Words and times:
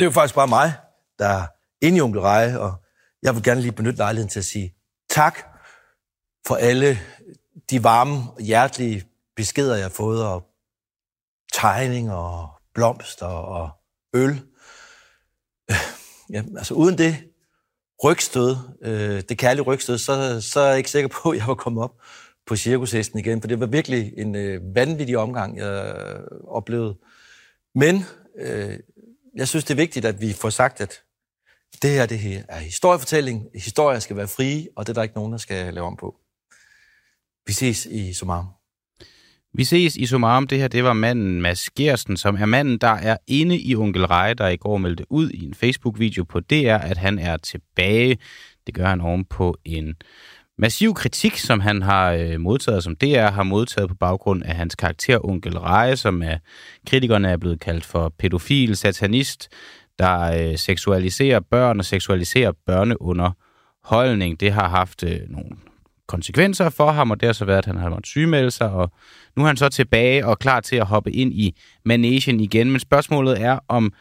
Det 0.00 0.04
er 0.04 0.10
jo 0.10 0.12
faktisk 0.12 0.34
bare 0.34 0.48
mig, 0.48 0.72
der 1.18 1.26
er 1.26 1.46
inde 1.80 1.98
i 1.98 2.00
Onkel 2.00 2.20
Reje, 2.20 2.58
og 2.58 2.74
jeg 3.22 3.34
vil 3.34 3.42
gerne 3.42 3.60
lige 3.60 3.72
benytte 3.72 3.98
lejligheden 3.98 4.28
til 4.28 4.38
at 4.38 4.44
sige 4.44 4.74
tak 5.10 5.38
for 6.46 6.54
alle 6.54 6.98
de 7.70 7.84
varme, 7.84 8.22
hjertelige 8.38 9.06
beskeder, 9.36 9.74
jeg 9.74 9.84
har 9.84 9.90
fået, 9.90 10.26
og 10.26 10.46
tegninger, 11.52 12.14
og 12.14 12.48
blomster 12.74 13.26
og 13.26 13.70
øl. 14.14 14.42
Ja, 16.32 16.42
altså 16.56 16.74
uden 16.74 16.98
det 16.98 17.16
rygstød, 18.04 18.56
øh, 18.82 19.22
det 19.28 19.38
kærlige 19.38 19.64
rygstød, 19.64 19.98
så, 19.98 20.40
så 20.40 20.60
er 20.60 20.68
jeg 20.68 20.78
ikke 20.78 20.90
sikker 20.90 21.08
på, 21.08 21.30
at 21.30 21.38
jeg 21.38 21.46
var 21.46 21.54
kommet 21.54 21.84
op 21.84 21.94
på 22.46 22.56
cirkushesten 22.56 23.18
igen, 23.18 23.40
for 23.40 23.48
det 23.48 23.60
var 23.60 23.66
virkelig 23.66 24.12
en 24.16 24.34
øh, 24.34 24.74
vanvittig 24.74 25.18
omgang, 25.18 25.58
jeg 25.58 25.94
oplevede. 26.48 26.96
Men 27.74 28.04
øh, 28.38 28.78
jeg 29.36 29.48
synes, 29.48 29.64
det 29.64 29.74
er 29.74 29.76
vigtigt, 29.76 30.04
at 30.04 30.20
vi 30.20 30.32
får 30.32 30.50
sagt, 30.50 30.80
at 30.80 31.02
det 31.82 31.90
her, 31.90 32.06
det 32.06 32.18
her 32.18 32.42
er 32.48 32.58
historiefortælling. 32.58 33.46
Historier 33.54 33.98
skal 33.98 34.16
være 34.16 34.28
frie, 34.28 34.68
og 34.76 34.86
det 34.86 34.92
er 34.92 34.94
der 34.94 35.02
ikke 35.02 35.14
nogen, 35.14 35.32
der 35.32 35.38
skal 35.38 35.74
lave 35.74 35.86
om 35.86 35.96
på. 35.96 36.16
Vi 37.46 37.52
ses 37.52 37.86
i 37.86 38.12
Somarum. 38.12 38.46
Vi 39.54 39.64
ses 39.64 39.96
i 39.96 40.06
Somarum. 40.06 40.46
Det 40.46 40.58
her, 40.58 40.68
det 40.68 40.84
var 40.84 40.92
manden 40.92 41.42
Mads 41.42 41.70
Gersten, 41.70 42.16
som 42.16 42.36
er 42.36 42.46
manden, 42.46 42.78
der 42.78 42.88
er 42.88 43.16
inde 43.26 43.58
i 43.58 43.76
Onkel 43.76 44.06
Reje, 44.06 44.34
der 44.34 44.48
i 44.48 44.56
går 44.56 44.78
meldte 44.78 45.12
ud 45.12 45.30
i 45.30 45.44
en 45.44 45.54
Facebook-video 45.54 46.24
på 46.24 46.40
DR, 46.40 46.74
at 46.74 46.96
han 46.96 47.18
er 47.18 47.36
tilbage. 47.36 48.18
Det 48.66 48.74
gør 48.74 48.86
han 48.86 49.00
oven 49.00 49.24
på 49.24 49.56
en 49.64 49.94
massiv 50.60 50.94
kritik, 50.94 51.38
som 51.38 51.60
han 51.60 51.82
har 51.82 52.12
øh, 52.12 52.40
modtaget, 52.40 52.84
som 52.84 52.96
DR 52.96 53.30
har 53.30 53.42
modtaget 53.42 53.88
på 53.88 53.94
baggrund 53.94 54.42
af 54.42 54.54
hans 54.54 54.74
karakter 54.74 55.24
Onkel 55.24 55.58
Reje, 55.58 55.96
som 55.96 56.22
er 56.22 56.36
kritikerne 56.86 57.28
er 57.28 57.36
blevet 57.36 57.60
kaldt 57.60 57.84
for 57.84 58.12
pædofil, 58.18 58.76
satanist, 58.76 59.48
der 59.98 60.20
øh, 60.20 60.58
seksualiserer 60.58 61.40
børn 61.40 61.78
og 61.78 61.84
seksualiserer 61.84 62.52
børneunderholdning. 62.66 64.40
Det 64.40 64.52
har 64.52 64.68
haft 64.68 65.04
øh, 65.04 65.20
nogle 65.28 65.50
konsekvenser 66.08 66.70
for 66.70 66.90
ham, 66.90 67.10
og 67.10 67.20
det 67.20 67.26
har 67.26 67.32
så 67.32 67.44
været, 67.44 67.58
at 67.58 67.66
han 67.66 67.76
har 67.76 67.88
måttet 67.88 68.06
sygemelde 68.06 68.50
sig, 68.50 68.70
og 68.70 68.92
nu 69.36 69.42
er 69.42 69.46
han 69.46 69.56
så 69.56 69.68
tilbage 69.68 70.26
og 70.26 70.38
klar 70.38 70.60
til 70.60 70.76
at 70.76 70.86
hoppe 70.86 71.12
ind 71.12 71.32
i 71.32 71.56
managen 71.84 72.40
igen. 72.40 72.70
Men 72.70 72.80
spørgsmålet 72.80 73.42
er, 73.42 73.58
om 73.68 73.92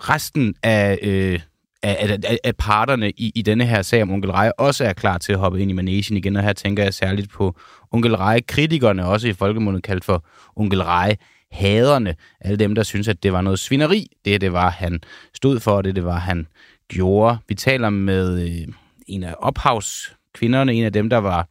resten 0.00 0.54
af, 0.62 0.98
øh, 1.02 1.40
at, 1.84 2.24
at, 2.24 2.38
at 2.44 2.56
parterne 2.56 3.10
i, 3.10 3.32
i 3.34 3.42
denne 3.42 3.64
her 3.64 3.82
sag 3.82 4.02
om 4.02 4.10
Onkel 4.10 4.30
Rej 4.30 4.52
også 4.58 4.84
er 4.84 4.92
klar 4.92 5.18
til 5.18 5.32
at 5.32 5.38
hoppe 5.38 5.60
ind 5.60 5.70
i 5.70 5.74
managen 5.74 6.16
igen, 6.16 6.36
og 6.36 6.42
her 6.42 6.52
tænker 6.52 6.82
jeg 6.82 6.94
særligt 6.94 7.30
på 7.30 7.56
Onkel 7.92 8.16
Rej 8.16 8.40
kritikerne, 8.48 9.06
også 9.06 9.28
i 9.28 9.32
folkemundet 9.32 9.82
kaldt 9.82 10.04
for 10.04 10.24
Onkel 10.56 10.82
Rej 10.82 11.16
haderne, 11.52 12.14
alle 12.40 12.56
dem, 12.56 12.74
der 12.74 12.82
synes, 12.82 13.08
at 13.08 13.22
det 13.22 13.32
var 13.32 13.40
noget 13.40 13.58
svineri, 13.58 14.06
det 14.24 14.40
det 14.40 14.52
var, 14.52 14.70
han 14.70 15.00
stod 15.34 15.60
for, 15.60 15.82
det 15.82 15.96
det 15.96 16.04
var, 16.04 16.18
han 16.18 16.46
gjorde. 16.88 17.38
Vi 17.48 17.54
taler 17.54 17.90
med 17.90 18.42
øh, 18.42 18.68
en 19.06 19.22
af 19.22 19.34
ophavskvinderne, 19.38 20.74
en 20.74 20.84
af 20.84 20.92
dem, 20.92 21.10
der 21.10 21.18
var 21.18 21.48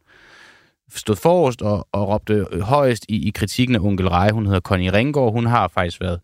stod 0.94 1.16
forrest 1.16 1.62
og, 1.62 1.88
og 1.92 2.08
råbte 2.08 2.46
højest 2.60 3.04
i, 3.08 3.28
i 3.28 3.30
kritikken 3.30 3.76
af 3.76 3.80
Onkel 3.80 4.08
Rej. 4.08 4.30
Hun 4.30 4.46
hedder 4.46 4.60
Connie 4.60 4.92
Ringgaard. 4.92 5.32
Hun 5.32 5.46
har 5.46 5.68
faktisk 5.68 6.00
været 6.00 6.20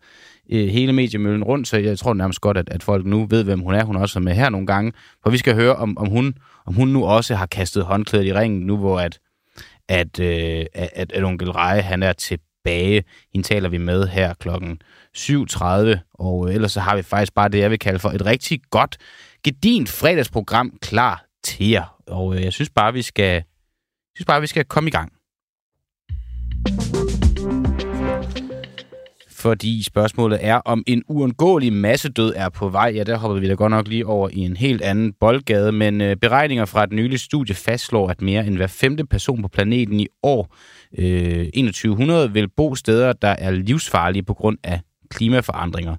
øh, 0.51 0.67
hele 0.67 0.93
mediemøllen 0.93 1.43
rundt, 1.43 1.67
så 1.67 1.77
jeg 1.77 1.99
tror 1.99 2.13
nærmest 2.13 2.41
godt, 2.41 2.57
at, 2.57 2.69
at 2.69 2.83
folk 2.83 3.05
nu 3.05 3.25
ved, 3.25 3.43
hvem 3.43 3.59
hun 3.59 3.73
er. 3.73 3.83
Hun 3.83 3.95
er 3.95 3.99
også 3.99 4.19
med 4.19 4.33
her 4.33 4.49
nogle 4.49 4.67
gange, 4.67 4.93
for 5.23 5.29
vi 5.29 5.37
skal 5.37 5.55
høre, 5.55 5.75
om, 5.75 5.97
om, 5.97 6.07
hun, 6.07 6.33
om 6.65 6.73
hun 6.73 6.87
nu 6.87 7.05
også 7.05 7.35
har 7.35 7.45
kastet 7.45 7.83
håndklædet 7.83 8.25
i 8.25 8.33
ringen, 8.33 8.61
nu 8.61 8.77
hvor 8.77 8.99
at, 8.99 9.19
at, 9.89 10.19
øh, 10.19 10.65
at, 10.73 11.11
at 11.11 11.23
Onkel 11.23 11.51
Reje, 11.51 11.81
han 11.81 12.03
er 12.03 12.13
tilbage. 12.13 13.03
Hende 13.33 13.47
taler 13.47 13.69
vi 13.69 13.77
med 13.77 14.07
her 14.07 14.33
klokken 14.33 14.81
7.30, 15.17 15.99
og 16.13 16.49
øh, 16.49 16.55
ellers 16.55 16.71
så 16.71 16.79
har 16.79 16.95
vi 16.95 17.01
faktisk 17.01 17.33
bare 17.33 17.49
det, 17.49 17.59
jeg 17.59 17.71
vil 17.71 17.79
kalde 17.79 17.99
for 17.99 18.09
et 18.09 18.25
rigtig 18.25 18.61
godt, 18.69 18.97
gedint 19.43 19.89
fredagsprogram 19.89 20.77
klar 20.81 21.25
til 21.43 21.69
jer. 21.69 21.97
Og 22.07 22.35
øh, 22.35 22.43
jeg 22.43 22.53
synes 22.53 22.69
bare, 22.69 22.93
vi 22.93 23.01
skal, 23.01 23.33
jeg 23.33 23.43
synes 24.15 24.25
bare, 24.25 24.41
vi 24.41 24.47
skal 24.47 24.65
komme 24.65 24.87
i 24.87 24.91
gang 24.91 25.11
fordi 29.41 29.83
spørgsmålet 29.83 30.39
er, 30.41 30.55
om 30.55 30.83
en 30.87 31.03
uundgåelig 31.07 31.73
massedød 31.73 32.33
er 32.35 32.49
på 32.49 32.69
vej. 32.69 32.91
Ja, 32.95 33.03
der 33.03 33.17
hopper 33.17 33.39
vi 33.39 33.47
da 33.47 33.53
godt 33.53 33.71
nok 33.71 33.87
lige 33.87 34.05
over 34.05 34.29
i 34.29 34.39
en 34.39 34.57
helt 34.57 34.81
anden 34.81 35.13
boldgade, 35.13 35.71
men 35.71 36.01
øh, 36.01 36.15
beregninger 36.15 36.65
fra 36.65 36.83
et 36.83 36.91
nyligt 36.91 37.21
studie 37.21 37.55
fastslår, 37.55 38.09
at 38.09 38.21
mere 38.21 38.47
end 38.47 38.55
hver 38.55 38.67
femte 38.67 39.05
person 39.05 39.41
på 39.41 39.47
planeten 39.47 39.99
i 39.99 40.07
år 40.23 40.55
øh, 40.97 41.45
2100 41.45 42.33
vil 42.33 42.49
bo 42.49 42.75
steder, 42.75 43.13
der 43.13 43.27
er 43.27 43.51
livsfarlige 43.51 44.23
på 44.23 44.33
grund 44.33 44.57
af 44.63 44.81
klimaforandringer. 45.09 45.95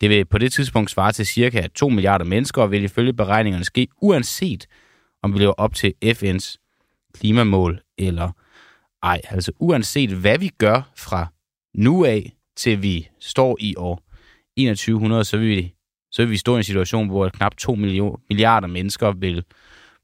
Det 0.00 0.10
vil 0.10 0.24
på 0.24 0.38
det 0.38 0.52
tidspunkt 0.52 0.90
svare 0.90 1.12
til 1.12 1.26
cirka 1.26 1.66
2 1.74 1.88
milliarder 1.88 2.24
mennesker, 2.24 2.62
og 2.62 2.70
vil 2.70 2.84
ifølge 2.84 3.12
beregningerne 3.12 3.64
ske 3.64 3.88
uanset, 4.00 4.66
om 5.22 5.34
vi 5.34 5.38
lever 5.38 5.52
op 5.52 5.74
til 5.74 5.94
FN's 6.04 6.56
klimamål 7.14 7.80
eller 7.98 8.30
ej. 9.02 9.20
Altså 9.30 9.52
uanset 9.58 10.10
hvad 10.10 10.38
vi 10.38 10.48
gør 10.58 10.90
fra 10.96 11.26
nu 11.74 12.04
af, 12.04 12.32
til 12.56 12.82
vi 12.82 13.08
står 13.20 13.56
i 13.60 13.74
år 13.76 14.02
2100, 14.56 15.24
så 15.24 15.36
vil 15.36 15.48
vi, 15.48 15.74
så 16.12 16.22
vil 16.22 16.30
vi 16.30 16.36
stå 16.36 16.54
i 16.54 16.58
en 16.58 16.64
situation, 16.64 17.08
hvor 17.08 17.28
knap 17.28 17.56
2 17.56 17.74
milliarder 17.74 18.68
mennesker 18.68 19.12
vil 19.12 19.44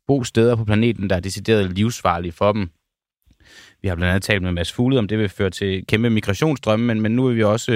bo 0.06 0.24
steder 0.24 0.56
på 0.56 0.64
planeten, 0.64 1.10
der 1.10 1.16
er 1.16 1.20
decideret 1.20 1.72
livsfarlige 1.72 2.32
for 2.32 2.52
dem. 2.52 2.70
Vi 3.82 3.88
har 3.88 3.94
blandt 3.94 4.10
andet 4.10 4.22
talt 4.22 4.42
med 4.42 4.52
Mads 4.52 4.72
Fugled 4.72 4.98
om 4.98 5.08
det 5.08 5.18
vil 5.18 5.28
føre 5.28 5.50
til 5.50 5.86
kæmpe 5.86 6.10
migrationsstrømme, 6.10 6.86
men, 6.86 7.00
men 7.00 7.12
nu 7.12 7.26
vil 7.26 7.36
vi 7.36 7.42
også 7.42 7.72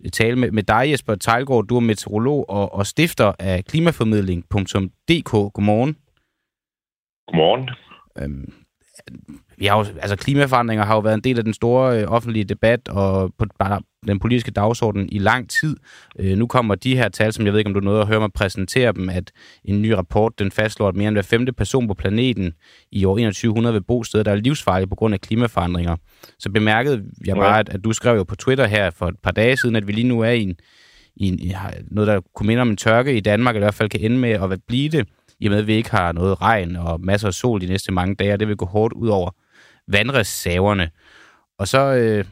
øh, 0.00 0.10
tale 0.10 0.36
med, 0.36 0.50
med 0.50 0.62
dig, 0.62 0.90
Jesper 0.90 1.14
Tejlgaard. 1.14 1.66
Du 1.66 1.76
er 1.76 1.80
meteorolog 1.80 2.50
og, 2.50 2.74
og 2.74 2.86
stifter 2.86 3.32
af 3.38 3.64
klimaformidling.dk. 3.64 5.30
Godmorgen. 5.30 5.96
Godmorgen. 7.26 7.70
Øhm, 8.18 8.52
vi 9.58 9.66
har 9.66 9.78
jo, 9.78 9.84
altså 10.00 10.16
klimaforandringer 10.16 10.84
har 10.84 10.94
jo 10.94 11.00
været 11.00 11.14
en 11.14 11.20
del 11.20 11.38
af 11.38 11.44
den 11.44 11.54
store 11.54 12.00
øh, 12.00 12.08
offentlige 12.08 12.44
debat 12.44 12.88
og 12.88 13.32
på 13.38 13.44
den 14.06 14.18
politiske 14.18 14.50
dagsorden 14.50 15.08
i 15.12 15.18
lang 15.18 15.50
tid. 15.50 15.76
Øh, 16.18 16.38
nu 16.38 16.46
kommer 16.46 16.74
de 16.74 16.96
her 16.96 17.08
tal, 17.08 17.32
som 17.32 17.44
jeg 17.44 17.52
ved 17.52 17.60
ikke, 17.60 17.68
om 17.68 17.74
du 17.74 17.80
nåede 17.80 18.00
at 18.00 18.06
høre 18.06 18.20
mig 18.20 18.32
præsentere 18.32 18.92
dem, 18.92 19.08
at 19.08 19.32
en 19.64 19.82
ny 19.82 19.90
rapport, 19.90 20.38
den 20.38 20.50
fastslår, 20.50 20.88
at 20.88 20.96
mere 20.96 21.08
end 21.08 21.14
hver 21.14 21.22
femte 21.22 21.52
person 21.52 21.88
på 21.88 21.94
planeten 21.94 22.52
i 22.92 23.04
år 23.04 23.16
2100 23.16 23.72
vil 23.72 23.82
bo 23.82 24.04
steder, 24.04 24.24
der 24.24 24.30
er 24.30 24.36
livsfarlige 24.36 24.88
på 24.88 24.94
grund 24.94 25.14
af 25.14 25.20
klimaforandringer. 25.20 25.96
Så 26.38 26.50
bemærkede 26.50 27.04
jeg 27.26 27.36
bare, 27.36 27.58
at, 27.58 27.68
at 27.68 27.84
du 27.84 27.92
skrev 27.92 28.16
jo 28.16 28.24
på 28.24 28.36
Twitter 28.36 28.66
her 28.66 28.90
for 28.90 29.06
et 29.06 29.18
par 29.22 29.30
dage 29.30 29.56
siden, 29.56 29.76
at 29.76 29.86
vi 29.86 29.92
lige 29.92 30.08
nu 30.08 30.20
er 30.20 30.30
i, 30.30 30.42
en, 30.42 30.56
i, 31.16 31.28
en, 31.28 31.54
noget, 31.90 32.08
der 32.08 32.20
kunne 32.34 32.46
minde 32.46 32.60
om 32.60 32.70
en 32.70 32.76
tørke 32.76 33.16
i 33.16 33.20
Danmark, 33.20 33.54
eller 33.54 33.64
i 33.64 33.66
hvert 33.66 33.74
fald 33.74 33.88
kan 33.88 34.00
ende 34.00 34.18
med 34.18 34.30
at 34.30 34.60
blive 34.68 34.88
det, 34.88 35.08
i 35.40 35.46
og 35.46 35.50
med, 35.50 35.58
at 35.58 35.66
vi 35.66 35.74
ikke 35.74 35.90
har 35.90 36.12
noget 36.12 36.42
regn 36.42 36.76
og 36.76 37.00
masser 37.00 37.28
af 37.28 37.34
sol 37.34 37.60
de 37.60 37.66
næste 37.66 37.92
mange 37.92 38.14
dage, 38.14 38.32
og 38.32 38.40
det 38.40 38.48
vil 38.48 38.56
gå 38.56 38.66
hårdt 38.66 38.94
ud 38.94 39.08
over 39.08 39.30
vandreserverne. 39.88 40.90
Og 41.58 41.68
så, 41.68 41.94
øh, 41.94 42.24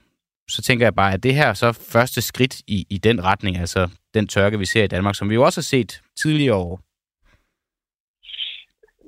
så 0.49 0.62
tænker 0.62 0.87
jeg 0.87 0.94
bare, 0.94 1.12
at 1.12 1.22
det 1.22 1.34
her 1.34 1.53
så 1.53 1.72
første 1.93 2.22
skridt 2.22 2.61
i, 2.66 2.87
i 2.91 2.99
den 2.99 3.25
retning, 3.25 3.56
altså 3.56 3.91
den 4.15 4.28
tørke, 4.28 4.59
vi 4.59 4.65
ser 4.65 4.84
i 4.84 4.87
Danmark, 4.87 5.15
som 5.15 5.31
vi 5.31 5.34
jo 5.34 5.43
også 5.43 5.61
har 5.61 5.71
set 5.77 6.03
tidligere 6.16 6.55
år. 6.55 6.81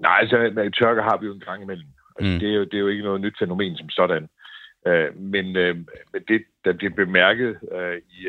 Nej, 0.02 0.18
altså 0.20 0.70
tørke 0.78 1.02
har 1.02 1.16
vi 1.20 1.26
jo 1.26 1.34
en 1.34 1.40
gang 1.40 1.62
imellem. 1.62 1.88
Altså, 2.18 2.32
mm. 2.32 2.38
det, 2.38 2.48
er 2.48 2.54
jo, 2.54 2.64
det 2.64 2.74
er 2.74 2.78
jo 2.78 2.88
ikke 2.88 3.04
noget 3.04 3.20
nyt 3.20 3.38
fænomen 3.38 3.76
som 3.76 3.90
sådan. 3.90 4.28
Uh, 4.86 5.22
men, 5.32 5.46
uh, 5.46 5.76
men 6.12 6.22
det, 6.28 6.44
der 6.64 6.72
bliver 6.72 6.94
bemærket 6.94 7.58
uh, 7.62 7.96
i, 8.18 8.20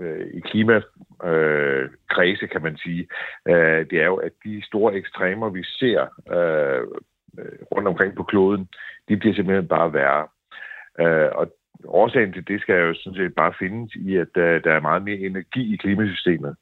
øh, 0.00 0.26
i 0.34 0.40
klimakredse, 0.40 2.46
kan 2.46 2.62
man 2.62 2.76
sige, 2.76 3.08
øh, 3.48 3.86
det 3.90 4.00
er 4.00 4.06
jo, 4.06 4.16
at 4.16 4.32
de 4.44 4.64
store 4.64 4.94
ekstremer, 4.94 5.48
vi 5.48 5.62
ser 5.62 6.00
øh, 6.36 6.82
øh, 7.38 7.58
rundt 7.72 7.88
omkring 7.88 8.16
på 8.16 8.22
kloden, 8.22 8.68
de 9.08 9.16
bliver 9.16 9.34
simpelthen 9.34 9.68
bare 9.68 9.92
værre. 9.92 10.26
Øh, 11.00 11.30
og 11.34 11.52
årsagen 11.84 12.32
til 12.32 12.48
det 12.48 12.60
skal 12.60 12.74
jo 12.74 12.94
sådan 12.94 13.18
set 13.18 13.34
bare 13.34 13.54
findes 13.58 13.94
i, 13.94 14.16
at 14.16 14.36
øh, 14.36 14.64
der 14.64 14.72
er 14.72 14.80
meget 14.80 15.02
mere 15.02 15.16
energi 15.16 15.74
i 15.74 15.76
klimasystemet. 15.76 16.56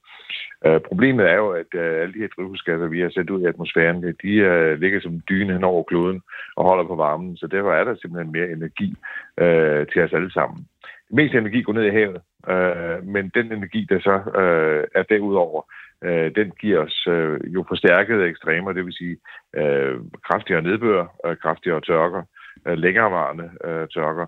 Øh, 0.66 0.80
problemet 0.80 1.30
er 1.30 1.34
jo, 1.34 1.50
at 1.50 1.74
øh, 1.74 2.02
alle 2.02 2.14
de 2.14 2.18
her 2.18 2.28
drivhusgasser, 2.36 2.86
vi 2.86 3.00
har 3.00 3.10
sat 3.10 3.30
ud 3.30 3.42
i 3.42 3.46
atmosfæren, 3.46 4.04
øh, 4.04 4.14
de 4.22 4.34
øh, 4.34 4.80
ligger 4.80 5.00
som 5.00 5.20
dyne 5.28 5.52
hen 5.52 5.64
over 5.64 5.82
kloden 5.82 6.22
og 6.56 6.64
holder 6.64 6.84
på 6.84 6.94
varmen, 6.94 7.36
så 7.36 7.46
derfor 7.46 7.72
er 7.72 7.84
der 7.84 7.94
simpelthen 7.94 8.32
mere 8.32 8.50
energi 8.50 8.94
øh, 9.38 9.86
til 9.86 10.02
os 10.02 10.12
alle 10.12 10.32
sammen. 10.32 10.66
Det 11.08 11.16
meste 11.16 11.38
energi 11.38 11.62
går 11.62 11.72
ned 11.72 11.84
i 11.84 11.96
havet, 11.98 12.20
Øh, 12.48 13.06
men 13.06 13.30
den 13.34 13.52
energi, 13.52 13.86
der 13.90 14.00
så 14.00 14.40
øh, 14.40 14.84
er 14.94 15.02
derudover, 15.02 15.62
øh, 16.04 16.34
den 16.34 16.50
giver 16.60 16.78
os 16.78 17.06
øh, 17.06 17.40
jo 17.54 17.64
forstærkede 17.68 18.26
ekstremer, 18.26 18.72
det 18.72 18.84
vil 18.84 18.92
sige 18.92 19.16
øh, 19.56 20.00
kraftigere 20.24 20.62
nedbør, 20.62 21.06
øh, 21.26 21.36
kraftigere 21.36 21.80
tørker, 21.80 22.22
øh, 22.66 22.78
længerevarende 22.78 23.50
øh, 23.64 23.88
tørker 23.88 24.26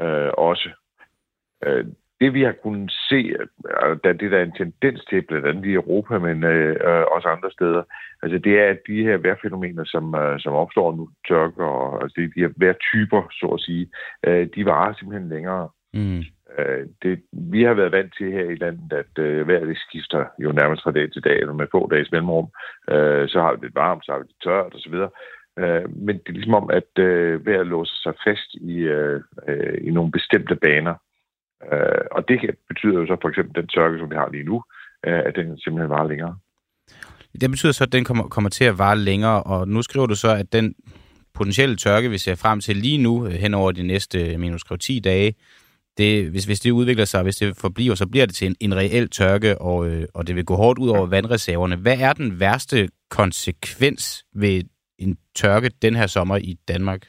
øh, 0.00 0.30
også. 0.38 0.70
Øh, 1.66 1.84
det 2.20 2.34
vi 2.34 2.42
har 2.42 2.54
kunnet 2.62 2.92
se, 3.08 3.20
øh, 3.82 3.96
da 4.04 4.12
det 4.12 4.30
der 4.30 4.38
er 4.38 4.42
en 4.42 4.52
tendens 4.52 5.04
til, 5.04 5.22
blandt 5.22 5.46
andet 5.46 5.64
i 5.64 5.72
Europa, 5.72 6.18
men 6.18 6.44
øh, 6.44 6.76
øh, 6.88 7.04
også 7.14 7.28
andre 7.28 7.50
steder, 7.50 7.82
altså 8.22 8.38
det 8.38 8.60
er, 8.60 8.66
at 8.70 8.78
de 8.86 9.02
her 9.02 9.16
vejrfænomener, 9.16 9.84
som, 9.84 10.14
øh, 10.14 10.40
som 10.40 10.52
opstår 10.52 10.96
nu, 10.96 11.08
tørker 11.28 11.64
og 11.64 12.02
altså 12.02 12.30
de 12.34 12.40
her 12.40 12.50
vejrtyper, 12.56 13.22
så 13.30 13.46
at 13.46 13.60
sige, 13.60 13.90
øh, 14.26 14.48
de 14.54 14.64
varer 14.64 14.94
simpelthen 14.94 15.28
længere. 15.28 15.68
Mm. 15.94 16.22
Øh, 16.58 16.86
det, 17.02 17.22
vi 17.32 17.62
har 17.62 17.74
været 17.74 17.92
vant 17.92 18.14
til 18.18 18.32
her 18.32 18.44
i 18.50 18.54
landet, 18.54 18.92
at 18.92 19.24
øh, 19.24 19.48
vejret 19.48 19.78
skifter 19.88 20.24
jo 20.38 20.52
nærmest 20.52 20.82
fra 20.82 20.92
dag 20.92 21.12
til 21.12 21.24
dag, 21.24 21.38
eller 21.38 21.52
med 21.52 21.66
få 21.72 21.88
dages 21.90 22.10
mellemrum. 22.12 22.48
Øh, 22.90 23.28
så 23.28 23.40
har 23.40 23.52
vi 23.54 23.66
det 23.66 23.74
varmt, 23.74 24.04
så 24.04 24.12
har 24.12 24.18
vi 24.18 24.26
det 24.28 24.42
tørt 24.42 24.74
osv. 24.74 24.94
Øh, 25.62 25.86
men 26.06 26.14
det 26.18 26.28
er 26.28 26.38
ligesom 26.38 26.54
om, 26.54 26.70
at 26.70 26.90
øh, 26.98 27.46
vejret 27.46 27.66
låser 27.66 27.98
sig 28.02 28.14
fast 28.26 28.54
i, 28.54 28.74
øh, 28.96 29.20
øh, 29.48 29.78
i 29.88 29.90
nogle 29.90 30.12
bestemte 30.12 30.56
baner. 30.56 30.94
Øh, 31.72 32.04
og 32.10 32.28
det 32.28 32.38
betyder 32.68 32.98
jo 33.00 33.06
så 33.06 33.16
for 33.22 33.28
eksempel 33.28 33.54
den 33.62 33.68
tørke, 33.68 33.98
som 33.98 34.10
vi 34.10 34.16
har 34.16 34.28
lige 34.30 34.44
nu, 34.44 34.62
øh, 35.06 35.20
at 35.26 35.32
den 35.36 35.58
simpelthen 35.58 35.90
varer 35.90 36.08
længere. 36.08 36.36
Det 37.40 37.50
betyder 37.50 37.72
så, 37.72 37.84
at 37.84 37.92
den 37.92 38.04
kommer, 38.04 38.24
kommer 38.28 38.50
til 38.50 38.64
at 38.64 38.78
vare 38.78 38.98
længere, 38.98 39.42
og 39.42 39.68
nu 39.68 39.82
skriver 39.82 40.06
du 40.06 40.14
så, 40.14 40.30
at 40.34 40.52
den 40.52 40.74
potentielle 41.34 41.76
tørke, 41.76 42.10
vi 42.10 42.18
ser 42.18 42.34
frem 42.34 42.60
til 42.60 42.76
lige 42.76 43.02
nu, 43.02 43.26
øh, 43.26 43.32
hen 43.32 43.54
over 43.54 43.72
de 43.72 43.82
næste 43.82 44.32
øh, 44.32 44.40
minus 44.40 44.64
10 44.80 45.00
dage, 45.00 45.34
det, 45.98 46.30
hvis, 46.30 46.44
hvis 46.44 46.60
det 46.60 46.70
udvikler 46.70 47.04
sig, 47.04 47.22
hvis 47.22 47.36
det 47.36 47.56
forbliver, 47.60 47.94
så 47.94 48.08
bliver 48.08 48.26
det 48.26 48.34
til 48.34 48.46
en, 48.46 48.56
en 48.60 48.76
reel 48.76 49.10
tørke, 49.10 49.58
og, 49.60 49.88
øh, 49.88 50.04
og 50.14 50.26
det 50.26 50.36
vil 50.36 50.44
gå 50.44 50.54
hårdt 50.54 50.78
ud 50.78 50.88
over 50.88 51.06
vandreserverne. 51.06 51.76
Hvad 51.76 51.98
er 52.00 52.12
den 52.12 52.40
værste 52.40 52.88
konsekvens 53.10 54.24
ved 54.34 54.62
en 54.98 55.18
tørke 55.36 55.70
den 55.82 55.94
her 55.96 56.06
sommer 56.06 56.36
i 56.36 56.56
Danmark? 56.68 57.02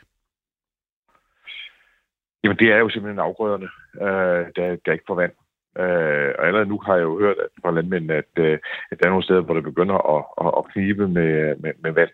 Jamen, 2.43 2.57
det 2.57 2.67
er 2.71 2.77
jo 2.77 2.89
simpelthen 2.89 3.19
afgrøderne, 3.19 3.69
øh, 4.01 4.45
der, 4.55 4.77
der 4.85 4.91
ikke 4.91 5.03
får 5.07 5.15
vand. 5.15 5.31
Øh, 5.77 6.31
og 6.39 6.45
allerede 6.47 6.69
nu 6.69 6.79
har 6.85 6.95
jeg 6.95 7.03
jo 7.03 7.19
hørt 7.19 7.37
at, 7.37 7.47
fra 7.61 7.71
landmændene, 7.71 8.13
at, 8.13 8.33
øh, 8.37 8.59
at 8.91 8.99
der 8.99 9.05
er 9.05 9.09
nogle 9.09 9.23
steder, 9.23 9.41
hvor 9.41 9.53
det 9.53 9.63
begynder 9.63 9.97
at, 10.15 10.23
at, 10.45 10.53
at 10.57 10.73
knibe 10.73 11.07
med, 11.07 11.55
med, 11.63 11.73
med 11.83 11.91
vand. 11.91 12.09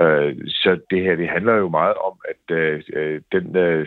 Øh, 0.00 0.48
så 0.48 0.80
det 0.90 1.02
her, 1.02 1.16
det 1.16 1.28
handler 1.28 1.54
jo 1.54 1.68
meget 1.68 1.94
om, 1.94 2.14
at 2.32 2.56
øh, 2.56 2.82
øh 2.92 3.20
den, 3.32 3.56
øh, 3.56 3.86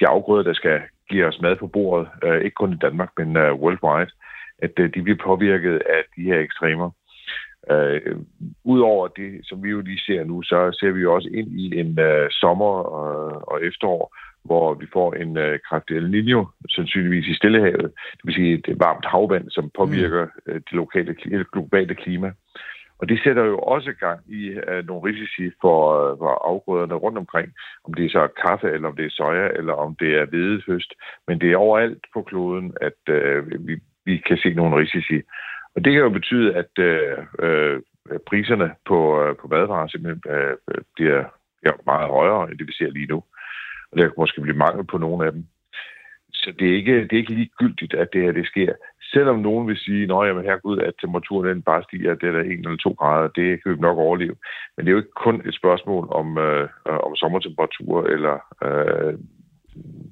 de 0.00 0.06
afgrøder, 0.06 0.42
der 0.42 0.52
skal 0.52 0.80
give 1.10 1.26
os 1.26 1.40
mad 1.40 1.56
på 1.56 1.66
bordet, 1.66 2.08
øh, 2.24 2.40
ikke 2.44 2.54
kun 2.54 2.72
i 2.72 2.82
Danmark, 2.86 3.10
men 3.18 3.36
øh, 3.36 3.54
worldwide, 3.54 4.12
at 4.58 4.74
øh, 4.78 4.94
de 4.94 5.02
bliver 5.02 5.24
påvirket 5.24 5.74
af 5.96 6.02
de 6.16 6.22
her 6.22 6.38
ekstremer. 6.38 6.90
Øh, 7.70 8.16
Udover 8.64 9.08
det, 9.08 9.40
som 9.42 9.62
vi 9.62 9.68
jo 9.70 9.80
lige 9.80 10.00
ser 10.00 10.24
nu, 10.24 10.42
så 10.42 10.76
ser 10.80 10.90
vi 10.90 11.00
jo 11.00 11.14
også 11.14 11.28
ind 11.34 11.48
i 11.60 11.80
en 11.80 11.98
øh, 11.98 12.30
sommer 12.30 12.74
og, 12.98 13.48
og 13.52 13.64
efterår, 13.64 14.16
hvor 14.44 14.74
vi 14.74 14.86
får 14.92 15.14
en 15.14 15.36
øh, 15.36 15.58
kraftig 15.68 15.96
El 15.96 16.10
Niño, 16.14 16.42
sandsynligvis 16.68 17.28
i 17.28 17.34
Stillehavet. 17.34 17.90
Det 18.16 18.24
vil 18.24 18.34
sige 18.34 18.54
et 18.54 18.80
varmt 18.80 19.06
havvand, 19.06 19.50
som 19.50 19.70
påvirker 19.76 20.24
mm. 20.24 20.52
øh, 20.52 20.54
det 20.54 20.72
lokale, 20.72 21.16
det 21.24 21.50
globale 21.52 21.94
klima. 21.94 22.32
Og 23.00 23.08
det 23.08 23.20
sætter 23.24 23.44
jo 23.44 23.58
også 23.58 23.92
gang 23.92 24.20
i 24.28 24.50
uh, 24.50 24.86
nogle 24.86 25.02
risici 25.08 25.50
for, 25.60 25.78
uh, 26.12 26.18
for 26.18 26.30
afgrøderne 26.50 26.94
rundt 26.94 27.18
omkring, 27.18 27.48
om 27.84 27.94
det 27.94 28.04
er 28.04 28.10
så 28.10 28.28
kaffe, 28.46 28.66
eller 28.70 28.88
om 28.88 28.96
det 28.96 29.06
er 29.06 29.10
soja, 29.10 29.48
eller 29.48 29.72
om 29.72 29.96
det 30.00 30.14
er 30.20 30.26
hvedehøst. 30.26 30.92
Men 31.26 31.40
det 31.40 31.52
er 31.52 31.56
overalt 31.56 32.04
på 32.14 32.22
kloden, 32.22 32.74
at 32.80 33.00
uh, 33.10 33.66
vi, 33.66 33.80
vi 34.04 34.16
kan 34.16 34.36
se 34.36 34.54
nogle 34.54 34.76
risici. 34.76 35.22
Og 35.74 35.84
det 35.84 35.92
kan 35.92 36.02
jo 36.02 36.10
betyde, 36.10 36.54
at 36.54 36.72
uh, 36.78 37.18
uh, 37.44 37.76
priserne 38.26 38.70
på, 38.86 38.98
uh, 39.22 39.36
på 39.36 39.48
madvarer 39.48 39.86
simpelthen 39.88 40.22
uh, 40.34 40.82
bliver 40.94 41.24
ja, 41.66 41.72
meget 41.86 42.08
højere, 42.08 42.50
end 42.50 42.58
det 42.58 42.66
vi 42.66 42.72
ser 42.72 42.90
lige 42.90 43.06
nu. 43.06 43.22
Og 43.90 43.98
der 43.98 44.02
kan 44.02 44.12
måske 44.18 44.40
blive 44.40 44.56
mangel 44.56 44.84
på 44.86 44.98
nogle 44.98 45.26
af 45.26 45.32
dem. 45.32 45.46
Så 46.32 46.52
det 46.58 46.70
er 46.70 46.76
ikke, 46.76 47.02
det 47.02 47.12
er 47.12 47.16
ikke 47.16 47.34
ligegyldigt, 47.34 47.94
at 47.94 48.08
det 48.12 48.22
her 48.22 48.32
det 48.32 48.46
sker. 48.46 48.72
Selvom 49.12 49.38
nogen 49.38 49.68
vil 49.68 49.78
sige, 49.78 50.02
at 50.02 50.26
jamen 50.26 50.44
herregud, 50.44 50.78
at 50.78 50.94
temperaturen 51.00 51.48
den 51.48 51.62
bare 51.62 51.82
stiger, 51.82 52.14
det 52.14 52.28
er 52.28 52.32
der 52.32 52.40
1 52.40 52.50
eller 52.50 52.76
2 52.76 52.90
grader, 52.90 53.28
det 53.28 53.62
kan 53.62 53.72
vi 53.72 53.76
nok 53.80 53.98
overleve. 53.98 54.36
Men 54.76 54.80
det 54.80 54.90
er 54.90 54.96
jo 54.96 55.02
ikke 55.02 55.22
kun 55.26 55.42
et 55.48 55.54
spørgsmål 55.54 56.08
om, 56.10 56.38
øh, 56.38 56.68
om 56.86 57.16
sommertemperatur, 57.16 58.06
eller 58.14 58.36
øh, 58.66 59.14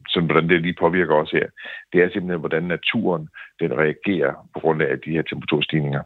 sådan, 0.08 0.30
hvordan 0.30 0.48
det 0.48 0.62
lige 0.62 0.80
påvirker 0.80 1.14
os 1.14 1.30
her. 1.30 1.46
Det 1.92 2.02
er 2.02 2.08
simpelthen, 2.12 2.40
hvordan 2.40 2.62
naturen 2.62 3.28
den 3.60 3.70
reagerer 3.82 4.32
på 4.54 4.60
grund 4.60 4.82
af 4.82 5.00
de 5.04 5.10
her 5.10 5.22
temperaturstigninger. 5.22 6.02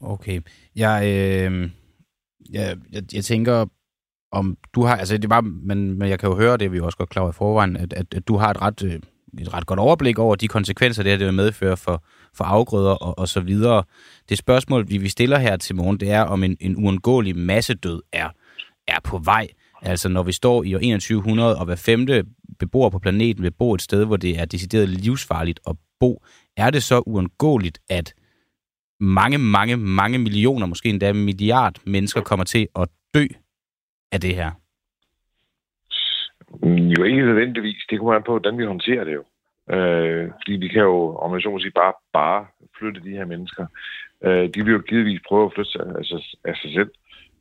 Okay. 0.00 0.40
Jeg, 0.76 0.98
øh, 1.12 1.52
jeg, 2.52 2.76
jeg, 2.92 3.02
jeg 3.14 3.24
tænker, 3.24 3.66
om 4.32 4.56
du 4.74 4.82
har, 4.82 4.96
altså 4.96 5.18
det 5.18 5.30
var, 5.30 5.40
men, 5.40 5.98
men 5.98 6.08
jeg 6.08 6.18
kan 6.18 6.28
jo 6.28 6.36
høre, 6.36 6.56
det 6.56 6.64
er 6.64 6.68
vi 6.68 6.76
jo 6.76 6.84
også 6.84 6.98
godt 6.98 7.10
klar 7.10 7.22
over 7.22 7.32
i 7.32 7.40
forvejen, 7.42 7.76
at, 7.76 7.92
at, 7.92 8.14
at 8.14 8.28
du 8.28 8.36
har 8.36 8.50
et 8.50 8.62
ret, 8.62 8.84
øh, 8.84 9.00
et 9.40 9.54
ret 9.54 9.66
godt 9.66 9.78
overblik 9.78 10.18
over 10.18 10.34
de 10.36 10.48
konsekvenser, 10.48 11.02
det 11.02 11.12
her 11.12 11.16
det 11.18 11.26
vil 11.26 11.34
medføre 11.34 11.76
for, 11.76 12.04
for 12.34 12.44
afgrøder 12.44 12.90
og, 12.90 13.18
og 13.18 13.28
så 13.28 13.40
videre. 13.40 13.84
Det 14.28 14.38
spørgsmål, 14.38 14.88
vi, 14.88 14.98
vi 14.98 15.08
stiller 15.08 15.38
her 15.38 15.56
til 15.56 15.76
morgen, 15.76 16.00
det 16.00 16.10
er, 16.10 16.22
om 16.22 16.44
en, 16.44 16.56
en 16.60 16.76
uundgåelig 16.76 17.36
massedød 17.36 18.02
er, 18.12 18.28
er 18.88 19.00
på 19.04 19.18
vej. 19.18 19.48
Altså 19.82 20.08
når 20.08 20.22
vi 20.22 20.32
står 20.32 20.62
i 20.62 20.74
år 20.74 20.78
2100, 20.78 21.58
og 21.58 21.64
hver 21.64 21.76
femte 21.76 22.24
beboer 22.58 22.90
på 22.90 22.98
planeten 22.98 23.42
vil 23.42 23.50
bo 23.50 23.74
et 23.74 23.82
sted, 23.82 24.04
hvor 24.04 24.16
det 24.16 24.38
er 24.40 24.44
decideret 24.44 24.88
livsfarligt 24.88 25.60
at 25.66 25.76
bo, 26.00 26.22
er 26.56 26.70
det 26.70 26.82
så 26.82 27.02
uundgåeligt, 27.06 27.78
at 27.88 28.14
mange, 29.00 29.38
mange, 29.38 29.76
mange 29.76 30.18
millioner, 30.18 30.66
måske 30.66 30.88
endda 30.88 31.12
milliard 31.12 31.76
mennesker 31.86 32.20
kommer 32.20 32.44
til 32.44 32.68
at 32.76 32.88
dø 33.14 33.26
af 34.12 34.20
det 34.20 34.34
her? 34.34 34.61
Jo 36.96 37.04
ikke 37.04 37.26
nødvendigvis. 37.26 37.86
Det 37.90 37.98
kommer 37.98 38.14
an 38.14 38.22
på, 38.22 38.32
hvordan 38.32 38.58
vi 38.58 38.64
håndterer 38.64 39.04
det 39.04 39.14
jo. 39.14 39.24
Øh, 39.74 40.30
fordi 40.40 40.52
vi 40.52 40.68
kan 40.68 40.82
jo, 40.82 41.16
om 41.16 41.34
jeg 41.34 41.42
så 41.42 41.50
må 41.50 41.58
sige, 41.58 41.70
bare, 41.70 41.92
bare 42.12 42.46
flytte 42.78 43.00
de 43.04 43.16
her 43.18 43.24
mennesker. 43.24 43.66
Øh, 44.24 44.48
de 44.54 44.64
vil 44.64 44.72
jo 44.72 44.78
givetvis 44.78 45.20
prøve 45.28 45.44
at 45.44 45.52
flytte 45.54 45.70
sig 45.70 45.80
af, 45.98 46.04
sig, 46.04 46.20
af 46.44 46.56
sig 46.56 46.72
selv. 46.72 46.90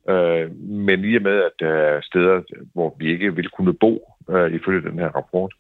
Øh, 0.10 0.52
men 0.62 1.06
i 1.06 1.16
og 1.16 1.22
med, 1.22 1.38
at 1.44 1.52
der 1.60 1.74
er 1.74 2.02
steder, 2.02 2.42
hvor 2.74 2.96
vi 3.00 3.12
ikke 3.12 3.36
vil 3.36 3.50
kunne 3.50 3.74
bo, 3.74 3.94
øh, 4.30 4.54
ifølge 4.54 4.90
den 4.90 5.00
her 5.00 5.10
rapport, 5.10 5.54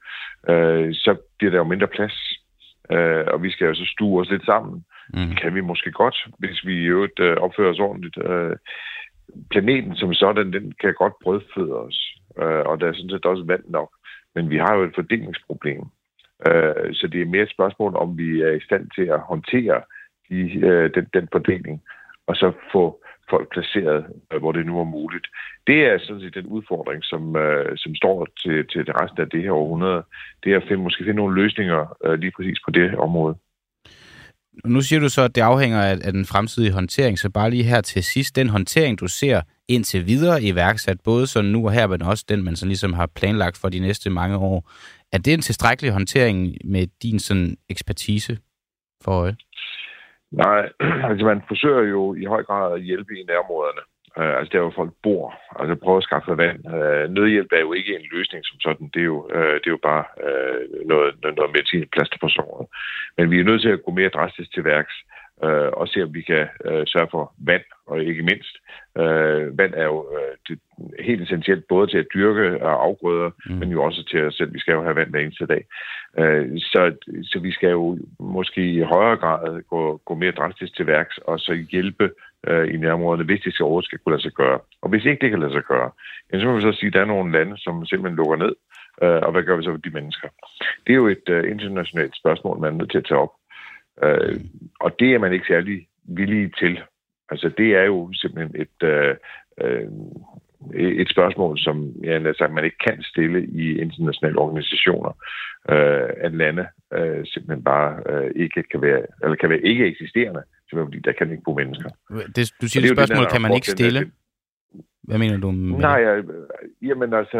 øh, 0.49 0.93
så 0.93 1.15
bliver 1.37 1.51
der 1.51 1.57
jo 1.57 1.63
mindre 1.63 1.87
plads. 1.87 2.17
Øh, 2.91 3.25
og 3.27 3.43
vi 3.43 3.51
skal 3.51 3.67
jo 3.67 3.73
så 3.73 3.85
stue 3.85 4.21
os 4.21 4.29
lidt 4.29 4.45
sammen. 4.45 4.85
Mm. 5.13 5.27
Det 5.27 5.41
kan 5.41 5.55
vi 5.55 5.61
måske 5.61 5.91
godt, 5.91 6.27
hvis 6.37 6.65
vi 6.65 6.73
i 6.73 6.85
øvrigt 6.85 7.19
øh, 7.19 7.37
opfører 7.37 7.71
os 7.71 7.79
ordentligt. 7.79 8.17
Øh, 8.25 8.55
planeten 9.51 9.95
som 9.95 10.13
sådan, 10.13 10.53
den 10.53 10.73
kan 10.81 10.93
godt 10.93 11.13
brødføde 11.23 11.75
os, 11.75 12.10
øh, 12.41 12.63
og 12.69 12.79
der 12.79 12.87
er 12.87 12.93
sådan 12.93 13.09
set 13.09 13.25
også 13.25 13.43
vand 13.43 13.63
nok. 13.69 13.91
Men 14.35 14.49
vi 14.49 14.57
har 14.57 14.75
jo 14.75 14.83
et 14.83 14.95
fordelingsproblem. 14.95 15.81
Øh, 16.47 16.93
så 16.93 17.07
det 17.11 17.21
er 17.21 17.25
mere 17.33 17.43
et 17.43 17.55
spørgsmål, 17.57 17.95
om 17.95 18.17
vi 18.17 18.41
er 18.41 18.51
i 18.51 18.65
stand 18.67 18.89
til 18.95 19.05
at 19.15 19.19
håndtere 19.19 19.81
de, 20.29 20.39
øh, 20.69 20.91
den, 20.95 21.05
den 21.13 21.27
fordeling, 21.31 21.81
og 22.27 22.35
så 22.35 22.51
få 22.71 23.03
folk 23.29 23.47
placeret, 23.51 24.05
øh, 24.33 24.39
hvor 24.39 24.51
det 24.51 24.65
nu 24.65 24.79
er 24.79 24.93
muligt. 24.97 25.27
Det 25.67 25.79
er 25.85 25.97
sådan 25.99 26.21
set 26.21 26.33
den 26.39 26.45
udfordring, 26.45 27.03
som, 27.03 27.35
øh, 27.35 27.77
som 27.77 27.95
står 27.95 28.27
til, 28.41 28.67
til 28.71 28.81
det 28.87 28.95
resten 29.01 29.21
af 29.21 29.29
det 29.29 29.41
her 29.43 29.51
århundrede. 29.51 30.03
Det 30.43 30.53
er 30.53 30.57
at 30.57 30.67
finde, 30.67 30.83
måske 30.83 31.03
finde 31.03 31.21
nogle 31.21 31.41
løsninger 31.41 31.97
øh, 32.05 32.19
lige 32.19 32.33
præcis 32.37 32.59
på 32.65 32.71
det 32.71 32.95
område. 32.95 33.35
Nu 34.65 34.81
siger 34.81 34.99
du 34.99 35.09
så, 35.09 35.21
at 35.21 35.35
det 35.35 35.41
afhænger 35.41 35.81
af, 35.81 35.95
af 36.07 36.11
den 36.13 36.25
fremtidige 36.25 36.73
håndtering, 36.73 37.19
så 37.19 37.29
bare 37.29 37.49
lige 37.49 37.63
her 37.63 37.81
til 37.81 38.03
sidst, 38.03 38.35
den 38.35 38.49
håndtering, 38.49 38.99
du 38.99 39.07
ser 39.07 39.41
indtil 39.75 40.07
videre 40.07 40.43
iværksat, 40.43 40.97
både 41.03 41.27
sådan 41.27 41.51
nu 41.51 41.65
og 41.65 41.71
her, 41.71 41.87
men 41.87 42.01
også 42.01 42.25
den, 42.29 42.43
man 42.43 42.55
så 42.55 42.65
ligesom 42.65 42.93
har 42.93 43.07
planlagt 43.15 43.57
for 43.61 43.69
de 43.69 43.79
næste 43.79 44.09
mange 44.09 44.37
år, 44.37 44.71
er 45.13 45.17
det 45.17 45.33
en 45.33 45.41
tilstrækkelig 45.41 45.91
håndtering 45.91 46.37
med 46.65 46.87
din 47.03 47.19
sådan 47.19 47.57
ekspertise 47.69 48.37
for 49.03 49.11
øje? 49.11 49.35
Nej, 50.31 50.61
altså 51.09 51.25
man 51.25 51.41
forsøger 51.47 51.83
jo 51.95 52.13
i 52.13 52.25
høj 52.25 52.43
grad 52.43 52.73
at 52.73 52.81
hjælpe 52.81 53.13
i 53.19 53.23
nærområderne. 53.23 53.83
Uh, 54.17 54.33
altså 54.37 54.49
der, 54.53 54.61
hvor 54.61 54.79
folk 54.81 54.93
bor. 55.03 55.25
Altså 55.59 55.75
prøve 55.83 55.97
at 55.97 56.03
skaffe 56.03 56.37
vand. 56.37 56.59
Uh, 56.75 57.05
nødhjælp 57.15 57.51
er 57.51 57.63
jo 57.67 57.73
ikke 57.73 57.95
en 57.95 58.07
løsning 58.15 58.41
som 58.45 58.59
sådan. 58.59 58.87
Det 58.93 59.01
er 59.01 59.09
jo, 59.13 59.19
uh, 59.37 59.55
det 59.61 59.67
er 59.67 59.77
jo 59.77 59.87
bare 59.91 60.05
uh, 60.27 60.87
noget, 60.91 61.09
noget 61.37 61.51
medicin, 61.55 61.93
plaster 61.95 62.17
på 62.21 62.29
såret. 62.29 62.67
Men 63.17 63.31
vi 63.31 63.39
er 63.39 63.43
nødt 63.49 63.61
til 63.61 63.75
at 63.75 63.83
gå 63.85 63.91
mere 63.91 64.15
drastisk 64.17 64.53
til 64.53 64.63
værks 64.63 64.95
uh, 65.45 65.69
og 65.79 65.87
se, 65.87 66.03
om 66.03 66.13
vi 66.13 66.21
kan 66.21 66.47
uh, 66.69 66.83
sørge 66.85 67.07
for 67.11 67.33
vand, 67.37 67.61
og 67.87 68.03
ikke 68.03 68.23
mindst. 68.23 68.55
Uh, 68.95 69.57
vand 69.59 69.73
er 69.73 69.83
jo 69.83 69.97
uh, 70.17 70.33
det, 70.47 70.59
helt 70.99 71.21
essentielt 71.21 71.67
både 71.67 71.87
til 71.87 71.97
at 71.97 72.11
dyrke 72.13 72.63
og 72.63 72.83
afgrøder, 72.83 73.29
mm. 73.45 73.55
men 73.55 73.69
jo 73.69 73.83
også 73.83 74.03
til 74.03 74.23
os 74.23 74.35
selv. 74.35 74.53
Vi 74.53 74.59
skal 74.59 74.73
jo 74.73 74.83
have 74.83 74.95
vand 74.95 75.09
hver 75.09 75.19
eneste 75.19 75.45
dag. 75.45 75.63
Uh, 76.19 76.45
så, 76.57 76.81
så 77.23 77.39
vi 77.39 77.51
skal 77.51 77.69
jo 77.69 77.97
måske 78.19 78.71
i 78.71 78.81
højere 78.81 79.17
grad 79.17 79.61
gå, 79.69 80.01
gå 80.05 80.15
mere 80.15 80.31
drastisk 80.31 80.75
til 80.75 80.87
værks 80.87 81.17
og 81.17 81.39
så 81.39 81.53
hjælpe 81.71 82.09
øh, 82.47 82.73
i 82.73 82.77
nærområderne, 82.77 83.23
hvis 83.23 83.41
det 83.41 83.53
skal 83.53 83.63
overhovedet 83.63 83.87
skal 83.87 83.99
kunne 83.99 84.13
lade 84.13 84.21
sig 84.21 84.31
gøre. 84.31 84.59
Og 84.81 84.89
hvis 84.89 85.05
ikke 85.05 85.21
det 85.21 85.29
kan 85.29 85.39
lade 85.39 85.51
sig 85.51 85.63
gøre, 85.63 85.91
så 86.33 86.45
må 86.45 86.55
vi 86.55 86.61
så 86.61 86.71
sige, 86.71 86.87
at 86.87 86.93
der 86.93 87.01
er 87.01 87.05
nogle 87.05 87.31
lande, 87.31 87.57
som 87.57 87.85
simpelthen 87.85 88.17
lukker 88.17 88.35
ned. 88.35 88.53
Øh, 89.03 89.21
og 89.25 89.31
hvad 89.31 89.43
gør 89.43 89.55
vi 89.55 89.63
så 89.63 89.71
for 89.71 89.77
de 89.77 89.97
mennesker? 89.99 90.27
Det 90.87 90.91
er 90.93 91.01
jo 91.03 91.07
et 91.07 91.29
øh, 91.29 91.51
internationalt 91.51 92.15
spørgsmål, 92.21 92.59
man 92.59 92.73
er 92.73 92.77
nødt 92.77 92.91
til 92.91 92.97
at 92.97 93.05
tage 93.05 93.19
op. 93.19 93.33
Øh, 94.03 94.39
og 94.79 94.99
det 94.99 95.13
er 95.13 95.19
man 95.19 95.33
ikke 95.33 95.45
særlig 95.47 95.87
villige 96.03 96.51
til. 96.59 96.79
Altså 97.29 97.51
det 97.57 97.75
er 97.75 97.83
jo 97.83 98.09
simpelthen 98.13 98.61
et, 98.61 98.87
øh, 98.87 99.15
øh, 99.61 99.87
et 100.73 101.09
spørgsmål, 101.09 101.59
som 101.59 101.93
ja, 102.03 102.33
sagt, 102.33 102.53
man 102.53 102.63
ikke 102.63 102.83
kan 102.87 103.03
stille 103.03 103.45
i 103.45 103.77
internationale 103.77 104.39
organisationer, 104.39 105.11
øh, 105.69 106.09
at 106.17 106.33
lande 106.33 106.67
øh, 106.93 107.25
simpelthen 107.25 107.63
bare 107.63 108.03
øh, 108.09 108.31
ikke 108.35 108.63
kan 108.63 108.81
være, 108.81 109.01
eller 109.23 109.35
kan 109.35 109.49
være 109.49 109.61
ikke 109.61 109.87
eksisterende, 109.87 110.43
simpelthen 110.69 110.87
fordi 110.87 110.99
der 110.99 111.11
kan 111.11 111.31
ikke 111.31 111.43
bo 111.43 111.53
mennesker. 111.53 111.89
Det, 112.35 112.53
du 112.61 112.67
siger, 112.67 112.81
det, 112.81 112.89
det 112.89 112.97
spørgsmål 112.97 113.25
kan 113.25 113.41
man 113.41 113.53
ikke 113.53 113.67
stille? 113.67 114.11
Hvad 115.03 115.17
mener 115.17 115.37
du 115.37 115.51
med 115.51 115.79
Nej, 115.79 115.99
ja, 115.99 116.21
jamen 116.81 117.13
altså, 117.13 117.39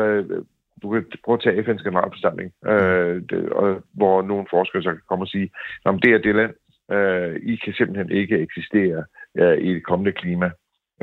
du 0.82 0.90
kan 0.92 1.06
prøve 1.26 1.36
at 1.38 1.42
tage 1.44 1.62
FN's 1.64 1.84
generalforsamling, 1.84 2.52
øh, 2.66 3.22
det, 3.30 3.50
og, 3.50 3.84
hvor 3.94 4.22
nogle 4.22 4.46
forskere 4.50 4.84
så 4.84 4.90
kan 4.90 5.08
komme 5.10 5.24
og 5.24 5.28
sige, 5.28 5.52
om 5.86 6.00
det 6.00 6.14
er 6.14 6.18
det 6.18 6.36
land, 6.36 6.54
øh, 6.92 7.36
I 7.36 7.56
kan 7.56 7.74
simpelthen 7.74 8.12
ikke 8.12 8.40
eksistere 8.40 9.04
øh, 9.38 9.58
i 9.58 9.74
det 9.74 9.84
kommende 9.84 10.12
klima 10.12 10.52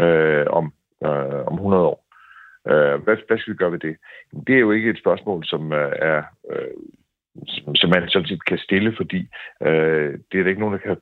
øh, 0.00 0.46
om, 0.50 0.72
øh, 1.04 1.46
om 1.46 1.54
100 1.54 1.82
år. 1.82 2.04
Øh, 2.68 3.02
hvad, 3.02 3.16
hvad 3.26 3.38
skal 3.38 3.52
vi 3.52 3.56
gøre 3.56 3.72
ved 3.72 3.78
det? 3.78 3.96
Det 4.46 4.54
er 4.54 4.60
jo 4.60 4.70
ikke 4.70 4.90
et 4.90 4.98
spørgsmål, 4.98 5.44
som 5.44 5.72
øh, 5.72 5.92
er... 5.98 6.22
Øh, 6.50 6.76
som, 7.46 7.74
som 7.74 7.90
man 7.90 8.08
sådan 8.08 8.28
set 8.28 8.44
kan 8.44 8.58
stille, 8.58 8.96
fordi 8.96 9.28
øh, 9.62 10.18
det 10.32 10.38
er 10.38 10.42
der 10.42 10.48
ikke 10.48 10.60
nogen, 10.60 10.74
der 10.74 10.86
kan 10.86 10.96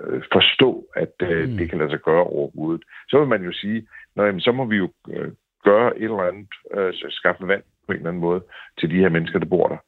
øh, 0.00 0.22
forstå, 0.32 0.86
at 0.96 1.14
øh, 1.22 1.48
mm. 1.48 1.56
det 1.56 1.68
kan 1.68 1.78
lade 1.78 1.90
sig 1.90 2.00
gøre 2.00 2.24
overhovedet. 2.24 2.82
Så 3.08 3.18
vil 3.18 3.28
man 3.28 3.42
jo 3.42 3.52
sige, 3.52 3.86
Nå, 4.16 4.24
jamen, 4.24 4.40
så 4.40 4.52
må 4.52 4.64
vi 4.64 4.76
jo 4.76 4.88
øh, 5.10 5.32
gøre 5.64 5.98
et 5.98 6.04
eller 6.04 6.22
andet, 6.22 6.48
øh, 6.74 6.92
skaffe 7.10 7.48
vand 7.48 7.62
på 7.90 7.94
en 7.94 7.98
eller 7.98 8.10
anden 8.10 8.28
måde 8.28 8.40
til 8.78 8.90
de 8.90 9.02
her 9.02 9.08
mennesker, 9.08 9.38
der 9.38 9.46
bor 9.46 9.68
der. 9.68 9.80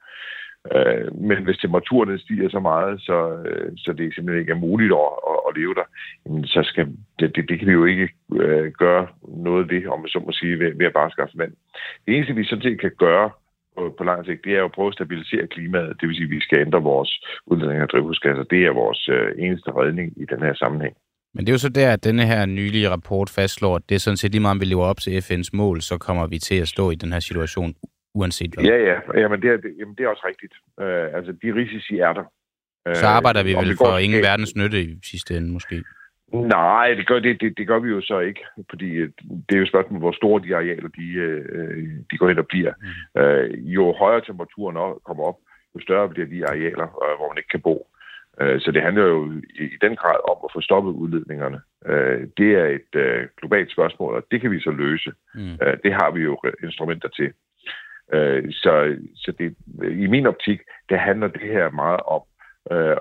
Øh, 0.75 1.15
men 1.29 1.45
hvis 1.45 1.59
temperaturen 1.59 2.19
stiger 2.19 2.49
så 2.51 2.61
meget, 2.61 3.01
så, 3.01 3.19
øh, 3.47 3.73
så 3.77 3.93
det 3.93 4.15
simpelthen 4.15 4.41
ikke 4.41 4.53
er 4.53 4.67
muligt 4.69 4.93
at, 4.93 5.13
at, 5.31 5.39
at 5.49 5.57
leve 5.57 5.75
der, 5.75 5.87
jamen, 6.27 6.47
så 6.47 6.61
skal, 6.63 6.87
det, 7.19 7.37
det, 7.37 7.49
det 7.49 7.59
kan 7.59 7.69
vi 7.69 7.73
jo 7.73 7.85
ikke 7.85 8.09
øh, 8.43 8.73
gøre 8.73 9.07
noget 9.47 9.71
ved, 9.71 9.87
om 9.87 10.01
man 10.01 10.09
så 10.09 10.19
må 10.27 10.33
sige, 10.33 10.59
ved, 10.59 10.73
ved 10.79 10.87
at 10.87 10.93
bare 10.93 11.11
skaffe 11.11 11.39
vand. 11.39 11.53
Det 12.07 12.17
eneste, 12.17 12.35
vi 12.35 12.45
sådan 12.45 12.63
set 12.63 12.81
kan 12.81 12.93
gøre 12.99 13.31
på, 13.77 13.95
på 13.99 14.05
lang 14.05 14.27
sigt, 14.27 14.45
det 14.45 14.53
er 14.53 14.59
jo 14.59 14.65
at 14.65 14.73
prøve 14.73 14.89
at 14.89 14.95
stabilisere 14.95 15.47
klimaet. 15.47 15.97
Det 16.01 16.09
vil 16.09 16.17
sige, 16.17 16.25
at 16.25 16.37
vi 16.37 16.41
skal 16.41 16.59
ændre 16.59 16.83
vores 16.83 17.13
udledning 17.47 17.81
af 17.81 17.89
drivhusgasser. 17.89 18.45
Det 18.45 18.67
er 18.67 18.81
vores 18.83 19.09
øh, 19.09 19.33
eneste 19.39 19.71
redning 19.71 20.13
i 20.23 20.25
den 20.25 20.43
her 20.43 20.55
sammenhæng. 20.55 20.95
Men 21.35 21.41
det 21.47 21.49
er 21.49 21.55
jo 21.55 21.59
så 21.59 21.69
der, 21.69 21.93
at 21.93 22.05
denne 22.05 22.27
her 22.27 22.47
nylige 22.47 22.91
rapport 22.91 23.31
fastslår, 23.31 23.77
at 23.77 23.83
det 23.89 23.95
er 23.95 23.99
sådan 23.99 24.17
set 24.17 24.31
lige 24.31 24.41
meget, 24.41 24.57
om 24.57 24.61
vi 24.61 24.65
lever 24.65 24.85
op 24.85 25.01
til 25.01 25.19
FN's 25.19 25.51
mål, 25.53 25.81
så 25.81 25.99
kommer 25.99 26.27
vi 26.27 26.39
til 26.39 26.59
at 26.61 26.69
stå 26.69 26.91
i 26.91 26.95
den 26.95 27.13
her 27.13 27.21
situation, 27.21 27.75
uanset 28.15 28.55
hvad. 28.55 28.65
Ja, 28.65 28.77
ja. 28.77 29.21
Jamen, 29.21 29.43
det 29.43 29.51
er, 29.51 29.57
det, 29.57 29.75
jamen, 29.79 29.95
det 29.95 30.05
er 30.05 30.09
også 30.09 30.27
rigtigt. 30.27 30.55
Uh, 30.83 31.17
altså, 31.17 31.33
de 31.43 31.55
risici 31.55 31.99
er 31.99 32.13
der. 32.13 32.25
Uh, 32.89 32.95
så 32.95 33.07
arbejder 33.07 33.43
vi 33.43 33.55
vel 33.55 33.77
for 33.77 33.99
ingen 33.99 34.23
verdens 34.23 34.57
nytte 34.57 34.83
i 34.83 34.99
sidste 35.05 35.37
ende, 35.37 35.53
måske? 35.53 35.83
Nej, 36.33 36.95
det 36.95 37.07
gør, 37.07 37.19
det, 37.19 37.41
det, 37.41 37.59
det 37.59 37.67
gør 37.67 37.79
vi 37.79 37.89
jo 37.89 38.01
så 38.01 38.19
ikke, 38.19 38.45
fordi 38.71 38.91
øh, 38.91 39.11
det 39.49 39.55
er 39.55 39.61
jo 39.61 39.67
spørgsmålet, 39.67 40.03
hvor 40.03 40.13
store 40.13 40.43
de 40.43 40.57
arealer 40.57 40.89
de, 40.89 41.07
øh, 41.13 41.89
de 42.11 42.19
går 42.19 42.29
hen 42.29 42.39
og 42.39 42.47
bliver. 42.47 42.73
Mm. 42.81 43.21
Øh, 43.21 43.75
jo 43.75 43.93
højere 43.93 44.25
temperaturen 44.25 44.77
kommer 45.07 45.25
op, 45.25 45.39
jo 45.75 45.81
større 45.81 46.09
bliver 46.09 46.27
de 46.27 46.47
arealer, 46.47 46.89
øh, 47.05 47.15
hvor 47.19 47.29
man 47.29 47.39
ikke 47.39 47.53
kan 47.55 47.61
bo. 47.61 47.87
Øh, 48.41 48.61
så 48.61 48.71
det 48.71 48.83
handler 48.83 49.03
jo 49.03 49.33
i, 49.55 49.77
den 49.81 49.97
grad 49.97 50.31
om 50.31 50.37
at 50.45 50.51
få 50.55 50.61
stoppet 50.61 50.93
udledningerne. 50.93 51.61
Øh, 51.87 52.29
det 52.39 52.51
er 52.55 52.67
et 52.67 52.95
øh, 52.95 53.29
globalt 53.41 53.73
spørgsmål, 53.73 54.15
og 54.15 54.27
det 54.31 54.41
kan 54.41 54.51
vi 54.51 54.61
så 54.61 54.71
løse. 54.71 55.13
Mm. 55.35 55.59
Det 55.85 55.93
har 55.93 56.11
vi 56.11 56.21
jo 56.21 56.41
instrumenter 56.63 57.09
til. 57.09 57.33
Så 58.51 58.97
så 59.17 59.33
det, 59.39 59.57
i 60.05 60.07
min 60.07 60.27
optik, 60.27 60.61
det 60.89 60.99
handler 60.99 61.29
det 61.29 61.41
her 61.41 61.71
meget 61.71 62.01
om 62.01 62.23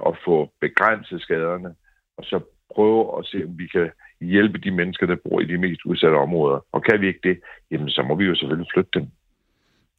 at 0.07 0.17
få 0.25 0.51
begrænset 0.61 1.21
skaderne, 1.21 1.75
og 2.17 2.23
så 2.23 2.39
prøve 2.75 3.19
at 3.19 3.25
se, 3.25 3.43
om 3.45 3.59
vi 3.59 3.67
kan 3.67 3.91
hjælpe 4.21 4.57
de 4.57 4.71
mennesker, 4.71 5.05
der 5.05 5.15
bor 5.15 5.39
i 5.39 5.45
de 5.45 5.57
mest 5.57 5.85
udsatte 5.85 6.15
områder. 6.15 6.65
Og 6.71 6.83
kan 6.83 7.01
vi 7.01 7.07
ikke 7.07 7.19
det, 7.23 7.39
jamen 7.71 7.89
så 7.89 8.01
må 8.03 8.15
vi 8.15 8.25
jo 8.25 8.35
selvfølgelig 8.35 8.71
flytte 8.73 8.91
dem. 8.93 9.07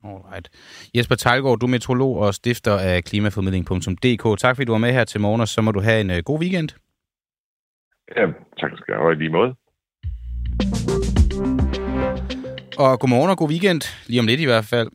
Alright. 0.05 0.49
Jesper 0.95 1.15
Tejlgaard, 1.15 1.59
du 1.59 1.67
er 1.67 1.71
metrolog 1.71 2.19
og 2.19 2.35
stifter 2.35 2.79
af 2.79 3.05
klimaformidling.dk. 3.05 4.39
Tak 4.39 4.57
fordi 4.57 4.65
du 4.65 4.73
var 4.73 4.79
med 4.79 4.93
her 4.93 5.05
til 5.05 5.21
morgen, 5.21 5.41
og 5.41 5.49
så 5.49 5.63
må 5.63 5.73
du 5.73 5.81
have 5.81 6.01
en 6.01 6.11
uh, 6.11 6.17
god 6.17 6.41
weekend. 6.41 6.69
Ja, 8.17 8.27
tak 8.61 8.71
skal 8.77 8.93
jeg 8.93 9.01
have 9.01 9.15
lige 9.15 9.31
måde. 9.31 9.55
Og 12.79 13.01
godmorgen 13.01 13.31
og 13.31 13.37
god 13.37 13.49
weekend, 13.49 13.83
lige 14.07 14.21
om 14.21 14.27
lidt 14.27 14.41
i 14.41 14.45
hvert 14.45 14.65
fald. 14.65 14.89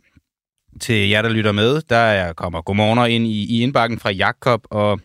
Til 0.82 1.10
jer, 1.10 1.22
der 1.22 1.30
lytter 1.30 1.52
med, 1.52 1.82
der 1.82 2.34
kommer 2.34 2.62
godmorgener 2.62 3.06
ind 3.06 3.28
i, 3.28 3.58
i 3.58 3.62
indbakken 3.64 4.00
fra 4.00 4.12
Jakob 4.12 4.62
og 4.72 5.00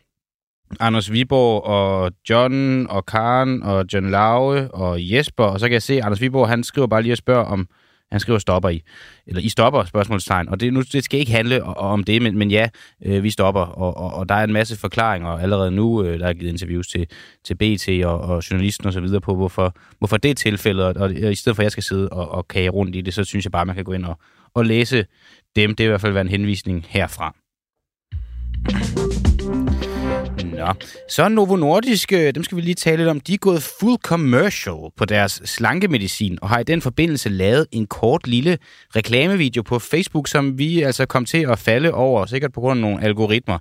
Anders 0.81 1.13
Viborg 1.13 1.65
og 1.65 2.13
John 2.31 2.87
og 2.91 3.07
Karen 3.07 3.63
og 3.63 3.85
John 3.93 4.11
Laue 4.11 4.71
og 4.71 5.13
Jesper. 5.13 5.45
Og 5.45 5.61
så 5.61 5.67
kan 5.67 5.73
jeg 5.73 5.83
se, 5.83 5.95
at 5.95 6.05
Anders 6.05 6.21
Viborg 6.21 6.49
han 6.49 6.65
skriver 6.65 6.87
bare 6.87 7.03
lige 7.03 7.13
og 7.13 7.19
spørger 7.19 7.45
om, 7.45 7.69
han 8.13 8.21
skriver 8.21 8.39
stopper 8.39 8.69
i. 8.69 8.83
Eller 9.27 9.43
I 9.43 9.49
stopper, 9.49 9.85
spørgsmålstegn. 9.85 10.49
Og 10.49 10.61
det, 10.61 10.73
nu, 10.73 10.83
det 10.93 11.05
skal 11.05 11.21
ikke 11.21 11.33
handle 11.33 11.65
om 11.65 12.05
det, 12.05 12.23
men, 12.23 12.39
men 12.39 12.51
ja, 12.51 12.69
øh, 13.05 13.23
vi 13.23 13.31
stopper. 13.31 13.61
Og, 13.61 13.97
og, 13.97 14.15
og 14.15 14.29
der 14.29 14.35
er 14.35 14.45
en 14.45 14.53
masse 14.53 14.77
forklaringer 14.77 15.29
allerede 15.29 15.71
nu. 15.71 16.05
Øh, 16.05 16.21
der 16.21 16.27
er 16.27 16.33
givet 16.33 16.53
interviews 16.53 16.89
til, 16.89 17.07
til 17.45 17.55
BT 17.55 18.05
og, 18.05 18.21
og 18.21 18.51
journalisten 18.51 18.87
og 18.87 18.93
så 18.93 19.01
videre 19.01 19.21
på, 19.21 19.35
hvorfor, 19.35 19.77
hvorfor 19.99 20.17
det 20.17 20.31
er 20.31 20.35
tilfældet. 20.35 20.85
Og, 20.85 20.95
og 20.97 21.33
i 21.33 21.35
stedet 21.35 21.57
for, 21.57 21.63
at 21.63 21.65
jeg 21.65 21.73
skal 21.73 21.83
sidde 21.83 22.09
og, 22.09 22.31
og 22.31 22.49
kage 22.49 22.69
rundt 22.69 22.97
i 22.97 23.01
det, 23.01 23.15
så 23.15 23.25
synes 23.25 23.45
jeg 23.45 23.53
bare, 23.53 23.67
man 23.67 23.77
kan 23.77 23.85
gå 23.85 23.93
ind 23.93 24.05
og, 24.05 24.19
og 24.55 24.67
læse 24.67 25.07
dem. 25.57 25.75
Det 25.75 25.85
er 25.85 25.89
i 25.89 25.89
hvert 25.89 26.01
fald 26.01 26.13
være 26.13 26.21
en 26.21 26.29
henvisning 26.29 26.87
herfra. 26.89 27.35
Nå, 30.67 30.73
så 31.09 31.29
Novo 31.29 31.57
Nordisk, 31.57 32.13
øh, 32.13 32.35
dem 32.35 32.45
skal 32.45 32.57
vi 32.57 32.63
lige 32.63 32.75
tale 32.75 32.97
lidt 32.97 33.09
om. 33.09 33.21
De 33.21 33.35
er 33.35 33.39
gået 33.39 33.63
full 33.81 33.97
commercial 34.03 34.77
på 34.97 35.05
deres 35.05 35.43
slankemedicin, 35.45 36.39
og 36.43 36.49
har 36.49 36.59
i 36.59 36.65
den 36.65 36.83
forbindelse 36.83 37.29
lavet 37.29 37.67
en 37.73 37.87
kort 37.87 38.27
lille 38.27 38.59
reklamevideo 38.97 39.63
på 39.63 39.79
Facebook, 39.79 40.29
som 40.29 40.59
vi 40.59 40.83
altså 40.83 41.07
kom 41.07 41.25
til 41.25 41.47
at 41.51 41.59
falde 41.59 41.93
over, 41.93 42.27
sikkert 42.27 42.53
på 42.53 42.61
grund 42.61 42.79
af 42.79 42.81
nogle 42.81 43.05
algoritmer. 43.05 43.59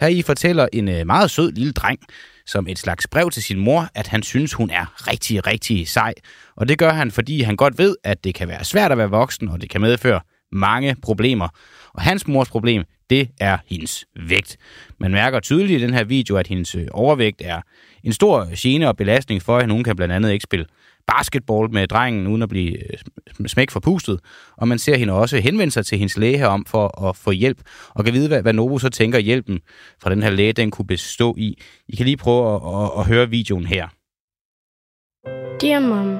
Her 0.00 0.08
i 0.08 0.22
fortæller 0.22 0.68
en 0.72 0.88
øh, 0.88 1.06
meget 1.06 1.30
sød 1.30 1.52
lille 1.52 1.72
dreng, 1.72 1.98
som 2.46 2.66
et 2.68 2.78
slags 2.78 3.06
brev 3.08 3.30
til 3.30 3.42
sin 3.42 3.58
mor, 3.58 3.88
at 3.94 4.06
han 4.06 4.22
synes, 4.22 4.52
hun 4.52 4.70
er 4.70 5.10
rigtig, 5.10 5.46
rigtig 5.46 5.88
sej. 5.88 6.14
Og 6.56 6.68
det 6.68 6.78
gør 6.78 6.90
han, 6.90 7.10
fordi 7.10 7.42
han 7.42 7.56
godt 7.56 7.78
ved, 7.78 7.96
at 8.04 8.24
det 8.24 8.34
kan 8.34 8.48
være 8.48 8.64
svært 8.64 8.92
at 8.92 8.98
være 8.98 9.10
voksen, 9.10 9.48
og 9.48 9.60
det 9.60 9.70
kan 9.70 9.80
medføre 9.80 10.20
mange 10.52 10.96
problemer. 11.02 11.48
Og 11.94 12.02
hans 12.02 12.28
mors 12.28 12.50
problem, 12.50 12.84
det 13.10 13.28
er 13.40 13.58
hendes 13.66 14.04
vægt. 14.28 14.56
Man 14.98 15.12
mærker 15.12 15.40
tydeligt 15.40 15.80
i 15.80 15.84
den 15.84 15.94
her 15.94 16.04
video, 16.04 16.36
at 16.36 16.46
hendes 16.46 16.74
øh, 16.74 16.86
overvægt 16.90 17.42
er 17.44 17.60
en 18.04 18.12
stor 18.12 18.48
gene 18.56 18.88
og 18.88 18.96
belastning 18.96 19.42
for 19.42 19.60
hende. 19.60 19.74
Hun 19.74 19.84
kan 19.84 19.96
blandt 19.96 20.14
andet 20.14 20.32
ikke 20.32 20.42
spille 20.42 20.66
basketball 21.06 21.70
med 21.72 21.88
drengen, 21.88 22.26
uden 22.26 22.42
at 22.42 22.48
blive 22.48 22.92
øh, 22.92 23.48
smæk 23.48 23.70
forpustet. 23.70 24.20
Og 24.56 24.68
man 24.68 24.78
ser 24.78 24.96
hende 24.96 25.12
også 25.12 25.40
henvende 25.40 25.70
sig 25.70 25.86
til 25.86 25.98
hendes 25.98 26.16
læge 26.16 26.38
herom 26.38 26.64
for 26.64 27.08
at 27.08 27.16
få 27.16 27.30
hjælp. 27.30 27.58
Og 27.88 28.04
kan 28.04 28.14
vide, 28.14 28.28
hvad, 28.28 28.42
hvad 28.42 28.52
Novo 28.52 28.78
så 28.78 28.88
tænker 28.88 29.18
hjælpen 29.18 29.60
fra 30.02 30.10
den 30.10 30.22
her 30.22 30.30
læge, 30.30 30.52
den 30.52 30.70
kunne 30.70 30.86
bestå 30.86 31.34
i. 31.38 31.62
I 31.88 31.96
kan 31.96 32.06
lige 32.06 32.16
prøve 32.16 32.54
at, 32.54 32.60
at, 32.82 32.90
at 32.98 33.06
høre 33.06 33.30
videoen 33.30 33.66
her. 33.66 33.88
Dear 35.60 35.80
mom, 35.80 36.18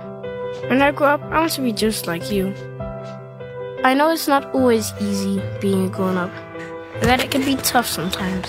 when 0.69 0.81
I 0.83 0.93
grow 0.93 1.15
up, 1.15 1.21
I 1.21 1.39
want 1.39 1.53
to 1.53 1.63
be 1.63 1.87
just 1.87 2.07
like 2.07 2.25
you. 2.33 2.80
I 3.83 3.95
know 3.95 4.11
it's 4.11 4.29
not 4.29 4.55
always 4.55 4.93
easy 5.01 5.41
being 5.61 5.87
a 5.87 5.89
grown 5.89 6.19
up, 6.19 6.31
and 6.97 7.05
that 7.05 7.25
it 7.25 7.31
can 7.31 7.43
be 7.43 7.57
tough 7.57 7.87
sometimes, 7.87 8.47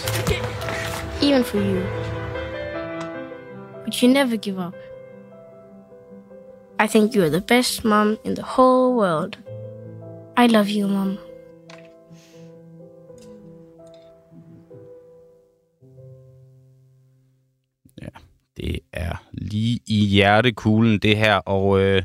even 1.21 1.43
for 1.43 1.57
you. 1.57 1.81
But 3.85 4.01
you 4.01 4.09
never 4.09 4.35
give 4.35 4.59
up. 4.59 4.75
I 6.79 6.87
think 6.87 7.15
you 7.15 7.23
are 7.23 7.29
the 7.29 7.39
best 7.39 7.85
mom 7.85 8.17
in 8.25 8.33
the 8.33 8.43
whole 8.43 8.97
world. 8.97 9.37
I 10.35 10.47
love 10.47 10.69
you, 10.69 10.87
mom. 10.87 11.17
Det 18.57 18.79
er 18.93 19.23
lige 19.31 19.79
i 19.87 20.05
hjertekuglen, 20.05 20.99
det 20.99 21.17
her, 21.17 21.35
og 21.35 21.79
øh, 21.79 22.03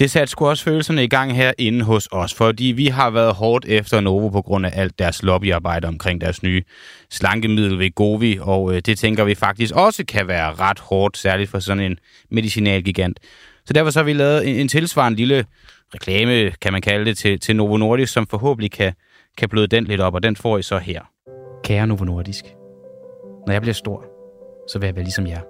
Det 0.00 0.10
satte 0.10 0.30
sgu 0.30 0.48
også 0.48 0.64
følelserne 0.64 1.04
i 1.04 1.08
gang 1.08 1.36
herinde 1.36 1.84
hos 1.84 2.08
os, 2.12 2.34
fordi 2.34 2.64
vi 2.64 2.86
har 2.86 3.10
været 3.10 3.34
hårdt 3.34 3.64
efter 3.64 4.00
Novo 4.00 4.28
på 4.28 4.42
grund 4.42 4.66
af 4.66 4.70
alt 4.74 4.98
deres 4.98 5.22
lobbyarbejde 5.22 5.88
omkring 5.88 6.20
deres 6.20 6.42
nye 6.42 6.62
slankemiddel 7.10 7.78
ved 7.78 7.94
Govi, 7.94 8.38
og 8.40 8.74
øh, 8.74 8.82
det 8.86 8.98
tænker 8.98 9.24
vi 9.24 9.34
faktisk 9.34 9.74
også 9.74 10.04
kan 10.08 10.28
være 10.28 10.54
ret 10.54 10.78
hårdt, 10.78 11.18
særligt 11.18 11.50
for 11.50 11.58
sådan 11.58 11.82
en 11.82 11.98
medicinalgigant. 12.30 13.20
Så 13.64 13.72
derfor 13.72 13.90
så 13.90 13.98
har 13.98 14.04
vi 14.04 14.12
lavet 14.12 14.48
en, 14.48 14.56
en 14.56 14.68
tilsvarende 14.68 15.16
lille 15.16 15.44
reklame, 15.94 16.50
kan 16.50 16.72
man 16.72 16.82
kalde 16.82 17.04
det, 17.04 17.18
til, 17.18 17.40
til 17.40 17.56
Novo 17.56 17.76
Nordisk, 17.76 18.12
som 18.12 18.26
forhåbentlig 18.26 18.72
kan, 18.72 18.92
kan 19.38 19.48
bløde 19.48 19.66
den 19.66 19.84
lidt 19.84 20.00
op, 20.00 20.14
og 20.14 20.22
den 20.22 20.36
får 20.36 20.58
I 20.58 20.62
så 20.62 20.78
her. 20.78 21.00
Kære 21.64 21.86
Novo 21.86 22.04
Nordisk, 22.04 22.44
når 23.46 23.52
jeg 23.52 23.62
bliver 23.62 23.74
stor, 23.74 24.04
så 24.72 24.78
vil 24.78 24.86
jeg 24.86 24.94
være 24.96 25.04
ligesom 25.04 25.26
jer. 25.26 25.49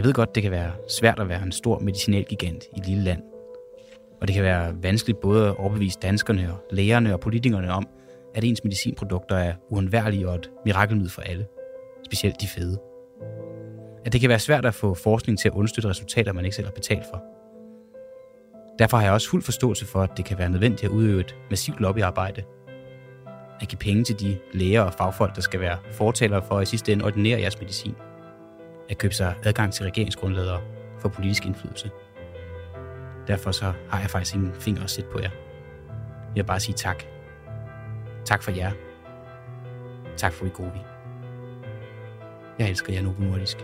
Jeg 0.00 0.06
ved 0.06 0.12
godt, 0.12 0.34
det 0.34 0.42
kan 0.42 0.52
være 0.52 0.72
svært 0.88 1.20
at 1.20 1.28
være 1.28 1.42
en 1.42 1.52
stor 1.52 1.78
medicinalgigant 1.78 2.64
i 2.76 2.80
et 2.80 2.86
lille 2.86 3.04
land. 3.04 3.22
Og 4.20 4.28
det 4.28 4.34
kan 4.34 4.44
være 4.44 4.82
vanskeligt 4.82 5.20
både 5.20 5.48
at 5.48 5.56
overbevise 5.56 5.98
danskerne 6.02 6.52
og 6.52 6.58
lægerne 6.70 7.14
og 7.14 7.20
politikerne 7.20 7.72
om, 7.72 7.86
at 8.34 8.44
ens 8.44 8.64
medicinprodukter 8.64 9.36
er 9.36 9.54
uundværlige 9.70 10.28
og 10.28 10.34
et 10.34 10.50
mirakelmiddel 10.64 11.12
for 11.12 11.22
alle. 11.22 11.46
Specielt 12.04 12.40
de 12.40 12.46
fede. 12.46 12.78
At 14.04 14.12
det 14.12 14.20
kan 14.20 14.30
være 14.30 14.38
svært 14.38 14.64
at 14.64 14.74
få 14.74 14.94
forskning 14.94 15.38
til 15.38 15.48
at 15.48 15.54
understøtte 15.54 15.88
resultater, 15.88 16.32
man 16.32 16.44
ikke 16.44 16.56
selv 16.56 16.66
har 16.66 16.72
betalt 16.72 17.04
for. 17.10 17.22
Derfor 18.78 18.96
har 18.96 19.04
jeg 19.04 19.12
også 19.12 19.30
fuld 19.30 19.42
forståelse 19.42 19.86
for, 19.86 20.02
at 20.02 20.10
det 20.16 20.24
kan 20.24 20.38
være 20.38 20.50
nødvendigt 20.50 20.84
at 20.84 20.90
udøve 20.90 21.20
et 21.20 21.36
massivt 21.50 21.80
lobbyarbejde. 21.80 22.42
At 23.60 23.68
give 23.68 23.78
penge 23.78 24.04
til 24.04 24.20
de 24.20 24.38
læger 24.52 24.82
og 24.82 24.94
fagfolk, 24.94 25.34
der 25.36 25.42
skal 25.42 25.60
være 25.60 25.78
fortalere 25.92 26.42
for 26.48 26.58
at 26.58 26.62
i 26.62 26.66
sidste 26.70 26.92
ende 26.92 27.04
ordinere 27.04 27.40
jeres 27.40 27.60
medicin– 27.60 27.94
at 28.90 28.98
købe 28.98 29.14
sig 29.14 29.34
adgang 29.44 29.72
til 29.72 29.84
regeringsgrundlaget 29.84 30.60
for 30.98 31.08
politisk 31.08 31.46
indflydelse. 31.46 31.90
Derfor 33.26 33.52
så 33.52 33.72
har 33.90 34.00
jeg 34.00 34.10
faktisk 34.10 34.34
ingen 34.34 34.54
finger 34.54 34.82
at 34.82 34.90
sætte 34.90 35.10
på 35.10 35.18
jer. 35.18 35.30
Jeg 36.36 36.36
vil 36.36 36.44
bare 36.44 36.60
sige 36.60 36.74
tak. 36.74 37.04
Tak 38.24 38.42
for 38.42 38.50
jer. 38.50 38.72
Tak 40.16 40.32
for 40.32 40.46
I 40.46 40.48
gode. 40.48 40.72
Jeg 42.58 42.68
elsker 42.68 42.92
jer 42.92 43.02
nu 43.02 43.12
på 43.12 43.22
nordisk. 43.22 43.58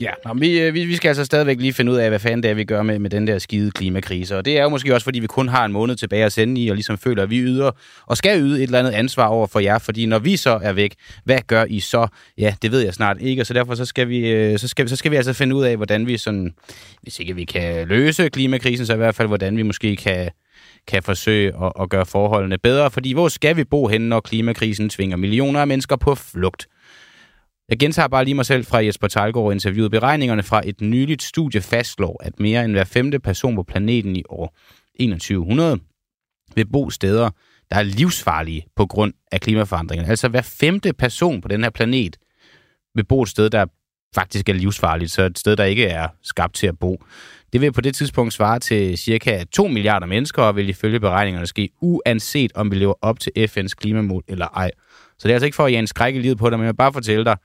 Ja, 0.00 0.10
Nå, 0.24 0.34
vi, 0.34 0.60
øh, 0.60 0.74
vi, 0.74 0.84
vi 0.84 0.96
skal 0.96 1.08
altså 1.08 1.24
stadigvæk 1.24 1.60
lige 1.60 1.72
finde 1.72 1.92
ud 1.92 1.96
af, 1.96 2.08
hvad 2.08 2.18
fanden 2.18 2.42
det 2.42 2.50
er, 2.50 2.54
vi 2.54 2.64
gør 2.64 2.82
med, 2.82 2.98
med 2.98 3.10
den 3.10 3.26
der 3.26 3.38
skide 3.38 3.70
klimakrise. 3.70 4.36
Og 4.36 4.44
det 4.44 4.58
er 4.58 4.62
jo 4.62 4.68
måske 4.68 4.94
også, 4.94 5.04
fordi 5.04 5.18
vi 5.18 5.26
kun 5.26 5.48
har 5.48 5.64
en 5.64 5.72
måned 5.72 5.96
tilbage 5.96 6.24
at 6.24 6.32
sende 6.32 6.60
i, 6.60 6.68
og 6.68 6.74
ligesom 6.74 6.98
føler, 6.98 7.22
at 7.22 7.30
vi 7.30 7.40
yder 7.40 7.70
og 8.06 8.16
skal 8.16 8.40
yde 8.40 8.56
et 8.56 8.62
eller 8.62 8.78
andet 8.78 8.92
ansvar 8.92 9.26
over 9.26 9.46
for 9.46 9.60
jer. 9.60 9.78
Fordi 9.78 10.06
når 10.06 10.18
vi 10.18 10.36
så 10.36 10.58
er 10.62 10.72
væk, 10.72 10.94
hvad 11.24 11.38
gør 11.46 11.64
I 11.68 11.80
så? 11.80 12.06
Ja, 12.38 12.54
det 12.62 12.72
ved 12.72 12.80
jeg 12.80 12.94
snart 12.94 13.16
ikke, 13.20 13.42
og 13.42 13.46
så 13.46 13.54
derfor 13.54 13.74
så 13.74 13.84
skal 13.84 14.08
vi, 14.08 14.30
øh, 14.30 14.58
så 14.58 14.68
skal, 14.68 14.88
så 14.88 14.96
skal 14.96 15.10
vi 15.10 15.16
altså 15.16 15.32
finde 15.32 15.56
ud 15.56 15.64
af, 15.64 15.76
hvordan 15.76 16.06
vi 16.06 16.16
sådan, 16.16 16.54
hvis 17.02 17.18
ikke 17.18 17.34
vi 17.34 17.44
kan 17.44 17.88
løse 17.88 18.28
klimakrisen, 18.28 18.86
så 18.86 18.94
i 18.94 18.96
hvert 18.96 19.14
fald, 19.14 19.28
hvordan 19.28 19.56
vi 19.56 19.62
måske 19.62 19.96
kan, 19.96 20.30
kan 20.86 21.02
forsøge 21.02 21.52
at, 21.64 21.72
at 21.80 21.90
gøre 21.90 22.06
forholdene 22.06 22.58
bedre. 22.58 22.90
Fordi 22.90 23.12
hvor 23.12 23.28
skal 23.28 23.56
vi 23.56 23.64
bo 23.64 23.88
henne, 23.88 24.08
når 24.08 24.20
klimakrisen 24.20 24.88
tvinger 24.88 25.16
millioner 25.16 25.60
af 25.60 25.66
mennesker 25.66 25.96
på 25.96 26.14
flugt? 26.14 26.66
Jeg 27.70 27.78
gentager 27.78 28.08
bare 28.08 28.24
lige 28.24 28.34
mig 28.34 28.46
selv 28.46 28.64
fra 28.64 28.84
Jesper 28.84 29.08
Talgaard 29.08 29.52
interviewet. 29.52 29.90
Beregningerne 29.90 30.42
fra 30.42 30.62
et 30.64 30.80
nyligt 30.80 31.22
studie 31.22 31.60
fastslår, 31.60 32.20
at 32.22 32.40
mere 32.40 32.64
end 32.64 32.72
hver 32.72 32.84
femte 32.84 33.18
person 33.18 33.56
på 33.56 33.62
planeten 33.62 34.16
i 34.16 34.22
år 34.28 34.56
2100 34.98 35.78
vil 36.54 36.66
bo 36.66 36.90
steder, 36.90 37.30
der 37.70 37.76
er 37.76 37.82
livsfarlige 37.82 38.66
på 38.76 38.86
grund 38.86 39.12
af 39.32 39.40
klimaforandringerne. 39.40 40.10
Altså 40.10 40.28
hver 40.28 40.42
femte 40.42 40.92
person 40.92 41.40
på 41.40 41.48
den 41.48 41.62
her 41.62 41.70
planet 41.70 42.16
vil 42.94 43.04
bo 43.04 43.22
et 43.22 43.28
sted, 43.28 43.50
der 43.50 43.66
faktisk 44.14 44.48
er 44.48 44.52
livsfarligt, 44.52 45.10
så 45.10 45.22
et 45.22 45.38
sted, 45.38 45.56
der 45.56 45.64
ikke 45.64 45.86
er 45.86 46.08
skabt 46.22 46.54
til 46.54 46.66
at 46.66 46.78
bo. 46.78 47.02
Det 47.52 47.60
vil 47.60 47.72
på 47.72 47.80
det 47.80 47.94
tidspunkt 47.94 48.32
svare 48.32 48.58
til 48.58 48.98
cirka 48.98 49.44
2 49.52 49.66
milliarder 49.66 50.06
mennesker, 50.06 50.42
og 50.42 50.56
vil 50.56 50.68
ifølge 50.68 51.00
beregningerne 51.00 51.46
ske 51.46 51.70
uanset 51.80 52.52
om 52.54 52.70
vi 52.70 52.76
lever 52.76 52.94
op 53.02 53.20
til 53.20 53.32
FN's 53.38 53.74
klimamål 53.76 54.22
eller 54.28 54.46
ej. 54.46 54.70
Så 55.20 55.28
det 55.28 55.30
er 55.32 55.34
altså 55.34 55.46
ikke 55.46 55.56
for 55.56 55.64
at 55.66 55.72
jage 55.72 55.78
en 55.78 55.86
skræk 55.86 56.14
i 56.14 56.18
livet 56.18 56.38
på 56.38 56.50
dig, 56.50 56.58
men 56.58 56.64
jeg 56.64 56.72
vil 56.72 56.76
bare 56.76 56.92
fortælle 56.92 57.24
dig, 57.24 57.36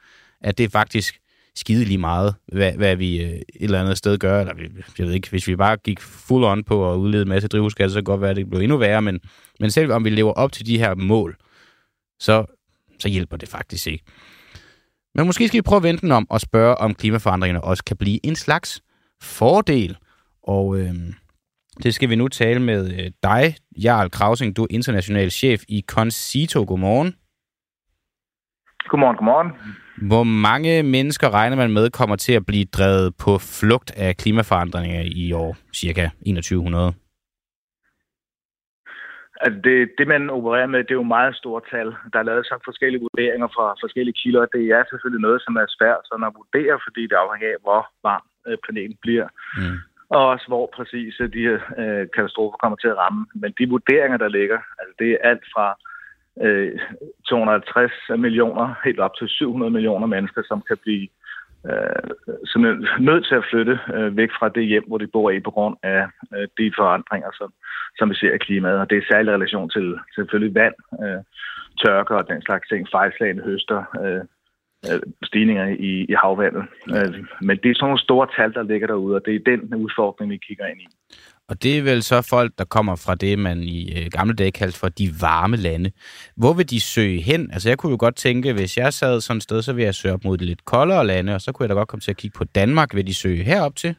at 0.42 0.58
det 0.58 0.64
er 0.64 0.70
faktisk 0.70 1.20
skide 1.56 1.86
lige 1.86 1.98
meget, 1.98 2.36
hvad, 2.48 2.72
hvad 2.72 2.96
vi 2.96 3.24
øh, 3.24 3.30
et 3.30 3.44
eller 3.60 3.82
andet 3.82 3.98
sted 3.98 4.18
gør. 4.18 4.40
Eller, 4.40 4.54
jeg 4.98 5.08
ved 5.08 5.14
ikke, 5.14 5.30
hvis 5.30 5.48
vi 5.48 5.56
bare 5.56 5.78
gik 5.78 6.02
full 6.02 6.44
on 6.44 6.64
på 6.64 6.94
at 6.94 6.98
udlede 6.98 7.22
en 7.22 7.30
masse 7.30 7.48
drivhusgasser, 7.48 7.94
så 7.94 7.96
kan 7.96 8.02
det 8.02 8.06
godt 8.06 8.22
være, 8.22 8.30
at 8.30 8.36
det 8.36 8.50
blev 8.50 8.62
endnu 8.62 8.78
værre, 8.78 9.02
men, 9.02 9.20
men 9.60 9.72
selv 9.72 9.92
om 9.92 10.06
vi 10.06 10.10
lever 10.10 10.34
op 10.34 10.52
til 10.52 10.66
de 10.66 10.78
her 10.78 10.96
mål, 10.96 11.36
så, 12.20 12.46
så 13.00 13.10
hjælper 13.10 13.38
det 13.38 13.50
faktisk 13.50 13.88
ikke. 13.88 14.04
Men 15.16 15.26
måske 15.26 15.48
skal 15.48 15.58
vi 15.58 15.62
prøve 15.62 15.78
at 15.78 15.84
vente 15.84 16.12
om 16.12 16.28
og 16.30 16.42
spørge, 16.42 16.76
om 16.76 16.96
klimaforandringerne 16.96 17.64
også 17.64 17.84
kan 17.84 17.98
blive 17.98 18.26
en 18.26 18.36
slags 18.36 18.82
fordel. 19.22 19.98
Og 20.44 20.78
øh, 20.78 20.94
det 21.84 21.96
skal 21.96 22.10
vi 22.10 22.16
nu 22.16 22.28
tale 22.28 22.60
med 22.60 23.00
øh, 23.00 23.12
dig, 23.24 23.56
Jarl 23.78 24.10
Krausing. 24.10 24.56
Du 24.56 24.64
er 24.64 24.68
international 24.70 25.32
chef 25.32 25.64
i 25.68 25.84
Concito. 25.88 26.64
Godmorgen. 26.64 27.16
Godmorgen, 28.90 29.18
godmorgen. 29.18 29.52
Hvor 30.12 30.24
mange 30.24 30.84
mennesker 30.84 31.34
regner 31.34 31.58
man 31.58 31.74
med 31.74 31.90
kommer 31.90 32.16
til 32.16 32.34
at 32.34 32.46
blive 32.46 32.66
drevet 32.66 33.16
på 33.24 33.32
flugt 33.60 33.90
af 33.98 34.18
klimaforandringer 34.18 35.04
i 35.06 35.32
år, 35.34 35.58
cirka 35.74 36.06
2100? 36.26 36.94
Altså 39.42 39.60
det, 39.68 39.78
det, 39.98 40.08
man 40.08 40.30
opererer 40.30 40.70
med, 40.74 40.80
det 40.80 40.92
er 40.92 41.02
jo 41.04 41.14
meget 41.18 41.36
store 41.36 41.62
tal. 41.72 41.90
Der 42.14 42.20
er 42.20 42.30
lavet 42.30 42.46
så 42.46 42.56
forskellige 42.66 43.02
vurderinger 43.06 43.48
fra 43.56 43.68
forskellige 43.84 44.20
kilder. 44.22 44.46
Det 44.56 44.64
er 44.78 44.84
selvfølgelig 44.90 45.26
noget, 45.28 45.42
som 45.46 45.56
er 45.56 45.68
svært 45.78 46.02
sådan 46.10 46.28
at 46.30 46.36
vurdere, 46.40 46.76
fordi 46.86 47.02
det 47.10 47.18
afhænger 47.24 47.48
af, 47.54 47.58
hvor 47.66 47.82
varm 48.08 48.26
øh, 48.48 48.58
planeten 48.66 48.98
bliver. 49.06 49.28
Mm. 49.58 49.78
Og 50.16 50.22
også 50.34 50.46
hvor 50.48 50.66
præcis 50.78 51.14
de 51.36 51.46
her 51.48 51.60
øh, 51.82 52.06
katastrofer 52.16 52.58
kommer 52.64 52.78
til 52.80 52.94
at 52.94 53.00
ramme. 53.04 53.22
Men 53.42 53.50
de 53.58 53.74
vurderinger, 53.76 54.18
der 54.24 54.30
ligger, 54.40 54.60
altså 54.80 54.94
det 55.00 55.08
er 55.12 55.26
alt 55.32 55.46
fra 55.54 55.68
øh, 56.42 56.80
250 57.30 57.92
millioner, 58.18 58.74
helt 58.86 59.00
op 59.00 59.16
til 59.20 59.28
700 59.30 59.72
millioner 59.72 60.08
mennesker, 60.08 60.42
som 60.48 60.64
kan 60.68 60.78
blive 60.84 61.08
øh, 61.70 62.10
som 62.46 62.66
er 62.66 63.00
nødt 63.00 63.26
til 63.28 63.36
at 63.36 63.48
flytte 63.50 63.80
øh, 63.94 64.18
væk 64.18 64.30
fra 64.40 64.50
det 64.50 64.66
hjem, 64.68 64.84
hvor 64.88 64.98
de 64.98 65.08
bor 65.08 65.30
i, 65.32 65.40
på 65.40 65.52
grund 65.52 65.78
af 65.84 66.02
øh, 66.36 66.48
de 66.58 66.72
forandringer, 66.78 67.30
som, 67.34 67.54
som 67.98 68.10
vi 68.10 68.16
ser 68.16 68.34
i 68.34 68.38
klimaet. 68.38 68.80
Og 68.80 68.90
det 68.90 68.98
er 68.98 69.12
særlig 69.12 69.34
relation 69.34 69.70
til, 69.70 69.88
til 69.92 70.16
selvfølgelig 70.16 70.56
vand, 70.56 70.76
øh, 71.04 71.22
tørker 71.84 72.16
og 72.16 72.28
den 72.28 72.42
slags 72.42 72.68
ting, 72.68 72.88
fejlslagende 72.92 73.44
høster, 73.44 73.80
øh, 74.04 74.24
øh, 74.88 75.02
stigninger 75.24 75.68
i, 75.68 75.92
i 76.12 76.16
havvandet. 76.24 76.66
Øh, 76.96 77.14
men 77.42 77.58
det 77.58 77.70
er 77.70 77.76
sådan 77.76 77.86
nogle 77.86 78.08
store 78.08 78.28
tal, 78.38 78.54
der 78.54 78.64
ligger 78.64 78.88
derude, 78.88 79.16
og 79.16 79.26
det 79.26 79.36
er 79.36 79.52
den 79.52 79.76
udfordring, 79.76 80.32
vi 80.32 80.38
kigger 80.38 80.66
ind 80.66 80.82
i. 80.82 80.88
Og 81.50 81.64
det 81.64 81.78
er 81.78 81.84
vel 81.84 82.02
så 82.04 82.28
folk, 82.30 82.52
der 82.58 82.66
kommer 82.66 82.96
fra 83.06 83.16
det, 83.16 83.40
man 83.40 83.58
i 83.58 83.80
øh, 83.98 84.08
gamle 84.12 84.36
dage 84.36 84.52
kaldte 84.52 84.80
for 84.80 84.90
de 84.90 85.08
varme 85.22 85.58
lande. 85.58 85.92
Hvor 86.38 86.54
vil 86.54 86.70
de 86.70 86.82
søge 86.82 87.22
hen? 87.22 87.52
Altså 87.54 87.70
jeg 87.70 87.78
kunne 87.78 87.92
jo 87.92 87.98
godt 88.00 88.16
tænke, 88.16 88.54
hvis 88.54 88.78
jeg 88.78 88.94
sad 88.94 89.22
sådan 89.22 89.38
et 89.38 89.44
sted, 89.44 89.62
så 89.62 89.74
ville 89.74 89.86
jeg 89.86 89.96
søge 89.96 90.14
op 90.14 90.24
mod 90.26 90.38
de 90.38 90.46
lidt 90.46 90.66
koldere 90.66 91.08
lande, 91.08 91.36
og 91.36 91.42
så 91.42 91.52
kunne 91.52 91.64
jeg 91.64 91.70
da 91.70 91.76
godt 91.76 91.90
komme 91.90 92.02
til 92.02 92.12
at 92.12 92.18
kigge 92.18 92.38
på 92.38 92.44
Danmark. 92.44 92.96
Vil 92.96 93.08
de 93.08 93.14
søge 93.14 93.44
herop 93.44 93.76
til? 93.76 93.96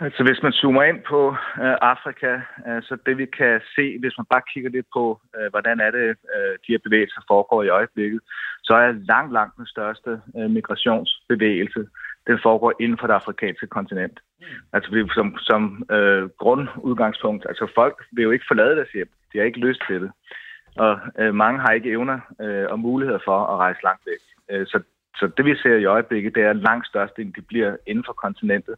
Altså 0.00 0.22
hvis 0.22 0.42
man 0.42 0.52
zoomer 0.52 0.82
ind 0.82 1.00
på 1.12 1.20
øh, 1.64 1.76
Afrika, 1.92 2.32
øh, 2.66 2.82
så 2.82 2.96
det 3.06 3.18
vi 3.18 3.26
kan 3.38 3.60
se, 3.76 3.98
hvis 4.00 4.18
man 4.18 4.26
bare 4.32 4.48
kigger 4.52 4.70
lidt 4.70 4.86
på, 4.96 5.20
øh, 5.36 5.50
hvordan 5.50 5.80
er 5.80 5.90
det, 5.90 6.08
øh, 6.34 6.52
de 6.64 6.72
her 6.72 6.78
bevægelser 6.86 7.20
foregår 7.28 7.62
i 7.62 7.74
øjeblikket, 7.78 8.20
så 8.62 8.74
er 8.74 8.92
langt, 9.12 9.32
langt 9.32 9.56
den 9.56 9.66
største 9.66 10.10
øh, 10.36 10.50
migrationsbevægelse 10.50 11.82
den 12.26 12.38
foregår 12.42 12.72
inden 12.80 12.98
for 12.98 13.06
det 13.06 13.14
afrikanske 13.14 13.66
kontinent. 13.66 14.18
Mm. 14.40 14.46
Altså 14.72 14.90
fordi 14.90 15.02
som, 15.14 15.38
som 15.38 15.86
øh, 15.90 16.28
grundudgangspunkt, 16.28 17.46
altså 17.48 17.66
folk 17.74 18.04
vil 18.12 18.22
jo 18.22 18.30
ikke 18.30 18.44
forlade 18.48 18.76
deres 18.76 18.92
hjem. 18.92 19.10
De 19.32 19.38
har 19.38 19.44
ikke 19.44 19.66
lyst 19.68 19.82
til 19.88 20.00
det. 20.00 20.10
Og 20.76 20.98
øh, 21.18 21.34
mange 21.34 21.60
har 21.60 21.72
ikke 21.72 21.90
evner 21.90 22.18
øh, 22.40 22.66
og 22.70 22.78
muligheder 22.78 23.18
for 23.24 23.38
at 23.52 23.58
rejse 23.58 23.80
langt 23.84 24.02
væk. 24.06 24.22
Øh, 24.50 24.66
så, 24.66 24.78
så 25.18 25.30
det 25.36 25.44
vi 25.44 25.56
ser 25.56 25.76
i 25.76 25.84
øjeblikket, 25.84 26.34
det 26.34 26.42
er 26.42 26.52
langt 26.52 26.86
størst, 26.86 27.18
end 27.18 27.34
de 27.34 27.42
bliver 27.42 27.76
inden 27.86 28.04
for 28.06 28.12
kontinentet. 28.12 28.74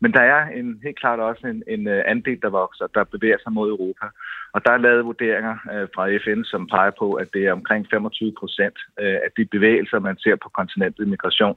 Men 0.00 0.12
der 0.12 0.20
er 0.20 0.46
en, 0.46 0.80
helt 0.82 0.98
klart 0.98 1.20
også 1.20 1.46
en, 1.46 1.62
en 1.66 1.86
uh, 1.86 2.00
andel, 2.06 2.42
der 2.42 2.48
vokser, 2.48 2.86
der 2.86 3.04
bevæger 3.04 3.36
sig 3.42 3.52
mod 3.52 3.70
Europa. 3.70 4.06
Og 4.52 4.64
der 4.64 4.72
er 4.72 4.84
lavet 4.86 5.04
vurderinger 5.04 5.56
uh, 5.72 5.86
fra 5.94 6.04
FN, 6.24 6.44
som 6.44 6.66
peger 6.66 6.92
på, 6.98 7.12
at 7.12 7.28
det 7.34 7.46
er 7.46 7.52
omkring 7.52 7.86
25 7.90 8.32
procent 8.38 8.78
uh, 9.02 9.16
af 9.26 9.30
de 9.36 9.44
bevægelser, 9.44 9.98
man 9.98 10.18
ser 10.18 10.36
på 10.36 10.48
kontinentet 10.48 11.06
i 11.06 11.10
migration, 11.14 11.56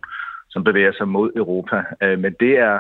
som 0.55 0.63
bevæger 0.63 0.93
sig 0.97 1.07
mod 1.07 1.29
Europa. 1.41 1.77
Øh, 2.03 2.19
men 2.23 2.33
det 2.43 2.53
er, 2.69 2.75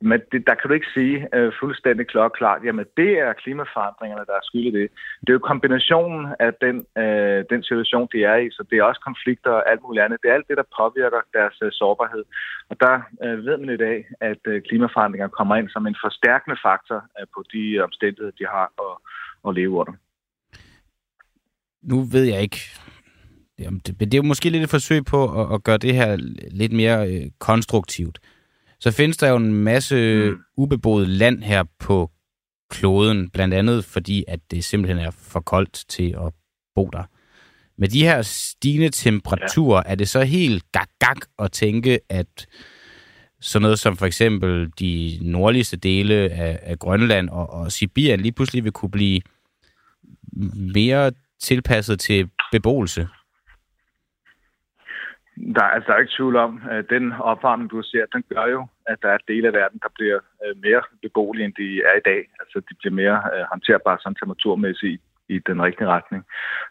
men 0.00 0.20
det, 0.32 0.40
der 0.46 0.54
kan 0.54 0.68
du 0.68 0.74
ikke 0.74 0.94
sige 0.96 1.16
uh, 1.36 1.52
fuldstændig 1.60 2.06
klokklart, 2.06 2.60
jamen 2.64 2.86
det 2.96 3.10
er 3.26 3.40
klimaforandringerne, 3.42 4.24
der 4.30 4.36
er 4.40 4.44
skyld 4.48 4.66
i 4.70 4.76
det. 4.78 4.88
Det 5.20 5.28
er 5.30 5.38
jo 5.38 5.48
kombinationen 5.52 6.22
af 6.46 6.52
den, 6.64 6.76
uh, 7.02 7.38
den 7.52 7.62
situation, 7.68 8.08
de 8.12 8.18
er 8.32 8.36
i, 8.44 8.46
så 8.50 8.62
det 8.70 8.76
er 8.78 8.88
også 8.90 9.00
konflikter 9.08 9.50
og 9.50 9.70
alt 9.70 9.82
muligt 9.82 10.04
andet. 10.04 10.18
Det 10.22 10.28
er 10.30 10.34
alt 10.34 10.48
det, 10.48 10.56
der 10.56 10.74
påvirker 10.80 11.20
deres 11.36 11.56
uh, 11.64 11.68
sårbarhed. 11.78 12.24
Og 12.70 12.76
der 12.84 12.94
uh, 13.24 13.36
ved 13.46 13.56
man 13.58 13.74
i 13.74 13.82
dag, 13.86 13.98
at 14.30 14.42
uh, 14.50 14.56
klimaforandringer 14.68 15.28
kommer 15.38 15.54
ind 15.56 15.68
som 15.68 15.86
en 15.86 15.96
forstærkende 16.04 16.58
faktor 16.66 17.00
uh, 17.18 17.26
på 17.34 17.40
de 17.52 17.62
omstændigheder, 17.86 18.38
de 18.40 18.46
har 18.54 18.66
at, 18.84 18.94
at 19.46 19.54
leve 19.58 19.74
under. 19.80 19.94
Nu 21.82 21.96
ved 22.14 22.24
jeg 22.32 22.40
ikke, 22.42 22.60
Jamen, 23.58 23.80
det, 23.86 24.00
det 24.00 24.14
er 24.14 24.18
jo 24.18 24.22
måske 24.22 24.50
lidt 24.50 24.62
et 24.62 24.70
forsøg 24.70 25.04
på 25.04 25.42
at, 25.42 25.54
at 25.54 25.64
gøre 25.64 25.78
det 25.78 25.94
her 25.94 26.16
lidt 26.50 26.72
mere 26.72 27.08
øh, 27.08 27.30
konstruktivt. 27.38 28.18
Så 28.80 28.90
findes 28.90 29.16
der 29.16 29.28
jo 29.28 29.36
en 29.36 29.54
masse 29.54 30.30
mm. 30.30 30.38
ubeboet 30.56 31.08
land 31.08 31.42
her 31.42 31.64
på 31.78 32.10
kloden, 32.70 33.30
blandt 33.30 33.54
andet 33.54 33.84
fordi, 33.84 34.24
at 34.28 34.40
det 34.50 34.64
simpelthen 34.64 34.98
er 35.06 35.10
for 35.10 35.40
koldt 35.40 35.84
til 35.88 36.16
at 36.26 36.32
bo 36.74 36.90
der. 36.92 37.02
Med 37.78 37.88
de 37.88 38.02
her 38.02 38.22
stigende 38.22 38.90
temperaturer, 38.90 39.82
ja. 39.86 39.90
er 39.90 39.94
det 39.94 40.08
så 40.08 40.24
helt 40.24 40.72
gag-gag 40.72 41.16
at 41.38 41.52
tænke, 41.52 42.00
at 42.08 42.46
sådan 43.40 43.62
noget 43.62 43.78
som 43.78 43.96
for 43.96 44.06
eksempel 44.06 44.70
de 44.78 45.18
nordligste 45.22 45.76
dele 45.76 46.14
af, 46.14 46.58
af 46.62 46.78
Grønland 46.78 47.28
og, 47.28 47.50
og 47.50 47.72
Sibirien 47.72 48.20
lige 48.20 48.32
pludselig 48.32 48.64
vil 48.64 48.72
kunne 48.72 48.90
blive 48.90 49.20
mere 50.74 51.12
tilpasset 51.40 52.00
til 52.00 52.28
beboelse? 52.52 53.08
Der, 55.56 55.62
altså, 55.62 55.86
der 55.86 55.94
er 55.94 56.00
ikke 56.00 56.16
tvivl 56.16 56.36
om, 56.36 56.62
at 56.70 56.90
den 56.90 57.12
opvarmning, 57.12 57.70
du 57.70 57.82
ser, 57.82 58.04
den 58.14 58.24
gør 58.34 58.46
jo, 58.46 58.66
at 58.86 58.98
der 59.02 59.08
er 59.08 59.18
dele 59.28 59.46
af 59.48 59.52
verden, 59.52 59.78
der 59.82 59.88
bliver 59.94 60.20
øh, 60.44 60.54
mere 60.62 60.82
beboelige, 61.02 61.44
end 61.44 61.54
de 61.54 61.82
er 61.90 61.96
i 61.96 62.06
dag. 62.10 62.20
Altså, 62.40 62.56
de 62.68 62.74
bliver 62.78 62.94
mere 62.94 63.16
øh, 63.34 63.44
håndterbare 63.52 63.98
sådan 64.00 64.14
temperaturmæssigt 64.14 65.02
i 65.28 65.38
den 65.38 65.62
rigtige 65.62 65.88
retning. 65.88 66.24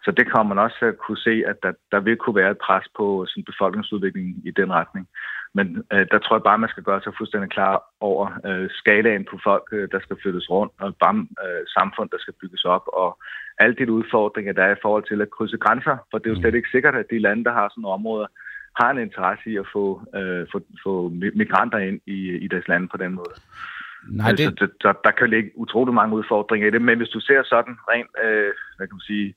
Så 0.03 0.11
det 0.11 0.31
kommer 0.31 0.55
man 0.55 0.63
også 0.63 0.85
at 0.85 0.97
kunne 0.97 1.17
se, 1.17 1.43
at 1.47 1.57
der, 1.63 1.73
der 1.91 1.99
vil 1.99 2.17
kunne 2.17 2.35
være 2.35 2.51
et 2.51 2.63
pres 2.67 2.85
på 2.97 3.25
sin 3.27 3.43
befolkningsudvikling 3.43 4.47
i 4.47 4.51
den 4.51 4.73
retning. 4.73 5.07
Men 5.53 5.67
øh, 5.93 6.05
der 6.11 6.19
tror 6.19 6.35
jeg 6.35 6.43
bare, 6.43 6.63
man 6.63 6.69
skal 6.69 6.83
gøre 6.83 7.01
sig 7.01 7.13
fuldstændig 7.17 7.49
klar 7.49 7.83
over 7.99 8.25
øh, 8.45 8.69
skalaen 8.69 9.25
på 9.31 9.39
folk, 9.43 9.65
øh, 9.71 9.87
der 9.91 9.99
skal 9.99 10.17
flyttes 10.21 10.49
rundt, 10.49 10.73
og 10.79 10.95
bare 11.03 11.15
øh, 11.45 11.63
samfund, 11.77 12.09
der 12.09 12.19
skal 12.19 12.33
bygges 12.41 12.65
op, 12.65 12.85
og 12.87 13.09
alle 13.59 13.75
de 13.75 13.91
udfordringer, 13.91 14.53
der 14.53 14.63
er 14.63 14.75
i 14.75 14.81
forhold 14.81 15.03
til 15.07 15.21
at 15.21 15.29
krydse 15.29 15.57
grænser. 15.57 15.97
For 16.11 16.17
det 16.17 16.27
er 16.27 16.33
jo 16.33 16.41
slet 16.41 16.55
ikke 16.55 16.69
sikkert, 16.71 16.95
at 16.95 17.05
de 17.11 17.19
lande, 17.19 17.43
der 17.43 17.53
har 17.53 17.69
sådan 17.69 17.81
nogle 17.81 17.93
områder, 17.99 18.27
har 18.79 18.89
en 18.91 19.05
interesse 19.07 19.45
i 19.49 19.57
at 19.57 19.67
få, 19.73 19.85
øh, 20.19 20.47
få, 20.51 20.57
få 20.83 20.93
migranter 21.41 21.77
ind 21.77 21.99
i, 22.05 22.19
i 22.45 22.47
deres 22.47 22.67
lande 22.67 22.87
på 22.87 22.97
den 22.97 23.11
måde. 23.19 23.33
Nej, 24.09 24.31
det... 24.31 24.45
Altså, 24.45 24.67
der, 24.83 24.93
der 25.05 25.11
kan 25.11 25.29
ligge 25.29 25.49
utrolig 25.55 25.93
mange 25.93 26.15
udfordringer 26.15 26.67
i 26.67 26.71
det, 26.71 26.81
men 26.81 26.97
hvis 26.97 27.09
du 27.09 27.19
ser 27.19 27.43
sådan 27.43 27.75
rent, 27.91 28.11
øh, 28.25 28.51
hvad 28.77 28.87
kan 28.87 28.95
man 28.99 29.09
sige, 29.11 29.35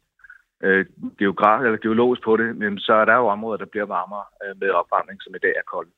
øh, 0.64 0.84
geograf, 1.18 1.60
eller 1.64 1.78
geologisk 1.86 2.22
på 2.24 2.36
det, 2.36 2.46
jamen, 2.62 2.78
så 2.78 2.92
er 2.92 3.04
der 3.04 3.16
jo 3.16 3.26
områder, 3.26 3.58
der 3.58 3.72
bliver 3.72 3.86
varmere 3.86 4.24
øh, 4.44 4.60
med 4.60 4.68
opvarmning, 4.80 5.22
som 5.22 5.34
i 5.34 5.42
dag 5.42 5.54
er 5.62 5.66
koldt. 5.74 5.90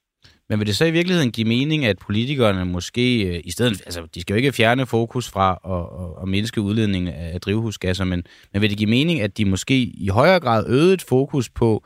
Men 0.49 0.59
vil 0.59 0.67
det 0.67 0.77
så 0.77 0.85
i 0.85 0.91
virkeligheden 0.91 1.33
give 1.33 1.49
mening, 1.49 1.85
at 1.85 1.99
politikerne 1.99 2.65
måske, 2.65 3.07
øh, 3.29 3.41
i 3.45 3.51
stedet, 3.51 3.83
altså 3.87 4.09
de 4.15 4.21
skal 4.21 4.35
jo 4.35 4.37
ikke 4.37 4.53
fjerne 4.53 4.87
fokus 4.87 5.31
fra 5.31 5.49
at, 5.75 5.85
at, 6.03 6.23
at 6.23 6.29
mindske 6.29 6.61
udledningen 6.61 7.15
af 7.15 7.41
drivhusgasser, 7.41 8.05
men, 8.05 8.25
men 8.53 8.63
vil 8.63 8.71
det 8.71 8.79
give 8.79 8.91
mening, 8.91 9.21
at 9.21 9.39
de 9.39 9.45
måske 9.45 9.75
i 10.07 10.09
højere 10.09 10.41
grad 10.41 10.65
øgede 10.69 10.95
et 10.95 11.05
fokus 11.09 11.51
på 11.51 11.85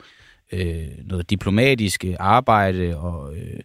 øh, 0.53 0.87
noget 1.03 1.29
diplomatisk 1.29 2.05
arbejde 2.19 2.97
og, 2.97 3.35
øh, 3.35 3.59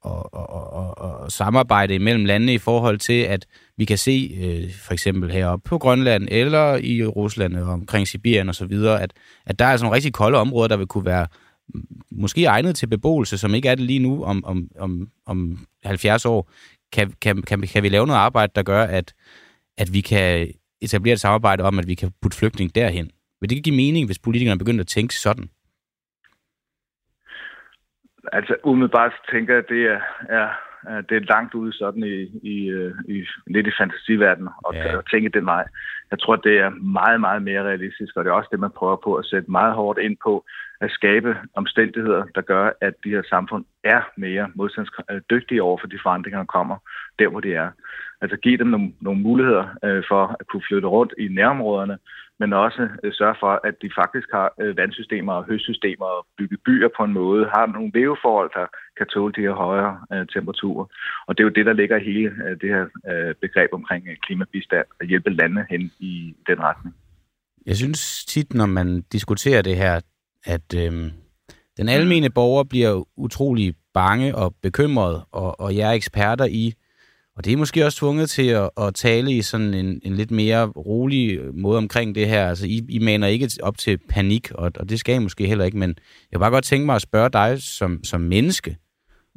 og, 0.00 0.34
og, 0.34 0.72
og, 0.72 0.98
og 0.98 1.32
samarbejde 1.32 1.94
imellem 1.94 2.24
landene 2.24 2.54
i 2.54 2.58
forhold 2.58 2.98
til, 2.98 3.22
at 3.22 3.46
vi 3.76 3.84
kan 3.84 3.98
se 3.98 4.36
øh, 4.40 4.74
for 4.74 4.92
eksempel 4.92 5.32
heroppe 5.32 5.68
på 5.68 5.78
Grønland 5.78 6.28
eller 6.30 6.76
i 6.76 7.06
Rusland 7.06 7.56
og 7.56 7.72
omkring 7.72 8.08
Sibirien 8.08 8.48
osv., 8.48 8.72
at, 8.72 9.12
at 9.46 9.58
der 9.58 9.64
er 9.64 9.76
sådan 9.76 9.84
nogle 9.84 9.96
rigtig 9.96 10.12
kolde 10.12 10.38
områder, 10.38 10.68
der 10.68 10.76
vil 10.76 10.86
kunne 10.86 11.04
være 11.04 11.26
mm, 11.74 11.86
måske 12.10 12.44
egnet 12.44 12.76
til 12.76 12.86
beboelse, 12.86 13.38
som 13.38 13.54
ikke 13.54 13.68
er 13.68 13.74
det 13.74 13.84
lige 13.84 13.98
nu 13.98 14.24
om, 14.24 14.44
om, 14.44 14.68
om, 14.78 15.08
om 15.26 15.66
70 15.84 16.24
år. 16.24 16.50
Kan, 16.92 17.12
kan, 17.20 17.42
kan, 17.42 17.60
kan 17.60 17.82
vi 17.82 17.88
lave 17.88 18.06
noget 18.06 18.20
arbejde, 18.20 18.52
der 18.54 18.62
gør, 18.62 18.84
at, 18.84 19.14
at 19.78 19.92
vi 19.92 20.00
kan 20.00 20.52
etablere 20.80 21.12
et 21.12 21.20
samarbejde 21.20 21.62
om, 21.62 21.78
at 21.78 21.86
vi 21.86 21.94
kan 21.94 22.12
putte 22.22 22.36
flygtning 22.36 22.74
derhen? 22.74 23.10
Vil 23.40 23.50
det 23.50 23.56
ikke 23.56 23.64
give 23.64 23.76
mening, 23.76 24.06
hvis 24.06 24.18
politikerne 24.18 24.58
begynder 24.58 24.80
at 24.80 24.88
tænke 24.88 25.14
sådan? 25.14 25.48
Altså 28.32 28.56
umiddelbart 28.64 29.12
tænker 29.30 29.54
jeg, 29.54 29.62
at 29.62 29.68
det 29.68 29.82
er, 29.84 30.00
er, 30.28 30.48
det 31.08 31.16
er 31.16 31.32
langt 31.34 31.54
ude 31.54 31.72
sådan 31.72 32.02
i, 32.02 32.18
i, 32.54 32.68
øh, 32.68 32.94
i 33.08 33.24
lidt 33.46 33.66
i 33.66 33.78
fantasiverdenen 33.78 34.48
at, 34.68 34.74
ja. 34.74 34.98
at 34.98 35.04
tænke 35.10 35.28
den 35.28 35.46
vej. 35.46 35.64
Jeg 36.10 36.18
tror, 36.18 36.36
det 36.36 36.58
er 36.58 36.70
meget, 36.70 37.20
meget 37.20 37.42
mere 37.42 37.62
realistisk, 37.62 38.16
og 38.16 38.24
det 38.24 38.30
er 38.30 38.34
også 38.34 38.48
det, 38.52 38.60
man 38.60 38.70
prøver 38.78 38.96
på 38.96 39.14
at 39.14 39.26
sætte 39.26 39.50
meget 39.50 39.74
hårdt 39.74 39.98
ind 39.98 40.16
på, 40.24 40.44
at 40.80 40.90
skabe 40.90 41.36
omstændigheder, 41.54 42.24
der 42.34 42.40
gør, 42.40 42.70
at 42.80 42.94
de 43.04 43.10
her 43.10 43.22
samfund 43.28 43.64
er 43.84 44.00
mere 44.16 44.48
modstandsdygtige 44.54 45.62
over 45.62 45.78
for 45.78 45.86
de 45.86 45.98
forandringer, 46.02 46.38
der 46.38 46.46
kommer, 46.46 46.76
der 47.18 47.28
hvor 47.28 47.40
de 47.40 47.54
er. 47.54 47.70
Altså 48.20 48.36
give 48.36 48.58
dem 48.58 48.66
nogle, 48.66 48.92
nogle 49.00 49.20
muligheder 49.20 49.66
øh, 49.84 50.02
for 50.08 50.36
at 50.40 50.46
kunne 50.46 50.62
flytte 50.68 50.88
rundt 50.88 51.14
i 51.18 51.28
nærområderne, 51.28 51.98
men 52.40 52.52
også 52.52 52.88
øh, 53.04 53.12
sørge 53.12 53.36
for, 53.40 53.60
at 53.68 53.74
de 53.82 53.90
faktisk 54.00 54.28
har 54.32 54.48
øh, 54.60 54.76
vandsystemer 54.76 55.32
og 55.32 55.44
høstsystemer 55.44 56.06
og 56.06 56.26
bygge 56.38 56.56
byer 56.66 56.88
på 56.96 57.02
en 57.04 57.12
måde, 57.12 57.44
har 57.54 57.66
nogle 57.66 57.90
leveforhold, 57.94 58.50
der 58.54 58.66
kan 58.98 59.06
tåle 59.06 59.32
de 59.36 59.40
her 59.40 59.52
højere 59.64 59.94
øh, 60.12 60.26
temperaturer. 60.34 60.86
Og 61.26 61.30
det 61.34 61.40
er 61.42 61.48
jo 61.48 61.56
det, 61.58 61.66
der 61.66 61.72
ligger 61.72 61.96
i 61.96 62.04
hele 62.04 62.32
øh, 62.44 62.60
det 62.60 62.68
her 62.74 62.84
øh, 63.10 63.34
begreb 63.44 63.70
omkring 63.72 64.08
øh, 64.10 64.16
klimabistand, 64.16 64.86
at 65.00 65.08
hjælpe 65.08 65.30
landene 65.30 65.66
hen 65.70 65.92
i 65.98 66.34
den 66.48 66.58
retning. 66.60 66.94
Jeg 67.66 67.76
synes 67.76 68.24
tit, 68.24 68.54
når 68.54 68.66
man 68.66 69.02
diskuterer 69.12 69.62
det 69.62 69.76
her, 69.76 70.00
at 70.44 70.68
øh, 70.76 70.92
den 71.78 71.88
almene 71.88 72.30
borger 72.30 72.64
bliver 72.64 73.08
utrolig 73.16 73.74
bange 73.94 74.36
og 74.36 74.54
bekymret, 74.62 75.22
og, 75.32 75.60
og 75.60 75.76
jeg 75.76 75.88
er 75.88 75.92
eksperter 75.92 76.44
i 76.44 76.74
og 77.36 77.44
det 77.44 77.52
er 77.52 77.56
måske 77.56 77.84
også 77.84 77.98
tvunget 77.98 78.30
til 78.30 78.48
at, 78.48 78.70
at 78.80 78.94
tale 78.94 79.32
i 79.32 79.42
sådan 79.42 79.74
en, 79.74 80.00
en 80.04 80.12
lidt 80.12 80.30
mere 80.30 80.66
rolig 80.66 81.54
måde 81.54 81.78
omkring 81.78 82.14
det 82.14 82.26
her. 82.26 82.48
Altså, 82.48 82.66
I, 82.66 82.78
I 82.88 82.98
maner 82.98 83.26
ikke 83.26 83.48
op 83.62 83.78
til 83.78 83.98
panik, 84.14 84.50
og, 84.50 84.72
og 84.80 84.88
det 84.88 85.00
skal 85.00 85.14
I 85.14 85.18
måske 85.18 85.46
heller 85.46 85.64
ikke, 85.64 85.78
men 85.78 85.90
jeg 86.30 86.38
vil 86.38 86.44
bare 86.44 86.50
godt 86.50 86.64
tænke 86.64 86.86
mig 86.86 86.94
at 86.94 87.02
spørge 87.02 87.30
dig 87.30 87.62
som, 87.62 88.04
som 88.04 88.20
menneske, 88.20 88.76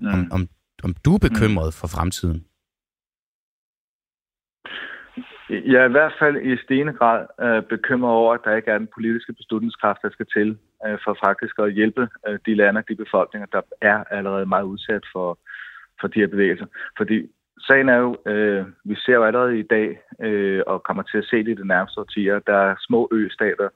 ja. 0.02 0.14
om, 0.14 0.28
om, 0.32 0.48
om 0.84 0.94
du 1.06 1.14
er 1.14 1.20
bekymret 1.30 1.74
for 1.74 1.88
fremtiden. 1.88 2.46
Jeg 5.50 5.82
er 5.82 5.90
i 5.90 5.98
hvert 5.98 6.16
fald 6.20 6.38
i 6.52 6.58
stigende 6.64 6.94
grad 6.94 7.26
øh, 7.42 7.64
bekymret 7.64 8.14
over, 8.14 8.34
at 8.34 8.42
der 8.44 8.56
ikke 8.56 8.72
er 8.72 8.78
den 8.78 8.90
politiske 8.94 9.34
beslutningskraft, 9.34 10.00
der 10.02 10.10
skal 10.10 10.26
til 10.36 10.58
øh, 10.86 10.98
for 11.04 11.18
faktisk 11.26 11.56
at 11.60 11.74
hjælpe 11.74 12.08
øh, 12.28 12.40
de 12.46 12.56
lande 12.56 12.78
og 12.78 12.90
de 12.90 12.96
befolkninger, 12.96 13.48
der 13.56 13.62
er 13.82 14.04
allerede 14.04 14.46
meget 14.46 14.64
udsat 14.64 15.04
for, 15.14 15.40
for 16.02 16.08
de 16.08 16.20
her 16.20 16.28
bevægelser. 16.28 16.66
Fordi 16.98 17.18
sagen 17.68 17.90
er 17.90 17.98
jo, 17.98 18.18
øh, 18.26 18.66
vi 18.84 18.96
ser 18.96 19.14
jo 19.14 19.24
allerede 19.24 19.60
i 19.60 19.68
dag, 19.76 20.02
øh, 20.22 20.62
og 20.68 20.84
kommer 20.84 21.04
til 21.04 21.18
at 21.18 21.26
se 21.26 21.38
det 21.38 21.48
i 21.48 21.62
de 21.62 21.68
nærmeste 21.68 22.00
årtier, 22.00 22.40
der 22.40 22.58
er 22.58 22.76
små 22.88 23.10
østater, 23.12 23.70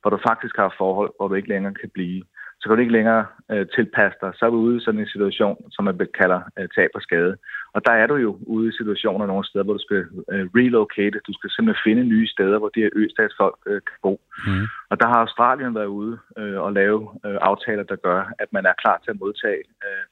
hvor 0.00 0.10
du 0.10 0.18
faktisk 0.28 0.56
har 0.56 0.74
forhold, 0.78 1.10
hvor 1.16 1.28
du 1.28 1.34
ikke 1.34 1.48
længere 1.48 1.74
kan 1.74 1.90
blive. 1.94 2.22
Så 2.60 2.68
kan 2.68 2.76
du 2.76 2.80
ikke 2.80 2.98
længere 2.98 3.26
øh, 3.50 3.66
tilpasse 3.74 4.18
dig. 4.22 4.32
Så 4.34 4.46
er 4.46 4.50
du 4.50 4.56
ude 4.56 4.76
i 4.76 4.84
sådan 4.84 5.00
en 5.00 5.14
situation, 5.14 5.56
som 5.70 5.84
man 5.84 6.08
kalder 6.20 6.40
øh, 6.58 6.68
tab 6.76 6.90
og 6.94 7.02
skade. 7.02 7.36
Og 7.74 7.80
der 7.86 7.92
er 7.92 8.06
du 8.06 8.16
jo 8.16 8.38
ude 8.46 8.68
i 8.68 8.76
situationer 8.78 9.26
nogle 9.26 9.46
steder, 9.46 9.64
hvor 9.64 9.72
du 9.72 9.82
skal 9.86 10.02
øh, 10.32 10.46
relocate. 10.60 11.26
Du 11.26 11.32
skal 11.32 11.50
simpelthen 11.50 11.84
finde 11.86 12.04
nye 12.04 12.28
steder, 12.28 12.58
hvor 12.58 12.68
de 12.68 12.80
her 12.80 12.90
østatsfolk 12.92 13.56
øh, 13.66 13.80
kan 13.88 13.98
bo. 14.02 14.20
Mm. 14.46 14.66
Og 14.90 15.00
der 15.00 15.06
har 15.06 15.18
Australien 15.24 15.74
været 15.74 15.92
ude 16.00 16.18
øh, 16.38 16.60
og 16.60 16.72
lave 16.72 17.00
øh, 17.26 17.38
aftaler, 17.40 17.82
der 17.82 17.96
gør, 17.96 18.20
at 18.38 18.48
man 18.52 18.66
er 18.66 18.80
klar 18.82 18.98
til 19.04 19.10
at 19.10 19.20
modtage 19.20 19.62
øh, 19.86 20.04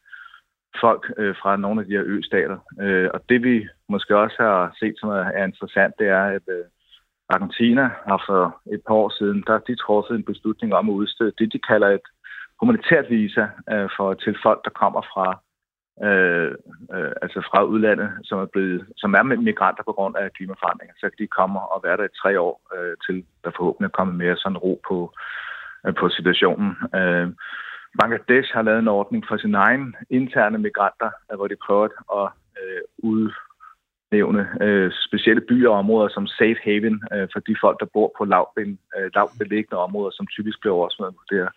folk 0.81 1.13
øh, 1.17 1.35
fra 1.43 1.57
nogle 1.57 1.81
af 1.81 1.87
de 1.87 1.93
her 1.93 2.05
østater. 2.05 2.59
Øh, 2.81 3.09
og 3.15 3.21
det 3.29 3.43
vi 3.43 3.69
måske 3.89 4.17
også 4.17 4.37
har 4.39 4.73
set, 4.79 4.95
som 4.99 5.09
er, 5.09 5.25
er 5.39 5.45
interessant, 5.45 5.95
det 5.99 6.09
er, 6.09 6.25
at 6.25 6.43
øh, 6.49 6.65
Argentina 7.29 7.91
har 8.09 8.23
for 8.29 8.61
et 8.73 8.83
par 8.87 8.95
år 8.95 9.11
siden, 9.19 9.45
der 9.47 9.59
de 9.59 9.75
truffet 9.75 10.15
en 10.17 10.25
beslutning 10.25 10.75
om 10.75 10.89
at 10.89 10.93
udstede 10.93 11.33
det, 11.39 11.53
de 11.53 11.59
kalder 11.59 11.89
et 11.89 12.07
humanitært 12.61 13.11
visa 13.11 13.47
øh, 13.73 13.89
for, 13.97 14.15
til 14.15 14.37
folk, 14.43 14.61
der 14.65 14.71
kommer 14.71 15.03
fra 15.13 15.29
øh, 16.07 16.53
øh, 16.95 17.13
altså 17.23 17.41
fra 17.51 17.65
udlandet, 17.65 18.11
som 18.25 18.39
er, 18.39 18.47
blevet, 18.47 18.87
som 18.97 19.15
er 19.15 19.23
migranter 19.23 19.83
på 19.85 19.93
grund 19.93 20.17
af 20.17 20.33
klimaforandringer. 20.33 20.95
Så 20.97 21.09
kan 21.11 21.19
de 21.19 21.27
komme 21.27 21.61
og 21.61 21.81
være 21.85 21.97
der 21.97 22.05
i 22.05 22.19
tre 22.23 22.41
år, 22.41 22.55
øh, 22.75 22.97
til 23.07 23.25
der 23.45 23.51
forhåbentlig 23.57 23.93
kommer 23.93 24.15
mere 24.15 24.37
sådan 24.37 24.59
ro 24.59 24.81
på, 24.89 25.13
øh, 25.87 25.95
på 25.95 26.09
situationen. 26.09 26.71
Øh, 26.95 27.29
Bangladesh 27.99 28.55
har 28.55 28.63
lavet 28.63 28.79
en 28.79 28.89
ordning 28.89 29.25
for 29.29 29.37
sine 29.37 29.59
egne 29.59 29.93
interne 30.11 30.59
migranter, 30.59 31.11
hvor 31.37 31.49
de 31.49 31.57
prøver 31.67 31.89
at 32.21 32.29
øh, 32.61 32.83
udnævne 32.99 34.49
øh, 34.61 34.93
specielle 35.07 35.41
byer 35.41 35.71
og 35.71 35.79
områder 35.79 36.09
som 36.09 36.27
safe 36.27 36.61
haven 36.63 37.03
øh, 37.13 37.29
for 37.33 37.41
de 37.41 37.57
folk, 37.61 37.81
der 37.81 37.87
bor 37.95 38.13
på 38.19 38.25
lavben, 38.25 38.79
øh, 38.97 39.11
lavt 39.15 39.33
beliggende 39.39 39.83
områder, 39.87 40.11
som 40.15 40.27
typisk 40.27 40.61
bliver 40.61 40.75
oversvømmet 40.75 41.17
på 41.17 41.25
det 41.31 41.39
her 41.39 41.51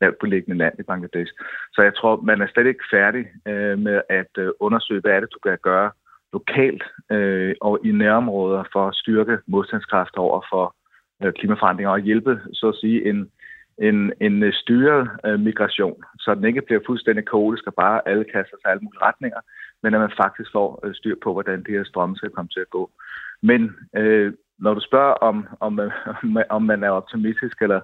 lavt 0.00 0.18
beliggende 0.18 0.58
land 0.58 0.74
i 0.78 0.82
Bangladesh. 0.82 1.32
Så 1.74 1.82
jeg 1.82 1.94
tror, 1.94 2.20
man 2.20 2.40
er 2.40 2.46
slet 2.46 2.66
ikke 2.66 2.84
færdig 2.90 3.24
øh, 3.48 3.78
med 3.78 4.00
at 4.08 4.32
øh, 4.38 4.50
undersøge, 4.60 5.00
hvad 5.00 5.12
er 5.12 5.20
det, 5.20 5.34
du 5.34 5.38
kan 5.38 5.58
gøre 5.62 5.90
lokalt 6.32 6.82
øh, 7.10 7.54
og 7.60 7.78
i 7.84 7.90
nærområder 7.92 8.64
for 8.72 8.88
at 8.88 8.94
styrke 8.94 9.38
modstandskraft 9.46 10.16
over 10.16 10.40
for 10.50 10.74
øh, 11.22 11.32
klimaforandringer 11.32 11.90
og 11.90 12.00
hjælpe, 12.00 12.40
så 12.52 12.68
at 12.68 12.80
sige, 12.82 13.08
en 13.10 13.30
en, 13.78 14.12
en 14.20 14.42
øh, 14.42 14.52
styret 14.52 15.10
øh, 15.26 15.40
migration, 15.40 16.02
så 16.18 16.34
den 16.34 16.44
ikke 16.44 16.62
bliver 16.62 16.80
fuldstændig 16.86 17.28
kaotisk 17.28 17.66
og 17.66 17.74
bare 17.74 18.08
alle 18.08 18.24
kaster 18.24 18.56
sig 18.62 18.70
alle 18.70 18.84
mulige 18.84 19.02
retninger, 19.02 19.40
men 19.82 19.94
at 19.94 20.00
man 20.00 20.12
faktisk 20.16 20.52
får 20.52 20.80
øh, 20.84 20.94
styr 20.94 21.16
på, 21.22 21.32
hvordan 21.32 21.64
de 21.66 21.72
her 21.72 21.84
strømme 21.84 22.16
skal 22.16 22.30
komme 22.30 22.48
til 22.48 22.60
at 22.60 22.70
gå. 22.70 22.90
Men 23.42 23.76
øh, 23.96 24.32
når 24.58 24.74
du 24.74 24.80
spørger, 24.80 25.12
om, 25.12 25.46
om, 25.60 25.80
øh, 25.80 25.92
om 26.56 26.62
man 26.62 26.84
er 26.84 26.90
optimistisk 26.90 27.62
eller 27.62 27.80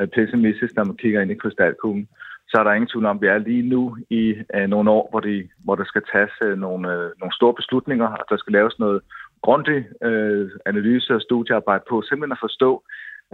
øh, 0.00 0.08
pessimistisk, 0.08 0.76
når 0.76 0.84
man 0.84 0.96
kigger 0.96 1.20
ind 1.20 1.30
i 1.30 1.34
krystalkuglen, 1.34 2.08
så 2.48 2.56
er 2.58 2.64
der 2.64 2.72
ingen 2.72 2.88
tvivl 2.88 3.06
om, 3.06 3.16
at 3.16 3.22
vi 3.22 3.26
er 3.26 3.38
lige 3.38 3.68
nu 3.68 3.96
i 4.10 4.34
øh, 4.54 4.66
nogle 4.66 4.90
år, 4.90 5.08
hvor, 5.10 5.20
de, 5.20 5.48
hvor 5.64 5.74
der 5.74 5.84
skal 5.84 6.02
tages 6.12 6.32
øh, 6.42 6.58
nogle, 6.58 6.92
øh, 6.92 7.10
nogle 7.20 7.34
store 7.34 7.54
beslutninger, 7.54 8.06
og 8.06 8.24
der 8.30 8.36
skal 8.36 8.52
laves 8.52 8.78
noget 8.78 9.02
grundig 9.42 9.86
øh, 10.02 10.50
analyse 10.66 11.14
og 11.14 11.20
studiearbejde 11.20 11.84
på, 11.88 12.02
simpelthen 12.02 12.32
at 12.32 12.46
forstå, 12.46 12.82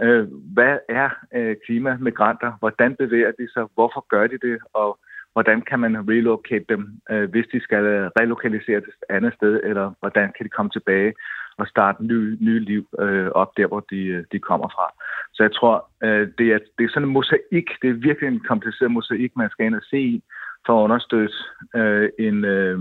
Øh, 0.01 0.27
hvad 0.53 0.77
er 0.89 1.09
øh, 1.35 1.55
klimamigranter? 1.65 2.51
Hvordan 2.59 2.95
bevæger 2.95 3.31
de 3.31 3.53
sig? 3.53 3.65
Hvorfor 3.73 4.05
gør 4.09 4.27
de 4.27 4.37
det? 4.37 4.57
Og 4.73 4.99
hvordan 5.33 5.61
kan 5.61 5.79
man 5.79 6.09
relocate 6.09 6.65
dem, 6.69 7.01
øh, 7.11 7.29
hvis 7.29 7.45
de 7.53 7.59
skal 7.59 7.83
øh, 7.85 8.09
relokaliseres 8.19 8.83
et 8.83 9.03
andet 9.09 9.33
sted? 9.33 9.61
Eller 9.63 9.91
hvordan 9.99 10.31
kan 10.37 10.45
de 10.45 10.49
komme 10.49 10.71
tilbage 10.71 11.13
og 11.57 11.67
starte 11.67 12.05
ny, 12.05 12.37
ny 12.41 12.59
liv 12.59 12.87
øh, 12.99 13.27
op 13.27 13.51
der, 13.57 13.67
hvor 13.67 13.79
de, 13.79 14.01
øh, 14.05 14.23
de 14.31 14.39
kommer 14.39 14.67
fra? 14.67 14.87
Så 15.33 15.43
jeg 15.43 15.53
tror, 15.53 15.89
øh, 16.03 16.27
det, 16.37 16.47
er, 16.53 16.59
det 16.77 16.83
er 16.83 16.89
sådan 16.89 17.07
en 17.07 17.13
mosaik. 17.13 17.67
Det 17.81 17.89
er 17.89 18.03
virkelig 18.07 18.27
en 18.27 18.39
kompliceret 18.39 18.91
mosaik, 18.91 19.31
man 19.35 19.49
skal 19.49 19.65
ind 19.65 19.75
og 19.75 19.83
se 19.89 19.99
i 19.99 20.23
for 20.65 20.79
at 20.79 20.83
understøtte 20.83 21.35
øh, 21.75 22.09
en... 22.19 22.45
Øh, 22.45 22.79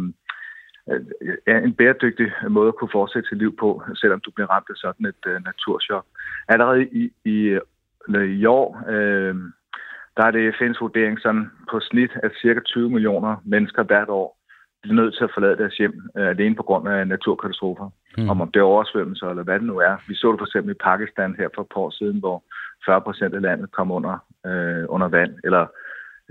er 1.46 1.58
en 1.58 1.74
bæredygtig 1.74 2.32
måde 2.48 2.68
at 2.68 2.74
kunne 2.76 2.92
fortsætte 2.92 3.28
sit 3.28 3.38
liv 3.38 3.56
på, 3.56 3.82
selvom 3.94 4.20
du 4.20 4.30
bliver 4.30 4.50
ramt 4.50 4.70
af 4.70 4.76
sådan 4.76 5.06
et 5.06 5.26
uh, 5.26 5.44
naturschok. 5.44 6.06
Allerede 6.48 6.86
i, 6.86 7.12
i, 7.24 7.58
i 8.40 8.44
år, 8.46 8.84
øh, 8.88 9.34
der 10.16 10.24
er 10.24 10.30
det 10.30 10.54
FN's 10.54 10.80
vurdering 10.80 11.20
sådan 11.20 11.50
på 11.70 11.80
snit, 11.80 12.10
at 12.22 12.32
cirka 12.42 12.60
20 12.60 12.90
millioner 12.90 13.36
mennesker 13.44 13.82
hvert 13.82 14.08
år 14.08 14.38
bliver 14.82 14.94
nødt 14.94 15.14
til 15.14 15.24
at 15.24 15.34
forlade 15.34 15.56
deres 15.56 15.76
hjem 15.76 16.10
øh, 16.18 16.28
alene 16.28 16.54
på 16.54 16.62
grund 16.62 16.88
af 16.88 17.08
naturkatastrofer. 17.08 17.90
Mm. 18.18 18.28
Om, 18.30 18.40
om 18.40 18.50
det 18.50 18.60
er 18.60 18.72
oversvømmelser 18.74 19.26
eller 19.28 19.42
hvad 19.42 19.58
det 19.58 19.66
nu 19.66 19.78
er. 19.78 19.96
Vi 20.08 20.14
så 20.14 20.32
det 20.32 20.40
for 20.40 20.46
eksempel 20.46 20.74
i 20.74 20.84
Pakistan 20.88 21.34
her 21.38 21.48
for 21.54 21.62
et 21.62 21.72
par 21.74 21.80
år 21.80 21.90
siden, 21.90 22.18
hvor 22.18 22.42
40 22.86 23.00
procent 23.00 23.34
af 23.34 23.42
landet 23.42 23.72
kom 23.72 23.90
under, 23.90 24.16
øh, 24.46 24.84
under 24.88 25.08
vand, 25.08 25.34
eller 25.44 25.66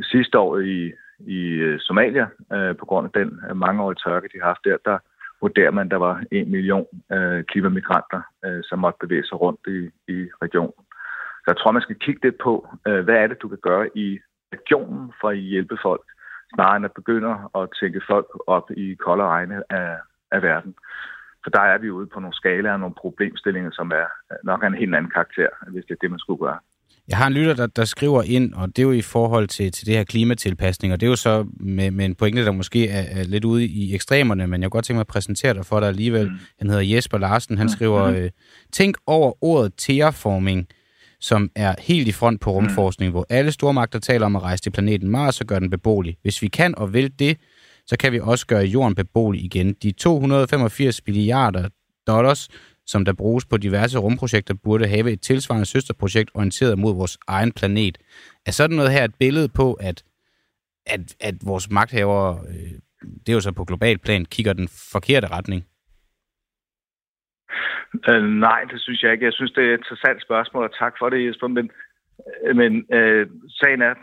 sidste 0.03 0.39
år 0.39 0.57
i, 0.57 0.91
i 1.27 1.41
øh, 1.67 1.79
Somalia, 1.79 2.27
øh, 2.53 2.75
på 2.77 2.85
grund 2.85 3.05
af 3.05 3.11
den 3.21 3.39
øh, 3.49 3.57
mangeårige 3.57 4.01
tørke, 4.05 4.29
de 4.33 4.39
har 4.41 4.47
haft 4.47 4.65
der, 4.65 4.77
der 4.85 4.97
vurderer 5.41 5.71
man, 5.71 5.87
at 5.87 5.91
der 5.91 5.97
var 5.97 6.23
en 6.31 6.51
million 6.51 6.87
øh, 7.11 7.43
klimamigranter, 7.43 8.21
øh, 8.45 8.61
som 8.63 8.79
måtte 8.79 8.97
bevæge 8.99 9.25
sig 9.25 9.41
rundt 9.41 9.59
i, 9.67 9.79
i 10.13 10.17
regionen. 10.41 10.83
Så 11.41 11.47
jeg 11.47 11.57
tror, 11.57 11.71
man 11.71 11.81
skal 11.81 11.99
kigge 11.99 12.21
lidt 12.23 12.37
på, 12.43 12.67
øh, 12.87 13.03
hvad 13.03 13.15
er 13.15 13.27
det, 13.27 13.41
du 13.41 13.47
kan 13.47 13.57
gøre 13.61 13.97
i 13.97 14.19
regionen 14.53 15.13
for 15.21 15.29
at 15.29 15.37
hjælpe 15.37 15.77
folk, 15.81 16.05
snarere 16.53 16.77
end 16.77 16.85
at 16.85 16.93
begynde 16.93 17.35
at 17.55 17.69
tænke 17.79 18.01
folk 18.07 18.27
op 18.47 18.71
i 18.71 18.95
kolde 18.95 19.23
egne 19.23 19.63
af, 19.69 19.97
af 20.31 20.41
verden. 20.41 20.75
For 21.43 21.49
der 21.49 21.61
er 21.61 21.77
vi 21.77 21.89
ude 21.89 22.07
på 22.07 22.19
nogle 22.19 22.33
skalaer 22.33 22.73
og 22.73 22.79
nogle 22.79 22.95
problemstillinger, 22.95 23.71
som 23.71 23.91
er 23.91 24.07
øh, 24.31 24.37
nok 24.43 24.63
en 24.63 24.81
helt 24.81 24.95
anden 24.95 25.11
karakter, 25.11 25.49
hvis 25.67 25.85
det 25.85 25.91
er 25.91 26.01
det, 26.01 26.11
man 26.11 26.19
skulle 26.19 26.45
gøre. 26.45 26.59
Jeg 27.11 27.17
har 27.17 27.27
en 27.27 27.33
lytter, 27.33 27.53
der, 27.53 27.67
der 27.67 27.85
skriver 27.85 28.23
ind, 28.23 28.53
og 28.53 28.67
det 28.67 28.79
er 28.79 28.83
jo 28.83 28.91
i 28.91 29.01
forhold 29.01 29.47
til, 29.47 29.71
til 29.71 29.87
det 29.87 29.95
her 29.95 30.03
klimatilpasning, 30.03 30.93
og 30.93 30.99
det 30.99 31.05
er 31.05 31.09
jo 31.09 31.15
så 31.15 31.45
med, 31.59 31.91
med 31.91 32.05
en 32.05 32.15
pointe, 32.15 32.45
der 32.45 32.51
måske 32.51 32.87
er, 32.87 33.19
er 33.19 33.23
lidt 33.23 33.45
ude 33.45 33.65
i 33.65 33.95
ekstremerne, 33.95 34.47
men 34.47 34.61
jeg 34.61 34.71
kunne 34.71 34.77
godt 34.77 34.85
tænke 34.85 34.97
mig 34.97 35.01
at 35.01 35.07
præsentere 35.07 35.53
dig 35.53 35.65
for 35.65 35.79
dig 35.79 35.89
alligevel. 35.89 36.29
Mm. 36.29 36.37
Han 36.59 36.69
hedder 36.69 36.83
Jesper 36.83 37.17
Larsen, 37.17 37.57
han 37.57 37.65
mm. 37.65 37.69
skriver, 37.69 38.09
mm. 38.09 38.15
øh, 38.15 38.29
tænk 38.73 38.97
over 39.07 39.43
ordet 39.43 39.73
terraforming, 39.77 40.67
som 41.19 41.49
er 41.55 41.75
helt 41.79 42.07
i 42.07 42.11
front 42.11 42.41
på 42.41 42.51
rumforskning, 42.51 43.09
mm. 43.09 43.13
hvor 43.13 43.25
alle 43.29 43.51
stormagter 43.51 43.99
taler 43.99 44.25
om 44.25 44.35
at 44.35 44.41
rejse 44.41 44.63
til 44.63 44.69
planeten 44.69 45.09
Mars 45.09 45.41
og 45.41 45.47
gøre 45.47 45.59
den 45.59 45.69
beboelig. 45.69 46.17
Hvis 46.21 46.41
vi 46.41 46.47
kan 46.47 46.75
og 46.77 46.93
vil 46.93 47.11
det, 47.19 47.37
så 47.87 47.97
kan 47.97 48.11
vi 48.11 48.19
også 48.19 48.47
gøre 48.47 48.63
jorden 48.63 48.95
beboelig 48.95 49.43
igen. 49.43 49.73
De 49.83 49.91
285 49.91 51.01
milliarder 51.07 51.69
dollars, 52.07 52.47
som 52.91 53.05
der 53.05 53.13
bruges 53.13 53.45
på 53.45 53.57
diverse 53.57 53.97
rumprojekter, 53.99 54.53
burde 54.63 54.87
have 54.87 55.11
et 55.11 55.21
tilsvarende 55.21 55.65
søsterprojekt 55.65 56.31
orienteret 56.33 56.79
mod 56.79 56.93
vores 56.95 57.17
egen 57.27 57.51
planet. 57.51 57.97
Er 58.45 58.51
sådan 58.51 58.77
noget 58.77 58.91
her 58.91 59.03
et 59.03 59.15
billede 59.19 59.49
på, 59.59 59.73
at, 59.73 60.03
at, 60.85 61.15
at 61.19 61.35
vores 61.45 61.71
magthavere, 61.71 62.39
øh, 62.49 62.71
det 63.23 63.29
er 63.29 63.33
jo 63.33 63.39
så 63.47 63.51
på 63.51 63.65
global 63.65 63.97
plan, 63.97 64.25
kigger 64.25 64.53
den 64.53 64.67
forkerte 64.93 65.27
retning? 65.27 65.61
Øh, 68.09 68.23
nej, 68.23 68.61
det 68.71 68.81
synes 68.81 69.03
jeg 69.03 69.11
ikke. 69.11 69.25
Jeg 69.25 69.33
synes, 69.33 69.51
det 69.51 69.63
er 69.63 69.73
et 69.73 69.77
interessant 69.77 70.21
spørgsmål, 70.21 70.63
og 70.63 70.73
tak 70.79 70.93
for 70.99 71.09
det, 71.09 71.27
Jesper. 71.27 71.47
Men, 71.47 71.71
øh, 72.45 72.55
men 72.55 72.85
øh, 72.93 73.27
sagen 73.49 73.81
er, 73.81 73.93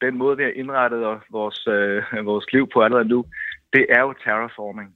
den 0.00 0.18
måde, 0.18 0.36
vi 0.36 0.42
har 0.42 0.50
indrettet 0.50 1.00
vores, 1.30 1.66
øh, 1.66 2.26
vores 2.30 2.46
liv 2.52 2.68
på 2.72 2.82
allerede 2.82 3.08
nu, 3.08 3.24
det 3.72 3.86
er 3.88 4.00
jo 4.00 4.12
terraforming. 4.24 4.90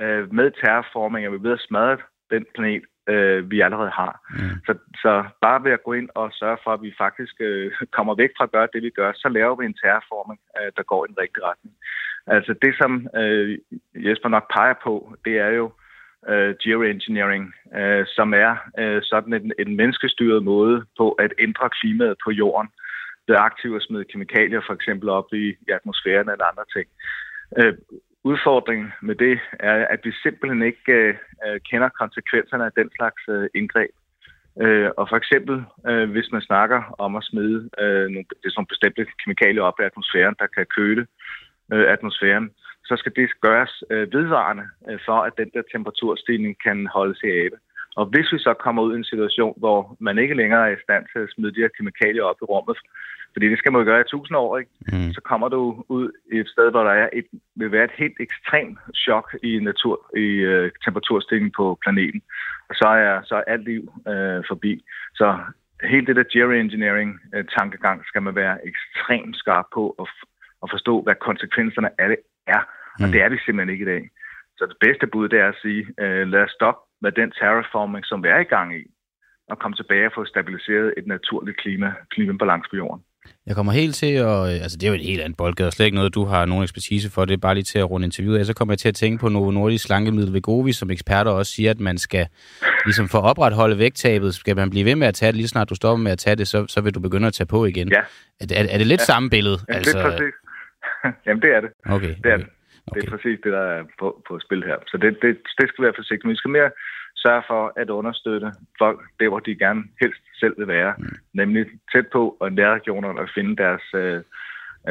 Øh, 0.00 0.32
med 0.32 0.50
terraforming 0.50 1.26
er 1.26 1.30
vi 1.30 1.42
ved 1.42 1.52
at 1.52 1.66
smadre 1.68 1.98
den 2.30 2.44
planet, 2.54 2.84
øh, 3.08 3.50
vi 3.50 3.60
allerede 3.60 3.90
har. 3.90 4.14
Mm. 4.30 4.56
Så, 4.66 4.72
så 5.02 5.12
bare 5.42 5.64
ved 5.64 5.72
at 5.72 5.82
gå 5.82 5.92
ind 5.92 6.08
og 6.14 6.32
sørge 6.32 6.58
for, 6.64 6.70
at 6.70 6.82
vi 6.82 6.92
faktisk 6.98 7.34
øh, 7.40 7.72
kommer 7.96 8.14
væk 8.14 8.30
fra 8.36 8.44
at 8.44 8.52
gøre 8.52 8.68
det, 8.72 8.82
vi 8.82 8.90
gør, 8.90 9.12
så 9.14 9.28
laver 9.28 9.56
vi 9.56 9.64
en 9.66 9.78
terraforming, 9.82 10.40
øh, 10.58 10.72
der 10.76 10.82
går 10.82 11.04
i 11.04 11.08
den 11.08 11.18
rigtige 11.18 11.44
retning. 11.44 11.74
Altså 12.26 12.54
det, 12.62 12.74
som 12.80 13.08
øh, 13.20 13.58
Jesper 13.94 14.28
nok 14.28 14.46
peger 14.54 14.74
på, 14.84 15.14
det 15.24 15.38
er 15.38 15.48
jo 15.60 15.72
øh, 16.28 16.54
geoengineering, 16.62 17.54
øh, 17.78 18.04
som 18.16 18.34
er 18.34 18.52
øh, 18.78 19.02
sådan 19.02 19.32
en, 19.32 19.52
en 19.58 19.76
menneskestyret 19.76 20.42
måde 20.44 20.84
på 20.98 21.12
at 21.12 21.32
ændre 21.38 21.70
klimaet 21.70 22.16
på 22.24 22.30
jorden 22.30 22.68
ved 23.28 23.36
aktivt 23.38 23.76
at 23.76 23.82
smide 23.82 24.04
kemikalier 24.04 24.60
for 24.66 24.74
eksempel 24.74 25.08
op 25.08 25.32
i, 25.32 25.46
i 25.66 25.70
atmosfæren 25.78 26.28
eller 26.28 26.44
andre 26.44 26.66
ting. 26.76 26.88
Øh, 27.58 27.74
udfordringen 28.30 28.88
med 29.08 29.14
det 29.14 29.34
er, 29.60 29.86
at 29.94 30.00
vi 30.04 30.12
simpelthen 30.22 30.62
ikke 30.62 30.92
øh, 30.92 31.14
øh, 31.46 31.60
kender 31.70 31.88
konsekvenserne 31.88 32.64
af 32.64 32.72
den 32.80 32.88
slags 32.96 33.22
øh, 33.28 33.48
indgreb. 33.54 33.94
Øh, 34.62 34.90
og 34.98 35.04
for 35.08 35.16
eksempel, 35.16 35.56
øh, 35.88 36.10
hvis 36.10 36.28
man 36.32 36.42
snakker 36.50 36.80
om 36.98 37.16
at 37.16 37.24
smide 37.30 37.58
øh, 37.82 38.06
nogle, 38.12 38.28
det 38.40 38.46
er 38.48 38.54
sådan 38.54 38.72
bestemte 38.74 39.06
kemikalier 39.20 39.62
op 39.62 39.80
i 39.80 39.88
atmosfæren, 39.90 40.36
der 40.38 40.46
kan 40.56 40.66
køle 40.76 41.06
øh, 41.72 41.86
atmosfæren, 41.94 42.50
så 42.88 42.94
skal 42.96 43.12
det 43.16 43.40
gøres 43.40 43.74
øh, 43.90 44.12
vedvarende, 44.12 44.66
øh, 44.88 44.98
for 45.06 45.18
at 45.26 45.32
den 45.40 45.50
der 45.54 45.62
temperaturstigning 45.72 46.56
kan 46.66 46.78
holdes 46.96 47.20
i 47.22 47.30
ave. 47.42 47.56
Og 47.98 48.04
hvis 48.12 48.32
vi 48.32 48.38
så 48.38 48.52
kommer 48.64 48.82
ud 48.82 48.94
i 48.94 48.98
en 48.98 49.10
situation, 49.12 49.54
hvor 49.56 49.96
man 50.00 50.18
ikke 50.18 50.34
længere 50.34 50.64
er 50.68 50.72
i 50.76 50.82
stand 50.84 51.04
til 51.12 51.18
at 51.18 51.30
smide 51.34 51.54
de 51.54 51.60
her 51.60 51.74
kemikalier 51.76 52.22
op 52.30 52.40
i 52.42 52.44
rummet, 52.52 52.78
fordi 53.32 53.46
det 53.48 53.58
skal 53.58 53.72
man 53.72 53.80
jo 53.80 53.86
gøre 53.90 54.00
i 54.00 54.10
tusind 54.10 54.36
år, 54.36 54.58
ikke? 54.58 54.70
Mm. 54.92 55.12
så 55.16 55.20
kommer 55.20 55.48
du 55.48 55.84
ud 55.88 56.06
i 56.32 56.36
et 56.38 56.48
sted, 56.48 56.70
hvor 56.70 56.84
der 56.84 56.94
er 57.02 57.08
et, 57.12 57.26
vil 57.56 57.72
være 57.72 57.84
et 57.84 57.98
helt 58.02 58.18
ekstremt 58.20 58.78
chok 58.94 59.26
i 59.42 59.58
natur, 59.58 59.96
i 60.16 60.28
øh, 60.52 60.70
temperaturstigning 60.84 61.52
på 61.52 61.78
planeten. 61.82 62.22
Og 62.68 62.74
så 62.74 62.88
er, 62.88 63.22
så 63.24 63.34
er 63.34 63.52
alt 63.52 63.64
liv 63.64 63.82
øh, 64.08 64.40
forbi. 64.50 64.72
Så 65.14 65.38
hele 65.90 66.06
det 66.06 66.16
der 66.16 66.32
geoengineering-tankegang 66.32 67.98
skal 68.06 68.22
man 68.22 68.34
være 68.34 68.56
ekstremt 68.70 69.36
skarp 69.36 69.66
på 69.74 69.94
at, 70.02 70.06
at 70.62 70.68
forstå, 70.74 71.02
hvad 71.02 71.14
konsekvenserne 71.14 71.90
af 72.00 72.08
det 72.08 72.18
er. 72.46 72.62
Mm. 72.98 73.04
Og 73.04 73.08
det 73.12 73.22
er 73.22 73.28
vi 73.28 73.38
simpelthen 73.38 73.72
ikke 73.74 73.86
i 73.86 73.92
dag. 73.94 74.10
Så 74.58 74.66
det 74.66 74.76
bedste 74.80 75.06
bud, 75.06 75.28
det 75.28 75.38
er 75.40 75.48
at 75.48 75.60
sige, 75.62 75.82
øh, 76.00 76.26
lad 76.28 76.42
os 76.42 76.50
stoppe 76.50 76.87
med 77.02 77.12
den 77.12 77.30
terraforming, 77.38 78.04
som 78.06 78.22
vi 78.24 78.28
er 78.28 78.40
i 78.46 78.50
gang 78.54 78.68
i, 78.80 78.82
og 79.50 79.58
komme 79.58 79.76
tilbage 79.76 80.06
og 80.06 80.12
få 80.14 80.24
stabiliseret 80.24 80.94
et 80.96 81.06
naturligt 81.06 81.56
klima, 81.62 81.92
klimabalance 82.10 82.70
på 82.70 82.76
jorden. 82.76 83.02
Jeg 83.46 83.56
kommer 83.56 83.72
helt 83.72 83.94
til 83.94 84.12
at... 84.14 84.62
Altså, 84.64 84.76
det 84.78 84.84
er 84.86 84.88
jo 84.88 84.94
et 84.94 85.10
helt 85.10 85.20
andet 85.20 85.36
boldgade, 85.36 85.66
og 85.66 85.72
slet 85.72 85.86
ikke 85.86 85.94
noget, 85.94 86.14
du 86.14 86.24
har 86.24 86.46
nogen 86.46 86.62
ekspertise 86.62 87.10
for. 87.10 87.24
Det 87.24 87.34
er 87.34 87.38
bare 87.38 87.54
lige 87.54 87.64
til 87.64 87.78
at 87.78 87.90
runde 87.90 88.04
interviewet 88.04 88.38
af. 88.38 88.46
Så 88.46 88.54
kommer 88.54 88.72
jeg 88.72 88.78
til 88.78 88.88
at 88.88 88.94
tænke 88.94 89.20
på 89.20 89.28
Novo 89.28 89.50
Nordisk 89.50 89.84
slankemiddel 89.84 90.34
Vegovi, 90.34 90.72
som 90.72 90.90
eksperter 90.90 91.30
også 91.30 91.52
siger, 91.52 91.70
at 91.70 91.80
man 91.80 91.98
skal, 91.98 92.26
ligesom 92.84 93.08
for 93.08 93.18
at 93.18 93.24
opretholde 93.24 93.78
vægttabet, 93.78 94.34
skal 94.34 94.56
man 94.56 94.70
blive 94.70 94.84
ved 94.84 94.96
med 94.96 95.06
at 95.06 95.14
tage 95.14 95.32
det. 95.32 95.36
Lige 95.36 95.48
snart 95.48 95.70
du 95.70 95.74
stopper 95.74 96.02
med 96.02 96.12
at 96.12 96.18
tage 96.18 96.36
det, 96.36 96.48
så, 96.48 96.66
så 96.66 96.80
vil 96.80 96.94
du 96.94 97.00
begynde 97.00 97.26
at 97.26 97.32
tage 97.32 97.46
på 97.46 97.66
igen. 97.66 97.88
Ja. 97.88 98.02
Er, 98.40 98.46
er, 98.56 98.66
er 98.74 98.78
det 98.78 98.86
lidt 98.86 99.00
ja. 99.00 99.04
samme 99.04 99.30
billede? 99.30 99.58
Ja, 99.68 99.74
altså... 99.74 99.98
det 99.98 100.04
er 100.04 100.10
præcis. 100.10 100.34
Jamen, 101.26 101.42
det 101.42 101.50
er 101.56 101.60
det. 101.60 101.70
Okay, 101.86 102.14
det 102.24 102.32
er 102.32 102.34
okay. 102.34 102.44
det. 102.44 102.52
Okay. 102.86 103.00
Det 103.00 103.06
er 103.06 103.10
præcis 103.16 103.38
det, 103.44 103.52
der 103.52 103.64
er 103.76 103.82
på, 104.00 104.22
på 104.28 104.32
spil 104.44 104.62
her. 104.68 104.78
Så 104.90 104.96
det, 105.02 105.10
det, 105.22 105.32
det 105.58 105.68
skal 105.68 105.84
være 105.84 105.98
forsigtigt. 106.00 106.24
Men 106.24 106.30
vi 106.30 106.36
skal 106.36 106.50
mere 106.58 106.70
sørge 107.24 107.42
for 107.50 107.72
at 107.76 107.90
understøtte 107.90 108.52
folk 108.78 109.00
der, 109.20 109.28
hvor 109.28 109.38
de 109.38 109.54
gerne 109.54 109.82
helst 110.00 110.22
selv 110.40 110.54
vil 110.58 110.68
være, 110.68 110.94
mm. 110.98 111.06
nemlig 111.34 111.66
tæt 111.92 112.06
på 112.12 112.36
og 112.40 112.52
nærregionerne 112.52 113.20
og 113.20 113.28
finde 113.34 113.56
deres, 113.56 113.82
øh, 113.94 114.20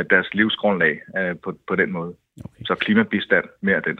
deres 0.10 0.34
livsgrundlag 0.34 1.02
øh, 1.18 1.36
på, 1.44 1.58
på 1.68 1.76
den 1.76 1.92
måde. 1.92 2.13
Okay. 2.46 2.63
Så 2.66 2.76
klimabistand 2.76 3.46
mere 3.62 3.82
den. 3.82 3.98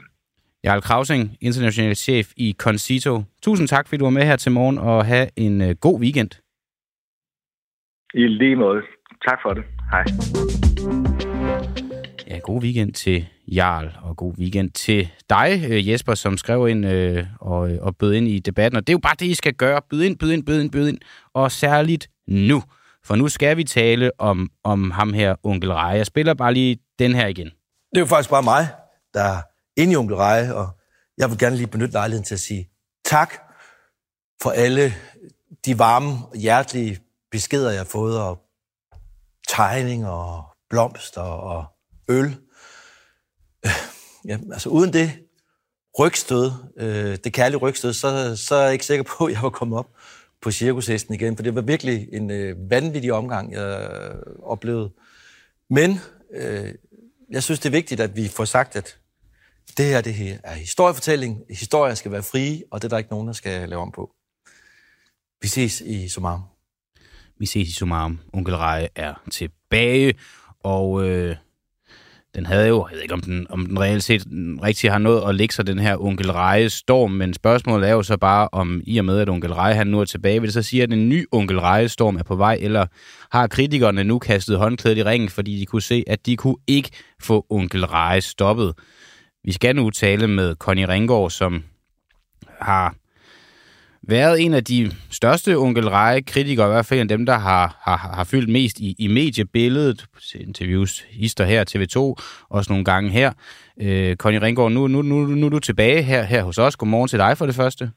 Jarl 0.64 0.80
Krausing, 0.80 1.36
international 1.40 1.96
chef 1.96 2.26
i 2.36 2.54
Concito. 2.58 3.22
Tusind 3.42 3.68
tak, 3.68 3.88
fordi 3.88 3.98
du 3.98 4.04
var 4.04 4.10
med 4.10 4.22
her 4.22 4.36
til 4.36 4.52
morgen, 4.52 4.78
og 4.78 5.06
have 5.06 5.28
en 5.36 5.62
øh, 5.62 5.76
god 5.80 6.00
weekend. 6.00 6.30
I 8.14 8.26
lige 8.26 8.56
måde. 8.56 8.82
Tak 9.28 9.38
for 9.42 9.54
det. 9.54 9.64
Hej. 9.90 10.04
God 12.42 12.62
weekend 12.62 12.92
til 12.92 13.26
Jarl, 13.48 13.90
og 14.02 14.16
god 14.16 14.34
weekend 14.38 14.70
til 14.70 15.10
dig, 15.30 15.64
øh, 15.68 15.88
Jesper, 15.88 16.14
som 16.14 16.38
skrev 16.38 16.68
ind 16.68 16.86
øh, 16.86 17.26
og, 17.40 17.70
øh, 17.70 17.78
og 17.82 17.96
bød 17.96 18.12
ind 18.12 18.28
i 18.28 18.38
debatten. 18.38 18.76
Og 18.76 18.86
det 18.86 18.92
er 18.92 18.94
jo 18.94 18.98
bare 18.98 19.16
det, 19.18 19.26
I 19.26 19.34
skal 19.34 19.54
gøre. 19.54 19.82
Byd 19.90 20.02
ind, 20.02 20.18
byd 20.18 20.30
ind, 20.30 20.46
byd 20.46 20.60
ind, 20.60 20.70
byd 20.70 20.88
ind. 20.88 20.98
Og 21.34 21.52
særligt 21.52 22.10
nu. 22.28 22.62
For 23.04 23.16
nu 23.16 23.28
skal 23.28 23.56
vi 23.56 23.64
tale 23.64 24.10
om, 24.18 24.50
om 24.64 24.90
ham 24.90 25.12
her, 25.12 25.34
onkel 25.42 25.72
Reje. 25.72 25.96
Jeg 25.96 26.06
spiller 26.06 26.34
bare 26.34 26.54
lige 26.54 26.78
den 26.98 27.14
her 27.14 27.26
igen. 27.26 27.46
Det 27.90 27.96
er 27.96 28.00
jo 28.00 28.06
faktisk 28.06 28.30
bare 28.30 28.42
mig, 28.42 28.68
der 29.14 29.22
er 29.22 29.42
inde 29.76 29.92
i 29.92 29.96
onkel 29.96 30.16
Reje, 30.16 30.54
og 30.54 30.68
jeg 31.18 31.30
vil 31.30 31.38
gerne 31.38 31.56
lige 31.56 31.66
benytte 31.66 31.92
lejligheden 31.92 32.24
til 32.24 32.34
at 32.34 32.40
sige 32.40 32.68
tak 33.04 33.34
for 34.42 34.50
alle 34.50 34.94
de 35.64 35.78
varme, 35.78 36.18
hjertelige 36.34 36.98
beskeder, 37.30 37.70
jeg 37.70 37.80
har 37.80 37.84
fået, 37.84 38.20
og 38.20 38.38
tegninger, 39.48 40.08
og 40.08 40.44
blomster, 40.70 41.20
og 41.20 41.64
øl. 42.08 42.36
Ja, 44.28 44.38
altså 44.52 44.68
uden 44.68 44.92
det 44.92 45.12
rygstød, 45.98 46.50
øh, 46.76 47.18
det 47.24 47.32
kærlige 47.32 47.58
rygstød, 47.58 47.92
så, 47.92 48.36
så 48.36 48.54
er 48.54 48.62
jeg 48.62 48.72
ikke 48.72 48.86
sikker 48.86 49.04
på, 49.18 49.24
at 49.24 49.32
jeg 49.32 49.42
var 49.42 49.50
kommet 49.50 49.78
op 49.78 49.90
på 50.42 50.50
cirkushesten 50.50 51.14
igen, 51.14 51.36
for 51.36 51.42
det 51.42 51.54
var 51.54 51.60
virkelig 51.60 52.08
en 52.12 52.30
øh, 52.30 52.70
vanvittig 52.70 53.12
omgang, 53.12 53.52
jeg 53.52 53.90
oplevede. 54.42 54.90
Men 55.70 56.00
øh, 56.34 56.74
jeg 57.30 57.42
synes, 57.42 57.60
det 57.60 57.66
er 57.66 57.70
vigtigt, 57.70 58.00
at 58.00 58.16
vi 58.16 58.28
får 58.28 58.44
sagt, 58.44 58.76
at 58.76 58.98
det 59.76 59.86
her, 59.86 60.00
det 60.00 60.14
her 60.14 60.38
er 60.44 60.54
historiefortælling. 60.54 61.42
Historier 61.50 61.94
skal 61.94 62.12
være 62.12 62.22
frie, 62.22 62.62
og 62.70 62.82
det 62.82 62.88
er 62.88 62.88
der 62.88 62.98
ikke 62.98 63.10
nogen, 63.10 63.26
der 63.26 63.32
skal 63.32 63.68
lave 63.68 63.82
om 63.82 63.92
på. 63.92 64.10
Vi 65.42 65.48
ses 65.48 65.80
i 65.80 66.08
Sumarum. 66.08 66.42
Vi 67.38 67.46
ses 67.46 67.68
i 67.68 67.72
Sumarum. 67.72 68.20
Onkel 68.32 68.56
Reje 68.56 68.88
er 68.94 69.22
tilbage, 69.30 70.14
og 70.60 71.08
øh, 71.08 71.36
den 72.34 72.46
havde 72.46 72.68
jo, 72.68 72.86
jeg 72.90 72.94
ved 72.94 73.02
ikke 73.02 73.14
om 73.14 73.20
den, 73.20 73.46
om 73.50 73.66
den 73.66 73.80
reelt 73.80 74.04
set 74.04 74.24
rigtig 74.62 74.90
har 74.90 74.98
nået 74.98 75.28
at 75.28 75.34
lægge 75.34 75.54
sig 75.54 75.66
den 75.66 75.78
her 75.78 75.96
onkel 76.04 76.32
Reje 76.32 76.70
storm, 76.70 77.10
men 77.10 77.34
spørgsmålet 77.34 77.88
er 77.88 77.92
jo 77.92 78.02
så 78.02 78.16
bare, 78.16 78.48
om 78.52 78.82
i 78.86 78.98
og 78.98 79.04
med, 79.04 79.20
at 79.20 79.28
onkel 79.28 79.54
Reje 79.54 79.74
han 79.74 79.86
nu 79.86 80.00
er 80.00 80.04
tilbage, 80.04 80.40
vil 80.40 80.48
det 80.48 80.54
så 80.54 80.62
sige, 80.62 80.82
at 80.82 80.92
en 80.92 81.08
ny 81.08 81.26
onkel 81.32 81.60
Reje 81.60 81.88
storm 81.88 82.16
er 82.16 82.22
på 82.22 82.36
vej, 82.36 82.58
eller 82.60 82.86
har 83.32 83.46
kritikerne 83.46 84.04
nu 84.04 84.18
kastet 84.18 84.58
håndklædet 84.58 84.98
i 84.98 85.04
ringen, 85.04 85.28
fordi 85.28 85.60
de 85.60 85.66
kunne 85.66 85.82
se, 85.82 86.04
at 86.06 86.26
de 86.26 86.36
kunne 86.36 86.56
ikke 86.66 86.90
få 87.22 87.46
onkel 87.50 87.86
Reje 87.86 88.20
stoppet. 88.20 88.74
Vi 89.44 89.52
skal 89.52 89.76
nu 89.76 89.90
tale 89.90 90.28
med 90.28 90.54
Connie 90.54 90.88
Ringgaard, 90.88 91.30
som 91.30 91.64
har 92.60 92.94
været 94.08 94.44
en 94.44 94.54
af 94.54 94.64
de 94.64 94.90
største 95.10 95.56
onkel 95.56 95.84
kritikere 96.26 96.66
i 96.66 96.72
hvert 96.72 96.86
fald 96.86 97.00
en 97.00 97.10
af 97.10 97.16
dem, 97.16 97.26
der 97.26 97.38
har, 97.38 97.76
har, 97.80 97.96
har 97.96 98.24
fyldt 98.24 98.48
mest 98.48 98.78
i, 98.78 98.94
i 98.98 99.08
mediebilledet, 99.08 100.06
interviews, 100.34 101.00
hister 101.00 101.44
her, 101.44 101.64
TV2, 101.70 101.98
også 102.48 102.72
nogle 102.72 102.84
gange 102.84 103.10
her. 103.10 103.32
Øh, 103.80 104.16
Conny 104.16 104.38
Ringgaard, 104.38 104.72
nu, 104.72 104.86
nu, 104.86 105.02
nu, 105.02 105.26
nu 105.26 105.46
er 105.46 105.50
du 105.50 105.58
tilbage 105.58 106.02
her, 106.02 106.22
her 106.22 106.42
hos 106.42 106.58
os. 106.58 106.76
Godmorgen 106.76 107.08
til 107.08 107.18
dig 107.18 107.38
for 107.38 107.46
det 107.46 107.54
første. 107.54 107.90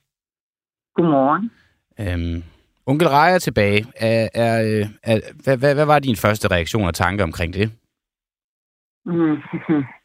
Godmorgen. 0.95 1.52
Øhm, 2.00 2.43
onkel 2.86 3.08
Rej 3.08 3.34
er 3.34 3.39
tilbage. 3.39 3.86
Er, 3.95 4.30
er, 4.34 4.86
er, 5.04 5.19
hvad, 5.43 5.58
hvad, 5.58 5.74
hvad 5.74 5.86
var 5.86 6.00
din 6.00 6.15
første 6.15 6.47
reaktion 6.47 6.88
og 6.88 6.93
tanke 6.93 7.24
omkring 7.24 7.54
det? 7.54 7.71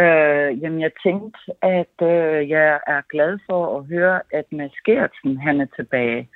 Øh, 0.00 0.62
jamen, 0.62 0.80
jeg 0.80 0.92
tænkte, 1.06 1.38
at 1.62 1.96
øh, 2.02 2.48
jeg 2.48 2.80
er 2.86 3.00
glad 3.12 3.38
for 3.46 3.78
at 3.78 3.86
høre, 3.86 4.20
at 4.32 4.44
Mads 4.52 4.78
Gertsen, 4.84 5.38
han 5.38 5.60
er 5.60 5.66
tilbage. 5.76 6.28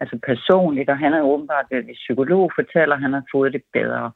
Altså 0.00 0.18
personligt, 0.26 0.90
og 0.90 0.98
han 0.98 1.12
er 1.14 1.22
åbenbart 1.22 1.66
en 1.70 1.94
psykolog, 1.94 2.52
fortæller, 2.54 2.96
at 2.96 3.02
han 3.02 3.12
har 3.12 3.24
fået 3.32 3.52
det 3.52 3.62
bedre. 3.72 4.12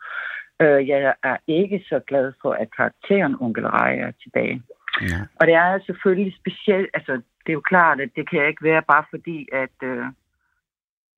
Øh, 0.61 0.89
jeg 0.89 1.15
er 1.23 1.37
ikke 1.47 1.85
så 1.89 2.01
glad 2.07 2.33
for, 2.43 2.53
at 2.53 2.69
karakteren 2.77 3.37
Onkel 3.41 3.67
Rej 3.69 3.99
er 3.99 4.13
tilbage. 4.23 4.63
Ja. 5.03 5.21
Og 5.41 5.47
det 5.47 5.55
er 5.55 5.79
selvfølgelig 5.87 6.35
specielt, 6.41 6.91
altså 6.95 7.13
det 7.13 7.51
er 7.53 7.59
jo 7.61 7.61
klart, 7.61 8.01
at 8.01 8.11
det 8.17 8.31
kan 8.31 8.47
ikke 8.47 8.65
være 8.65 8.83
bare 8.83 9.05
fordi, 9.11 9.49
at 9.53 9.77
øh, 9.83 10.05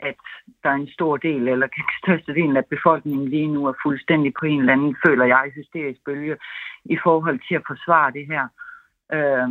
at 0.00 0.20
der 0.62 0.70
er 0.70 0.74
en 0.74 0.92
stor 0.96 1.16
del, 1.16 1.48
eller 1.48 1.68
største 2.04 2.34
del 2.34 2.56
af 2.56 2.66
befolkningen 2.66 3.28
lige 3.28 3.46
nu 3.46 3.66
er 3.66 3.72
fuldstændig 3.82 4.32
på 4.40 4.46
en 4.46 4.61
eller 4.61 4.72
anden, 4.72 4.96
føler 5.06 5.24
jeg, 5.24 5.52
hysterisk 5.54 6.00
bølge 6.04 6.37
i 6.84 6.96
forhold 7.02 7.40
til 7.48 7.54
at 7.54 7.66
forsvare 7.66 8.12
det 8.12 8.26
her. 8.26 8.44
øh, 9.16 9.48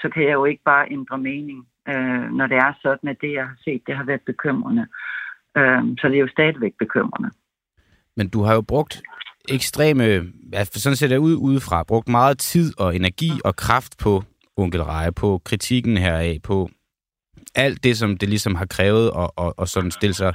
så 0.00 0.08
kan 0.14 0.22
jeg 0.22 0.32
jo 0.32 0.44
ikke 0.44 0.62
bare 0.64 0.90
ændre 0.90 1.18
mening, 1.18 1.66
øh, 1.88 2.24
når 2.38 2.46
det 2.46 2.56
er 2.56 2.72
sådan, 2.82 3.08
at 3.08 3.16
det, 3.20 3.32
jeg 3.32 3.46
har 3.46 3.58
set, 3.64 3.82
det 3.86 3.96
har 3.96 4.04
været 4.04 4.20
bekymrende. 4.26 4.86
Øh, 5.56 5.82
så 5.98 6.08
det 6.08 6.16
er 6.16 6.24
jo 6.26 6.28
stadigvæk 6.28 6.74
bekymrende. 6.78 7.30
Men 8.16 8.28
du 8.28 8.42
har 8.42 8.54
jo 8.54 8.60
brugt 8.60 9.02
ekstreme, 9.48 10.04
altså 10.52 10.80
sådan 10.80 10.96
ser 10.96 11.08
det 11.08 11.16
ud 11.16 11.36
udefra, 11.36 11.82
brugt 11.82 12.08
meget 12.08 12.38
tid 12.38 12.80
og 12.80 12.96
energi 12.96 13.30
og 13.44 13.56
kraft 13.56 13.98
på 14.02 14.22
onkel 14.56 14.82
Reje, 14.82 15.12
på 15.12 15.40
kritikken 15.44 15.96
heraf, 15.96 16.38
på 16.42 16.68
alt 17.54 17.84
det, 17.84 17.98
som 17.98 18.16
det 18.16 18.28
ligesom 18.28 18.54
har 18.54 18.66
krævet, 18.66 19.10
og, 19.10 19.32
og, 19.36 19.54
og 19.58 19.68
sådan 19.68 19.90
stille 19.90 20.14
sig 20.14 20.34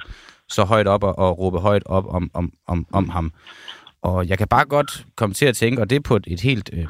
så 0.50 0.64
højt 0.64 0.88
op 0.88 1.04
og, 1.04 1.20
og 1.20 1.40
råbe 1.40 1.60
højt 1.60 1.84
op 1.86 2.06
om, 2.08 2.32
om, 2.34 2.54
om, 2.68 2.88
om 2.94 3.10
ham. 3.10 3.32
Og 4.02 4.30
jeg 4.30 4.38
kan 4.38 4.48
bare 4.48 4.66
godt 4.66 5.06
komme 5.16 5.34
til 5.34 5.46
at 5.46 5.56
tænke, 5.56 5.82
og 5.82 5.90
det 5.90 5.96
er 5.96 6.00
på 6.00 6.16
et, 6.16 6.28
et 6.28 6.42
helt, 6.42 6.70
øh, 6.74 6.88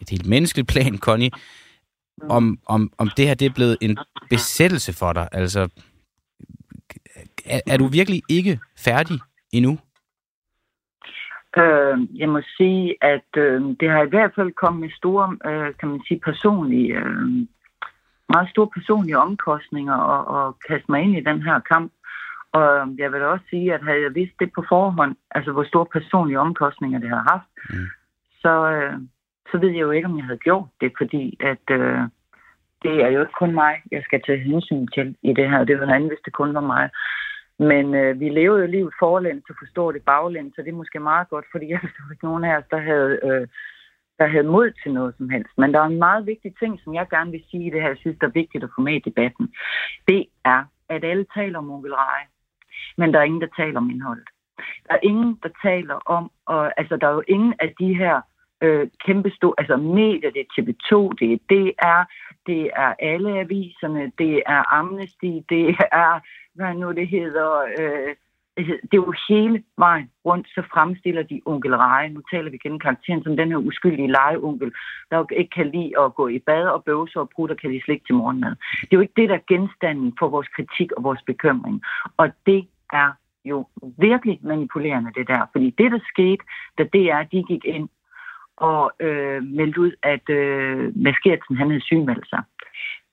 et 0.00 0.10
helt 0.10 0.26
menneskeligt 0.26 0.68
plan, 0.68 0.98
Connie, 0.98 1.30
om, 2.28 2.58
om, 2.66 2.92
om 2.98 3.10
det 3.16 3.26
her 3.26 3.34
det 3.34 3.46
er 3.46 3.54
blevet 3.54 3.76
en 3.80 3.98
besættelse 4.30 4.92
for 4.92 5.12
dig. 5.12 5.28
Altså, 5.32 5.68
er, 7.46 7.60
er 7.66 7.76
du 7.76 7.86
virkelig 7.86 8.22
ikke 8.28 8.60
færdig 8.78 9.18
endnu? 9.52 9.78
Øh, 11.56 12.18
jeg 12.20 12.28
må 12.28 12.40
sige, 12.56 12.96
at 13.00 13.28
øh, 13.36 13.62
det 13.80 13.90
har 13.90 14.02
i 14.02 14.08
hvert 14.08 14.32
fald 14.34 14.52
kommet 14.52 14.80
med 14.80 14.90
store, 14.90 15.36
øh, 15.50 15.74
kan 15.80 15.88
man 15.88 16.00
sige, 16.08 16.20
personlige 16.20 16.94
øh, 16.94 17.46
meget 18.34 18.48
store 18.50 18.70
personlige 18.76 19.18
omkostninger 19.18 19.96
at, 20.14 20.22
at 20.38 20.54
kaste 20.68 20.90
mig 20.90 21.00
ind 21.02 21.16
i 21.16 21.28
den 21.30 21.42
her 21.42 21.60
kamp. 21.72 21.92
Og 22.52 22.68
jeg 22.98 23.12
vil 23.12 23.22
også 23.22 23.44
sige, 23.50 23.74
at 23.74 23.84
havde 23.84 24.02
jeg 24.02 24.14
vidst 24.14 24.36
det 24.40 24.50
på 24.52 24.64
forhånd, 24.68 25.16
altså 25.30 25.52
hvor 25.52 25.64
store 25.64 25.86
personlige 25.86 26.40
omkostninger 26.40 26.98
det 26.98 27.08
har 27.08 27.24
haft, 27.32 27.48
mm. 27.70 27.86
så, 28.42 28.54
øh, 28.74 28.94
så 29.50 29.58
ved 29.58 29.70
jeg 29.70 29.80
jo 29.80 29.90
ikke, 29.90 30.08
om 30.08 30.16
jeg 30.16 30.24
havde 30.24 30.46
gjort 30.48 30.68
det, 30.80 30.92
fordi 30.98 31.36
at 31.40 31.66
øh, 31.70 32.02
det 32.82 32.94
er 33.04 33.08
jo 33.08 33.20
ikke 33.20 33.38
kun 33.38 33.54
mig, 33.54 33.82
jeg 33.90 34.02
skal 34.04 34.20
tage 34.26 34.38
hensyn 34.38 34.86
til 34.86 35.16
i 35.22 35.32
det 35.32 35.50
her. 35.50 35.64
Det 35.64 35.80
var 35.80 35.86
andet, 35.86 36.10
hvis 36.10 36.24
det 36.24 36.32
kun 36.32 36.54
var 36.54 36.60
mig. 36.74 36.90
Men 37.58 37.94
øh, 37.94 38.20
vi 38.20 38.28
lever 38.28 38.58
jo 38.58 38.66
livet 38.66 38.92
forlæns 38.98 39.50
og 39.50 39.56
forstår 39.58 39.92
det 39.92 40.02
baglæns, 40.04 40.54
så 40.54 40.62
det 40.62 40.68
er 40.68 40.82
måske 40.82 41.00
meget 41.00 41.28
godt, 41.28 41.44
fordi 41.52 41.66
jeg 41.70 41.80
forstår 41.80 42.12
ikke 42.12 42.24
nogen 42.24 42.44
af 42.44 42.56
os, 42.58 42.64
der 42.70 42.80
havde 42.90 43.20
øh, 43.28 43.46
der 44.22 44.28
havde 44.28 44.52
mod 44.56 44.70
til 44.82 44.92
noget 44.92 45.14
som 45.18 45.28
helst. 45.30 45.54
Men 45.58 45.72
der 45.74 45.80
er 45.80 45.84
en 45.84 46.04
meget 46.08 46.26
vigtig 46.26 46.52
ting, 46.58 46.80
som 46.84 46.94
jeg 46.94 47.06
gerne 47.08 47.30
vil 47.30 47.44
sige 47.50 47.66
i 47.66 47.70
det 47.70 47.80
her, 47.80 47.88
jeg 47.88 48.02
synes, 48.02 48.18
der 48.20 48.26
er 48.26 48.40
vigtigt 48.42 48.64
at 48.64 48.70
få 48.76 48.80
med 48.82 48.94
i 48.94 49.06
debatten. 49.08 49.54
Det 50.08 50.26
er, 50.44 50.64
at 50.88 51.04
alle 51.04 51.26
taler 51.34 51.58
om 51.58 51.70
onkel 51.70 51.94
men 52.98 53.12
der 53.12 53.18
er 53.18 53.24
ingen, 53.24 53.40
der 53.40 53.56
taler 53.56 53.78
om 53.78 53.90
indholdet. 53.90 54.28
Der 54.86 54.94
er 54.94 55.02
ingen, 55.02 55.38
der 55.42 55.48
taler 55.62 55.94
om, 55.94 56.30
og, 56.46 56.80
altså 56.80 56.96
der 56.96 57.06
er 57.08 57.12
jo 57.12 57.22
ingen 57.28 57.54
af 57.58 57.74
de 57.80 57.94
her 57.94 58.20
øh, 58.60 58.88
kæmpe 59.06 59.30
store, 59.30 59.54
altså 59.58 59.76
medier, 59.76 60.30
det 60.30 60.40
er 60.40 60.52
TV2, 60.54 60.92
det 61.20 61.32
er 61.32 61.38
DR, 61.50 62.02
det 62.46 62.70
er 62.76 62.94
alle 62.98 63.40
aviserne, 63.40 64.12
det 64.18 64.42
er 64.46 64.74
Amnesty, 64.78 65.32
det 65.48 65.66
er, 65.92 66.20
hvad 66.54 66.74
nu 66.74 66.92
det 66.92 67.08
hedder, 67.08 67.50
øh, 67.80 68.14
Altså, 68.56 68.72
det 68.82 68.94
er 68.94 69.04
jo 69.06 69.14
hele 69.28 69.62
vejen 69.78 70.10
rundt, 70.24 70.46
så 70.48 70.62
fremstiller 70.72 71.22
de 71.22 71.40
onkel 71.46 71.76
Reje. 71.76 72.08
Nu 72.08 72.20
taler 72.30 72.50
vi 72.50 72.58
gennem 72.58 72.78
karakteren 72.78 73.22
som 73.22 73.36
den 73.36 73.48
her 73.48 73.56
uskyldige 73.56 74.12
legeonkel, 74.12 74.72
der 75.10 75.16
jo 75.16 75.26
ikke 75.30 75.50
kan 75.50 75.70
lide 75.70 75.92
at 76.00 76.14
gå 76.14 76.28
i 76.28 76.38
bad 76.38 76.64
og 76.66 76.84
bøvse 76.84 77.20
og 77.20 77.30
prutte 77.34 77.54
kan 77.54 77.70
lide 77.70 77.84
slik 77.84 78.06
til 78.06 78.14
morgenmad. 78.14 78.54
Det 78.80 78.92
er 78.92 78.96
jo 78.96 79.00
ikke 79.00 79.20
det, 79.20 79.28
der 79.28 79.34
er 79.34 79.48
genstanden 79.48 80.12
for 80.18 80.28
vores 80.28 80.48
kritik 80.48 80.92
og 80.92 81.02
vores 81.02 81.22
bekymring. 81.26 81.82
Og 82.16 82.28
det 82.46 82.66
er 82.92 83.12
jo 83.44 83.66
virkelig 83.98 84.38
manipulerende, 84.42 85.10
det 85.14 85.28
der. 85.28 85.46
Fordi 85.52 85.70
det, 85.78 85.92
der 85.92 85.98
skete, 86.08 86.44
da 86.78 86.82
DR 86.82 87.22
de 87.32 87.42
gik 87.42 87.64
ind 87.64 87.88
og 88.56 88.92
øh, 89.00 89.42
meldte 89.42 89.80
ud, 89.80 89.92
at 90.02 90.30
øh, 90.30 90.96
Maskertsen 90.96 91.56
han 91.56 91.68
havde 91.70 91.84
sygemeldt 91.84 92.28
sig, 92.28 92.42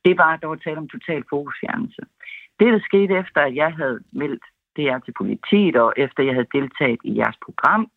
det 0.05 0.17
var, 0.17 0.33
at 0.33 0.41
der 0.41 0.47
var 0.47 0.55
tale 0.55 0.77
om 0.77 0.89
total 0.89 1.23
fokusfjernelse. 1.29 2.01
Det, 2.59 2.73
der 2.73 2.79
skete 2.79 3.13
efter, 3.13 3.41
at 3.41 3.55
jeg 3.55 3.73
havde 3.73 3.99
meldt 4.11 4.43
det 4.75 4.85
er 4.87 4.99
til 4.99 5.13
politiet, 5.17 5.75
og 5.75 5.93
efter 5.97 6.23
jeg 6.23 6.33
havde 6.33 6.53
deltaget 6.53 6.99
i 7.03 7.17
jeres 7.17 7.39
program, 7.45 7.91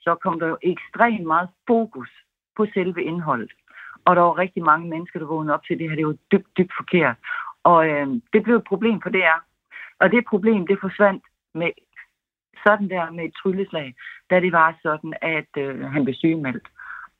så 0.00 0.14
kom 0.14 0.40
der 0.40 0.48
jo 0.48 0.58
ekstremt 0.62 1.26
meget 1.26 1.48
fokus 1.66 2.10
på 2.56 2.66
selve 2.74 3.02
indholdet. 3.02 3.52
Og 4.04 4.16
der 4.16 4.22
var 4.22 4.38
rigtig 4.38 4.62
mange 4.62 4.88
mennesker, 4.88 5.18
der 5.18 5.26
vågnede 5.26 5.54
op 5.54 5.64
til 5.64 5.78
det 5.78 5.88
her. 5.88 5.96
Det 5.96 6.06
var 6.06 6.16
dybt, 6.32 6.50
dybt 6.58 6.72
forkert. 6.76 7.16
Og 7.64 7.88
øh, 7.88 8.08
det 8.32 8.42
blev 8.42 8.56
et 8.56 8.70
problem 8.70 9.00
for 9.02 9.10
DR. 9.10 9.40
Og 10.00 10.10
det 10.10 10.24
problem, 10.28 10.66
det 10.66 10.78
forsvandt 10.80 11.24
med 11.54 11.70
sådan 12.66 12.88
der 12.88 13.10
med 13.10 13.24
et 13.24 13.34
trylleslag, 13.42 13.94
da 14.30 14.40
det 14.40 14.52
var 14.52 14.78
sådan, 14.82 15.14
at 15.22 15.50
øh, 15.58 15.80
han 15.80 16.04
blev 16.04 16.14
sygemeldt. 16.14 16.68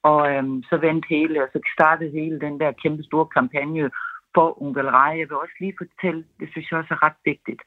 Og 0.02 0.20
øh, 0.32 0.44
så 0.70 0.76
vendte 0.76 1.08
hele, 1.08 1.42
og 1.42 1.48
så 1.52 1.58
startede 1.76 2.10
hele 2.10 2.40
den 2.40 2.60
der 2.60 2.72
kæmpe 2.82 3.02
store 3.02 3.26
kampagne 3.26 3.90
for 4.36 4.62
onkel 4.62 4.88
Rej. 4.98 5.12
Jeg 5.20 5.28
vil 5.28 5.42
også 5.44 5.56
lige 5.60 5.80
fortælle, 5.82 6.24
det 6.40 6.48
synes 6.50 6.70
jeg 6.70 6.78
også 6.78 6.94
er 6.94 7.02
ret 7.06 7.20
vigtigt, 7.24 7.62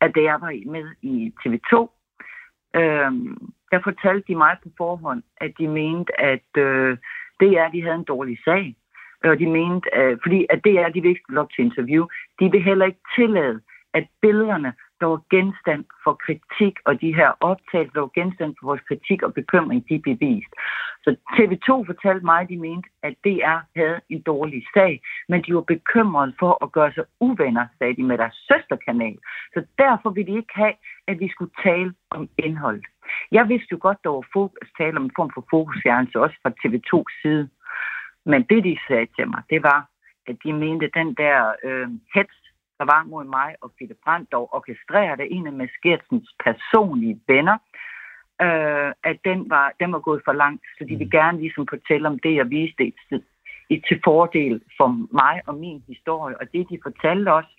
at 0.00 0.10
da 0.14 0.20
jeg 0.30 0.36
var 0.40 0.52
med 0.74 0.86
i 1.02 1.14
TV2, 1.40 1.74
øh, 2.80 3.12
der 3.70 3.80
fortalte 3.88 4.24
de 4.28 4.34
mig 4.44 4.56
på 4.62 4.68
forhånd, 4.76 5.22
at 5.36 5.52
de 5.58 5.68
mente, 5.68 6.20
at 6.20 6.50
øh, 6.56 6.96
DR 7.40 7.68
de 7.74 7.82
havde 7.82 8.00
en 8.02 8.12
dårlig 8.14 8.38
sag. 8.44 8.76
Og 9.24 9.38
de 9.38 9.46
mente, 9.46 9.88
øh, 9.98 10.18
fordi 10.22 10.46
at 10.50 10.64
DR 10.64 10.88
de 10.94 11.00
vil 11.02 11.10
ikke 11.10 11.32
lov 11.38 11.48
til 11.48 11.64
interview. 11.64 12.06
De 12.40 12.50
vil 12.50 12.62
heller 12.62 12.86
ikke 12.86 13.04
tillade, 13.18 13.60
at 13.94 14.04
billederne 14.22 14.72
der 15.00 15.06
var 15.06 15.20
genstand 15.30 15.84
for 16.04 16.14
kritik, 16.26 16.74
og 16.84 17.00
de 17.00 17.14
her 17.14 17.30
optagelser, 17.40 17.92
der 17.94 18.00
var 18.00 18.18
genstand 18.20 18.54
for 18.58 18.66
vores 18.66 18.80
kritik 18.88 19.22
og 19.22 19.34
bekymring, 19.34 19.88
de 19.88 19.98
blev 19.98 20.16
vist. 20.20 20.52
Så 21.04 21.10
TV2 21.34 21.68
fortalte 21.90 22.24
mig, 22.24 22.40
at 22.40 22.48
de 22.48 22.56
mente, 22.56 22.88
at 23.02 23.14
DR 23.24 23.58
havde 23.76 24.00
en 24.08 24.22
dårlig 24.22 24.62
sag, 24.74 25.00
men 25.28 25.42
de 25.42 25.54
var 25.54 25.60
bekymrede 25.60 26.34
for 26.38 26.64
at 26.64 26.72
gøre 26.72 26.92
sig 26.92 27.04
uvenner, 27.20 27.66
sagde 27.78 27.96
de 27.96 28.02
med 28.02 28.18
deres 28.18 28.36
søsterkanal. 28.48 29.18
Så 29.54 29.64
derfor 29.78 30.10
ville 30.10 30.32
de 30.32 30.38
ikke 30.38 30.54
have, 30.54 30.74
at 31.06 31.20
vi 31.20 31.28
skulle 31.28 31.54
tale 31.62 31.94
om 32.10 32.28
indhold. 32.38 32.82
Jeg 33.32 33.48
vidste 33.48 33.72
jo 33.72 33.78
godt, 33.80 33.98
der 34.04 34.10
var 34.10 34.24
fokus, 34.32 34.68
tale 34.78 34.96
om 34.96 35.04
en 35.04 35.16
form 35.16 35.30
for 35.34 35.44
fokusfjernelse, 35.50 36.20
også 36.20 36.36
fra 36.42 36.52
TV2's 36.60 37.12
side. 37.22 37.48
Men 38.26 38.42
det, 38.50 38.64
de 38.64 38.78
sagde 38.88 39.06
til 39.16 39.28
mig, 39.28 39.42
det 39.50 39.62
var, 39.62 39.88
at 40.26 40.36
de 40.44 40.52
mente, 40.52 40.86
at 40.86 40.94
den 40.94 41.14
der 41.14 41.52
øh, 41.64 41.88
hets, 42.14 42.47
der 42.78 42.84
var 42.84 43.04
mod 43.04 43.24
mig 43.24 43.54
og 43.60 43.72
Philip 43.76 43.98
Brandt, 44.04 44.32
dog 44.32 44.54
orkestreret 44.54 45.20
af 45.20 45.28
en 45.30 45.46
af 45.46 45.52
Maskertsens 45.52 46.34
personlige 46.44 47.20
venner, 47.28 47.58
øh, 48.46 48.90
at 49.10 49.18
den 49.24 49.50
var, 49.50 49.72
den 49.80 49.92
var 49.92 49.98
gået 49.98 50.22
for 50.24 50.32
langt, 50.32 50.64
så 50.78 50.84
de 50.84 50.96
vil 50.96 51.06
mm. 51.06 51.10
gerne 51.10 51.38
ligesom 51.38 51.66
fortælle 51.70 52.08
om 52.08 52.18
det, 52.18 52.34
jeg 52.34 52.50
viste 52.50 52.84
i, 52.86 52.94
i, 53.68 53.82
til 53.88 54.00
fordel 54.04 54.62
for 54.76 54.88
mig 55.20 55.42
og 55.46 55.54
min 55.54 55.82
historie. 55.88 56.40
Og 56.40 56.52
det, 56.52 56.70
de 56.70 56.78
fortalte 56.82 57.28
os, 57.32 57.50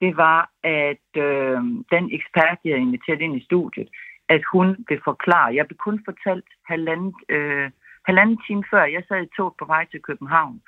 det 0.00 0.16
var, 0.16 0.50
at 0.62 1.08
øh, 1.16 1.58
den 1.94 2.04
ekspert, 2.16 2.58
jeg 2.64 2.72
havde 2.72 2.88
inviteret 2.88 3.20
ind 3.20 3.36
i 3.36 3.44
studiet, 3.44 3.88
at 4.28 4.42
hun 4.52 4.84
vil 4.88 5.00
forklare. 5.04 5.54
Jeg 5.54 5.66
blev 5.66 5.76
kun 5.76 6.02
fortalt 6.04 6.48
halvandet, 6.64 7.14
øh, 7.28 7.70
halvanden 8.06 8.38
time 8.46 8.64
før, 8.70 8.84
jeg 8.84 9.02
sad 9.08 9.22
i 9.22 9.36
tog 9.36 9.54
på 9.58 9.64
vej 9.64 9.84
til 9.90 10.02
København. 10.02 10.60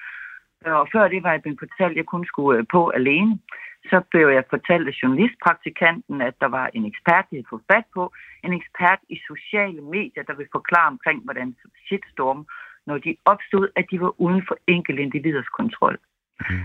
Og 0.64 0.88
før 0.92 1.08
det 1.08 1.22
var 1.22 1.32
jeg 1.32 1.42
blevet 1.42 1.58
fortalt, 1.58 1.90
at 1.90 1.96
jeg 1.96 2.06
kun 2.06 2.24
skulle 2.24 2.58
øh, 2.58 2.66
på 2.70 2.88
alene. 2.88 3.38
Så 3.84 4.02
blev 4.10 4.28
jeg 4.28 4.44
fortalt 4.50 4.88
af 4.88 4.98
journalistpraktikanten, 5.02 6.20
at 6.20 6.34
der 6.40 6.46
var 6.46 6.70
en 6.74 6.84
ekspert, 6.86 7.26
jeg 7.30 7.38
havde 7.38 7.50
fået 7.50 7.68
fat 7.72 7.84
på. 7.94 8.12
En 8.44 8.52
ekspert 8.52 9.00
i 9.08 9.16
sociale 9.30 9.80
medier, 9.82 10.22
der 10.22 10.34
vil 10.34 10.48
forklare 10.52 10.88
omkring, 10.94 11.24
hvordan 11.24 11.56
shitstorm, 11.86 12.46
når 12.86 12.98
de 12.98 13.16
opstod, 13.24 13.68
at 13.76 13.84
de 13.90 14.00
var 14.00 14.20
uden 14.20 14.42
for 14.48 14.56
enkelte 14.66 15.02
individers 15.02 15.48
kontrol. 15.48 15.98
Mm. 16.40 16.64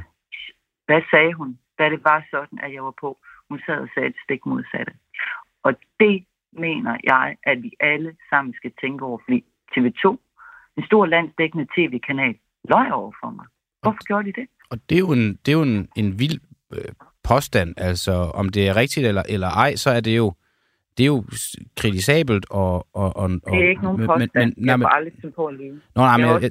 Hvad 0.86 1.01
sagde 1.11 1.34
hun? 1.34 1.59
Da 1.80 1.84
det 1.89 2.01
var 2.03 2.26
sådan, 2.32 2.59
at 2.64 2.74
jeg 2.74 2.84
var 2.84 2.95
på. 3.01 3.18
Hun 3.49 3.59
sad 3.66 3.78
og 3.86 3.89
sagde 3.93 4.09
det 4.09 4.22
stik 4.26 4.45
modsatte. 4.45 4.93
Og 5.64 5.74
det 5.99 6.26
mener 6.51 6.97
jeg, 7.03 7.38
at 7.43 7.64
vi 7.64 7.72
alle 7.80 8.16
sammen 8.30 8.53
skal 8.53 8.72
tænke 8.82 9.05
over, 9.05 9.20
fordi 9.26 9.45
TV2, 9.74 10.05
en 10.78 10.86
stor 10.86 11.05
landsdækkende 11.05 11.68
tv-kanal, 11.76 12.36
løg 12.70 12.91
over 12.91 13.11
for 13.22 13.30
mig. 13.30 13.45
Hvorfor 13.82 14.03
gjorde 14.07 14.26
de 14.28 14.41
det? 14.41 14.47
Og 14.72 14.78
det 14.89 14.95
er 14.95 14.99
jo 14.99 15.11
en, 15.11 15.26
det 15.34 15.47
er 15.51 15.57
jo 15.57 15.61
en, 15.61 15.89
en 15.95 16.20
vild 16.20 16.39
øh, 16.76 16.86
påstand. 17.24 17.74
Altså, 17.78 18.11
om 18.11 18.49
det 18.49 18.67
er 18.67 18.76
rigtigt 18.76 19.07
eller, 19.07 19.24
eller 19.30 19.47
ej, 19.47 19.76
så 19.76 19.89
er 19.89 19.99
det 19.99 20.17
jo 20.17 20.34
det 20.97 21.03
er 21.03 21.07
jo 21.07 21.24
kritisabelt 21.76 22.45
og... 22.49 22.88
og, 22.93 23.17
og 23.17 23.30
det 23.30 23.39
er 23.45 23.69
ikke 23.69 23.84
nogen 23.84 24.05
påstand. 24.05 24.32
Men, 24.36 24.53
men, 24.57 24.69
jeg 24.69 24.80
får 24.80 24.88
aldrig 24.88 25.34
på 25.36 25.45
at 25.45 25.53
lyve. 25.53 25.80
Nå, 25.95 26.01
nej, 26.01 26.17
men, 26.17 26.28
jeg, 26.28 26.49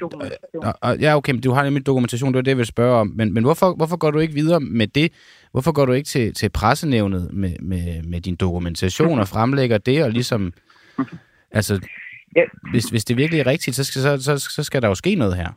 jeg, 0.82 1.00
ja, 1.00 1.16
okay, 1.16 1.32
men 1.32 1.40
du 1.40 1.52
har 1.52 1.64
nemlig 1.64 1.86
dokumentation, 1.86 2.28
det 2.28 2.36
var 2.36 2.42
det, 2.42 2.50
jeg 2.50 2.58
vil 2.58 2.66
spørge 2.66 2.96
om. 2.96 3.12
Men, 3.14 3.34
men 3.34 3.44
hvorfor, 3.44 3.74
hvorfor 3.74 3.96
går 3.96 4.10
du 4.10 4.18
ikke 4.18 4.34
videre 4.34 4.60
med 4.60 4.86
det? 4.86 5.12
Hvorfor 5.52 5.72
går 5.72 5.86
du 5.86 5.92
ikke 5.92 6.06
til, 6.06 6.34
til 6.34 6.48
pressenævnet 6.48 7.32
med, 7.32 7.56
med, 7.60 8.02
med 8.02 8.20
din 8.20 8.34
dokumentation 8.36 9.18
og 9.18 9.28
fremlægger 9.28 9.78
det, 9.78 10.04
og 10.04 10.10
ligesom... 10.10 10.52
Altså, 11.54 11.80
ja. 12.36 12.42
hvis, 12.70 12.84
hvis 12.84 13.04
det 13.04 13.16
virkelig 13.16 13.40
er 13.40 13.46
rigtigt, 13.46 13.76
så 13.76 13.84
skal, 13.84 14.02
så, 14.02 14.22
så, 14.22 14.38
så 14.38 14.62
skal 14.62 14.82
der 14.82 14.88
jo 14.88 14.94
ske 14.94 15.14
noget 15.14 15.36
her. 15.36 15.48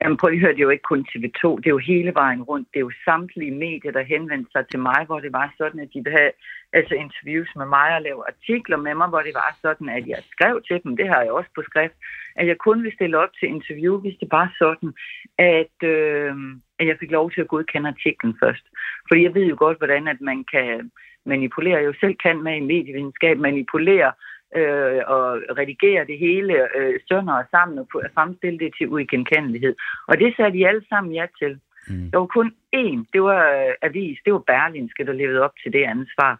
Jamen 0.00 0.16
prøv 0.16 0.28
lige 0.28 0.40
at 0.40 0.44
høre, 0.44 0.52
det 0.52 0.62
er 0.62 0.70
jo 0.70 0.76
ikke 0.76 0.90
kun 0.92 1.06
TV2, 1.10 1.42
det 1.60 1.66
er 1.66 1.76
jo 1.76 1.88
hele 1.92 2.12
vejen 2.14 2.42
rundt. 2.42 2.68
Det 2.72 2.78
er 2.78 2.86
jo 2.88 3.00
samtlige 3.04 3.54
medier, 3.64 3.92
der 3.92 4.02
henvendte 4.02 4.50
sig 4.52 4.64
til 4.68 4.80
mig, 4.80 5.00
hvor 5.06 5.20
det 5.20 5.32
var 5.32 5.54
sådan, 5.58 5.80
at 5.80 5.88
de 5.94 6.00
ville 6.04 6.18
have 6.18 6.32
altså 6.72 6.94
interviews 6.94 7.50
med 7.56 7.66
mig 7.66 7.88
og 7.96 8.02
lave 8.02 8.28
artikler 8.32 8.76
med 8.76 8.94
mig, 8.94 9.08
hvor 9.08 9.22
det 9.22 9.34
var 9.34 9.58
sådan, 9.62 9.88
at 9.88 10.06
jeg 10.08 10.20
skrev 10.34 10.62
til 10.68 10.82
dem, 10.82 10.96
det 10.96 11.08
har 11.08 11.20
jeg 11.22 11.32
også 11.32 11.50
på 11.54 11.62
skrift, 11.62 11.94
at 12.36 12.46
jeg 12.46 12.58
kun 12.58 12.82
ville 12.82 12.94
stille 12.94 13.18
op 13.18 13.32
til 13.40 13.48
interview, 13.48 14.00
hvis 14.00 14.16
det 14.20 14.28
var 14.30 14.54
sådan, 14.58 14.90
at, 15.38 15.76
øh, 15.94 16.34
at 16.78 16.86
jeg 16.86 16.96
fik 17.00 17.10
lov 17.10 17.30
til 17.30 17.40
at 17.40 17.48
godkende 17.48 17.88
artiklen 17.88 18.36
først. 18.42 18.64
Fordi 19.08 19.22
jeg 19.22 19.34
ved 19.34 19.44
jo 19.46 19.56
godt, 19.58 19.78
hvordan 19.78 20.08
at 20.08 20.20
man 20.20 20.44
kan 20.44 20.90
manipulere, 21.26 21.78
jeg 21.78 21.86
jo 21.86 21.94
selv 22.00 22.16
kan 22.24 22.42
med 22.42 22.56
i 22.56 22.68
medievidenskab, 22.72 23.38
manipulere 23.38 24.12
øh, 24.54 25.02
og 25.06 25.26
redigere 25.58 26.06
det 26.06 26.18
hele 26.18 26.76
øh, 26.76 27.00
sønder 27.08 27.34
og 27.34 27.44
sammen 27.50 27.78
og 27.78 27.86
fremstille 28.14 28.58
det 28.58 28.70
til 28.78 28.88
uigenkendelighed. 28.88 29.74
Og 30.06 30.18
det 30.18 30.36
satte 30.36 30.58
de 30.58 30.68
alle 30.68 30.84
sammen 30.88 31.12
ja 31.12 31.26
til. 31.38 31.60
Mm. 31.88 32.10
Der 32.10 32.18
var 32.18 32.26
kun 32.26 32.54
én, 32.76 32.98
det 33.12 33.22
var 33.22 33.42
øh, 33.56 33.74
avis, 33.82 34.18
det 34.24 34.32
var 34.32 34.38
Berlinske, 34.38 35.06
der 35.06 35.12
levede 35.12 35.40
op 35.40 35.54
til 35.62 35.72
det 35.72 35.84
ansvar, 35.84 36.32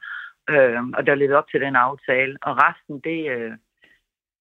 øh, 0.50 0.82
og 0.96 1.06
der 1.06 1.14
levede 1.14 1.38
op 1.38 1.48
til 1.50 1.60
den 1.60 1.76
aftale. 1.76 2.36
Og 2.42 2.52
resten, 2.64 3.00
det, 3.00 3.30
øh, 3.30 3.52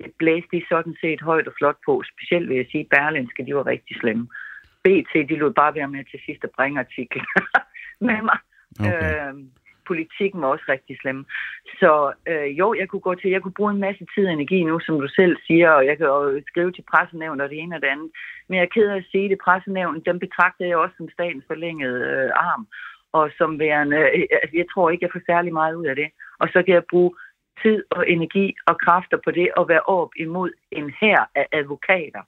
det 0.04 0.12
blæste 0.20 0.50
de 0.52 0.66
sådan 0.70 0.96
set 1.02 1.22
højt 1.22 1.48
og 1.48 1.54
flot 1.58 1.78
på. 1.86 2.04
Specielt 2.14 2.50
vil 2.50 2.58
jeg 2.58 2.68
sige, 2.72 2.88
Berlinske, 2.92 3.46
de 3.46 3.56
var 3.56 3.66
rigtig 3.66 3.96
slemme. 4.00 4.28
BT, 4.84 5.14
de 5.30 5.36
lod 5.36 5.54
bare 5.54 5.76
være 5.76 5.88
med 5.88 6.04
til 6.12 6.20
sidst 6.26 6.44
at 6.44 6.56
bringe 6.58 6.80
artikel 6.80 7.22
med 8.08 8.22
mig. 8.22 8.40
Okay. 8.80 9.30
Øh, 9.30 9.34
politikken 9.88 10.42
var 10.42 10.48
også 10.48 10.66
rigtig 10.70 10.98
slem. 11.02 11.26
Så 11.80 12.14
øh, 12.28 12.60
jo, 12.60 12.68
jeg 12.80 12.88
kunne 12.88 13.06
gå 13.08 13.16
til, 13.16 13.32
jeg 13.32 13.42
kunne 13.42 13.60
bruge 13.60 13.72
en 13.72 13.86
masse 13.88 14.06
tid 14.14 14.26
og 14.28 14.34
energi 14.34 14.64
nu, 14.64 14.80
som 14.80 15.00
du 15.00 15.08
selv 15.08 15.38
siger, 15.48 15.70
og 15.70 15.86
jeg 15.86 15.98
kan 15.98 16.06
jo 16.06 16.42
skrive 16.48 16.72
til 16.72 16.84
pressenævn 16.92 17.42
og 17.42 17.50
det 17.50 17.60
ene 17.60 17.76
og 17.76 17.82
det 17.82 17.88
andet. 17.88 18.10
Men 18.48 18.56
jeg 18.58 18.64
er 18.64 18.74
ked 18.76 18.88
af 18.90 18.98
at 18.98 19.10
sige 19.12 19.30
det, 19.30 19.38
pressenævn, 19.46 20.04
dem 20.10 20.20
betragter 20.20 20.66
jeg 20.66 20.78
også 20.78 20.96
som 20.98 21.10
statens 21.10 21.46
forlængede 21.48 22.00
øh, 22.12 22.32
arm. 22.36 22.68
Og 23.14 23.32
som 23.38 23.60
værende, 23.60 23.98
øh, 23.98 24.24
altså, 24.42 24.58
jeg 24.58 24.66
tror 24.74 24.90
ikke, 24.90 25.04
jeg 25.06 25.14
får 25.14 25.24
særlig 25.26 25.54
meget 25.54 25.76
ud 25.76 25.86
af 25.86 25.96
det. 25.96 26.10
Og 26.40 26.48
så 26.54 26.64
kan 26.64 26.74
jeg 26.74 26.84
bruge 26.90 27.12
tid 27.62 27.84
og 27.90 28.10
energi 28.10 28.56
og 28.68 28.76
kræfter 28.80 29.18
på 29.26 29.32
det 29.32 29.50
og 29.58 29.70
være 29.70 29.82
op 29.82 30.10
imod 30.18 30.52
en 30.72 30.94
her 31.02 31.20
af 31.36 31.48
advokater 31.52 32.22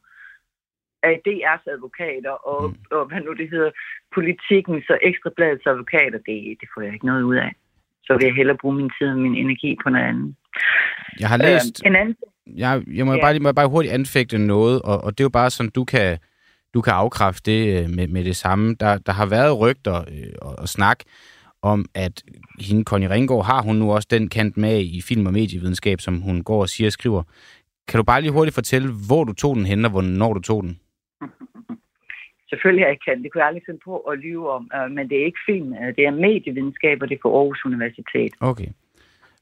af 1.03 1.15
DR's 1.27 1.63
advokater 1.73 2.35
og, 2.51 2.69
mm. 2.69 2.75
og 2.91 3.05
hvad 3.07 3.21
nu 3.21 3.33
det 3.33 3.49
hedder, 3.49 3.71
politikens 4.15 4.85
og 4.89 4.99
ekstrabladets 5.01 5.65
advokater, 5.65 6.19
det, 6.27 6.37
det 6.61 6.67
får 6.73 6.81
jeg 6.81 6.93
ikke 6.93 7.05
noget 7.05 7.23
ud 7.23 7.35
af. 7.35 7.51
Så 8.03 8.13
vil 8.17 8.25
jeg 8.25 8.35
hellere 8.35 8.57
bruge 8.61 8.75
min 8.75 8.91
tid 8.97 9.07
og 9.07 9.17
min 9.17 9.35
energi 9.35 9.77
på 9.83 9.89
noget 9.89 10.05
andet. 10.05 10.35
Jeg 11.19 11.29
har 11.29 11.37
læst... 11.37 11.81
Øh, 11.85 11.89
en 11.89 11.95
anden... 11.95 12.15
Jeg, 12.47 12.83
jeg 12.93 13.05
må, 13.05 13.13
ja. 13.13 13.21
bare, 13.21 13.39
må 13.39 13.51
bare 13.51 13.67
hurtigt 13.67 13.93
anfægte 13.93 14.37
noget, 14.37 14.81
og, 14.81 15.03
og 15.03 15.11
det 15.11 15.19
er 15.19 15.25
jo 15.25 15.29
bare 15.29 15.49
sådan, 15.49 15.69
du 15.69 15.83
kan, 15.85 16.17
du 16.73 16.81
kan 16.81 16.93
afkræfte 16.93 17.51
det 17.51 17.83
øh, 17.83 17.89
med, 17.89 18.07
med 18.07 18.23
det 18.23 18.35
samme. 18.35 18.75
Der, 18.79 18.97
der 18.97 19.11
har 19.11 19.25
været 19.25 19.59
rygter 19.59 19.97
øh, 19.97 20.33
og, 20.41 20.55
og 20.59 20.67
snak 20.69 20.99
om, 21.61 21.85
at 21.95 22.23
hende, 22.59 22.83
Connie 22.83 23.09
Ringgaard, 23.09 23.45
har 23.45 23.61
hun 23.61 23.75
nu 23.75 23.93
også 23.93 24.07
den 24.11 24.29
kant 24.29 24.57
med 24.57 24.79
i 24.79 25.01
film- 25.01 25.25
og 25.25 25.33
medievidenskab, 25.33 26.01
som 26.01 26.21
hun 26.21 26.43
går 26.43 26.61
og 26.61 26.69
siger 26.69 26.87
og 26.87 26.91
skriver. 26.91 27.23
Kan 27.87 27.97
du 27.97 28.03
bare 28.03 28.21
lige 28.21 28.31
hurtigt 28.31 28.55
fortælle, 28.55 28.93
hvor 29.07 29.23
du 29.23 29.33
tog 29.33 29.55
den 29.55 29.65
hen, 29.65 29.85
og 29.85 29.91
hvornår 29.91 30.33
du 30.33 30.41
tog 30.41 30.63
den? 30.63 30.79
Selvfølgelig 32.49 32.85
jeg 32.85 32.97
kan. 33.05 33.23
Det 33.23 33.31
kunne 33.31 33.41
jeg 33.41 33.47
aldrig 33.47 33.63
finde 33.65 33.79
på 33.85 33.97
at 33.97 34.19
lyve 34.19 34.51
om. 34.51 34.71
Uh, 34.75 34.91
men 34.91 35.09
det 35.09 35.21
er 35.21 35.25
ikke 35.25 35.45
film. 35.45 35.71
Uh, 35.71 35.87
det 35.97 36.03
er 36.05 36.11
medievidenskab, 36.11 37.01
og 37.01 37.09
det 37.09 37.15
er 37.15 37.19
for 37.21 37.39
Aarhus 37.39 37.65
Universitet. 37.65 38.33
Okay. 38.39 38.69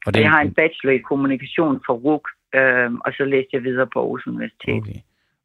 Og 0.06 0.14
det... 0.14 0.22
Jeg 0.22 0.32
har 0.32 0.42
en 0.42 0.54
bachelor 0.54 0.94
i 0.94 0.98
kommunikation 0.98 1.82
for 1.86 1.94
RUK, 1.94 2.26
uh, 2.60 2.94
og 3.06 3.14
så 3.18 3.26
læste 3.26 3.50
jeg 3.54 3.64
videre 3.64 3.88
på 3.94 4.00
Aarhus 4.00 4.28
Universitet. 4.28 4.82
Okay. 4.82 5.00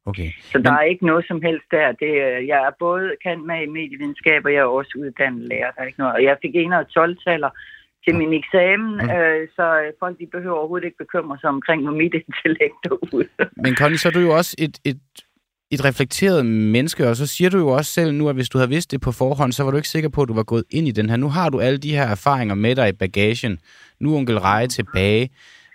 Okay. 0.05 0.29
Så 0.41 0.57
men... 0.57 0.65
der 0.65 0.71
er 0.71 0.81
ikke 0.81 1.05
noget 1.05 1.25
som 1.27 1.41
helst 1.41 1.65
der. 1.71 1.91
Det, 1.91 2.11
jeg 2.51 2.59
er 2.67 2.71
både 2.79 3.15
kendt 3.23 3.45
med 3.45 3.61
i 3.61 3.65
medievidenskab, 3.65 4.45
og 4.45 4.53
jeg 4.53 4.59
er 4.59 4.77
også 4.79 4.93
uddannet 4.99 5.43
lærer. 5.47 5.71
Der 5.71 5.81
er 5.81 5.85
ikke 5.85 5.99
noget. 5.99 6.13
Og 6.13 6.23
jeg 6.23 6.37
fik 6.41 6.55
en 6.55 6.73
af 6.73 6.83
12-taller 6.97 7.49
til 8.05 8.15
min 8.15 8.33
eksamen, 8.33 9.01
okay. 9.01 9.41
øh, 9.41 9.47
så 9.55 9.91
folk 9.99 10.19
de 10.19 10.27
behøver 10.31 10.57
overhovedet 10.57 10.85
ikke 10.85 10.97
bekymre 10.97 11.37
sig 11.41 11.49
omkring, 11.49 11.83
hvor 11.83 11.91
mit 11.91 12.13
intellekt 12.27 12.77
derude. 12.83 13.27
Men 13.63 13.75
Connie, 13.75 13.97
så 13.97 14.07
er 14.07 14.11
du 14.11 14.19
jo 14.19 14.31
også 14.39 14.55
et, 14.59 14.75
et 14.85 15.01
et 15.71 15.85
reflekteret 15.85 16.45
menneske, 16.45 17.09
og 17.09 17.15
så 17.15 17.25
siger 17.25 17.49
du 17.49 17.57
jo 17.57 17.67
også 17.67 17.91
selv 17.91 18.13
nu, 18.13 18.29
at 18.29 18.35
hvis 18.35 18.49
du 18.49 18.57
havde 18.57 18.69
vidst 18.69 18.91
det 18.91 19.01
på 19.01 19.11
forhånd, 19.11 19.53
så 19.53 19.63
var 19.63 19.71
du 19.71 19.77
ikke 19.77 19.89
sikker 19.89 20.09
på, 20.09 20.21
at 20.21 20.27
du 20.27 20.33
var 20.33 20.43
gået 20.43 20.63
ind 20.69 20.87
i 20.87 20.91
den 20.91 21.09
her. 21.09 21.17
Nu 21.17 21.29
har 21.29 21.49
du 21.49 21.59
alle 21.59 21.77
de 21.77 21.91
her 21.91 22.03
erfaringer 22.03 22.55
med 22.55 22.75
dig 22.75 22.89
i 22.89 22.91
bagagen. 22.91 23.59
Nu 23.99 24.13
er 24.13 24.17
onkel 24.17 24.39
Reje 24.39 24.67
tilbage. 24.67 25.29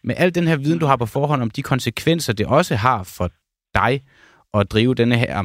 Med 0.05 0.15
al 0.19 0.35
den 0.35 0.49
her 0.49 0.57
viden, 0.57 0.79
du 0.79 0.87
har 0.87 0.97
på 0.97 1.07
forhånd 1.07 1.43
om 1.43 1.51
de 1.51 1.63
konsekvenser, 1.63 2.33
det 2.33 2.47
også 2.47 2.77
har 2.77 3.03
for 3.03 3.31
dig 3.75 4.03
at 4.55 4.71
drive 4.71 4.95
denne 4.95 5.19
her, 5.19 5.45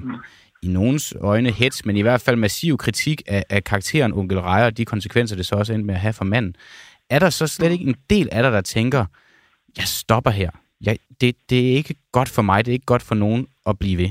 i 0.64 0.68
nogens 0.68 1.14
øjne 1.20 1.52
hets, 1.52 1.86
men 1.86 1.98
i 1.98 2.02
hvert 2.02 2.22
fald 2.22 2.36
massiv 2.36 2.78
kritik 2.78 3.22
af, 3.28 3.44
af 3.50 3.64
karakteren 3.64 4.14
onkel 4.14 4.40
Reje, 4.40 4.66
og 4.66 4.78
de 4.78 4.86
konsekvenser, 4.86 5.36
det 5.36 5.46
så 5.46 5.56
også 5.56 5.74
endte 5.74 5.86
med 5.86 5.96
at 5.96 6.02
have 6.02 6.14
for 6.14 6.26
manden. 6.26 6.56
Er 7.10 7.20
der 7.20 7.30
så 7.30 7.48
slet 7.48 7.72
ikke 7.72 7.86
en 7.86 7.96
del 8.10 8.30
af 8.32 8.44
dig, 8.44 8.52
der 8.52 8.62
tænker, 8.62 9.06
jeg 9.78 9.86
stopper 9.86 10.32
her. 10.32 10.50
Jeg, 10.82 10.98
det, 11.22 11.36
det 11.50 11.72
er 11.72 11.76
ikke 11.76 11.96
godt 12.12 12.30
for 12.30 12.42
mig, 12.42 12.66
det 12.66 12.72
er 12.72 12.74
ikke 12.74 12.86
godt 12.86 13.02
for 13.02 13.16
nogen 13.16 13.48
at 13.66 13.80
blive 13.80 13.98
ved. 13.98 14.10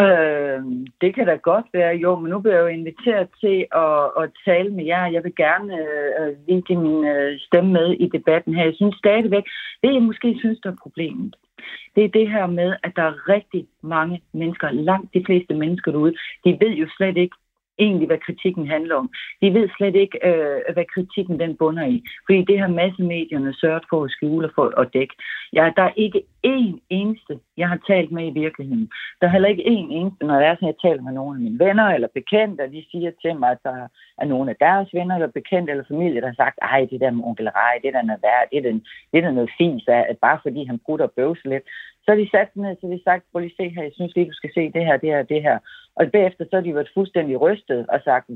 Øh, 0.00 0.60
det 1.00 1.14
kan 1.14 1.26
da 1.26 1.34
godt 1.34 1.66
være, 1.72 1.94
jo, 1.96 2.18
men 2.18 2.30
nu 2.30 2.38
bliver 2.40 2.54
jeg 2.54 2.62
jo 2.62 2.66
inviteret 2.66 3.28
til 3.40 3.66
at, 3.72 4.04
at 4.20 4.30
tale 4.44 4.70
med 4.70 4.84
jer. 4.84 5.06
Jeg 5.06 5.24
vil 5.24 5.34
gerne 5.36 5.78
øh, 6.20 6.48
vinke 6.48 6.76
min 6.76 7.04
øh, 7.04 7.40
stemme 7.40 7.72
med 7.72 7.88
i 7.92 8.06
debatten 8.08 8.54
her. 8.54 8.64
Jeg 8.64 8.74
synes 8.74 8.96
stadigvæk, 8.96 9.44
det 9.82 9.94
jeg 9.94 10.02
måske 10.02 10.36
synes, 10.38 10.58
der 10.62 10.70
er 10.70 10.82
problemet, 10.82 11.36
det 11.96 12.04
er 12.04 12.08
det 12.08 12.30
her 12.30 12.46
med, 12.46 12.76
at 12.82 12.92
der 12.96 13.02
er 13.02 13.28
rigtig 13.28 13.66
mange 13.82 14.22
mennesker, 14.32 14.70
langt 14.70 15.14
de 15.14 15.22
fleste 15.26 15.54
mennesker 15.54 15.90
derude, 15.90 16.14
de 16.44 16.56
ved 16.60 16.70
jo 16.70 16.86
slet 16.96 17.16
ikke, 17.16 17.36
egentlig, 17.78 18.06
hvad 18.06 18.18
kritikken 18.18 18.66
handler 18.68 18.94
om. 18.94 19.10
De 19.42 19.54
ved 19.54 19.68
slet 19.76 19.96
ikke, 19.96 20.18
øh, 20.28 20.74
hvad 20.74 20.84
kritikken 20.94 21.40
den 21.40 21.56
bunder 21.56 21.86
i. 21.86 22.02
Fordi 22.26 22.44
det 22.44 22.58
har 22.58 22.68
massemedierne 22.68 23.54
sørget 23.54 23.84
for 23.90 24.04
at 24.04 24.10
skjule 24.10 24.50
for 24.54 24.80
at 24.80 24.88
dække. 24.94 25.14
Ja, 25.52 25.72
der 25.76 25.82
er 25.82 25.92
ikke 25.96 26.22
en 26.44 26.80
eneste, 26.90 27.40
jeg 27.56 27.68
har 27.68 27.80
talt 27.86 28.12
med 28.12 28.26
i 28.26 28.38
virkeligheden. 28.40 28.90
Der 29.20 29.26
er 29.26 29.30
heller 29.30 29.48
ikke 29.48 29.62
én 29.62 29.88
eneste, 29.98 30.26
når 30.26 30.40
jeg 30.40 30.50
er 30.50 30.54
sådan, 30.54 30.72
jeg 30.72 30.82
taler 30.82 31.02
med 31.02 31.12
nogle 31.12 31.36
af 31.36 31.42
mine 31.42 31.58
venner 31.64 31.86
eller 31.86 32.08
bekendte, 32.14 32.62
og 32.62 32.70
de 32.72 32.84
siger 32.90 33.10
til 33.22 33.38
mig, 33.38 33.50
at 33.50 33.58
der 33.64 33.88
er 34.18 34.24
nogle 34.24 34.50
af 34.50 34.56
deres 34.56 34.88
venner 34.94 35.14
eller 35.14 35.26
bekendte 35.38 35.70
eller 35.70 35.84
familie, 35.88 36.20
der 36.20 36.26
har 36.26 36.42
sagt, 36.44 36.58
ej, 36.62 36.86
det 36.90 37.00
der 37.00 37.10
med 37.10 37.24
onkel 37.24 37.48
Rej, 37.48 37.78
det 37.82 37.92
der 37.92 37.98
er 37.98 38.22
værd, 38.26 38.48
det 38.50 38.58
er, 38.58 38.62
den, 38.62 38.86
det 39.12 39.24
er 39.24 39.30
noget 39.30 39.50
fint, 39.58 39.88
at 39.88 40.18
bare 40.18 40.38
fordi 40.42 40.64
han 40.64 40.78
bruger 40.78 41.02
og 41.02 41.12
bøvser 41.12 41.48
lidt, 41.48 41.64
så 42.02 42.10
har 42.10 42.16
de 42.16 42.30
sat 42.30 42.56
ned, 42.56 42.76
så 42.80 42.86
de 42.86 43.00
sagt, 43.04 43.24
prøv 43.32 43.40
lige 43.40 43.56
se 43.56 43.68
her, 43.68 43.82
jeg 43.82 43.92
synes 43.94 44.14
lige, 44.14 44.30
du 44.30 44.32
skal 44.32 44.50
se 44.54 44.72
det 44.72 44.86
her, 44.86 44.96
det 44.96 45.10
her, 45.14 45.22
det 45.22 45.42
her. 45.42 45.58
Og 45.96 46.10
bagefter 46.12 46.44
så 46.44 46.56
har 46.56 46.62
de 46.62 46.74
været 46.74 46.94
fuldstændig 46.94 47.40
rystet 47.40 47.86
og 47.88 48.00
sagt, 48.04 48.28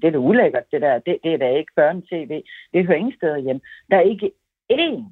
det 0.00 0.04
er 0.04 0.10
da 0.10 0.18
ulækkert, 0.18 0.70
det 0.72 0.80
der, 0.80 0.98
det, 0.98 1.16
det 1.24 1.32
er 1.34 1.38
da 1.38 1.48
ikke 1.50 1.72
børne-tv, 1.76 2.42
det 2.72 2.86
hører 2.86 2.98
ingen 2.98 3.16
steder 3.16 3.38
hjem. 3.38 3.60
Der 3.90 3.96
er 3.96 4.00
ikke 4.00 4.30
én 4.72 5.02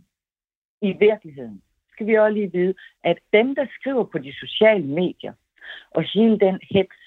i 0.83 0.93
virkeligheden, 0.93 1.63
skal 1.95 2.07
vi 2.07 2.15
også 2.19 2.35
lige 2.35 2.53
vide, 2.53 2.75
at 3.11 3.19
dem, 3.33 3.55
der 3.55 3.67
skriver 3.79 4.05
på 4.13 4.19
de 4.19 4.33
sociale 4.45 4.87
medier, 5.01 5.33
og 5.97 6.03
hele 6.15 6.39
den 6.47 6.57
hets, 6.73 7.01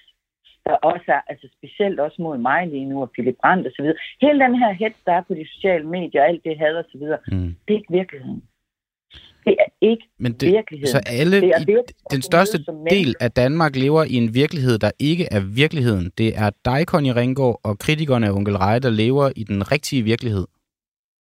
der 0.65 0.75
også 0.91 1.07
er, 1.07 1.21
altså 1.31 1.47
specielt 1.57 1.99
også 1.99 2.21
mod 2.21 2.37
mig 2.37 2.67
lige 2.67 2.89
nu, 2.91 3.01
og 3.01 3.11
Philip 3.11 3.37
Brandt 3.41 3.67
og 3.67 3.73
så 3.75 3.81
videre, 3.81 3.97
hele 4.21 4.39
den 4.45 4.55
her 4.61 4.71
hets, 4.71 4.99
der 5.05 5.13
er 5.13 5.23
på 5.27 5.33
de 5.33 5.45
sociale 5.53 5.87
medier, 5.87 6.23
alt 6.23 6.43
det 6.43 6.57
had 6.57 6.75
og 6.75 6.85
så 6.91 6.97
videre, 6.97 7.19
mm. 7.31 7.55
det 7.65 7.73
er 7.73 7.79
ikke 7.79 7.93
virkeligheden. 7.99 8.43
Det 9.45 9.55
er 9.59 9.71
ikke 9.81 10.05
Men 10.19 10.33
det, 10.33 10.51
virkeligheden. 10.51 10.91
Så 10.91 11.01
alle, 11.19 11.41
det 11.41 11.49
er 11.49 11.71
i, 11.71 11.75
den 12.11 12.21
største 12.21 12.57
del 12.89 13.15
af 13.19 13.31
Danmark 13.31 13.75
lever 13.75 14.03
i 14.03 14.13
en 14.13 14.33
virkelighed, 14.33 14.77
der 14.77 14.91
ikke 14.99 15.25
er 15.31 15.39
virkeligheden. 15.39 16.11
Det 16.17 16.37
er 16.37 16.49
dig, 16.65 16.85
Conny 16.85 17.09
Ringgaard, 17.09 17.59
og 17.63 17.79
kritikerne 17.79 18.27
af 18.27 18.31
Onkel 18.31 18.57
Rej, 18.57 18.79
der 18.79 18.89
lever 18.89 19.31
i 19.35 19.43
den 19.43 19.71
rigtige 19.71 20.01
virkelighed. 20.03 20.45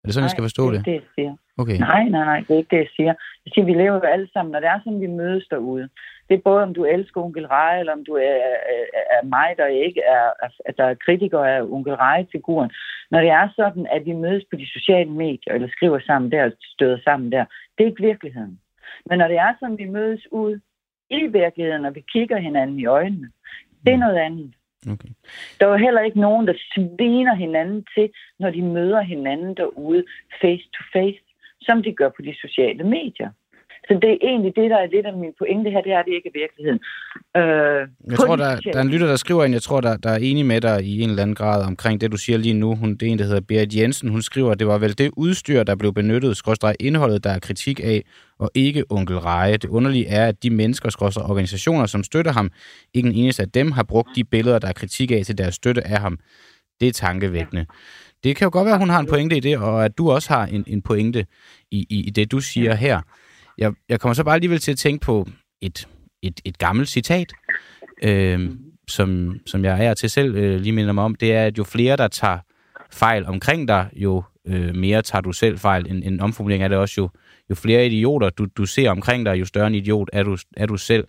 Det 0.07 0.13
sådan, 0.13 0.23
nej, 0.23 0.29
jeg 0.29 0.35
skal 0.35 0.47
forstå 0.49 0.63
det? 0.71 0.73
det 0.73 0.79
er 0.79 0.91
det, 0.91 0.93
jeg 0.93 1.09
siger. 1.15 1.33
Okay. 1.61 1.77
Nej, 1.79 2.03
nej, 2.15 2.25
nej, 2.31 2.39
det 2.45 2.51
er 2.53 2.61
ikke 2.61 2.75
det, 2.75 2.83
jeg 2.85 2.93
siger. 2.95 3.13
Jeg 3.45 3.51
siger, 3.53 3.65
vi 3.65 3.73
lever 3.73 3.95
jo 3.95 4.13
alle 4.15 4.29
sammen, 4.33 4.51
når 4.51 4.59
det 4.59 4.69
er 4.69 4.79
sådan, 4.79 5.01
vi 5.01 5.07
mødes 5.21 5.45
derude. 5.53 5.89
Det 6.27 6.33
er 6.35 6.47
både, 6.49 6.63
om 6.63 6.73
du 6.73 6.83
elsker 6.85 7.21
onkel 7.21 7.47
Rej, 7.47 7.79
eller 7.79 7.93
om 7.93 8.03
du 8.05 8.13
er, 8.13 8.35
er, 8.75 8.83
er 9.17 9.23
mig, 9.35 9.49
der 9.57 9.65
ikke 9.65 10.01
er, 10.01 10.27
er, 10.65 10.71
der 10.77 10.85
er 10.85 11.01
kritiker 11.05 11.39
af 11.39 11.61
onkel 11.61 11.95
Rej-figuren. 11.95 12.71
Når 13.11 13.19
det 13.21 13.29
er 13.29 13.49
sådan, 13.55 13.87
at 13.95 14.05
vi 14.05 14.13
mødes 14.13 14.45
på 14.51 14.55
de 14.61 14.67
sociale 14.77 15.11
medier, 15.11 15.53
eller 15.53 15.67
skriver 15.67 15.99
sammen 15.99 16.31
der, 16.31 16.43
og 16.45 16.51
støder 16.75 16.97
sammen 17.03 17.31
der, 17.31 17.45
det 17.77 17.83
er 17.83 17.89
ikke 17.89 18.03
virkeligheden. 18.03 18.59
Men 19.05 19.17
når 19.19 19.27
det 19.27 19.37
er 19.37 19.53
sådan, 19.59 19.77
vi 19.77 19.85
mødes 19.85 20.27
ud 20.31 20.59
i 21.09 21.27
virkeligheden, 21.27 21.85
og 21.85 21.95
vi 21.95 22.03
kigger 22.13 22.37
hinanden 22.37 22.79
i 22.79 22.85
øjnene, 22.85 23.29
det 23.85 23.93
er 23.93 23.97
noget 23.97 24.17
andet. 24.17 24.53
Okay. 24.91 25.09
Der 25.59 25.67
er 25.67 25.77
heller 25.77 26.01
ikke 26.01 26.19
nogen, 26.19 26.47
der 26.47 26.53
sviner 26.73 27.35
hinanden 27.35 27.85
til, 27.95 28.09
når 28.39 28.49
de 28.49 28.61
møder 28.61 29.01
hinanden 29.01 29.55
derude 29.55 30.03
face 30.41 30.63
to 30.63 30.83
face, 30.93 31.19
som 31.61 31.83
de 31.83 31.93
gør 31.93 32.09
på 32.09 32.21
de 32.21 32.35
sociale 32.41 32.83
medier. 32.83 33.29
Så 33.87 33.93
det 34.01 34.09
er 34.11 34.17
egentlig 34.21 34.53
det, 34.55 34.69
der 34.69 34.77
er 34.77 34.87
lidt 34.95 35.05
af 35.05 35.13
min 35.13 35.33
pointe 35.39 35.69
her, 35.69 35.81
det 35.81 35.93
er 35.93 36.03
det 36.03 36.13
ikke 36.17 36.29
i 36.33 36.37
virkeligheden. 36.41 36.79
Øh, 37.37 37.81
jeg 38.11 38.17
tror, 38.17 38.35
der, 38.35 38.55
der 38.73 38.77
er 38.79 38.81
en 38.81 38.89
lytter, 38.89 39.07
der 39.07 39.15
skriver 39.15 39.43
ind, 39.45 39.53
jeg 39.53 39.61
tror, 39.61 39.81
der, 39.81 39.97
der 39.97 40.09
er 40.09 40.17
enig 40.17 40.45
med 40.45 40.61
dig 40.61 40.83
i 40.83 41.01
en 41.01 41.09
eller 41.09 41.21
anden 41.21 41.35
grad 41.35 41.65
omkring 41.65 42.01
det, 42.01 42.11
du 42.11 42.17
siger 42.17 42.37
lige 42.37 42.53
nu. 42.53 42.75
Hun, 42.75 42.95
det 42.95 43.07
er 43.07 43.11
en, 43.11 43.19
der 43.19 43.25
hedder 43.25 43.41
Berit 43.41 43.75
Jensen. 43.75 44.09
Hun 44.09 44.21
skriver, 44.21 44.51
at 44.51 44.59
det 44.59 44.67
var 44.67 44.77
vel 44.77 44.97
det 44.97 45.11
udstyr, 45.17 45.63
der 45.63 45.75
blev 45.75 45.93
benyttet, 45.93 46.37
skråstrej 46.37 46.75
indholdet, 46.79 47.23
der 47.23 47.29
er 47.29 47.39
kritik 47.39 47.79
af, 47.83 48.03
og 48.39 48.51
ikke 48.55 48.83
onkel 48.89 49.17
Reje. 49.17 49.57
Det 49.57 49.69
underlige 49.69 50.07
er, 50.07 50.27
at 50.27 50.43
de 50.43 50.49
mennesker, 50.49 50.89
skråstrej 50.89 51.29
organisationer, 51.29 51.85
som 51.85 52.03
støtter 52.03 52.31
ham, 52.31 52.51
ikke 52.93 53.09
en 53.09 53.15
eneste 53.15 53.43
af 53.43 53.49
dem 53.49 53.71
har 53.71 53.83
brugt 53.83 54.09
de 54.15 54.23
billeder, 54.23 54.59
der 54.59 54.67
er 54.67 54.73
kritik 54.73 55.11
af 55.11 55.25
til 55.25 55.37
deres 55.37 55.55
støtte 55.55 55.87
af 55.87 55.99
ham. 55.99 56.19
Det 56.79 56.87
er 56.87 56.91
tankevækkende. 56.91 57.65
Det 58.23 58.35
kan 58.35 58.45
jo 58.45 58.49
godt 58.53 58.65
være, 58.65 58.73
at 58.73 58.79
hun 58.79 58.89
har 58.89 58.99
en 58.99 59.07
pointe 59.07 59.37
i 59.37 59.39
det, 59.39 59.57
og 59.57 59.85
at 59.85 59.97
du 59.97 60.11
også 60.11 60.33
har 60.33 60.45
en, 60.45 60.63
en 60.67 60.81
pointe 60.81 61.25
i, 61.71 61.87
i, 61.89 62.07
i 62.07 62.09
det, 62.09 62.31
du 62.31 62.39
siger 62.39 62.73
her. 62.73 63.01
Jeg, 63.57 63.73
jeg 63.89 63.99
kommer 63.99 64.13
så 64.13 64.23
bare 64.23 64.35
alligevel 64.35 64.59
til 64.59 64.71
at 64.71 64.77
tænke 64.77 65.05
på 65.05 65.27
et, 65.61 65.87
et, 66.21 66.41
et 66.45 66.57
gammelt 66.57 66.89
citat, 66.89 67.33
øh, 68.03 68.49
som, 68.87 69.39
som 69.45 69.65
jeg 69.65 69.85
er 69.85 69.93
til 69.93 70.09
selv 70.09 70.35
øh, 70.35 70.59
lige 70.59 70.73
minder 70.73 70.93
mig 70.93 71.03
om. 71.03 71.15
Det 71.15 71.33
er, 71.33 71.43
at 71.43 71.57
jo 71.57 71.63
flere, 71.63 71.95
der 71.95 72.07
tager 72.07 72.39
fejl 72.91 73.25
omkring 73.25 73.67
dig, 73.67 73.89
jo 73.95 74.23
øh, 74.47 74.75
mere 74.75 75.01
tager 75.01 75.21
du 75.21 75.31
selv 75.31 75.57
fejl. 75.57 75.91
En, 75.91 76.03
en 76.03 76.19
omformulering 76.19 76.63
er 76.63 76.67
det 76.67 76.77
også, 76.77 76.93
jo, 76.97 77.09
jo 77.49 77.55
flere 77.55 77.85
idioter 77.85 78.29
du, 78.29 78.45
du 78.57 78.65
ser 78.65 78.89
omkring 78.89 79.25
dig, 79.25 79.39
jo 79.39 79.45
større 79.45 79.67
en 79.67 79.75
idiot 79.75 80.09
er 80.13 80.23
du, 80.23 80.37
er 80.57 80.65
du 80.65 80.77
selv. 80.77 81.07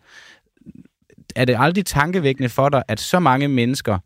Er 1.36 1.44
det 1.44 1.56
aldrig 1.58 1.86
tankevækkende 1.86 2.48
for 2.48 2.68
dig, 2.68 2.82
at 2.88 3.00
så 3.00 3.18
mange 3.18 3.48
mennesker 3.48 3.98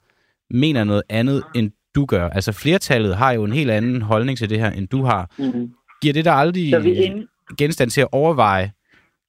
mener 0.50 0.84
noget 0.84 1.02
andet, 1.08 1.42
end 1.54 1.70
du 1.94 2.06
gør? 2.06 2.28
Altså 2.28 2.52
flertallet 2.52 3.16
har 3.16 3.32
jo 3.32 3.44
en 3.44 3.52
helt 3.52 3.70
anden 3.70 4.02
holdning 4.02 4.38
til 4.38 4.50
det 4.50 4.58
her, 4.58 4.70
end 4.70 4.88
du 4.88 5.04
har. 5.04 5.30
Mm-hmm. 5.38 5.72
Giver 6.02 6.14
det 6.14 6.24
dig 6.24 6.32
aldrig... 6.32 6.70
Så 6.70 6.78
vi 6.80 6.92
ind 6.92 7.28
genstand 7.58 7.90
til 7.90 8.00
at 8.00 8.08
overveje, 8.12 8.72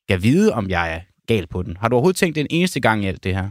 kan 0.09 0.19
vide, 0.23 0.53
om 0.53 0.69
jeg 0.69 0.95
er 0.95 1.01
gal 1.27 1.47
på 1.47 1.63
den. 1.63 1.77
Har 1.77 1.87
du 1.87 1.95
overhovedet 1.95 2.17
tænkt 2.17 2.35
den 2.35 2.47
eneste 2.49 2.79
gang 2.79 3.03
i 3.03 3.07
alt 3.07 3.23
det 3.23 3.35
her? 3.35 3.49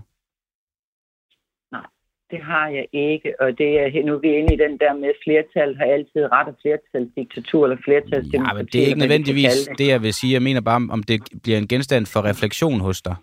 Nej, 1.73 1.87
det 2.31 2.41
har 2.51 2.69
jeg 2.69 2.87
ikke. 2.93 3.35
Og 3.41 3.59
det 3.59 3.71
er, 3.81 4.05
nu 4.07 4.15
er 4.15 4.19
vi 4.19 4.29
inde 4.29 4.55
i 4.55 4.57
den 4.57 4.79
der 4.79 4.95
med, 4.95 5.13
flertal 5.25 5.77
har 5.77 5.85
altid 5.85 6.23
ret 6.33 6.49
af 6.49 6.55
flertalsdiktatur 6.63 7.65
eller 7.65 7.79
flertalsdemokrati. 7.85 8.57
Ja, 8.57 8.59
men 8.59 8.67
det 8.67 8.83
er 8.83 8.87
ikke 8.87 8.99
nødvendigvis 8.99 9.69
det, 9.79 9.89
jeg 9.89 10.03
vil 10.03 10.15
sige. 10.15 10.33
Jeg 10.33 10.43
mener 10.43 10.61
bare, 10.61 10.81
om 10.91 11.03
det 11.03 11.21
bliver 11.43 11.59
en 11.59 11.69
genstand 11.69 12.07
for 12.07 12.21
refleksion 12.25 12.81
hos 12.81 13.03
dig. 13.03 13.17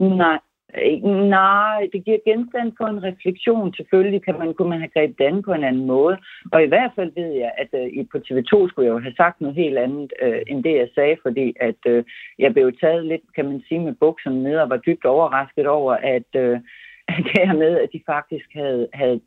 Nej, 0.00 0.38
Nej, 0.74 1.88
det 1.92 2.04
giver 2.04 2.18
genstand 2.24 2.72
for 2.76 2.86
en 2.86 3.02
refleksion. 3.02 3.74
Selvfølgelig 3.74 4.24
kan 4.24 4.38
man, 4.38 4.54
kunne 4.54 4.68
man 4.68 4.78
have 4.78 4.88
grebet 4.88 5.18
den 5.18 5.42
på 5.42 5.52
en 5.52 5.64
anden 5.64 5.86
måde. 5.86 6.18
Og 6.52 6.62
i 6.62 6.66
hvert 6.66 6.92
fald 6.96 7.12
ved 7.14 7.32
jeg, 7.32 7.52
at 7.58 7.68
øh, 7.72 8.06
på 8.12 8.18
TV2 8.18 8.68
skulle 8.68 8.86
jeg 8.86 8.94
jo 8.94 8.98
have 8.98 9.14
sagt 9.16 9.40
noget 9.40 9.56
helt 9.56 9.78
andet, 9.78 10.12
uh, 10.22 10.38
end 10.46 10.64
det 10.64 10.74
jeg 10.76 10.88
sagde, 10.94 11.16
fordi 11.22 11.54
at 11.60 11.80
øh, 11.86 12.04
jeg 12.38 12.52
blev 12.52 12.72
taget 12.80 13.04
lidt, 13.06 13.22
kan 13.34 13.44
man 13.44 13.62
sige, 13.68 13.80
med 13.80 13.94
bukserne 13.94 14.42
ned 14.42 14.56
og 14.58 14.70
var 14.70 14.76
dybt 14.76 15.04
overrasket 15.04 15.66
over, 15.66 15.92
at, 15.92 16.30
uh, 16.34 16.56
at 17.12 17.20
det 17.24 17.46
her 17.46 17.54
med, 17.54 17.78
at 17.80 17.88
de 17.92 18.00
faktisk 18.06 18.48
havde, 18.54 18.88
havde, 18.92 19.20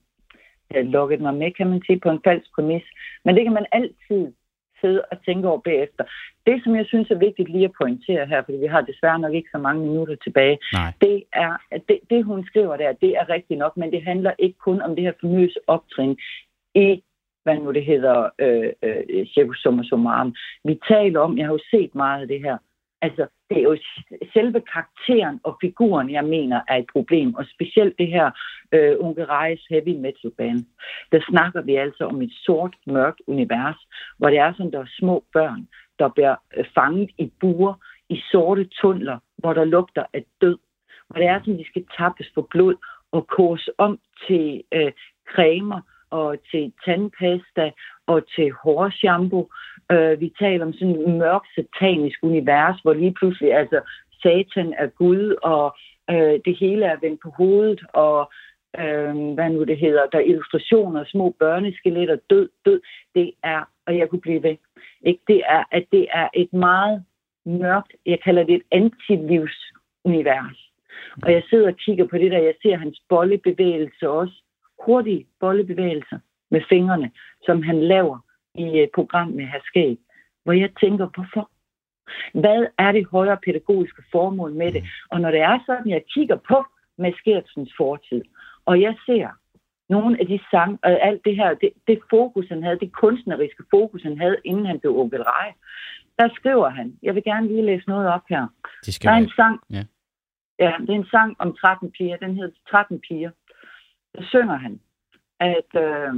havde 0.72 0.92
lukket 0.92 1.22
mig 1.22 1.34
med, 1.34 1.52
kan 1.52 1.70
man 1.70 1.82
sige, 1.86 2.00
på 2.00 2.10
en 2.10 2.22
falsk 2.24 2.48
præmis. 2.56 2.84
Men 3.26 3.36
det 3.36 3.44
kan 3.44 3.54
man 3.54 3.66
altid 3.72 4.34
sidde 4.82 5.02
og 5.12 5.18
tænke 5.26 5.48
over 5.48 5.62
bagefter. 5.70 6.04
Det, 6.48 6.64
som 6.64 6.76
jeg 6.76 6.86
synes 6.86 7.12
er 7.12 7.24
vigtigt 7.28 7.50
lige 7.50 7.66
at 7.66 7.78
pointere 7.82 8.26
her, 8.26 8.42
fordi 8.44 8.58
vi 8.58 8.66
har 8.66 8.82
desværre 8.82 9.20
nok 9.20 9.34
ikke 9.34 9.50
så 9.52 9.58
mange 9.58 9.82
minutter 9.88 10.16
tilbage, 10.16 10.58
Nej. 10.74 10.94
det 11.02 11.24
er, 11.34 11.54
at 11.72 11.82
det, 11.90 12.00
det, 12.10 12.26
hun 12.26 12.46
skriver 12.46 12.78
der, 12.78 12.92
det 12.92 13.12
er 13.20 13.30
rigtigt 13.30 13.58
nok, 13.58 13.78
men 13.78 13.92
det 13.92 14.04
handler 14.04 14.32
ikke 14.40 14.58
kun 14.58 14.82
om 14.82 14.96
det 14.96 15.04
her 15.04 15.14
famøse 15.22 15.60
optrin 15.68 16.18
i 16.76 17.04
hvad 17.44 17.56
nu 17.56 17.72
det 17.72 17.86
hedder, 17.86 18.30
øh, 18.40 18.72
øh, 18.84 19.54
summa 19.56 19.84
summarum. 19.84 20.36
Vi 20.64 20.80
taler 20.88 21.20
om, 21.20 21.38
jeg 21.38 21.46
har 21.46 21.54
jo 21.54 21.60
set 21.72 21.96
meget 21.96 22.22
af 22.22 22.28
det 22.28 22.42
her, 22.42 22.58
Altså, 23.02 23.28
det 23.50 23.58
er 23.58 23.62
jo 23.62 23.78
selve 24.34 24.62
karakteren 24.62 25.40
og 25.44 25.58
figuren, 25.62 26.10
jeg 26.10 26.26
mener, 26.26 26.62
er 26.68 26.78
et 26.78 26.86
problem. 26.94 27.36
Og 27.36 27.46
specielt 27.46 27.98
det 27.98 28.08
her 28.08 28.32
øh, 28.72 28.96
Unge 29.00 29.26
Reis 29.26 29.66
heavy 29.70 29.96
metal 29.96 30.32
band. 30.38 30.66
Der 31.12 31.22
snakker 31.30 31.62
vi 31.62 31.76
altså 31.76 32.04
om 32.06 32.22
et 32.22 32.34
sort, 32.46 32.76
mørkt 32.88 33.22
univers, 33.28 33.88
hvor 34.18 34.30
det 34.30 34.38
er 34.38 34.54
sådan, 34.54 34.72
der 34.72 34.80
er 34.80 34.98
små 35.00 35.24
børn, 35.34 35.68
der 36.00 36.10
bliver 36.10 36.36
øh, 36.58 36.66
fanget 36.76 37.10
i 37.18 37.32
buer, 37.40 37.74
i 38.10 38.22
sorte 38.32 38.66
tunneler, 38.66 39.20
hvor 39.38 39.54
der 39.54 39.66
lugter 39.66 40.06
af 40.14 40.24
død. 40.42 40.58
Hvor 41.08 41.20
det 41.20 41.28
er 41.28 41.40
sådan, 41.40 41.60
de 41.60 41.66
skal 41.68 41.86
tappes 41.98 42.28
for 42.34 42.48
blod 42.52 42.76
og 43.12 43.28
kores 43.28 43.70
om 43.78 44.00
til 44.28 44.64
øh, 44.72 44.92
cremer 45.34 45.82
og 46.10 46.38
til 46.52 46.74
tandpasta 46.86 47.72
og 48.08 48.28
til 48.36 48.52
hårshampoo. 48.52 49.50
Øh, 49.92 50.22
vi 50.22 50.34
taler 50.40 50.66
om 50.66 50.74
sådan 50.74 50.96
et 50.96 51.16
mørkt 51.16 51.48
satanisk 51.56 52.20
univers, 52.24 52.80
hvor 52.84 52.94
lige 52.94 53.14
pludselig 53.14 53.54
altså 53.54 53.82
satan 54.24 54.74
er 54.78 54.88
Gud, 54.88 55.36
og 55.44 55.76
øh, 56.10 56.40
det 56.46 56.58
hele 56.60 56.86
er 56.86 56.98
vendt 57.02 57.22
på 57.22 57.30
hovedet, 57.30 57.82
og 57.94 58.32
øh, 58.80 59.34
hvad 59.34 59.50
nu 59.50 59.64
det 59.64 59.78
hedder, 59.78 60.06
der 60.12 60.18
er 60.18 60.30
illustrationer, 60.32 61.04
små 61.04 61.36
børneskeletter, 61.40 62.18
død, 62.30 62.50
død. 62.66 62.82
Det 63.16 63.32
er, 63.44 63.62
og 63.88 63.98
jeg 63.98 64.10
kunne 64.10 64.22
blive 64.22 64.44
ved, 64.44 64.58
ikke? 65.06 65.22
det 65.28 65.42
er, 65.46 65.64
at 65.72 65.86
det 65.92 66.08
er 66.14 66.28
et 66.34 66.54
meget 66.54 67.04
mørkt, 67.46 67.94
jeg 68.06 68.20
kalder 68.24 68.44
det 68.44 68.56
et 68.56 68.68
antilivsunivers. 68.72 70.72
Og 71.24 71.32
jeg 71.32 71.44
sidder 71.50 71.68
og 71.68 71.78
kigger 71.78 72.08
på 72.08 72.18
det 72.18 72.32
der, 72.32 72.38
jeg 72.38 72.54
ser 72.62 72.78
hans 72.78 73.02
bollebevægelse 73.10 74.10
også, 74.10 74.34
hurtige 74.86 75.26
bollebevægelser 75.40 76.20
med 76.52 76.62
fingrene, 76.70 77.12
som 77.46 77.64
han 77.64 77.84
laver 77.84 78.20
i 78.56 78.80
et 78.84 78.90
program 78.96 79.28
med 79.28 79.46
herskab, 79.46 79.98
hvor 80.44 80.54
jeg 80.54 80.70
tænker, 80.80 81.08
hvorfor? 81.16 81.52
Hvad 82.40 82.66
er 82.78 82.92
det 82.92 83.08
højere 83.08 83.38
pædagogiske 83.46 84.04
formål 84.12 84.54
med 84.54 84.72
det? 84.72 84.84
Og 85.12 85.22
når 85.22 85.32
det 85.32 85.40
er 85.40 85.60
sådan, 85.66 85.90
jeg 85.90 86.04
kigger 86.14 86.36
på 86.36 86.66
Maskertsens 86.98 87.74
fortid, 87.78 88.22
og 88.66 88.82
jeg 88.82 88.96
ser 89.06 89.28
nogle 89.90 90.20
af 90.20 90.26
de 90.28 90.40
sang, 90.52 90.80
og 90.84 90.92
alt 91.08 91.22
det 91.26 91.36
her, 91.36 91.54
det, 91.54 91.70
det 91.88 92.00
fokus, 92.10 92.48
han 92.50 92.64
havde, 92.64 92.80
det 92.80 92.92
kunstneriske 92.94 93.64
fokus, 93.70 94.04
han 94.04 94.18
havde, 94.18 94.38
inden 94.46 94.66
han 94.66 94.80
blev 94.80 94.98
Onkel 95.00 95.24
Rej, 95.24 95.54
der 96.20 96.30
skriver 96.36 96.70
han, 96.70 96.98
jeg 97.04 97.16
vil 97.16 97.24
gerne 97.24 97.48
lige 97.48 97.66
læse 97.66 97.88
noget 97.88 98.08
op 98.08 98.26
her. 98.30 98.48
Det 98.86 98.94
skal 98.94 99.08
der 99.08 99.14
er 99.16 99.20
en 99.20 99.32
sang, 99.36 99.60
ja. 99.70 99.84
ja, 100.60 100.74
det 100.80 100.90
er 100.90 101.00
en 101.04 101.12
sang 101.16 101.36
om 101.40 101.56
13 101.56 101.92
piger, 101.92 102.18
den 102.18 102.36
hedder 102.36 102.56
13 102.70 103.00
piger. 103.08 103.32
Der 104.16 104.24
synger 104.24 104.58
han, 104.58 104.80
at 105.40 105.72
øh, 105.76 106.14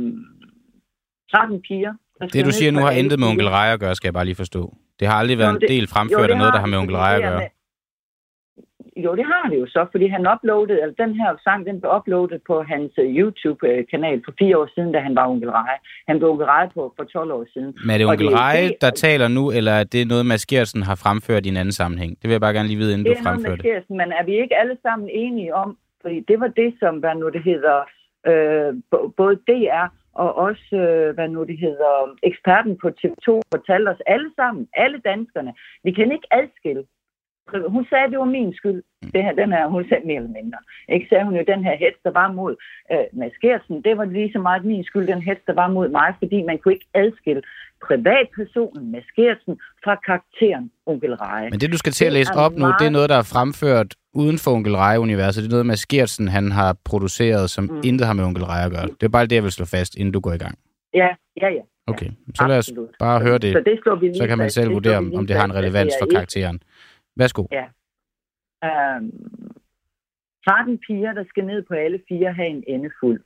13 1.32 1.62
piger, 1.62 1.94
det, 2.34 2.46
du 2.46 2.52
siger 2.52 2.72
nu, 2.72 2.80
har 2.80 2.92
intet 2.92 3.20
med 3.20 3.28
onkel 3.28 3.50
Rej 3.50 3.74
at 3.74 3.80
gøre, 3.80 3.96
skal 3.96 4.08
jeg 4.08 4.14
bare 4.14 4.26
lige 4.26 4.36
forstå. 4.36 4.74
Det 5.00 5.08
har 5.08 5.16
aldrig 5.16 5.38
været 5.38 5.54
jo, 5.54 5.60
det, 5.60 5.64
en 5.64 5.76
del 5.76 5.88
fremført 5.88 6.30
af 6.32 6.38
noget, 6.38 6.54
der 6.54 6.60
har 6.60 6.68
med 6.68 6.78
onkel 6.78 6.98
Rej 6.98 7.16
at 7.16 7.22
gøre. 7.22 7.40
Med, 7.40 7.48
jo, 8.98 9.16
det 9.16 9.26
har 9.26 9.50
det 9.50 9.60
jo 9.60 9.68
så, 9.68 9.86
fordi 9.92 10.08
han 10.08 10.28
uploadede, 10.34 10.82
eller 10.82 10.96
den 11.06 11.14
her 11.16 11.30
sang, 11.44 11.66
den 11.66 11.82
blev 11.82 11.92
uploadet 11.98 12.42
på 12.48 12.64
hans 12.72 12.92
uh, 12.98 13.06
YouTube-kanal 13.20 14.22
for 14.26 14.34
fire 14.40 14.58
år 14.58 14.70
siden, 14.76 14.92
da 14.92 15.00
han 15.00 15.16
var 15.16 15.28
onkel 15.28 15.50
Rej. 15.52 15.78
Han 16.08 16.18
blev 16.18 16.30
onkel 16.30 16.46
Rej 16.46 16.66
på 16.74 16.94
for 16.98 17.04
12 17.04 17.32
år 17.32 17.46
siden. 17.54 17.78
Men 17.86 17.92
er 17.94 17.98
det 17.98 18.08
onkel 18.08 18.30
Rej, 18.30 18.72
der 18.82 18.90
taler 18.90 19.28
nu, 19.28 19.52
eller 19.52 19.72
er 19.72 19.84
det 19.84 20.08
noget, 20.08 20.26
Mads 20.26 20.46
Gersen 20.46 20.84
har 20.84 20.96
fremført 20.96 21.46
i 21.46 21.50
en 21.50 21.58
anden 21.58 21.72
sammenhæng? 21.72 22.12
Det 22.22 22.24
vil 22.28 22.32
jeg 22.32 22.42
bare 22.42 22.54
gerne 22.54 22.68
lige 22.68 22.78
vide, 22.78 22.94
inden 22.94 23.06
det 23.06 23.18
du 23.18 23.24
fremfører 23.24 23.56
det. 23.56 23.66
Det 23.66 23.72
er 23.72 23.94
men 24.02 24.12
er 24.20 24.24
vi 24.26 24.34
ikke 24.44 24.56
alle 24.62 24.78
sammen 24.82 25.10
enige 25.10 25.56
om, 25.56 25.78
fordi 26.02 26.20
det 26.28 26.40
var 26.40 26.48
det, 26.48 26.74
som, 26.80 26.98
hvad 26.98 27.16
nu 27.16 27.30
det 27.30 27.44
hedder, 27.44 27.78
øh, 28.28 28.70
både 29.18 29.36
DR 29.36 29.88
og 30.14 30.36
også, 30.36 30.76
øh, 30.76 31.14
hvad 31.14 31.28
nu 31.28 31.44
det 31.44 31.60
hedder, 31.60 32.16
eksperten 32.24 32.78
på 32.78 32.88
TV2 33.00 33.28
fortalte 33.54 33.90
os 33.90 34.02
alle 34.06 34.32
sammen, 34.36 34.68
alle 34.74 35.00
danskerne, 35.06 35.54
vi 35.84 35.92
kan 35.92 36.12
ikke 36.12 36.28
adskille. 36.32 36.84
Hun 37.68 37.86
sagde, 37.90 38.04
at 38.04 38.12
det 38.12 38.20
var 38.20 38.26
min 38.26 38.54
skyld, 38.54 38.84
det 39.14 39.24
her, 39.24 39.34
den 39.34 39.52
her, 39.52 39.68
hun 39.68 39.86
sagde 39.90 40.08
mere 40.08 40.16
eller 40.16 40.38
mindre. 40.40 40.60
Ikke 40.90 41.08
sagde 41.10 41.26
hun 41.26 41.36
jo, 41.36 41.44
den 41.48 41.64
her 41.64 41.76
hets, 41.76 42.00
der 42.04 42.12
var 42.12 42.32
mod 42.32 42.56
øh, 42.92 43.06
Mads 43.14 43.38
Gersen, 43.42 43.82
det 43.82 43.98
var 43.98 44.06
lige 44.06 44.32
så 44.34 44.40
meget 44.40 44.66
min 44.66 44.84
skyld, 44.84 45.08
den 45.08 45.22
hets, 45.22 45.42
der 45.48 45.54
var 45.54 45.68
mod 45.68 45.90
mig, 45.90 46.10
fordi 46.20 46.44
man 46.44 46.58
kunne 46.58 46.74
ikke 46.74 46.90
adskille 46.94 47.42
privatpersonen 47.88 48.92
Mads 48.92 49.10
Gersen 49.16 49.54
fra 49.84 49.96
karakteren 50.06 50.72
Onkel 50.86 51.16
Reje. 51.16 51.50
Men 51.50 51.60
det, 51.60 51.72
du 51.72 51.78
skal 51.78 51.92
til 51.92 52.06
at 52.06 52.14
læse 52.14 52.34
op 52.34 52.54
nu, 52.58 52.66
det 52.80 52.88
er 52.88 52.96
noget, 52.98 53.10
der 53.10 53.16
er 53.16 53.30
fremført 53.36 53.96
uden 54.14 54.38
for 54.38 54.52
Onkel 54.52 54.76
Reje-universet. 54.76 55.44
Det 55.44 55.50
er 55.50 55.54
noget, 55.58 55.66
Mads 55.66 55.86
Gertsen, 55.86 56.28
han 56.28 56.52
har 56.52 56.78
produceret, 56.86 57.50
som 57.50 57.64
mm. 57.64 57.82
intet 57.84 58.08
har 58.08 58.14
med 58.14 58.24
Onkel 58.24 58.46
Reje 58.46 58.66
at 58.66 58.72
gøre. 58.72 58.88
Det 59.00 59.04
er 59.04 59.10
bare 59.18 59.26
det, 59.26 59.36
jeg 59.36 59.44
vil 59.44 59.52
slå 59.52 59.66
fast, 59.66 59.96
inden 59.96 60.14
du 60.14 60.20
går 60.20 60.34
i 60.34 60.38
gang. 60.38 60.56
Ja, 60.94 61.08
ja, 61.42 61.50
ja. 61.50 61.62
Okay, 61.88 62.10
så 62.36 62.48
lad 62.48 62.58
os 62.58 62.70
Absolut. 62.70 62.90
bare 63.00 63.20
høre 63.20 63.38
det. 63.38 63.54
Så, 63.54 63.60
det 63.66 64.02
vi 64.02 64.06
lige 64.08 64.18
så 64.18 64.28
kan 64.28 64.38
man 64.38 64.50
selv 64.50 64.74
vurdere, 64.74 64.98
om, 64.98 65.14
om 65.16 65.28
det 65.28 65.36
har 65.36 65.46
en 65.46 65.56
relevans 65.56 65.94
for 66.02 66.08
karakteren. 66.14 66.62
Værsgo. 67.16 67.44
Ja. 67.52 67.66
Um, 68.98 69.12
13 70.46 70.78
piger, 70.88 71.14
der 71.14 71.24
skal 71.30 71.46
ned 71.46 71.62
på 71.62 71.74
alle 71.74 72.00
fire 72.10 72.34
have 72.34 72.48
en 72.48 72.64
endefuld. 72.68 73.22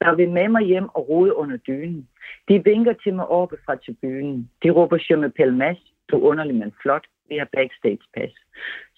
Der 0.00 0.14
vil 0.14 0.30
med 0.30 0.48
mig 0.48 0.62
hjem 0.62 0.88
og 0.88 1.08
rode 1.08 1.36
under 1.36 1.56
dynen. 1.56 2.08
De 2.48 2.64
vinker 2.64 2.92
til 2.92 3.14
mig 3.14 3.26
oppe 3.26 3.56
fra 3.64 3.74
tribunen. 3.76 4.50
De 4.62 4.70
råber 4.70 4.98
Je 5.10 5.16
m'appelle 5.20 5.56
Mads. 5.56 5.78
Du 6.10 6.16
underlig, 6.16 6.54
men 6.54 6.72
flot. 6.82 7.06
Vi 7.28 7.36
har 7.36 7.48
backstage 7.56 8.04
pass. 8.16 8.34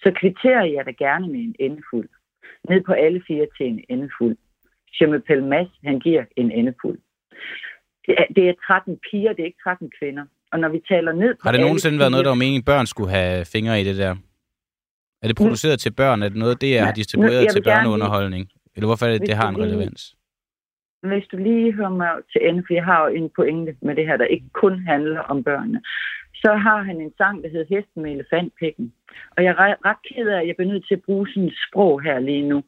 Så 0.03 0.11
kvitterer 0.19 0.65
jeg 0.65 0.85
da 0.85 0.91
gerne 0.91 1.27
med 1.27 1.39
en 1.39 1.55
endefuld. 1.59 2.09
Ned 2.69 2.81
på 2.83 2.93
alle 2.93 3.21
fire 3.27 3.47
til 3.57 3.65
en 3.65 3.83
endefuld. 3.89 4.37
Je 5.01 5.05
m'appelle 5.05 5.45
Mads. 5.45 5.71
Han 5.83 5.99
giver 5.99 6.25
en 6.35 6.51
endefuld. 6.51 6.99
Det 8.05 8.15
er, 8.17 8.25
det 8.35 8.49
er 8.49 8.53
13 8.67 8.99
piger, 9.11 9.33
det 9.33 9.41
er 9.41 9.45
ikke 9.45 9.63
13 9.63 9.91
kvinder. 9.99 10.25
Og 10.51 10.59
når 10.59 10.69
vi 10.69 10.81
taler 10.87 11.11
ned 11.11 11.35
på 11.35 11.41
Har 11.43 11.51
det 11.51 11.61
nogensinde 11.61 11.99
været 11.99 12.11
noget, 12.11 12.25
der 12.25 12.31
var 12.31 12.35
meningen, 12.35 12.63
børn 12.63 12.85
skulle 12.85 13.11
have 13.11 13.45
fingre 13.45 13.81
i 13.81 13.83
det 13.83 13.97
der? 13.97 14.15
Er 15.21 15.27
det 15.27 15.37
produceret 15.37 15.73
mm. 15.75 15.83
til 15.83 15.91
børn? 15.91 16.23
Er 16.23 16.29
det 16.29 16.37
noget, 16.37 16.61
det 16.61 16.77
er 16.77 16.85
ja. 16.85 16.91
distribueret 16.91 17.47
til 17.51 17.63
børneunderholdning? 17.63 18.43
Lige... 18.43 18.73
Eller 18.75 18.87
hvorfor 18.87 19.05
er 19.05 19.11
det, 19.11 19.21
det 19.21 19.35
har 19.35 19.49
en 19.49 19.55
lige... 19.55 19.65
relevans? 19.65 20.15
Hvis 21.03 21.27
du 21.31 21.37
lige 21.37 21.73
hører 21.73 21.95
mig 22.03 22.11
til 22.31 22.41
ende, 22.49 22.63
for 22.67 22.73
jeg 22.73 22.85
har 22.85 22.99
jo 23.05 23.15
en 23.15 23.29
pointe 23.35 23.75
med 23.81 23.95
det 23.95 24.05
her, 24.07 24.17
der 24.17 24.25
ikke 24.25 24.49
kun 24.53 24.75
handler 24.91 25.19
om 25.19 25.43
børnene, 25.43 25.81
så 26.43 26.51
har 26.65 26.81
han 26.83 27.01
en 27.01 27.13
sang, 27.17 27.43
der 27.43 27.49
hedder 27.49 27.75
Hesten 27.75 28.01
med 28.03 28.11
elefantpikken. 28.11 28.93
Og 29.37 29.43
jeg 29.43 29.49
er 29.49 29.75
ret 29.89 30.01
ked 30.09 30.27
af, 30.27 30.41
at 30.41 30.47
jeg 30.47 30.55
bliver 30.55 30.71
nødt 30.71 30.87
til 30.87 30.95
at 30.95 31.01
bruge 31.05 31.27
sådan 31.27 31.47
et 31.47 31.57
sprog 31.67 32.01
her 32.01 32.19
lige 32.19 32.47
nu 32.51 32.63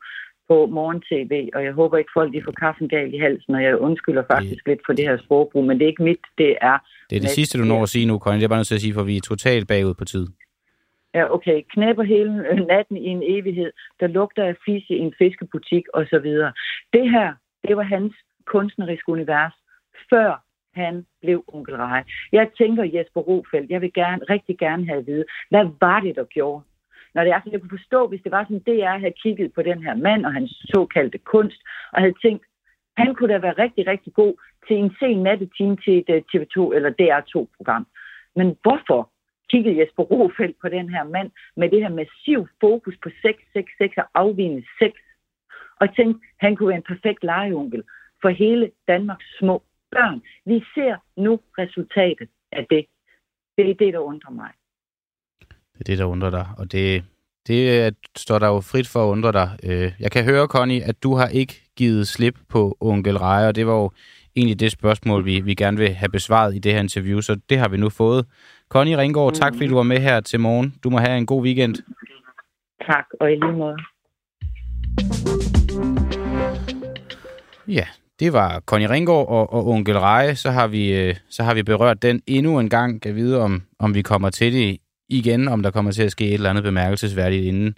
på 0.49 0.65
morgen-tv, 0.65 1.49
og 1.55 1.63
jeg 1.63 1.73
håber 1.73 1.97
ikke, 1.97 2.11
folk 2.13 2.33
de 2.33 2.41
får 2.45 2.51
kaffen 2.51 2.87
galt 2.87 3.13
i 3.13 3.17
halsen, 3.17 3.55
og 3.55 3.63
jeg 3.63 3.77
undskylder 3.77 4.23
faktisk 4.33 4.61
det... 4.63 4.67
lidt 4.67 4.81
for 4.85 4.93
det 4.93 5.05
her 5.09 5.17
sprogbrug, 5.17 5.63
men 5.65 5.77
det 5.77 5.83
er 5.85 5.87
ikke 5.93 6.03
mit, 6.03 6.23
det 6.37 6.57
er... 6.61 6.77
Det 7.09 7.15
er 7.15 7.19
det 7.19 7.29
sidste, 7.29 7.59
du 7.59 7.63
når 7.63 7.83
at 7.83 7.89
sige 7.89 8.05
nu, 8.05 8.19
Connie. 8.19 8.39
Det 8.39 8.45
er 8.45 8.53
bare 8.53 8.59
nødt 8.59 8.67
til 8.67 8.75
at 8.75 8.81
sige, 8.81 8.93
for 8.93 9.03
vi 9.03 9.17
er 9.17 9.21
totalt 9.21 9.67
bagud 9.67 9.93
på 9.93 10.05
tid. 10.05 10.27
Ja, 11.13 11.33
okay. 11.33 11.61
Knæpper 11.73 12.03
hele 12.03 12.49
øh, 12.49 12.65
natten 12.67 12.97
i 12.97 13.07
en 13.07 13.23
evighed. 13.25 13.71
Der 13.99 14.07
lugter 14.07 14.43
af 14.43 14.55
fis 14.65 14.89
i 14.89 14.97
en 14.97 15.13
fiskebutik 15.17 15.85
osv. 15.93 16.27
Det 16.93 17.09
her, 17.11 17.33
det 17.67 17.77
var 17.77 17.83
hans 17.83 18.13
kunstneriske 18.45 19.09
univers, 19.09 19.53
før 20.09 20.43
han 20.73 21.05
blev 21.21 21.43
onkel 21.47 21.75
Rej. 21.75 22.03
Jeg 22.31 22.49
tænker 22.57 22.83
Jesper 22.83 23.21
Rofeldt, 23.21 23.71
jeg 23.71 23.81
vil 23.81 23.93
gerne, 23.93 24.25
rigtig 24.29 24.57
gerne 24.57 24.85
have 24.85 24.99
at 24.99 25.07
vide, 25.07 25.25
hvad 25.49 25.65
var 25.79 25.99
det, 25.99 26.15
der 26.15 26.23
gjorde? 26.23 26.63
Når 27.13 27.23
det 27.23 27.31
er 27.31 27.39
sådan, 27.39 27.53
jeg 27.53 27.61
kunne 27.61 27.77
forstå, 27.79 28.07
hvis 28.07 28.21
det 28.23 28.31
var 28.31 28.43
sådan, 28.43 28.63
det 28.65 28.77
jeg 28.77 28.99
havde 28.99 29.19
kigget 29.23 29.53
på 29.53 29.61
den 29.61 29.83
her 29.83 29.95
mand 29.95 30.25
og 30.25 30.33
hans 30.33 30.51
såkaldte 30.73 31.17
kunst, 31.17 31.61
og 31.93 32.01
havde 32.01 32.21
tænkt, 32.21 32.45
han 32.97 33.15
kunne 33.15 33.33
da 33.33 33.39
være 33.39 33.61
rigtig, 33.63 33.87
rigtig 33.87 34.13
god 34.13 34.33
til 34.67 34.75
en 34.77 34.95
sen 34.99 35.23
nattetime 35.23 35.77
til 35.77 35.97
et 35.97 36.09
øh, 36.09 36.21
TV2 36.29 36.57
eller 36.75 36.91
DR2-program. 36.99 37.87
Men 38.35 38.57
hvorfor 38.63 39.09
kiggede 39.51 39.79
Jesper 39.79 40.03
Rofeldt 40.03 40.57
på 40.61 40.67
den 40.69 40.89
her 40.89 41.03
mand 41.03 41.31
med 41.55 41.69
det 41.69 41.79
her 41.83 41.93
massiv 42.01 42.47
fokus 42.59 42.95
på 43.03 43.09
sex, 43.23 43.35
sex, 43.53 43.65
sex 43.81 43.91
og 43.97 44.07
afvigende 44.13 44.63
sex, 44.79 44.93
og 45.81 45.95
tænkte, 45.95 46.19
han 46.39 46.55
kunne 46.55 46.69
være 46.69 46.81
en 46.83 46.91
perfekt 46.93 47.23
legeonkel 47.23 47.83
for 48.21 48.29
hele 48.29 48.71
Danmarks 48.87 49.25
små 49.39 49.63
børn. 49.91 50.21
Vi 50.45 50.63
ser 50.75 50.95
nu 51.17 51.39
resultatet 51.57 52.29
af 52.51 52.65
det. 52.69 52.85
Det 53.57 53.69
er 53.69 53.73
det, 53.73 53.93
der 53.93 53.99
undrer 53.99 54.31
mig. 54.31 54.51
Det 55.73 55.79
er 55.79 55.83
det, 55.83 55.97
der 55.97 56.05
undrer 56.05 56.29
dig, 56.29 56.47
og 56.57 56.71
det, 56.71 57.03
det 57.47 57.95
står 58.17 58.39
der 58.39 58.47
jo 58.47 58.59
frit 58.61 58.87
for 58.87 58.99
at 59.05 59.11
undre 59.11 59.31
dig. 59.31 59.49
Øh, 59.63 59.91
jeg 59.99 60.11
kan 60.11 60.23
høre, 60.23 60.47
Connie, 60.47 60.83
at 60.83 61.03
du 61.03 61.15
har 61.15 61.27
ikke 61.27 61.55
givet 61.77 62.07
slip 62.07 62.37
på 62.49 62.77
onkel 62.79 63.17
Reje, 63.17 63.47
og 63.47 63.55
det 63.55 63.67
var 63.67 63.73
jo 63.73 63.91
egentlig 64.35 64.59
det 64.59 64.71
spørgsmål, 64.71 65.25
vi, 65.25 65.39
vi 65.39 65.53
gerne 65.55 65.77
vil 65.77 65.93
have 65.93 66.09
besvaret 66.09 66.55
i 66.55 66.59
det 66.59 66.73
her 66.73 66.79
interview, 66.79 67.21
så 67.21 67.39
det 67.49 67.57
har 67.57 67.67
vi 67.67 67.77
nu 67.77 67.89
fået. 67.89 68.25
Connie 68.69 68.97
Ringgaard, 68.97 69.33
tak 69.33 69.53
fordi 69.53 69.67
du 69.67 69.75
var 69.75 69.83
med 69.83 69.97
her 69.97 70.19
til 70.19 70.39
morgen. 70.39 70.75
Du 70.83 70.89
må 70.89 70.97
have 70.97 71.17
en 71.17 71.25
god 71.25 71.43
weekend. 71.43 71.75
Tak, 72.85 73.05
og 73.19 73.31
i 73.31 73.35
lige 73.35 73.51
måde. 73.51 73.77
Ja, 77.67 77.85
det 78.19 78.33
var 78.33 78.59
Connie 78.59 78.89
Ringgaard 78.89 79.27
og, 79.27 79.53
og 79.53 79.67
onkel 79.67 79.99
Reje. 79.99 80.35
Så 80.35 80.51
har, 80.51 80.67
vi, 80.67 80.93
øh, 80.93 81.15
så 81.29 81.43
har 81.43 81.53
vi 81.53 81.63
berørt 81.63 82.01
den 82.01 82.21
endnu 82.27 82.59
en 82.59 82.69
gang. 82.69 83.01
Kan 83.01 83.15
vide, 83.15 83.41
om, 83.41 83.61
om 83.79 83.95
vi 83.95 84.01
kommer 84.01 84.29
til 84.29 84.53
det 84.53 84.77
igen, 85.09 85.47
om 85.47 85.63
der 85.63 85.71
kommer 85.71 85.91
til 85.91 86.03
at 86.03 86.11
ske 86.11 86.27
et 86.27 86.33
eller 86.33 86.49
andet 86.49 86.63
bemærkelsesværdigt 86.63 87.45
inden, 87.45 87.75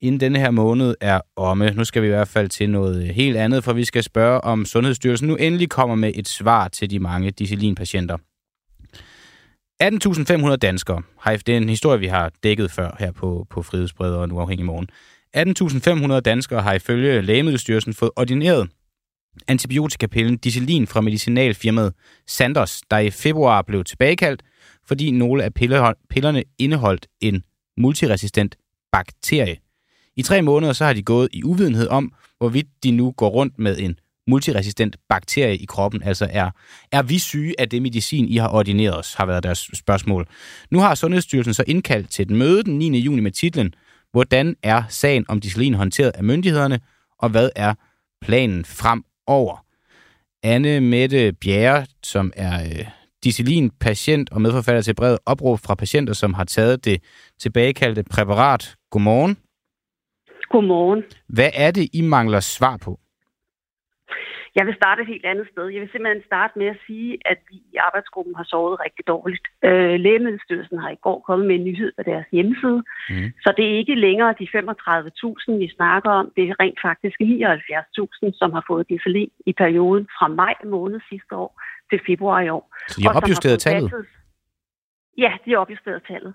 inden 0.00 0.20
denne 0.20 0.38
her 0.38 0.50
måned 0.50 0.94
er 1.00 1.20
omme. 1.36 1.70
Nu 1.70 1.84
skal 1.84 2.02
vi 2.02 2.06
i 2.06 2.10
hvert 2.10 2.28
fald 2.28 2.48
til 2.48 2.70
noget 2.70 3.14
helt 3.14 3.36
andet, 3.36 3.64
for 3.64 3.72
vi 3.72 3.84
skal 3.84 4.02
spørge, 4.02 4.40
om 4.40 4.64
Sundhedsstyrelsen 4.64 5.28
nu 5.28 5.36
endelig 5.36 5.68
kommer 5.68 5.96
med 5.96 6.12
et 6.14 6.28
svar 6.28 6.68
til 6.68 6.90
de 6.90 6.98
mange 6.98 7.30
discilinpatienter. 7.30 8.16
18.500 9.82 10.56
danskere 10.56 11.02
har 11.20 11.36
det 11.36 11.48
er 11.48 11.56
en 11.56 11.68
historie, 11.68 12.00
vi 12.00 12.06
har 12.06 12.32
dækket 12.42 12.70
før 12.70 12.96
her 12.98 13.12
på, 13.12 13.46
på 13.50 13.62
Frihedsbrederen 13.62 14.18
og 14.18 14.24
en 14.24 14.32
uafhængig 14.32 14.66
morgen. 14.66 14.88
18.500 16.14 16.20
danskere 16.20 16.62
har 16.62 16.74
ifølge 16.74 17.22
Lægemiddelstyrelsen 17.22 17.94
fået 17.94 18.10
ordineret 18.16 18.68
antibiotikapillen 19.48 20.36
Dicilin 20.36 20.86
fra 20.86 21.00
medicinalfirmaet 21.00 21.94
Sanders, 22.26 22.80
der 22.90 22.98
i 22.98 23.10
februar 23.10 23.62
blev 23.62 23.84
tilbagekaldt, 23.84 24.42
fordi 24.86 25.10
nogle 25.10 25.44
af 25.44 25.54
pillerne 26.10 26.44
indeholdt 26.58 27.06
en 27.20 27.42
multiresistent 27.76 28.56
bakterie. 28.92 29.56
I 30.18 30.22
tre 30.22 30.42
måneder 30.42 30.72
så 30.72 30.84
har 30.84 30.92
de 30.92 31.02
gået 31.02 31.28
i 31.32 31.44
uvidenhed 31.44 31.88
om, 31.88 32.12
hvorvidt 32.38 32.66
de 32.82 32.90
nu 32.90 33.10
går 33.10 33.28
rundt 33.28 33.58
med 33.58 33.78
en 33.78 33.98
multiresistent 34.26 34.96
bakterie 35.08 35.56
i 35.56 35.64
kroppen. 35.64 36.02
Altså 36.02 36.28
er, 36.30 36.50
er 36.92 37.02
vi 37.02 37.18
syge 37.18 37.54
af 37.58 37.68
det 37.68 37.82
medicin, 37.82 38.28
I 38.28 38.36
har 38.36 38.48
ordineret 38.48 38.98
os, 38.98 39.14
har 39.14 39.26
været 39.26 39.42
deres 39.42 39.70
spørgsmål. 39.74 40.26
Nu 40.70 40.78
har 40.78 40.94
Sundhedsstyrelsen 40.94 41.54
så 41.54 41.64
indkaldt 41.66 42.10
til 42.10 42.22
et 42.22 42.30
møde 42.30 42.62
den 42.62 42.78
9. 42.78 42.98
juni 42.98 43.20
med 43.20 43.30
titlen 43.30 43.74
Hvordan 44.12 44.56
er 44.62 44.82
sagen 44.88 45.24
om 45.28 45.40
disciplin 45.40 45.74
håndteret 45.74 46.10
af 46.14 46.24
myndighederne, 46.24 46.80
og 47.18 47.28
hvad 47.28 47.50
er 47.56 47.74
planen 48.22 48.64
fremover? 48.64 49.64
Anne 50.42 50.80
Mette 50.80 51.32
Bjerre, 51.32 51.86
som 52.02 52.32
er 52.36 52.64
øh, 52.64 52.86
disciplin-patient 53.24 54.30
og 54.30 54.40
medforfatter 54.40 54.82
til 54.82 54.94
brevet 54.94 55.18
opråb 55.26 55.60
fra 55.60 55.74
patienter, 55.74 56.12
som 56.12 56.34
har 56.34 56.44
taget 56.44 56.84
det 56.84 57.02
tilbagekaldte 57.40 58.02
præparat. 58.02 58.74
Godmorgen. 58.90 59.36
Godmorgen. 60.50 61.04
Hvad 61.28 61.50
er 61.54 61.70
det, 61.70 61.88
I 61.92 62.02
mangler 62.02 62.40
svar 62.40 62.76
på? 62.84 62.98
Jeg 64.58 64.66
vil 64.66 64.74
starte 64.80 65.02
et 65.02 65.08
helt 65.12 65.26
andet 65.32 65.48
sted. 65.52 65.66
Jeg 65.74 65.80
vil 65.82 65.90
simpelthen 65.92 66.24
starte 66.30 66.58
med 66.58 66.66
at 66.66 66.78
sige, 66.86 67.18
at 67.32 67.38
vi 67.50 67.56
i 67.72 67.76
arbejdsgruppen 67.86 68.34
har 68.34 68.46
sovet 68.52 68.80
rigtig 68.84 69.04
dårligt. 69.06 69.46
Øh, 69.64 69.94
Lægemiddelstyrelsen 70.04 70.78
har 70.78 70.90
i 70.90 71.02
går 71.06 71.18
kommet 71.26 71.46
med 71.48 71.56
en 71.56 71.64
nyhed 71.64 71.92
på 71.98 72.02
deres 72.10 72.26
hjemmeside, 72.32 72.80
mm. 73.10 73.28
så 73.44 73.48
det 73.56 73.64
er 73.70 73.78
ikke 73.82 73.94
længere 74.06 74.34
de 74.40 74.46
35.000, 74.56 75.52
vi 75.62 75.68
snakker 75.78 76.10
om. 76.10 76.26
Det 76.36 76.44
er 76.48 76.54
rent 76.62 76.80
faktisk 76.88 77.16
79.000, 77.20 78.38
som 78.40 78.52
har 78.56 78.64
fået 78.70 78.88
disciplin 78.88 79.30
i 79.46 79.52
perioden 79.52 80.04
fra 80.16 80.28
maj 80.28 80.54
måned 80.64 81.00
sidste 81.10 81.32
år 81.42 81.50
til 81.90 82.00
februar 82.06 82.40
i 82.40 82.48
år. 82.48 82.64
Så 82.88 83.00
de 83.00 83.04
har 83.06 83.14
opjusteret 83.20 83.58
tallet? 83.60 83.92
Ja, 85.18 85.32
de 85.44 85.50
har 85.50 85.58
opjusteret 85.58 86.02
tallet. 86.08 86.34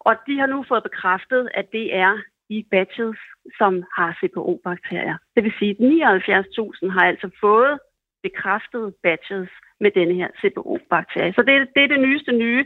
Og 0.00 0.14
de 0.26 0.38
har 0.40 0.46
nu 0.46 0.64
fået 0.68 0.82
bekræftet, 0.82 1.48
at 1.54 1.66
det 1.72 1.96
er 1.96 2.12
i 2.56 2.66
batches, 2.70 3.18
som 3.58 3.72
har 3.96 4.10
CPO-bakterier. 4.20 5.16
Det 5.34 5.42
vil 5.44 5.54
sige, 5.58 5.72
at 5.72 6.22
79.000 6.28 6.90
har 6.96 7.04
altså 7.10 7.28
fået 7.40 7.78
bekræftet 8.22 8.94
batches 9.02 9.50
med 9.82 9.90
denne 9.98 10.14
her 10.20 10.30
CPO-bakterie. 10.40 11.32
Så 11.36 11.42
det, 11.48 11.54
det 11.74 11.82
er 11.82 11.92
det 11.94 12.00
nyeste 12.00 12.32
nye. 12.32 12.64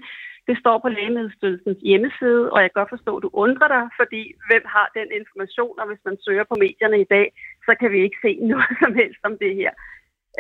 Det 0.49 0.57
står 0.63 0.77
på 0.79 0.89
Lægemiddelstyrelsens 0.89 1.81
hjemmeside, 1.89 2.43
og 2.53 2.59
jeg 2.61 2.69
kan 2.71 2.81
godt 2.81 2.95
forstå, 2.97 3.13
at 3.17 3.23
du 3.23 3.31
undrer 3.45 3.69
dig, 3.77 3.85
fordi 4.01 4.23
hvem 4.49 4.65
har 4.77 4.87
den 4.99 5.09
information, 5.21 5.79
og 5.81 5.87
hvis 5.89 6.03
man 6.09 6.17
søger 6.25 6.45
på 6.49 6.57
medierne 6.65 6.99
i 7.01 7.09
dag, 7.17 7.27
så 7.67 7.73
kan 7.81 7.93
vi 7.95 7.99
ikke 8.03 8.19
se 8.25 8.33
noget 8.53 8.75
som 8.83 8.93
helst 9.01 9.23
om 9.29 9.35
det 9.43 9.53
her. 9.61 9.73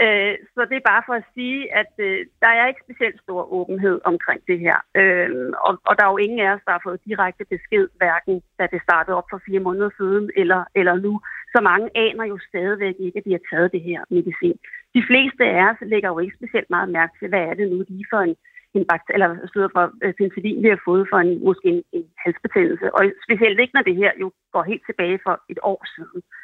Øh, 0.02 0.34
så 0.54 0.60
det 0.70 0.76
er 0.76 0.90
bare 0.92 1.02
for 1.06 1.14
at 1.20 1.28
sige, 1.34 1.60
at 1.80 1.92
øh, 1.98 2.26
der 2.42 2.52
er 2.58 2.66
ikke 2.68 2.84
specielt 2.86 3.18
stor 3.20 3.52
åbenhed 3.58 4.00
omkring 4.04 4.40
det 4.50 4.58
her. 4.58 4.76
Øh, 5.00 5.30
og, 5.66 5.72
og 5.88 5.92
der 5.96 6.04
er 6.04 6.12
jo 6.12 6.24
ingen 6.26 6.40
af 6.40 6.50
os, 6.54 6.66
der 6.66 6.72
har 6.72 6.82
fået 6.84 7.04
direkte 7.08 7.44
besked, 7.54 7.88
hverken 8.00 8.42
da 8.58 8.64
det 8.72 8.82
startede 8.82 9.16
op 9.16 9.28
for 9.30 9.40
fire 9.46 9.60
måneder 9.66 9.90
siden 9.98 10.30
eller, 10.36 10.64
eller 10.74 10.94
nu. 11.06 11.20
Så 11.54 11.58
mange 11.60 11.88
aner 11.94 12.24
jo 12.24 12.38
stadigvæk 12.48 12.94
ikke, 12.98 13.18
at 13.18 13.24
de 13.24 13.36
har 13.36 13.44
taget 13.50 13.72
det 13.72 13.82
her 13.88 14.00
medicin. 14.10 14.58
De 14.94 15.02
fleste 15.08 15.44
af 15.44 15.62
os 15.70 15.80
lægger 15.92 16.08
jo 16.08 16.18
ikke 16.18 16.36
specielt 16.36 16.70
meget 16.70 16.88
mærke 16.88 17.12
til, 17.18 17.28
hvad 17.28 17.42
er 17.50 17.54
det 17.54 17.70
nu 17.72 17.84
lige 17.88 18.06
for 18.12 18.20
en, 18.28 18.36
en 18.74 18.84
bakterie, 18.90 19.14
eller 19.14 19.46
støder 19.46 19.68
for 19.76 19.84
øh, 20.02 20.14
penicillin, 20.18 20.62
vi 20.62 20.68
har 20.68 20.82
fået 20.84 21.06
for 21.10 21.18
en, 21.18 21.44
måske 21.44 21.68
en, 21.68 21.82
en 21.92 22.06
halsbetændelse. 22.24 22.94
Og 22.94 23.02
specielt 23.26 23.60
ikke, 23.60 23.76
når 23.76 23.82
det 23.88 23.96
her 23.96 24.12
jo 24.20 24.32
går 24.52 24.62
helt 24.62 24.84
tilbage 24.86 25.18
for 25.26 25.34
et 25.48 25.58
år 25.62 25.80
siden. 25.96 26.20
Øh, 26.22 26.43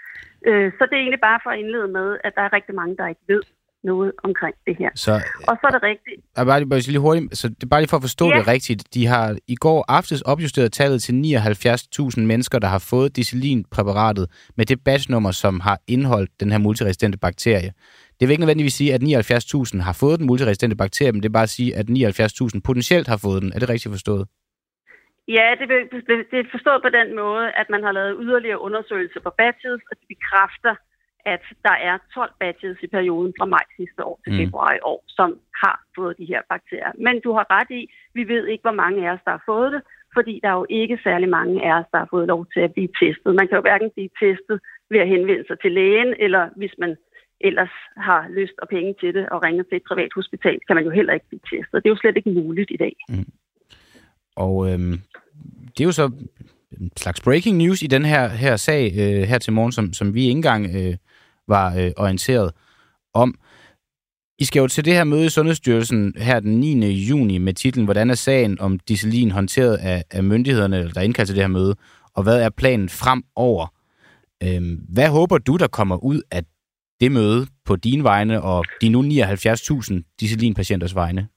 så 0.79 0.83
det 0.89 0.95
er 0.97 1.03
egentlig 1.05 1.25
bare 1.29 1.41
for 1.43 1.51
at 1.51 1.59
indlede 1.59 1.89
med, 1.89 2.09
at 2.25 2.33
der 2.37 2.43
er 2.43 2.53
rigtig 2.53 2.75
mange, 2.75 2.97
der 2.97 3.07
ikke 3.09 3.25
ved 3.29 3.43
noget 3.85 4.13
omkring 4.25 4.55
det 4.67 4.77
her. 4.79 4.91
Så, 4.95 5.13
og 5.49 5.57
så 5.61 5.67
er 5.67 5.71
det 5.71 5.83
rigtigt. 5.83 6.21
Jeg 6.37 6.47
bare, 6.47 6.67
bare 6.67 6.81
lige 6.81 6.99
hurtigt, 6.99 7.39
så 7.39 7.49
det 7.49 7.63
er 7.63 7.67
bare 7.67 7.81
lige 7.81 7.89
for 7.89 7.97
at 7.97 8.03
forstå 8.03 8.31
ja. 8.31 8.39
det 8.39 8.47
rigtigt. 8.47 8.95
De 8.95 9.07
har 9.07 9.37
i 9.47 9.55
går 9.55 9.85
aftes 9.89 10.23
opjusteret 10.23 10.73
tallet 10.73 11.03
til 11.03 11.13
79.000 11.13 12.21
mennesker, 12.21 12.59
der 12.59 12.69
har 12.69 12.79
fået 12.79 13.17
dicillin-præparatet 13.17 14.27
med 14.57 14.67
det 14.67 14.85
batchnummer, 14.85 15.31
som 15.31 15.61
har 15.61 15.79
indholdt 15.87 16.31
den 16.41 16.51
her 16.51 16.59
multiresistente 16.59 17.19
bakterie. 17.19 17.73
det 18.21 18.29
vil 18.29 18.31
ikke 18.31 18.41
nødvendigvis 18.41 18.75
sige, 18.75 18.95
at 18.95 19.03
79.000 19.03 19.83
har 19.83 19.93
fået 19.93 20.19
den 20.19 20.27
multiresistente 20.27 20.77
bakterie, 20.77 21.13
men 21.13 21.23
det 21.23 21.29
er 21.29 21.33
bare 21.33 21.43
at 21.43 21.51
sige, 21.51 21.77
at 21.77 21.87
79.000 21.91 22.61
potentielt 22.65 23.09
har 23.09 23.17
fået 23.17 23.43
den. 23.43 23.53
Er 23.53 23.59
det 23.59 23.69
rigtigt 23.69 23.93
forstået? 23.93 24.29
Ja, 25.29 25.47
det, 25.59 25.67
det 26.31 26.39
er 26.39 26.55
forstået 26.55 26.83
på 26.83 26.89
den 26.99 27.09
måde, 27.23 27.47
at 27.61 27.71
man 27.71 27.83
har 27.83 27.93
lavet 27.93 28.19
yderligere 28.23 28.61
undersøgelser 28.61 29.21
på 29.21 29.31
batches, 29.39 29.81
og 29.91 29.95
de 30.01 30.07
bekræfter, 30.15 30.75
at 31.25 31.43
der 31.63 31.77
er 31.89 31.99
12 32.15 32.33
batches 32.41 32.79
i 32.83 32.87
perioden 32.87 33.33
fra 33.39 33.47
maj 33.47 33.65
sidste 33.77 34.05
år 34.05 34.21
til 34.25 34.33
mm. 34.33 34.39
februar 34.39 34.73
i 34.75 34.83
år, 34.83 35.05
som 35.09 35.39
har 35.65 35.77
fået 35.97 36.19
de 36.19 36.25
her 36.25 36.43
bakterier. 36.49 36.93
Men 37.07 37.21
du 37.25 37.31
har 37.33 37.47
ret 37.57 37.71
i, 37.71 37.83
vi 38.15 38.29
ved 38.29 38.47
ikke, 38.47 38.63
hvor 38.63 38.81
mange 38.83 39.09
af 39.09 39.13
os, 39.15 39.21
der 39.25 39.31
har 39.31 39.43
fået 39.47 39.73
det, 39.73 39.83
fordi 40.17 40.41
der 40.43 40.49
er 40.49 40.59
jo 40.63 40.67
ikke 40.69 40.99
særlig 41.05 41.29
mange 41.29 41.57
af 41.67 41.73
os, 41.81 41.89
der 41.93 41.99
har 41.99 42.09
fået 42.11 42.27
lov 42.27 42.47
til 42.55 42.61
at 42.61 42.73
blive 42.73 42.89
testet. 43.03 43.35
Man 43.35 43.49
kan 43.49 43.57
jo 43.57 43.67
hverken 43.69 43.91
blive 43.97 44.11
testet 44.25 44.61
ved 44.91 45.01
at 45.01 45.09
henvende 45.09 45.45
sig 45.47 45.59
til 45.61 45.73
lægen, 45.73 46.15
eller 46.19 46.49
hvis 46.57 46.75
man 46.79 46.97
ellers 47.41 47.75
har 47.97 48.29
lyst 48.29 48.57
og 48.63 48.69
penge 48.69 48.95
til 49.01 49.15
det 49.15 49.29
og 49.29 49.43
ringer 49.45 49.65
til 49.65 49.77
et 49.77 49.89
privat 49.91 50.13
hospital, 50.15 50.59
kan 50.67 50.77
man 50.77 50.85
jo 50.85 50.91
heller 50.91 51.13
ikke 51.15 51.29
blive 51.29 51.47
testet. 51.53 51.83
Det 51.83 51.89
er 51.89 51.95
jo 51.95 52.03
slet 52.03 52.17
ikke 52.17 52.31
muligt 52.31 52.71
i 52.71 52.77
dag. 52.77 52.95
Mm. 53.09 53.31
Og 54.37 54.55
øhm, 54.73 54.97
det 55.79 55.81
er 55.81 55.85
jo 55.85 55.93
så 55.93 56.11
en 56.81 56.91
slags 56.97 57.21
breaking 57.21 57.57
news 57.57 57.83
i 57.83 57.87
den 57.87 58.05
her, 58.05 58.29
her 58.29 58.57
sag 58.57 58.93
øh, 58.97 59.23
her 59.23 59.39
til 59.39 59.53
morgen, 59.53 59.73
som, 59.73 59.93
som 59.93 60.15
vi 60.15 60.21
ikke 60.21 60.31
engang 60.31 60.77
øh, 60.77 60.97
var 61.49 61.77
øh, 61.77 61.93
orienteret 61.97 62.53
om. 63.15 63.39
I 64.39 64.45
skal 64.45 64.61
jo 64.61 64.69
til 64.69 64.85
det 64.85 64.93
her 64.93 65.05
møde 65.05 65.27
i 65.27 65.29
Sundhedsstyrelsen 65.29 66.15
her 66.17 66.41
den 66.41 66.61
9. 66.61 66.91
juni 66.91 67.39
med 67.39 67.55
titlen 67.55 67.85
Hvordan 67.85 68.11
er 68.11 68.15
sagen 68.15 68.61
om 68.61 68.79
disciplin 68.79 69.31
håndteret 69.31 69.77
af, 69.77 70.05
af 70.11 70.25
myndighederne, 70.25 70.91
der 70.91 71.01
indkaldt 71.01 71.29
til 71.29 71.37
det 71.37 71.43
her 71.43 71.49
møde, 71.49 71.77
og 72.15 72.23
hvad 72.23 72.43
er 72.43 72.51
planen 72.51 72.89
fremover? 72.89 73.75
Øh, 74.43 74.79
hvad 74.89 75.09
håber 75.09 75.39
du, 75.39 75.57
der 75.57 75.67
kommer 75.67 75.97
ud 75.97 76.23
af 76.31 76.43
det 77.01 77.13
møde 77.13 77.47
på 77.65 77.77
dine 77.77 78.05
vegne 78.05 78.43
og 78.43 78.65
de 78.81 78.89
nu 78.89 79.03
79.000 79.03 80.17
diselinpatienters 80.21 80.95
vegne? 80.95 81.29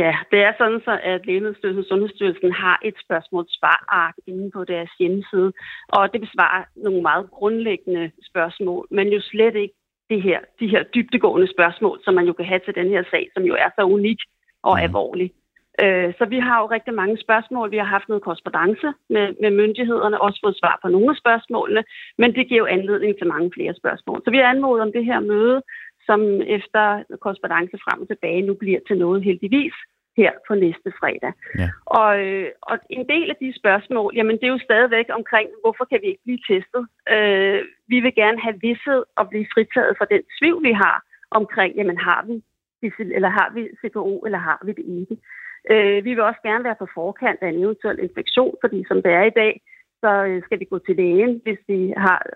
Ja, 0.00 0.12
det 0.30 0.40
er 0.46 0.52
sådan 0.58 0.80
så, 0.84 0.98
at 1.02 1.26
Lægemiddelstyrelsen 1.26 1.84
og 1.84 1.88
Sundhedsstyrelsen 1.88 2.52
har 2.52 2.78
et 2.84 2.94
spørgsmål-svar-ark 3.04 4.14
inde 4.26 4.50
på 4.50 4.64
deres 4.64 4.90
hjemmeside, 4.98 5.52
og 5.88 6.12
det 6.12 6.20
besvarer 6.20 6.64
nogle 6.76 7.02
meget 7.02 7.30
grundlæggende 7.30 8.10
spørgsmål, 8.30 8.86
men 8.90 9.08
jo 9.08 9.20
slet 9.20 9.56
ikke 9.56 9.74
det 10.10 10.22
her, 10.22 10.40
de 10.60 10.68
her 10.68 10.82
dybtegående 10.82 11.48
spørgsmål, 11.54 12.00
som 12.04 12.14
man 12.14 12.26
jo 12.26 12.32
kan 12.32 12.44
have 12.44 12.60
til 12.64 12.74
den 12.74 12.88
her 12.88 13.02
sag, 13.10 13.28
som 13.34 13.42
jo 13.42 13.54
er 13.54 13.70
så 13.78 13.82
unik 13.82 14.20
og 14.62 14.74
mm. 14.76 14.82
alvorlig. 14.84 15.30
Øh, 15.84 16.12
så 16.18 16.24
vi 16.24 16.38
har 16.38 16.56
jo 16.60 16.66
rigtig 16.66 16.94
mange 16.94 17.16
spørgsmål. 17.24 17.70
Vi 17.70 17.76
har 17.76 17.90
haft 17.96 18.08
noget 18.08 18.22
korrespondence 18.22 18.88
med, 19.10 19.26
med 19.42 19.50
myndighederne, 19.50 20.20
også 20.20 20.38
fået 20.44 20.58
svar 20.60 20.78
på 20.82 20.88
nogle 20.88 21.10
af 21.10 21.16
spørgsmålene, 21.16 21.84
men 22.18 22.34
det 22.34 22.48
giver 22.48 22.62
jo 22.62 22.66
anledning 22.76 23.18
til 23.18 23.26
mange 23.26 23.50
flere 23.54 23.74
spørgsmål. 23.74 24.22
Så 24.24 24.30
vi 24.30 24.36
har 24.36 24.44
anmodet 24.44 24.82
om 24.82 24.92
det 24.92 25.04
her 25.04 25.20
møde, 25.20 25.62
som 26.06 26.20
efter 26.56 26.84
korrespondence 27.22 27.76
frem 27.84 28.02
og 28.02 28.08
tilbage 28.08 28.42
nu 28.42 28.54
bliver 28.54 28.80
til 28.86 28.98
noget 28.98 29.24
heldigvis 29.24 29.76
her 30.16 30.32
på 30.48 30.54
næste 30.54 30.90
fredag. 31.00 31.32
Ja. 31.60 31.68
Og, 32.00 32.10
øh, 32.26 32.48
og 32.62 32.76
en 32.90 33.08
del 33.08 33.30
af 33.30 33.36
de 33.42 33.58
spørgsmål, 33.60 34.12
jamen 34.16 34.36
det 34.36 34.46
er 34.46 34.54
jo 34.56 34.66
stadigvæk 34.68 35.08
omkring, 35.18 35.48
hvorfor 35.62 35.84
kan 35.84 35.98
vi 36.02 36.06
ikke 36.06 36.24
blive 36.26 36.42
testet? 36.50 36.82
Øh, 37.14 37.60
vi 37.92 38.00
vil 38.04 38.14
gerne 38.14 38.40
have 38.40 38.58
vidset 38.66 39.04
og 39.18 39.28
blive 39.30 39.46
fritaget 39.54 39.94
fra 39.98 40.10
den 40.14 40.22
tvivl, 40.38 40.62
vi 40.70 40.72
har 40.72 40.96
omkring, 41.30 41.74
jamen 41.76 41.98
har 41.98 42.24
vi 42.28 42.42
eller 43.18 43.28
har 43.28 43.48
vi 43.54 43.62
CPO, 43.80 44.22
eller 44.26 44.38
har 44.38 44.60
vi 44.66 44.72
det 44.72 44.86
ikke? 45.00 45.16
Øh, 45.72 46.04
vi 46.04 46.10
vil 46.14 46.28
også 46.30 46.40
gerne 46.42 46.64
være 46.64 46.80
på 46.82 46.88
forkant 46.94 47.38
af 47.42 47.48
en 47.48 47.62
eventuel 47.64 47.98
infektion, 47.98 48.54
fordi 48.60 48.84
som 48.88 49.02
det 49.02 49.12
er 49.12 49.24
i 49.24 49.36
dag, 49.42 49.52
så 50.02 50.10
øh, 50.28 50.42
skal 50.42 50.60
vi 50.60 50.64
gå 50.64 50.78
til 50.78 50.96
lægen, 50.96 51.40
hvis 51.44 51.58
vi 51.68 51.94
har 51.96 52.26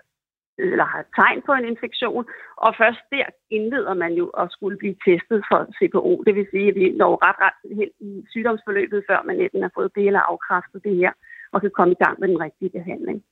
eller 0.73 0.85
har 0.93 1.03
tegn 1.19 1.41
på 1.45 1.51
en 1.53 1.65
infektion, 1.65 2.25
og 2.65 2.75
først 2.81 3.03
der 3.11 3.25
indleder 3.49 3.93
man 3.93 4.13
jo 4.21 4.25
at 4.41 4.51
skulle 4.51 4.77
blive 4.77 4.95
testet 5.07 5.39
for 5.49 5.59
CPO. 5.77 6.23
Det 6.25 6.35
vil 6.35 6.47
sige, 6.51 6.67
at 6.69 6.75
vi 6.75 6.85
når 7.01 7.13
ret, 7.27 7.39
ret 7.45 7.59
helt 7.79 7.95
i 7.99 8.11
sygdomsforløbet, 8.31 9.03
før 9.09 9.19
man 9.27 9.39
enten 9.39 9.61
har 9.61 9.71
fået 9.77 9.95
det 9.95 10.07
eller 10.07 10.29
afkræftet 10.31 10.83
det 10.83 10.95
her, 10.95 11.11
og 11.51 11.61
kan 11.61 11.71
komme 11.77 11.93
i 11.93 12.01
gang 12.03 12.19
med 12.19 12.27
den 12.27 12.41
rigtige 12.45 12.75
behandling. 12.77 13.23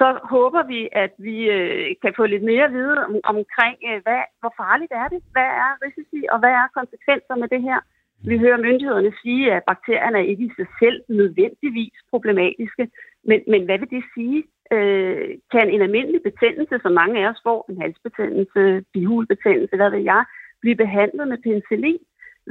Så 0.00 0.08
håber 0.34 0.62
vi, 0.72 0.80
at 1.04 1.12
vi 1.18 1.36
øh, 1.56 1.86
kan 2.02 2.12
få 2.16 2.24
lidt 2.26 2.44
mere 2.50 2.64
at 2.64 2.72
vide 2.78 2.96
om, 3.06 3.12
omkring, 3.34 3.76
øh, 3.88 4.00
hvad, 4.06 4.22
hvor 4.40 4.52
farligt 4.62 4.92
er 5.02 5.08
det? 5.14 5.20
Hvad 5.34 5.50
er 5.64 5.70
risici, 5.84 6.20
og 6.32 6.38
hvad 6.38 6.54
er 6.60 6.74
konsekvenser 6.78 7.34
med 7.42 7.48
det 7.54 7.62
her? 7.68 7.78
Vi 8.24 8.38
hører 8.38 8.56
myndighederne 8.56 9.12
sige, 9.22 9.52
at 9.52 9.62
bakterierne 9.66 10.18
er 10.18 10.22
ikke 10.22 10.44
i 10.44 10.52
sig 10.56 10.66
selv 10.82 11.02
nødvendigvis 11.08 11.92
problematiske, 12.10 12.90
men, 13.24 13.40
men 13.46 13.64
hvad 13.64 13.78
vil 13.78 13.90
det 13.90 14.04
sige? 14.14 14.44
øh, 14.76 15.28
kan 15.52 15.70
en 15.70 15.82
almindelig 15.82 16.22
betændelse, 16.22 16.76
som 16.82 16.92
mange 16.92 17.16
af 17.20 17.30
os 17.30 17.40
får, 17.42 17.66
en 17.70 17.80
halsbetændelse, 17.82 18.84
bihulbetændelse, 18.92 19.76
hvad 19.76 19.90
ved 19.90 20.02
jeg, 20.12 20.24
blive 20.60 20.76
behandlet 20.76 21.28
med 21.28 21.38
penicillin? 21.38 21.98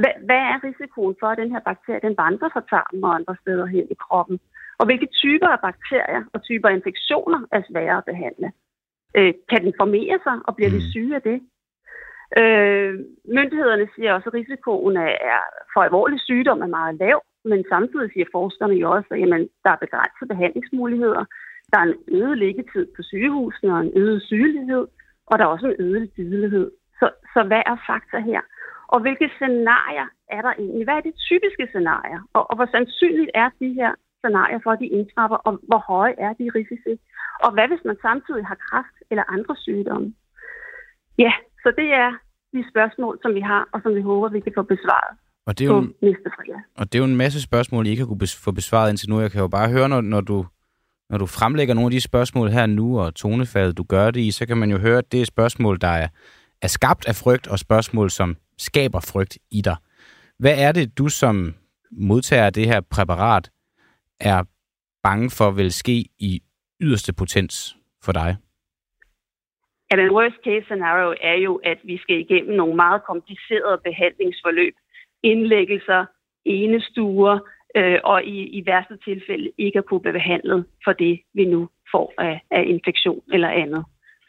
Hvad, 0.01 0.13
hvad 0.28 0.41
er 0.51 0.63
risikoen 0.63 1.15
for, 1.20 1.28
at 1.28 1.38
den 1.38 1.51
her 1.51 1.59
bakterie 1.59 2.05
den 2.07 2.18
vandrer 2.18 2.49
fra 2.53 2.63
tarmen 2.70 3.03
og 3.03 3.15
andre 3.15 3.36
steder 3.41 3.65
hen 3.65 3.86
i 3.91 3.97
kroppen? 4.05 4.39
Og 4.80 4.86
hvilke 4.86 5.07
typer 5.22 5.47
af 5.47 5.59
bakterier 5.68 6.24
og 6.34 6.43
typer 6.43 6.68
af 6.70 6.76
infektioner 6.76 7.39
er 7.51 7.61
svære 7.70 7.97
at 7.97 8.05
behandle? 8.05 8.51
Øh, 9.18 9.34
kan 9.49 9.61
den 9.65 9.74
formere 9.82 10.20
sig, 10.26 10.36
og 10.47 10.55
bliver 10.55 10.72
vi 10.76 10.82
mm. 10.82 10.89
syge 10.93 11.15
af 11.15 11.22
det? 11.22 11.39
Øh, 12.42 12.94
myndighederne 13.36 13.88
siger 13.96 14.14
også, 14.14 14.30
at 14.30 14.34
risikoen 14.34 14.98
er, 14.98 15.42
for 15.74 15.82
alvorlig 15.82 16.20
sygdom 16.20 16.62
er 16.62 16.76
meget 16.78 16.96
lav, 17.00 17.22
men 17.46 17.66
samtidig 17.70 18.10
siger 18.12 18.26
forskerne 18.32 18.74
jo 18.74 18.92
også, 18.92 19.08
at 19.12 19.20
jamen, 19.20 19.50
der 19.64 19.72
er 19.72 19.84
begrænsede 19.86 20.28
behandlingsmuligheder. 20.34 21.26
Der 21.72 21.78
er 21.80 21.84
en 21.84 22.00
øget 22.08 22.38
liggetid 22.38 22.86
på 22.96 23.02
sygehusene 23.02 23.74
og 23.76 23.82
en 23.82 23.92
øget 23.96 24.24
sygelighed, 24.24 24.88
og 25.26 25.40
der 25.40 25.46
er 25.46 25.50
også 25.50 25.68
en 25.68 25.76
øget 25.80 26.18
dødelighed. 26.18 26.72
Så, 27.00 27.10
så 27.34 27.44
hvad 27.44 27.62
er 27.66 27.78
fakta 27.88 28.20
her? 28.20 28.42
Og 28.88 29.00
hvilke 29.02 29.30
scenarier 29.36 30.08
er 30.36 30.42
der 30.42 30.54
egentlig? 30.54 30.84
Hvad 30.84 30.98
er 30.98 31.02
de 31.10 31.14
typiske 31.30 31.68
scenarier? 31.70 32.22
Og, 32.34 32.50
og 32.50 32.56
hvor 32.56 32.70
sandsynligt 32.72 33.32
er 33.34 33.50
de 33.60 33.74
her 33.74 33.92
scenarier 34.22 34.60
for, 34.64 34.72
at 34.72 34.80
de 34.80 34.94
indtrapper, 34.98 35.38
og 35.38 35.60
hvor 35.70 35.82
høje 35.92 36.16
er 36.18 36.34
de 36.34 36.46
risici? 36.56 36.94
Og 37.44 37.50
hvad 37.54 37.68
hvis 37.68 37.86
man 37.86 37.98
samtidig 38.02 38.46
har 38.46 38.58
kræft 38.68 38.98
eller 39.12 39.32
andre 39.36 39.56
sygdomme? 39.56 40.14
Ja, 41.18 41.34
så 41.68 41.74
det 41.82 41.89
er 42.03 42.09
de 42.53 42.61
spørgsmål, 42.72 43.13
som 43.24 43.32
vi 43.38 43.43
har, 43.51 43.63
og 43.74 43.80
som 43.84 43.91
vi 43.95 44.01
håber, 44.01 44.30
vi 44.30 44.39
kan 44.39 44.53
få 44.59 44.63
besvaret 44.74 45.13
og 45.47 45.57
det 45.57 45.65
er 45.65 45.70
jo, 45.76 45.82
næste 45.82 46.30
fredag. 46.36 46.61
Og 46.78 46.93
det 46.93 46.95
er 46.95 46.99
jo 46.99 47.05
en 47.05 47.15
masse 47.15 47.41
spørgsmål, 47.41 47.88
I 47.88 47.89
ikke 47.89 48.01
har 48.01 48.07
kunne 48.07 48.28
få 48.28 48.51
besvaret 48.51 48.89
indtil 48.89 49.09
nu. 49.09 49.22
Jeg 49.22 49.32
kan 49.32 49.41
jo 49.41 49.47
bare 49.47 49.70
høre, 49.70 49.89
når, 49.89 50.01
når 50.01 50.22
du 50.22 50.45
når 51.09 51.18
du 51.18 51.26
fremlægger 51.26 51.74
nogle 51.74 51.88
af 51.88 51.91
de 51.91 52.01
spørgsmål 52.01 52.49
her 52.49 52.65
nu, 52.65 52.99
og 52.99 53.15
tonefaldet, 53.15 53.78
du 53.78 53.84
gør 53.84 54.11
det 54.11 54.22
i, 54.22 54.32
så 54.32 54.45
kan 54.45 54.57
man 54.57 54.72
jo 54.72 54.78
høre, 54.78 54.97
at 54.97 55.11
det 55.11 55.22
er 55.22 55.26
spørgsmål, 55.26 55.82
der 55.82 55.88
er, 55.88 56.07
er 56.61 56.68
skabt 56.68 57.07
af 57.07 57.15
frygt, 57.15 57.47
og 57.47 57.59
spørgsmål, 57.59 58.09
som 58.09 58.38
skaber 58.57 58.99
frygt 58.99 59.38
i 59.51 59.61
dig. 59.61 59.76
Hvad 60.39 60.55
er 60.57 60.72
det, 60.72 60.97
du 60.97 61.09
som 61.09 61.53
modtager 61.91 62.45
af 62.45 62.53
det 62.53 62.65
her 62.65 62.82
præparat 62.82 63.51
er 64.20 64.43
bange 65.03 65.30
for 65.30 65.51
vil 65.51 65.74
ske 65.74 66.05
i 66.20 66.41
yderste 66.82 67.13
potens 67.13 67.78
for 68.03 68.11
dig? 68.11 68.36
Jamen, 69.92 70.12
worst 70.12 70.36
case 70.44 70.66
scenario 70.66 71.16
er 71.22 71.34
jo, 71.34 71.56
at 71.56 71.80
vi 71.84 71.98
skal 71.98 72.20
igennem 72.20 72.56
nogle 72.56 72.76
meget 72.76 73.04
komplicerede 73.04 73.82
behandlingsforløb. 73.84 74.76
Indlæggelser, 75.24 76.06
enestuer, 76.46 77.40
øh, 77.76 78.00
og 78.04 78.24
i, 78.24 78.38
i 78.58 78.66
værste 78.66 78.98
tilfælde 78.98 79.52
ikke 79.58 79.80
at 79.80 79.86
kunne 79.86 80.00
blive 80.00 80.14
behandlet 80.14 80.66
for 80.84 80.94
det, 80.94 81.20
vi 81.34 81.46
nu 81.46 81.70
får 81.92 82.14
af, 82.18 82.42
af 82.52 82.64
infektion 82.68 83.22
eller 83.34 83.50
andet. 83.50 83.86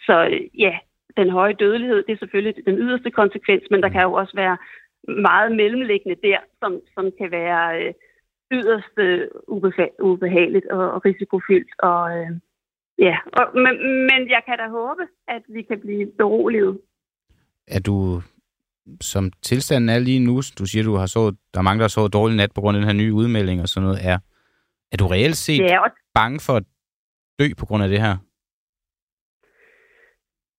Så 0.06 0.28
øh, 0.32 0.60
ja, 0.60 0.78
den 1.16 1.30
høje 1.30 1.52
dødelighed, 1.52 2.02
det 2.02 2.12
er 2.12 2.18
selvfølgelig 2.18 2.66
den 2.66 2.78
yderste 2.78 3.10
konsekvens, 3.10 3.62
men 3.70 3.82
der 3.82 3.88
kan 3.88 4.02
jo 4.02 4.12
også 4.12 4.36
være 4.36 4.56
meget 5.08 5.52
mellemliggende 5.52 6.16
der, 6.22 6.38
som, 6.60 6.80
som 6.94 7.10
kan 7.18 7.30
være 7.30 7.82
øh, 7.82 7.94
yderst 8.52 8.98
øh, 8.98 9.28
ubehageligt 10.00 10.66
og, 10.66 10.90
og 10.92 11.04
risikofyldt. 11.04 11.70
Og, 11.78 12.18
øh, 12.18 12.30
ja, 12.98 13.16
og, 13.32 13.44
men, 13.54 13.74
men 14.08 14.20
jeg 14.34 14.42
kan 14.46 14.58
da 14.58 14.68
håbe, 14.68 15.02
at 15.28 15.42
vi 15.48 15.62
kan 15.62 15.80
blive 15.80 16.06
beroliget. 16.18 16.80
Er 17.66 17.80
du 17.80 18.22
som 19.00 19.32
tilstanden 19.42 19.88
er 19.88 19.98
lige 19.98 20.20
nu, 20.20 20.42
du 20.58 20.66
siger, 20.66 20.84
du 20.84 20.96
har 20.96 21.06
sovet, 21.06 21.36
der 21.54 21.60
er 21.60 21.62
mange, 21.62 21.78
der 21.78 21.84
har 21.84 21.88
sovet 21.88 22.12
dårlig 22.12 22.36
nat 22.36 22.52
på 22.54 22.60
grund 22.60 22.76
af 22.76 22.80
den 22.80 22.88
her 22.88 22.96
nye 22.96 23.14
udmelding 23.14 23.60
og 23.60 23.68
sådan 23.68 23.86
noget, 23.86 24.00
er, 24.02 24.18
er 24.92 24.96
du 24.96 25.06
reelt 25.06 25.36
set 25.36 25.60
ja, 25.60 25.80
og... 25.84 25.90
bange 26.14 26.40
for 26.40 26.52
at 26.52 26.64
dø 27.38 27.48
på 27.58 27.66
grund 27.66 27.82
af 27.82 27.88
det 27.88 28.00
her? 28.00 28.16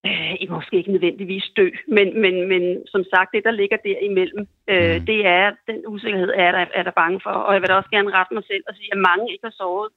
Øh, 0.06 0.50
måske 0.50 0.78
ikke 0.78 0.92
nødvendigvis 0.92 1.48
dø, 1.58 1.70
men, 1.88 2.22
men, 2.22 2.48
men 2.52 2.64
som 2.88 3.04
sagt, 3.14 3.30
det 3.34 3.44
der 3.44 3.52
ligger 3.52 3.78
der 3.78 4.00
imellem, 4.10 4.48
øh, 4.74 4.96
mm. 4.96 5.06
det 5.06 5.20
er, 5.26 5.46
den 5.68 5.88
usikkerhed 5.88 6.32
er 6.36 6.52
der, 6.52 6.66
er 6.80 6.84
der 6.84 7.00
bange 7.02 7.20
for, 7.24 7.30
og 7.30 7.54
jeg 7.54 7.62
vil 7.62 7.70
da 7.70 7.76
også 7.76 7.90
gerne 7.90 8.16
rette 8.18 8.34
mig 8.34 8.44
selv 8.48 8.64
og 8.70 8.76
sige, 8.76 8.90
at 8.92 8.98
mange 9.10 9.32
ikke 9.32 9.46
har 9.50 9.56
sovet 9.62 9.90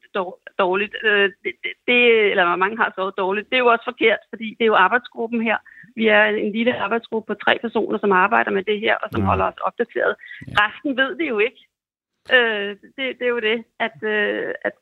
dårligt, 0.59 0.95
øh, 1.05 1.31
det, 1.45 1.53
det, 1.89 2.01
eller 2.31 2.57
mange 2.57 2.77
har 2.77 2.93
sovet 2.97 3.15
dårligt, 3.19 3.51
det 3.51 3.57
er 3.57 3.65
jo 3.65 3.73
også 3.75 3.85
forkert, 3.85 4.23
fordi 4.33 4.49
det 4.59 4.65
er 4.65 4.73
jo 4.73 4.83
arbejdsgruppen 4.87 5.43
her, 5.43 5.59
vi 5.97 6.07
er 6.07 6.25
en 6.25 6.53
lille 6.53 6.79
arbejdsgruppe 6.85 7.27
på 7.35 7.41
tre 7.45 7.59
personer, 7.61 7.99
som 7.99 8.13
arbejder 8.13 8.51
med 8.51 8.63
det 8.63 8.81
her, 8.81 8.97
og 9.03 9.09
som 9.13 9.21
ja. 9.21 9.27
holder 9.27 9.45
os 9.45 9.59
opdateret. 9.69 10.15
Resten 10.63 10.97
ved 10.97 11.17
vi 11.17 11.27
jo 11.29 11.39
ikke. 11.39 11.61
Øh, 12.37 12.71
det, 12.97 13.05
det 13.19 13.25
er 13.27 13.35
jo 13.37 13.41
det, 13.51 13.65
at, 13.87 13.97
øh, 14.03 14.55
at, 14.65 14.77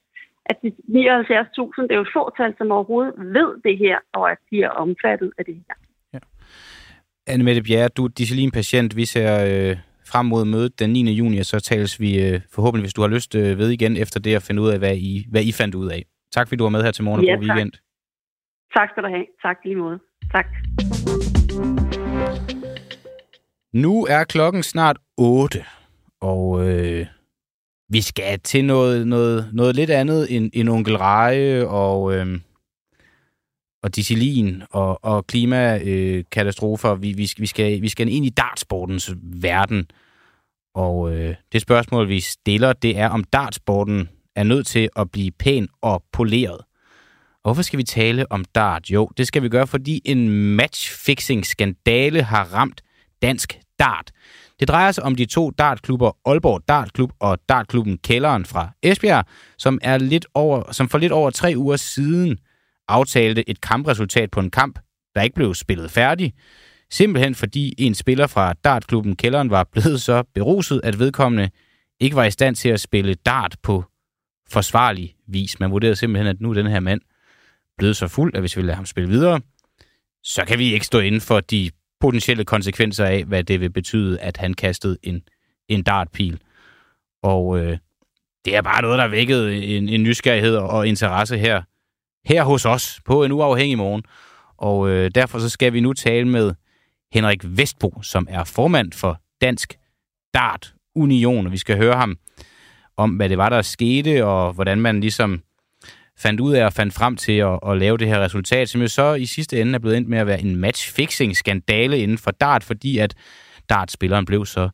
at 0.50 0.56
de 0.62 0.68
79.000, 0.68 1.82
det 1.82 1.92
er 1.94 2.00
jo 2.02 2.06
et 2.08 2.14
fåtal, 2.18 2.50
som 2.58 2.70
overhovedet 2.76 3.14
ved 3.36 3.50
det 3.66 3.78
her, 3.84 3.96
og 4.12 4.30
at 4.30 4.38
de 4.50 4.56
er 4.62 4.68
omfattet 4.84 5.30
af 5.38 5.44
det 5.44 5.54
her. 5.54 5.74
Ja. 6.14 6.18
Anne 7.32 7.44
Mette 7.44 7.62
Bjerre, 7.62 7.88
du 7.88 8.04
er 8.04 8.08
disciplin-patient. 8.08 8.96
Vi 8.96 9.04
ser 9.04 9.30
øh, 9.50 9.76
frem 10.12 10.26
mod 10.26 10.44
mødet 10.44 10.78
den 10.80 10.90
9. 10.90 11.12
juni, 11.12 11.38
og 11.38 11.44
så 11.44 11.60
tales 11.60 12.00
vi 12.00 12.10
øh, 12.26 12.40
forhåbentlig, 12.54 12.82
hvis 12.86 12.94
du 12.94 13.00
har 13.00 13.08
lyst, 13.08 13.34
øh, 13.34 13.58
ved 13.58 13.68
igen 13.70 13.96
efter 13.96 14.20
det 14.20 14.34
at 14.36 14.42
finde 14.42 14.62
ud 14.62 14.68
af, 14.68 14.78
hvad 14.78 14.96
I, 14.96 15.26
hvad 15.30 15.42
I 15.42 15.52
fandt 15.52 15.74
ud 15.74 15.88
af. 15.90 16.04
Tak 16.34 16.48
fordi 16.48 16.56
du 16.58 16.64
var 16.64 16.70
med 16.70 16.82
her 16.82 16.90
til 16.90 17.04
morgen 17.04 17.20
og 17.20 17.24
Ja, 17.26 17.34
god 17.34 17.42
tak. 17.46 17.56
weekend. 17.56 17.72
Tak 18.76 18.88
skal 18.90 19.02
du 19.02 19.08
have. 19.08 19.26
Tak 19.42 19.56
lige 19.64 19.76
måde. 19.76 19.98
Tak. 20.34 20.46
Nu 23.72 24.04
er 24.04 24.24
klokken 24.24 24.62
snart 24.62 24.98
8, 25.18 25.64
og 26.20 26.68
øh, 26.68 27.06
vi 27.90 28.00
skal 28.00 28.40
til 28.40 28.64
noget, 28.64 29.06
noget, 29.06 29.50
noget 29.52 29.76
lidt 29.76 29.90
andet 29.90 30.36
end, 30.36 30.50
end 30.52 30.68
onkel 30.68 30.96
Reje 30.96 31.66
og, 31.66 32.14
øh, 32.14 32.40
og 33.82 33.96
disciplin 33.96 34.62
og, 34.70 35.04
og 35.04 35.26
klimakatastrofer. 35.26 36.94
Vi, 36.94 37.12
vi, 37.12 37.32
vi, 37.38 37.46
skal, 37.46 37.82
vi 37.82 37.88
skal 37.88 38.08
ind 38.08 38.26
i 38.26 38.30
dartsportens 38.30 39.10
verden. 39.22 39.90
Og 40.74 41.12
øh, 41.12 41.34
det 41.52 41.62
spørgsmål, 41.62 42.08
vi 42.08 42.20
stiller, 42.20 42.72
det 42.72 42.98
er, 42.98 43.08
om 43.08 43.24
dartsporten 43.24 44.08
er 44.36 44.42
nødt 44.42 44.66
til 44.66 44.88
at 44.96 45.10
blive 45.10 45.30
pæn 45.30 45.68
og 45.82 46.02
poleret. 46.12 46.58
Og 47.44 47.48
hvorfor 47.48 47.62
skal 47.62 47.78
vi 47.78 47.84
tale 47.84 48.32
om 48.32 48.44
dart? 48.44 48.90
Jo, 48.90 49.10
det 49.16 49.26
skal 49.26 49.42
vi 49.42 49.48
gøre, 49.48 49.66
fordi 49.66 50.02
en 50.04 50.56
matchfixing-skandale 50.56 52.22
har 52.22 52.44
ramt 52.54 52.82
dansk 53.22 53.60
dart. 53.78 54.10
Det 54.60 54.68
drejer 54.68 54.92
sig 54.92 55.04
om 55.04 55.14
de 55.14 55.26
to 55.26 55.50
dartklubber, 55.50 56.16
Aalborg 56.26 56.62
Dartklub 56.68 57.12
og 57.20 57.38
Dartklubben 57.48 57.98
Kælderen 57.98 58.44
fra 58.44 58.70
Esbjerg, 58.82 59.24
som, 59.58 59.78
er 59.82 59.98
lidt 59.98 60.26
over, 60.34 60.72
som 60.72 60.88
for 60.88 60.98
lidt 60.98 61.12
over 61.12 61.30
tre 61.30 61.54
uger 61.56 61.76
siden 61.76 62.38
aftalte 62.88 63.50
et 63.50 63.60
kampresultat 63.60 64.30
på 64.30 64.40
en 64.40 64.50
kamp, 64.50 64.78
der 65.14 65.22
ikke 65.22 65.34
blev 65.34 65.54
spillet 65.54 65.90
færdig. 65.90 66.32
Simpelthen 66.90 67.34
fordi 67.34 67.74
en 67.78 67.94
spiller 67.94 68.26
fra 68.26 68.52
Dartklubben 68.52 69.16
Kælderen 69.16 69.50
var 69.50 69.64
blevet 69.72 70.02
så 70.02 70.22
beruset, 70.34 70.80
at 70.84 70.98
vedkommende 70.98 71.50
ikke 72.00 72.16
var 72.16 72.24
i 72.24 72.30
stand 72.30 72.56
til 72.56 72.68
at 72.68 72.80
spille 72.80 73.14
dart 73.14 73.56
på 73.62 73.84
forsvarlig 74.50 75.14
vis. 75.28 75.60
Man 75.60 75.70
vurderede 75.70 75.96
simpelthen, 75.96 76.26
at 76.26 76.40
nu 76.40 76.50
er 76.50 76.54
den 76.54 76.66
her 76.66 76.80
mand 76.80 77.00
blevet 77.78 77.96
så 77.96 78.08
fuld, 78.08 78.34
at 78.34 78.40
hvis 78.40 78.56
vi 78.56 78.62
lader 78.62 78.74
ham 78.74 78.86
spille 78.86 79.08
videre, 79.08 79.40
så 80.22 80.44
kan 80.44 80.58
vi 80.58 80.72
ikke 80.74 80.86
stå 80.86 80.98
inden 80.98 81.20
for 81.20 81.40
de 81.40 81.70
potentielle 82.00 82.44
konsekvenser 82.44 83.04
af, 83.04 83.24
hvad 83.24 83.44
det 83.44 83.60
vil 83.60 83.70
betyde, 83.70 84.20
at 84.20 84.36
han 84.36 84.54
kastede 84.54 84.98
en, 85.02 85.22
en 85.68 85.82
dartpil. 85.82 86.40
Og 87.22 87.58
øh, 87.58 87.78
det 88.44 88.56
er 88.56 88.62
bare 88.62 88.82
noget, 88.82 88.98
der 88.98 89.08
vækkede 89.08 89.64
en, 89.64 89.88
en 89.88 90.02
nysgerrighed 90.02 90.56
og 90.56 90.88
interesse 90.88 91.38
her, 91.38 91.62
her 92.24 92.44
hos 92.44 92.66
os 92.66 93.00
på 93.04 93.24
en 93.24 93.32
uafhængig 93.32 93.78
morgen. 93.78 94.02
Og 94.58 94.90
øh, 94.90 95.10
derfor 95.14 95.38
så 95.38 95.48
skal 95.48 95.72
vi 95.72 95.80
nu 95.80 95.92
tale 95.92 96.28
med 96.28 96.54
Henrik 97.12 97.40
Vestbo, 97.44 98.02
som 98.02 98.26
er 98.30 98.44
formand 98.44 98.92
for 98.92 99.20
Dansk 99.40 99.74
Dart 100.34 100.74
Union, 100.94 101.46
og 101.46 101.52
vi 101.52 101.58
skal 101.58 101.76
høre 101.76 101.96
ham 101.96 102.18
om, 102.96 103.10
hvad 103.10 103.28
det 103.28 103.38
var, 103.38 103.48
der 103.48 103.62
skete, 103.62 104.24
og 104.24 104.52
hvordan 104.52 104.80
man 104.80 105.00
ligesom 105.00 105.42
fandt 106.22 106.40
ud 106.40 106.52
af 106.54 106.64
og 106.64 106.72
fandt 106.72 106.94
frem 106.94 107.16
til 107.16 107.32
at, 107.32 107.58
at 107.66 107.78
lave 107.78 107.98
det 107.98 108.08
her 108.08 108.20
resultat, 108.20 108.68
som 108.68 108.80
jo 108.80 108.88
så 108.88 109.14
i 109.14 109.26
sidste 109.26 109.60
ende 109.60 109.74
er 109.74 109.78
blevet 109.78 109.96
endt 109.96 110.08
med 110.08 110.18
at 110.18 110.26
være 110.26 110.40
en 110.40 110.56
matchfixing-skandale 110.56 111.98
inden 111.98 112.18
for 112.18 112.30
dart, 112.30 112.64
fordi 112.64 112.98
at 112.98 113.14
dartspilleren 113.68 114.24
blev 114.24 114.46
så 114.46 114.68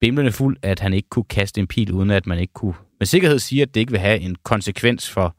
bimlende 0.00 0.32
fuld, 0.32 0.56
at 0.62 0.80
han 0.80 0.92
ikke 0.92 1.08
kunne 1.08 1.24
kaste 1.24 1.60
en 1.60 1.66
pil, 1.66 1.92
uden 1.92 2.10
at 2.10 2.26
man 2.26 2.38
ikke 2.38 2.52
kunne 2.52 2.74
med 2.98 3.06
sikkerhed 3.06 3.38
sige, 3.38 3.62
at 3.62 3.74
det 3.74 3.80
ikke 3.80 3.92
vil 3.92 4.00
have 4.00 4.20
en 4.20 4.36
konsekvens 4.44 5.10
for, 5.10 5.36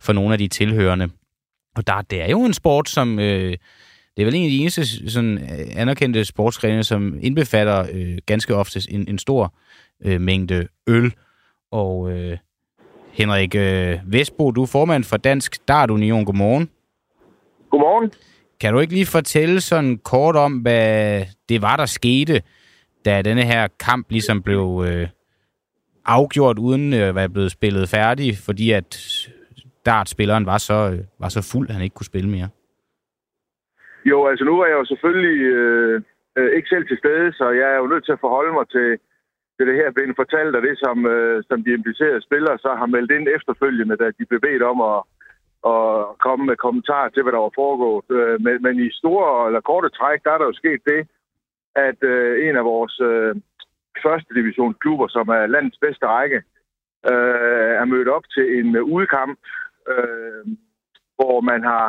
for 0.00 0.12
nogle 0.12 0.32
af 0.32 0.38
de 0.38 0.48
tilhørende. 0.48 1.08
Og 1.76 1.86
dart, 1.86 2.10
det 2.10 2.22
er 2.22 2.30
jo 2.30 2.44
en 2.44 2.54
sport, 2.54 2.88
som... 2.88 3.18
Øh, 3.18 3.56
det 4.16 4.22
er 4.22 4.26
vel 4.26 4.34
en 4.34 4.44
af 4.44 4.50
de 4.50 4.58
eneste 4.58 5.10
sådan, 5.10 5.38
øh, 5.38 5.66
anerkendte 5.76 6.24
sportsgrene, 6.24 6.84
som 6.84 7.18
indbefatter 7.22 7.86
øh, 7.92 8.18
ganske 8.26 8.54
ofte 8.54 8.80
en, 8.90 9.08
en 9.08 9.18
stor 9.18 9.54
øh, 10.04 10.20
mængde 10.20 10.68
øl. 10.86 11.12
Og 11.72 12.10
øh, 12.12 12.38
Henrik 13.18 13.54
øh, 13.54 14.12
Vestbo, 14.12 14.50
du 14.50 14.62
er 14.62 14.70
formand 14.72 15.04
for 15.04 15.16
Dansk 15.16 15.68
Dart 15.68 15.90
Union. 15.90 16.24
Godmorgen. 16.24 16.70
Godmorgen. 17.70 18.12
Kan 18.60 18.72
du 18.72 18.78
ikke 18.80 18.92
lige 18.92 19.06
fortælle 19.06 19.60
sådan 19.60 19.98
kort 19.98 20.36
om, 20.36 20.52
hvad 20.52 21.22
det 21.48 21.62
var, 21.62 21.76
der 21.76 21.86
skete, 21.86 22.42
da 23.04 23.22
denne 23.22 23.42
her 23.42 23.68
kamp 23.86 24.06
ligesom 24.10 24.42
blev 24.42 24.84
øh, 24.88 25.06
afgjort, 26.04 26.58
uden 26.58 26.92
øh, 26.92 27.08
at 27.08 27.14
være 27.14 27.28
blevet 27.28 27.50
spillet 27.50 27.88
færdig, 27.88 28.30
fordi 28.46 28.70
at 28.70 28.90
dartspilleren 29.86 30.46
var 30.46 30.58
så, 30.58 30.78
øh, 30.92 30.98
var 31.20 31.28
så 31.28 31.42
fuld, 31.52 31.68
at 31.68 31.74
han 31.74 31.84
ikke 31.84 31.94
kunne 31.94 32.12
spille 32.12 32.30
mere? 32.30 32.48
Jo, 34.04 34.26
altså 34.26 34.44
nu 34.44 34.60
er 34.60 34.66
jeg 34.66 34.78
jo 34.80 34.84
selvfølgelig 34.84 35.38
øh, 35.56 36.02
øh, 36.36 36.56
ikke 36.56 36.68
selv 36.68 36.86
til 36.88 36.98
stede, 36.98 37.32
så 37.32 37.50
jeg 37.50 37.68
er 37.74 37.78
jo 37.82 37.86
nødt 37.86 38.04
til 38.04 38.12
at 38.12 38.20
forholde 38.20 38.52
mig 38.58 38.66
til, 38.68 38.88
til 39.58 39.66
det 39.66 39.76
her 39.80 39.90
blevet 39.90 40.16
fortalt, 40.16 40.56
og 40.56 40.62
det 40.62 40.78
som, 40.84 41.06
øh, 41.06 41.44
som 41.48 41.64
de 41.64 41.70
implicerede 41.78 42.22
spillere 42.22 42.58
så 42.58 42.70
har 42.80 42.86
meldt 42.86 43.10
ind 43.10 43.28
efterfølgende, 43.36 43.96
da 43.96 44.06
de 44.18 44.24
blev 44.28 44.40
bedt 44.40 44.62
om 44.62 44.78
at, 44.92 45.00
at 45.72 45.84
komme 46.24 46.42
med 46.46 46.56
kommentarer 46.56 47.08
til, 47.08 47.22
hvad 47.22 47.32
der 47.32 47.46
var 47.46 47.58
foregået. 47.62 48.04
Øh, 48.16 48.36
men, 48.44 48.62
men 48.62 48.74
i 48.86 48.90
store 49.00 49.46
eller 49.46 49.60
korte 49.60 49.88
træk, 49.88 50.20
der 50.24 50.30
er 50.32 50.38
der 50.38 50.46
jo 50.50 50.60
sket 50.62 50.80
det, 50.92 51.00
at 51.88 52.00
øh, 52.12 52.48
en 52.48 52.56
af 52.56 52.64
vores 52.64 53.00
øh, 53.10 53.34
første 54.04 54.34
divisionsklubber, 54.34 55.08
som 55.08 55.28
er 55.28 55.46
landets 55.46 55.78
bedste 55.84 56.06
række, 56.06 56.42
øh, 57.10 57.70
er 57.80 57.84
mødt 57.84 58.08
op 58.08 58.24
til 58.34 58.58
en 58.58 58.76
øh, 58.76 58.84
udekamp, 58.84 59.38
øh, 59.92 60.44
hvor 61.16 61.40
man 61.40 61.62
har 61.62 61.86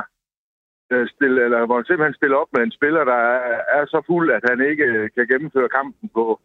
øh, 0.92 1.08
stille, 1.14 1.44
eller 1.46 1.66
hvor 1.66 1.76
han 1.76 1.86
simpelthen 1.86 2.20
stiller 2.20 2.38
op 2.38 2.52
med 2.54 2.64
en 2.64 2.78
spiller, 2.78 3.04
der 3.04 3.20
er, 3.36 3.62
er 3.78 3.86
så 3.86 4.02
fuld, 4.08 4.32
at 4.32 4.44
han 4.50 4.60
ikke 4.70 4.84
øh, 4.84 5.10
kan 5.16 5.28
gennemføre 5.28 5.70
kampen 5.70 6.10
på 6.14 6.42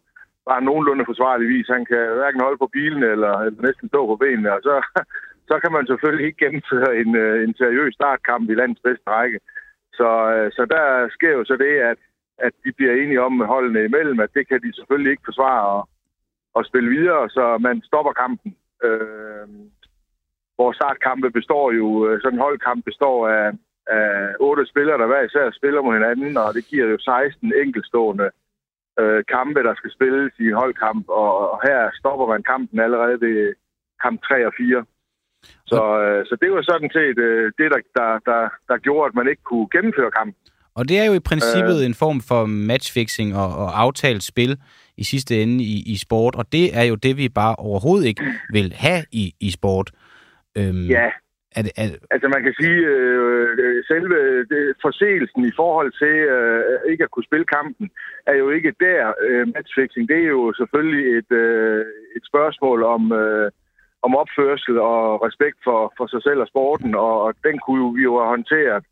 bare 0.49 0.61
nogenlunde 0.69 1.05
forsvarlig 1.05 1.47
vis. 1.47 1.67
Han 1.67 1.85
kan 1.85 2.03
hverken 2.19 2.41
holde 2.41 2.57
på 2.57 2.69
bilen 2.77 3.03
eller, 3.03 3.33
eller 3.45 3.61
næsten 3.67 3.89
stå 3.89 4.01
på 4.07 4.15
benene, 4.15 4.53
og 4.53 4.61
så, 4.67 4.75
så 5.49 5.55
kan 5.63 5.71
man 5.71 5.87
selvfølgelig 5.87 6.25
ikke 6.25 6.45
gennemføre 6.45 6.91
en, 7.01 7.15
øh, 7.15 7.43
en 7.43 7.53
seriøs 7.61 7.93
startkamp 7.93 8.49
i 8.49 8.55
landets 8.55 8.81
bedste 8.87 9.07
række. 9.09 9.39
Så, 9.93 10.09
øh, 10.35 10.51
så 10.51 10.65
der 10.75 11.09
sker 11.15 11.33
jo 11.39 11.43
så 11.45 11.55
det, 11.65 11.73
at, 11.91 11.99
at 12.37 12.53
de 12.63 12.71
bliver 12.77 12.93
enige 12.93 13.21
om 13.21 13.39
holdene 13.53 13.83
imellem, 13.85 14.19
at 14.19 14.33
det 14.33 14.47
kan 14.47 14.61
de 14.61 14.75
selvfølgelig 14.75 15.11
ikke 15.11 15.29
forsvare 15.29 15.65
og, 15.75 15.89
og 16.53 16.65
spille 16.65 16.89
videre, 16.89 17.29
så 17.29 17.57
man 17.57 17.81
stopper 17.81 18.13
kampen. 18.13 18.55
Øh, 18.83 19.47
vores 20.57 20.75
startkampe 20.75 21.29
består 21.31 21.71
jo, 21.71 22.07
øh, 22.07 22.21
sådan 22.21 22.37
en 22.37 22.45
holdkamp 22.47 22.85
består 22.85 23.27
af, 23.27 23.51
af 23.87 24.35
otte 24.39 24.65
spillere, 24.65 24.97
der 24.97 25.07
hver 25.07 25.21
især 25.21 25.51
spiller 25.51 25.81
mod 25.81 25.93
hinanden, 25.93 26.37
og 26.37 26.53
det 26.53 26.65
giver 26.65 26.87
jo 26.87 26.97
16 26.99 27.53
enkeltstående 27.63 28.23
øh, 28.23 28.44
kampe, 29.35 29.59
der 29.67 29.75
skal 29.75 29.91
spilles 29.91 30.33
i 30.39 30.45
en 30.51 30.59
holdkamp, 30.61 31.03
og, 31.09 31.31
og 31.51 31.59
her 31.67 31.79
stopper 31.99 32.27
man 32.33 32.43
kampen 32.43 32.79
allerede 32.79 33.17
ved 33.25 33.53
kamp 34.03 34.17
3 34.23 34.47
og 34.49 34.53
4. 34.57 34.85
Så, 35.71 35.81
øh, 36.03 36.25
så 36.25 36.37
det 36.41 36.49
var 36.51 36.61
sådan 36.61 36.89
set 36.97 37.17
øh, 37.27 37.51
det, 37.57 37.67
der, 37.73 37.81
der, 37.99 38.09
der, 38.29 38.41
der 38.69 38.77
gjorde, 38.77 39.07
at 39.09 39.15
man 39.15 39.27
ikke 39.31 39.43
kunne 39.43 39.67
gennemføre 39.71 40.11
kampen. 40.11 40.41
Og 40.75 40.89
det 40.89 40.99
er 40.99 41.05
jo 41.05 41.13
i 41.13 41.27
princippet 41.29 41.79
øh, 41.79 41.85
en 41.85 41.93
form 41.93 42.21
for 42.21 42.45
matchfixing 42.45 43.35
og, 43.35 43.49
og 43.57 43.81
aftalt 43.81 44.23
spil 44.23 44.57
i 44.97 45.03
sidste 45.03 45.41
ende 45.41 45.63
i, 45.63 45.83
i 45.93 45.97
sport, 45.97 46.35
og 46.35 46.45
det 46.51 46.77
er 46.77 46.83
jo 46.83 46.95
det, 46.95 47.17
vi 47.17 47.29
bare 47.29 47.55
overhovedet 47.55 48.07
ikke 48.07 48.23
vil 48.51 48.73
have 48.75 49.03
i, 49.11 49.33
i 49.39 49.51
sport. 49.51 49.91
Øhm, 50.57 50.87
Ja, 50.87 51.09
er 51.57 51.61
det, 51.65 51.73
er, 51.81 51.87
Altså 52.15 52.27
man 52.35 52.43
kan 52.43 52.53
sige, 52.59 52.81
øh, 52.93 53.83
selve 53.91 54.17
det, 54.51 54.63
forseelsen 54.81 55.41
i 55.45 55.53
forhold 55.61 55.91
til 56.01 56.15
øh, 56.35 56.91
ikke 56.91 57.03
at 57.03 57.11
kunne 57.11 57.29
spille 57.29 57.45
kampen, 57.57 57.89
er 58.31 58.35
jo 58.41 58.49
ikke 58.49 58.73
der 58.79 59.13
øh, 59.27 59.47
matchfixing. 59.55 60.09
Det 60.09 60.17
er 60.17 60.29
jo 60.37 60.53
selvfølgelig 60.59 61.05
et, 61.19 61.31
øh, 61.31 61.85
et 62.17 62.23
spørgsmål 62.31 62.83
om, 62.83 63.11
øh, 63.11 63.51
om 64.05 64.15
opførsel 64.15 64.75
og 64.79 65.25
respekt 65.27 65.57
for, 65.63 65.93
for 65.97 66.07
sig 66.07 66.21
selv 66.23 66.39
og 66.41 66.47
sporten, 66.47 66.95
og, 66.95 67.21
og 67.25 67.33
den 67.47 67.59
kunne 67.65 67.95
vi 67.97 68.01
jo 68.09 68.13
have 68.19 68.33
håndteret, 68.35 68.83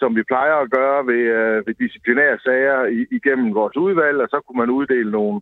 som 0.00 0.16
vi 0.16 0.22
plejer 0.22 0.56
at 0.60 0.70
gøre 0.70 1.06
ved, 1.06 1.22
øh, 1.38 1.66
ved 1.66 1.74
disciplinære 1.74 2.38
sager 2.46 2.78
i, 2.98 3.00
igennem 3.18 3.54
vores 3.54 3.76
udvalg, 3.76 4.18
og 4.24 4.28
så 4.28 4.38
kunne 4.40 4.60
man 4.62 4.70
uddele 4.78 5.10
nogle, 5.10 5.40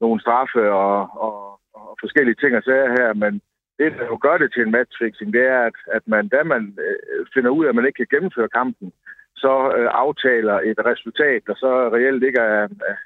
nogle 0.00 0.20
straffe 0.20 0.62
og, 0.72 0.96
og, 1.26 1.36
og 1.74 1.96
forskellige 2.02 2.40
ting 2.42 2.56
og 2.56 2.62
sager 2.62 2.90
her, 2.98 3.10
men 3.14 3.40
det, 3.78 3.90
der 3.98 4.06
jo 4.12 4.18
gør 4.26 4.36
det 4.38 4.48
til 4.52 4.62
en 4.62 4.74
matchfixing, 4.76 5.32
det 5.32 5.44
er, 5.54 5.60
at, 5.70 5.76
at 5.96 6.02
man, 6.06 6.28
da 6.28 6.40
man 6.42 6.62
øh, 6.86 7.26
finder 7.34 7.50
ud 7.50 7.64
af, 7.64 7.68
at 7.68 7.74
man 7.74 7.86
ikke 7.86 8.00
kan 8.02 8.12
gennemføre 8.14 8.54
kampen, 8.58 8.92
så 9.36 9.52
øh, 9.76 9.88
aftaler 10.04 10.56
et 10.70 10.78
resultat, 10.90 11.40
der 11.46 11.54
så 11.54 11.70
reelt 11.96 12.22
ikke 12.24 12.40
er, 12.40 12.62
er, 12.90 12.98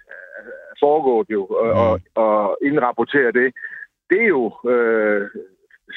er 0.72 0.76
foregået 0.82 1.26
jo, 1.30 1.42
og, 1.46 1.70
og, 1.82 2.00
og 2.14 2.58
indrapporterer 2.62 3.32
det. 3.40 3.48
Det 4.10 4.20
er 4.22 4.32
jo 4.38 4.44
øh, 4.72 5.22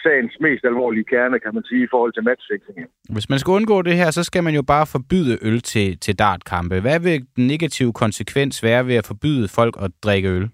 sagens 0.03 0.35
mest 0.39 0.65
alvorlige 0.65 1.03
kerne, 1.03 1.39
kan 1.39 1.53
man 1.53 1.63
sige, 1.63 1.83
i 1.83 1.91
forhold 1.91 2.13
til 2.13 2.23
matchfixing. 2.23 2.77
hvis 3.09 3.29
man 3.29 3.39
skal 3.39 3.51
undgå 3.51 3.81
det 3.81 3.95
her, 4.01 4.11
så 4.11 4.23
skal 4.23 4.43
man 4.43 4.53
jo 4.53 4.63
bare 4.73 4.85
forbyde 4.95 5.37
øl 5.41 5.61
til, 5.61 5.99
til 5.99 6.19
dartkampe. 6.19 6.81
Hvad 6.81 6.99
vil 6.99 7.25
den 7.35 7.47
negative 7.47 7.93
konsekvens 7.93 8.63
være 8.63 8.87
ved 8.87 8.95
at 8.95 9.07
forbyde 9.07 9.47
folk 9.47 9.75
at 9.85 9.91
drikke 10.03 10.29
øl? 10.29 10.49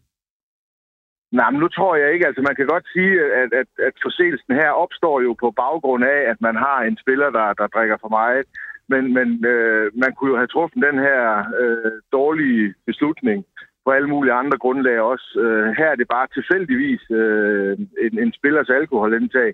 Nej, 1.32 1.52
men 1.52 1.60
nu 1.60 1.68
tror 1.68 1.96
jeg 1.96 2.14
ikke. 2.14 2.28
Altså, 2.28 2.42
man 2.42 2.56
kan 2.56 2.68
godt 2.68 2.88
sige, 2.94 3.14
at, 3.42 3.54
at, 3.54 3.70
at 3.88 3.94
forseelsen 4.04 4.54
her 4.54 4.70
opstår 4.70 5.22
jo 5.22 5.34
på 5.34 5.52
baggrund 5.52 6.04
af, 6.04 6.20
at 6.32 6.42
man 6.42 6.56
har 6.56 6.80
en 6.82 6.98
spiller, 6.98 7.30
der, 7.30 7.54
der 7.54 7.68
drikker 7.68 7.98
for 8.02 8.10
meget. 8.10 8.46
men, 8.88 9.14
men 9.14 9.46
øh, 9.46 9.92
man 10.04 10.12
kunne 10.14 10.32
jo 10.32 10.38
have 10.38 10.48
truffet 10.48 10.84
den 10.90 11.00
her 11.00 11.22
øh, 11.62 11.92
dårlige 12.12 12.74
beslutning 12.86 13.46
på 13.88 13.92
alle 13.92 14.10
mulige 14.10 14.34
andre 14.34 14.58
grundlag 14.58 15.00
også. 15.00 15.28
Øh, 15.44 15.68
her 15.80 15.90
er 15.92 15.96
det 15.96 16.08
bare 16.08 16.28
tilfældigvis 16.28 17.04
øh, 17.22 17.78
en, 18.06 18.14
en 18.24 18.34
spillers 18.34 18.70
alkoholindtag. 18.70 19.54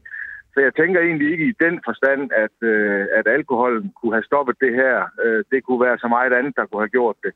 Så 0.53 0.59
jeg 0.59 0.73
tænker 0.75 0.99
egentlig 1.01 1.31
ikke 1.31 1.47
i 1.47 1.59
den 1.65 1.75
forstand, 1.87 2.21
at, 2.45 2.57
øh, 2.61 3.05
at 3.17 3.25
alkoholen 3.27 3.93
kunne 3.97 4.15
have 4.17 4.29
stoppet 4.31 4.55
det 4.65 4.73
her. 4.81 4.95
Øh, 5.23 5.43
det 5.51 5.63
kunne 5.63 5.85
være 5.87 5.97
så 5.97 6.07
meget 6.07 6.33
andet, 6.33 6.55
der 6.55 6.65
kunne 6.65 6.81
have 6.85 6.97
gjort 6.99 7.15
det. 7.23 7.33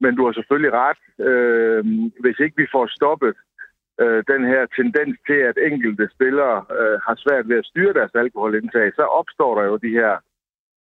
Men 0.00 0.16
du 0.16 0.24
har 0.24 0.32
selvfølgelig 0.32 0.72
ret. 0.84 1.02
Øh, 1.28 1.84
hvis 2.20 2.38
ikke 2.44 2.56
vi 2.62 2.66
får 2.74 2.86
stoppet 2.86 3.28
øh, 3.28 3.51
øh, 4.00 4.24
den 4.32 4.44
her 4.44 4.66
tendens 4.76 5.16
til, 5.26 5.40
at 5.50 5.56
enkelte 5.70 6.08
spillere 6.14 6.64
øh, 6.78 6.96
har 7.06 7.16
svært 7.24 7.48
ved 7.48 7.58
at 7.58 7.66
styre 7.70 7.92
deres 7.92 8.14
alkoholindtag, 8.14 8.92
så 8.94 9.02
opstår 9.02 9.52
der 9.58 9.64
jo 9.70 9.76
de 9.76 9.92
her 10.00 10.14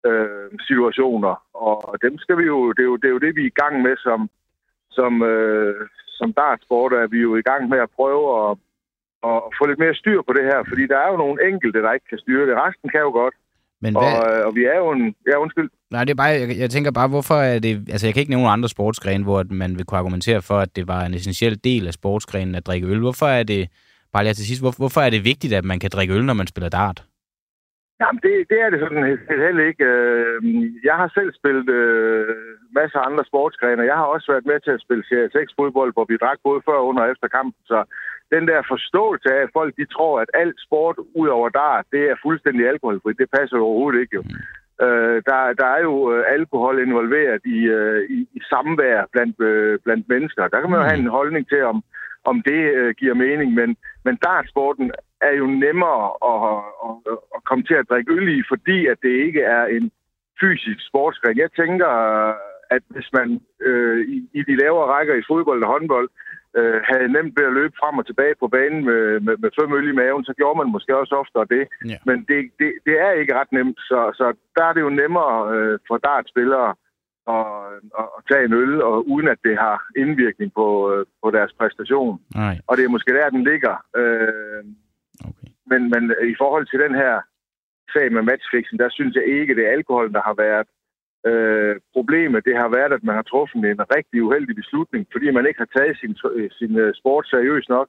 øh, 0.08 0.50
situationer. 0.68 1.34
Og 1.54 1.98
dem 2.02 2.18
skal 2.18 2.38
vi 2.38 2.44
jo, 2.44 2.72
det 2.72 2.82
er 2.82 2.90
jo, 2.92 2.96
det 2.96 3.08
er 3.08 3.16
jo 3.16 3.24
det, 3.26 3.36
vi 3.36 3.42
er 3.42 3.52
i 3.52 3.60
gang 3.62 3.82
med 3.82 3.96
som, 3.96 4.30
som, 4.90 5.22
øh, 5.22 5.88
som 6.18 6.32
dartsport, 6.32 6.92
er 6.92 7.06
vi 7.06 7.18
jo 7.18 7.36
i 7.36 7.42
gang 7.42 7.68
med 7.68 7.78
at 7.78 7.90
prøve 7.98 8.50
at, 8.50 8.56
at 9.30 9.42
få 9.58 9.66
lidt 9.66 9.78
mere 9.78 9.94
styr 9.94 10.22
på 10.22 10.32
det 10.32 10.44
her, 10.44 10.60
fordi 10.68 10.86
der 10.86 10.98
er 10.98 11.08
jo 11.10 11.16
nogle 11.16 11.48
enkelte, 11.48 11.82
der 11.82 11.92
ikke 11.92 12.08
kan 12.08 12.18
styre 12.18 12.46
det. 12.48 12.56
Resten 12.56 12.88
kan 12.90 13.00
jo 13.00 13.10
godt. 13.10 13.34
Men 13.84 13.92
hvad... 13.94 14.12
og, 14.12 14.38
øh, 14.38 14.46
og 14.46 14.52
vi 14.54 14.62
er 14.72 14.76
jo 14.82 14.90
en... 14.92 15.14
Ja, 15.28 15.36
undskyld. 15.44 15.70
Nej, 15.90 16.04
det 16.04 16.10
er 16.10 16.14
bare, 16.14 16.26
jeg, 16.26 16.58
jeg 16.58 16.70
tænker 16.70 16.90
bare, 16.90 17.08
hvorfor 17.08 17.34
er 17.34 17.58
det... 17.58 17.72
Altså, 17.90 18.06
jeg 18.06 18.14
kan 18.14 18.20
ikke 18.20 18.30
nævne 18.30 18.48
andre 18.48 18.68
sportsgrene, 18.68 19.24
hvor 19.24 19.44
man 19.50 19.76
vil 19.76 19.84
kunne 19.84 19.98
argumentere 19.98 20.42
for, 20.42 20.58
at 20.58 20.76
det 20.76 20.88
var 20.88 21.00
en 21.04 21.14
essentiel 21.14 21.60
del 21.64 21.86
af 21.86 21.92
sportsgrenen 21.92 22.54
at 22.54 22.66
drikke 22.66 22.86
øl. 22.86 23.00
Hvorfor 23.00 23.26
er 23.26 23.42
det... 23.42 23.68
Bare 24.12 24.24
lige 24.24 24.34
til 24.34 24.46
sidst, 24.46 24.62
hvor, 24.62 24.74
hvorfor 24.76 25.00
er 25.00 25.10
det 25.10 25.24
vigtigt, 25.24 25.52
at 25.52 25.64
man 25.64 25.78
kan 25.78 25.90
drikke 25.90 26.14
øl, 26.14 26.24
når 26.24 26.34
man 26.34 26.46
spiller 26.46 26.68
dart? 26.68 27.04
Jamen, 28.00 28.20
det, 28.24 28.32
det 28.50 28.58
er 28.64 28.70
det 28.70 28.80
sådan 28.80 29.04
heller 29.46 29.64
ikke. 29.70 29.84
Øh, 29.84 30.36
jeg 30.88 30.96
har 31.00 31.08
selv 31.14 31.30
spillet 31.34 31.68
øh, 31.68 32.36
masser 32.78 32.98
af 32.98 33.06
andre 33.08 33.24
sportsgrene. 33.30 33.90
Jeg 33.90 33.96
har 34.00 34.06
også 34.14 34.32
været 34.32 34.46
med 34.50 34.58
til 34.60 34.70
at 34.76 34.84
spille 34.84 35.04
Serie 35.04 35.34
6-fodbold, 35.36 35.92
hvor 35.92 36.06
vi 36.08 36.16
drak 36.16 36.38
både 36.44 36.60
før, 36.68 36.78
under 36.88 37.02
og 37.02 37.10
efter 37.10 37.28
kampen. 37.28 37.62
Så 37.72 37.78
den 38.34 38.48
der 38.50 38.70
forståelse 38.72 39.28
af, 39.34 39.40
at 39.42 39.54
folk 39.58 39.72
de 39.76 39.86
tror, 39.94 40.20
at 40.20 40.30
alt 40.34 40.58
sport 40.66 40.96
ud 41.20 41.28
over 41.28 41.48
der, 41.48 41.82
det 41.92 42.02
er 42.10 42.22
fuldstændig 42.26 42.68
alkoholfrit, 42.68 43.18
det 43.22 43.34
passer 43.36 43.56
overhovedet 43.58 44.00
ikke. 44.00 44.16
Jo. 44.18 44.22
Øh, 44.84 45.22
der, 45.28 45.40
der 45.60 45.68
er 45.76 45.80
jo 45.88 46.12
øh, 46.12 46.24
alkohol 46.28 46.76
involveret 46.86 47.40
i, 47.44 47.58
øh, 47.78 48.00
i, 48.16 48.18
i 48.38 48.40
samvær 48.50 49.04
blandt, 49.12 49.40
øh, 49.40 49.78
blandt 49.84 50.08
mennesker. 50.08 50.48
Der 50.48 50.60
kan 50.60 50.70
man 50.70 50.80
jo 50.80 50.86
have 50.86 51.00
en 51.00 51.16
holdning 51.18 51.48
til, 51.48 51.62
om, 51.62 51.82
om 52.24 52.42
det 52.42 52.60
øh, 52.80 52.94
giver 53.00 53.14
mening, 53.14 53.54
men, 53.54 53.76
men 54.04 54.16
dartsporten 54.16 54.90
er 55.28 55.34
jo 55.40 55.46
nemmere 55.46 56.04
at, 56.30 56.38
at, 56.86 57.16
at 57.36 57.44
komme 57.48 57.64
til 57.64 57.74
at 57.74 57.88
drikke 57.90 58.12
øl 58.12 58.28
i, 58.38 58.42
fordi 58.48 58.86
at 58.86 58.98
det 59.02 59.14
ikke 59.26 59.42
er 59.42 59.64
en 59.76 59.90
fysisk 60.40 60.80
sportsgren. 60.88 61.38
Jeg 61.38 61.50
tænker, 61.60 61.90
at 62.70 62.82
hvis 62.94 63.08
man 63.12 63.40
øh, 63.68 64.00
i, 64.14 64.28
i 64.38 64.42
de 64.48 64.56
lavere 64.56 64.90
rækker 64.94 65.14
i 65.14 65.26
fodbold 65.28 65.62
og 65.64 65.70
håndbold 65.74 66.08
øh, 66.58 66.80
havde 66.90 67.12
nemt 67.16 67.34
ved 67.38 67.46
at 67.46 67.56
løbe 67.60 67.74
frem 67.80 67.98
og 67.98 68.06
tilbage 68.06 68.34
på 68.40 68.48
banen 68.48 68.84
med, 68.84 69.20
med, 69.20 69.36
med 69.42 69.50
fem 69.60 69.72
øl 69.78 69.88
i 69.88 69.98
maven, 70.00 70.24
så 70.24 70.32
gjorde 70.36 70.58
man 70.58 70.72
måske 70.72 70.96
også 70.96 71.14
oftere 71.22 71.46
det. 71.56 71.64
Ja. 71.90 71.98
Men 72.08 72.16
det, 72.28 72.38
det, 72.58 72.70
det 72.86 72.94
er 73.06 73.10
ikke 73.10 73.34
ret 73.40 73.52
nemt, 73.52 73.78
så, 73.78 73.98
så 74.18 74.26
der 74.56 74.64
er 74.64 74.72
det 74.72 74.80
jo 74.80 74.90
nemmere 75.02 75.34
øh, 75.54 75.78
for 75.88 75.96
dartspillere 75.96 76.74
at, 77.36 77.46
at, 78.00 78.08
at 78.16 78.20
tage 78.30 78.44
en 78.44 78.52
øl, 78.52 78.82
og 78.82 79.08
uden 79.08 79.28
at 79.28 79.38
det 79.44 79.58
har 79.58 79.76
indvirkning 79.96 80.52
på, 80.54 80.66
øh, 80.92 81.06
på 81.22 81.30
deres 81.30 81.52
præstation. 81.58 82.20
Nej. 82.34 82.56
Og 82.68 82.76
det 82.76 82.84
er 82.84 82.88
måske 82.88 83.12
der, 83.14 83.30
den 83.30 83.44
ligger. 83.44 83.74
Øh, 83.96 84.64
okay. 85.28 85.48
men, 85.70 85.80
men 85.92 86.02
øh, 86.18 86.26
i 86.32 86.34
forhold 86.42 86.66
til 86.68 86.78
den 86.84 86.94
her 87.02 87.14
sag 87.94 88.12
med 88.12 88.22
matchfixen, 88.22 88.78
der 88.78 88.88
synes 88.90 89.14
jeg 89.16 89.26
ikke, 89.26 89.54
det 89.54 89.64
er 89.66 89.76
alkoholen, 89.78 90.14
der 90.14 90.22
har 90.28 90.34
været 90.34 90.68
Øh, 91.30 91.76
problemet 91.92 92.44
det 92.44 92.56
har 92.56 92.68
været, 92.76 92.92
at 92.92 93.04
man 93.04 93.14
har 93.14 93.22
truffet 93.22 93.56
en 93.56 93.80
rigtig 93.96 94.22
uheldig 94.22 94.56
beslutning, 94.56 95.06
fordi 95.12 95.30
man 95.30 95.46
ikke 95.46 95.62
har 95.64 95.70
taget 95.76 95.96
sin, 95.98 96.14
øh, 96.38 96.50
sin 96.58 96.78
øh, 96.78 96.94
sport 96.94 97.26
seriøst 97.28 97.68
nok. 97.68 97.88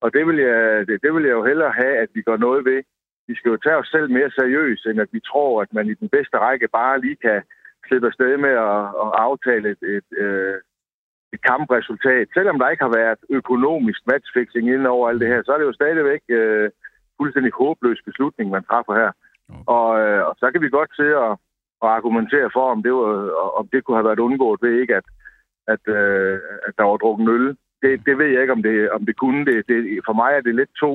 Og 0.00 0.08
det 0.14 0.26
vil, 0.26 0.38
jeg, 0.48 0.86
det, 0.86 1.02
det 1.02 1.14
vil 1.14 1.24
jeg 1.24 1.32
jo 1.38 1.44
hellere 1.44 1.72
have, 1.82 1.96
at 2.04 2.10
vi 2.14 2.22
gør 2.22 2.36
noget 2.36 2.64
ved. 2.64 2.82
Vi 3.28 3.34
skal 3.34 3.50
jo 3.50 3.56
tage 3.56 3.76
os 3.76 3.88
selv 3.88 4.10
mere 4.10 4.30
seriøst, 4.30 4.86
end 4.86 5.00
at 5.00 5.08
vi 5.12 5.20
tror, 5.20 5.62
at 5.62 5.72
man 5.72 5.86
i 5.88 5.94
den 5.94 6.08
bedste 6.08 6.36
række 6.38 6.68
bare 6.68 7.00
lige 7.00 7.16
kan 7.16 7.42
slippe 7.86 8.06
afsted 8.06 8.36
med 8.36 8.54
at, 8.70 8.82
at 9.04 9.10
aftale 9.28 9.70
et, 9.70 9.82
et, 9.96 10.08
øh, 10.24 10.54
et 10.54 10.71
kampresultat. 11.38 12.28
Selvom 12.34 12.58
der 12.58 12.68
ikke 12.68 12.84
har 12.84 12.94
været 13.00 13.18
økonomisk 13.30 14.00
matchfixing 14.06 14.68
inden 14.68 14.86
over 14.86 15.08
alt 15.08 15.20
det 15.20 15.28
her, 15.28 15.42
så 15.42 15.52
er 15.52 15.58
det 15.58 15.64
jo 15.64 15.72
stadigvæk 15.72 16.22
øh, 16.28 16.70
fuldstændig 17.18 17.52
håbløs 17.52 18.00
beslutning, 18.04 18.50
man 18.50 18.64
træffer 18.64 18.94
her. 18.94 19.10
Okay. 19.48 19.64
Og, 19.66 19.88
øh, 20.00 20.26
og 20.28 20.34
så 20.40 20.50
kan 20.52 20.62
vi 20.62 20.68
godt 20.68 20.96
se 20.96 21.06
at 21.26 21.32
at 21.84 21.88
argumentere 21.98 22.50
for, 22.52 22.64
om 22.74 22.82
det, 22.82 22.92
var, 22.92 23.12
om 23.60 23.68
det 23.72 23.84
kunne 23.84 23.96
have 23.96 24.10
været 24.10 24.24
undgået 24.26 24.62
ved 24.62 24.80
ikke, 24.80 24.94
at, 25.00 25.06
at, 25.74 25.82
øh, 25.98 26.38
at 26.66 26.72
der 26.78 26.84
var 26.90 26.96
drukket 26.96 27.28
øl. 27.28 27.48
Det, 27.82 27.90
det 28.06 28.18
ved 28.18 28.28
jeg 28.32 28.40
ikke, 28.40 28.56
om 28.58 28.62
det, 28.62 28.90
om 28.90 29.06
det 29.06 29.16
kunne. 29.16 29.44
Det, 29.46 29.56
det, 29.68 30.00
for 30.06 30.12
mig 30.12 30.32
er 30.34 30.40
det 30.40 30.54
lidt 30.54 30.74
to 30.84 30.92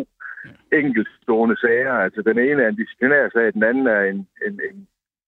enkeltstående 0.73 1.57
sager. 1.59 1.93
Altså, 1.93 2.21
den 2.21 2.39
ene 2.39 2.63
er 2.63 2.69
en 2.69 2.81
disciplinær 2.81 3.29
sag, 3.29 3.53
den 3.53 3.63
anden 3.63 3.87
er 3.87 4.01
en, 4.01 4.27
en, 4.45 4.53
en, 4.69 4.77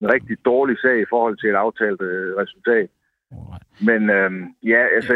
en 0.02 0.14
rigtig 0.14 0.38
dårlig 0.46 0.78
sag 0.80 0.98
i 1.02 1.10
forhold 1.10 1.38
til 1.38 1.50
et 1.50 1.62
aftalt 1.66 2.02
øh, 2.02 2.36
resultat. 2.42 2.90
Men 3.90 4.10
øh, 4.10 4.32
ja, 4.64 4.82
altså, 4.96 5.14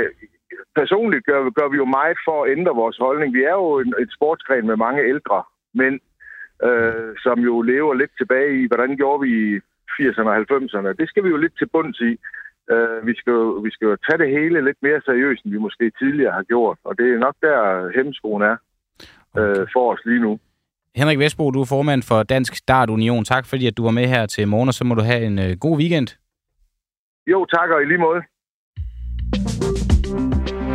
personligt 0.76 1.26
gør, 1.26 1.49
gør 1.49 1.68
vi 1.70 1.78
jo 1.78 1.86
meget 1.86 2.18
for 2.28 2.43
at 2.43 2.51
ændre 2.57 2.76
vores 2.76 2.97
holdning. 2.97 3.34
Vi 3.34 3.43
er 3.43 3.55
jo 3.64 3.80
en, 3.80 3.93
et 3.99 4.11
sportsgren 4.18 4.68
med 4.68 4.76
mange 4.76 5.01
ældre 5.14 5.43
mænd, 5.74 5.99
øh, 6.68 7.11
som 7.26 7.39
jo 7.39 7.61
lever 7.61 7.93
lidt 7.93 8.14
tilbage 8.18 8.64
i, 8.64 8.68
hvordan 8.68 8.95
gjorde 8.95 9.22
vi 9.28 9.61
80'erne 9.95 10.30
og 10.32 10.38
90'erne. 10.38 10.97
Det 10.99 11.09
skal 11.09 11.24
vi 11.24 11.30
jo 11.30 11.38
lidt 11.38 11.57
til 11.57 11.68
bunds 11.74 11.99
i. 11.99 12.14
Uh, 12.74 13.07
vi, 13.07 13.14
skal 13.16 13.32
jo, 13.32 13.49
vi 13.66 13.72
skal 13.72 13.86
jo 13.86 13.95
tage 14.07 14.18
det 14.24 14.30
hele 14.39 14.66
lidt 14.66 14.78
mere 14.82 15.01
seriøst, 15.05 15.43
end 15.43 15.53
vi 15.53 15.57
måske 15.57 15.91
tidligere 15.99 16.34
har 16.34 16.43
gjort. 16.43 16.78
Og 16.84 16.97
det 16.97 17.14
er 17.14 17.18
nok 17.18 17.36
der 17.41 17.57
hemskoen 17.95 18.41
er 18.41 18.55
uh, 19.39 19.66
for 19.74 19.93
os 19.93 19.99
lige 20.05 20.20
nu. 20.20 20.39
Henrik 20.95 21.20
Vestbo, 21.20 21.51
du 21.51 21.61
er 21.61 21.66
formand 21.66 22.03
for 22.03 22.24
Dansk 22.24 22.55
Start 22.55 22.89
Union. 22.89 23.26
Tak 23.26 23.45
fordi, 23.45 23.68
at 23.68 23.78
du 23.78 23.84
var 23.84 23.91
med 23.91 24.07
her 24.07 24.26
til 24.26 24.47
morgen, 24.47 24.68
og 24.68 24.74
så 24.74 24.84
må 24.84 24.95
du 24.95 25.01
have 25.01 25.22
en 25.26 25.39
uh, 25.39 25.51
god 25.59 25.78
weekend. 25.78 26.07
Jo, 27.28 27.45
tak, 27.45 27.69
og 27.69 27.82
i 27.82 27.86
lige 27.86 27.97
måde. 27.97 28.21